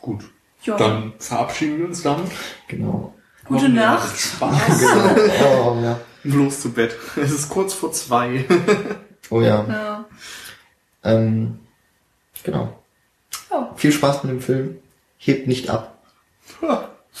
Gut. 0.00 0.24
Ja. 0.62 0.76
Dann 0.76 1.14
verabschieden 1.18 1.78
wir 1.78 1.86
uns 1.86 2.02
damit. 2.02 2.30
Genau. 2.68 3.14
Gute 3.44 3.66
ihr 3.66 3.70
Nacht. 3.70 4.16
Spaß. 4.16 4.80
Genau. 4.80 5.76
Oh 5.76 5.82
ja. 5.82 6.00
Bloß 6.24 6.60
zu 6.60 6.72
Bett. 6.72 6.96
Es 7.16 7.32
ist 7.32 7.48
kurz 7.48 7.74
vor 7.74 7.92
zwei. 7.92 8.44
Oh 9.30 9.40
ja. 9.40 9.64
Ja. 9.66 10.04
Ähm, 11.04 11.58
genau. 12.44 12.76
ja. 13.50 13.72
Viel 13.76 13.92
Spaß 13.92 14.24
mit 14.24 14.32
dem 14.32 14.40
Film. 14.40 14.76
Hebt 15.18 15.46
nicht 15.46 15.68
ab. 15.70 15.98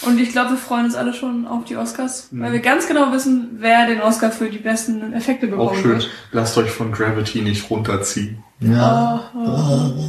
Und 0.06 0.18
ich 0.18 0.30
glaube, 0.32 0.50
wir 0.52 0.56
freuen 0.56 0.86
uns 0.86 0.94
alle 0.94 1.12
schon 1.14 1.46
auf 1.46 1.64
die 1.64 1.76
Oscars, 1.76 2.28
Mhm. 2.32 2.42
weil 2.42 2.52
wir 2.52 2.60
ganz 2.60 2.88
genau 2.88 3.12
wissen, 3.12 3.56
wer 3.58 3.86
den 3.86 4.00
Oscar 4.00 4.30
für 4.32 4.48
die 4.48 4.58
besten 4.58 5.12
Effekte 5.12 5.46
bekommen 5.48 5.68
Auch 5.68 5.74
schön. 5.76 5.92
wird. 5.92 6.10
Lasst 6.32 6.56
euch 6.56 6.70
von 6.70 6.92
Gravity 6.92 7.42
nicht 7.42 7.68
runterziehen. 7.70 8.42
Ja. 8.60 9.30
Ah, 9.34 9.90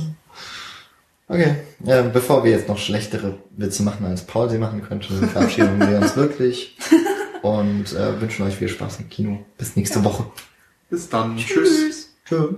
Okay, 1.30 1.56
äh, 1.86 2.04
bevor 2.04 2.44
wir 2.44 2.52
jetzt 2.52 2.68
noch 2.68 2.78
schlechtere 2.78 3.38
Witze 3.58 3.82
machen, 3.84 4.06
als 4.06 4.24
Paul 4.26 4.50
sie 4.50 4.58
machen 4.58 4.84
könnte, 4.84 5.14
verabschieden 5.28 5.80
wir 5.80 5.98
uns 5.98 6.16
wirklich 6.16 6.78
und 7.42 7.92
äh, 7.94 8.20
wünschen 8.22 8.46
euch 8.46 8.56
viel 8.56 8.68
Spaß 8.68 9.00
im 9.00 9.10
Kino. 9.10 9.44
Bis 9.58 9.76
nächste 9.76 10.04
Woche. 10.04 10.26
Bis 10.90 11.10
dann. 11.10 11.38
Tschüss. 11.38 11.70
Tschüss. 11.70 12.10
Tschüss. 12.26 12.50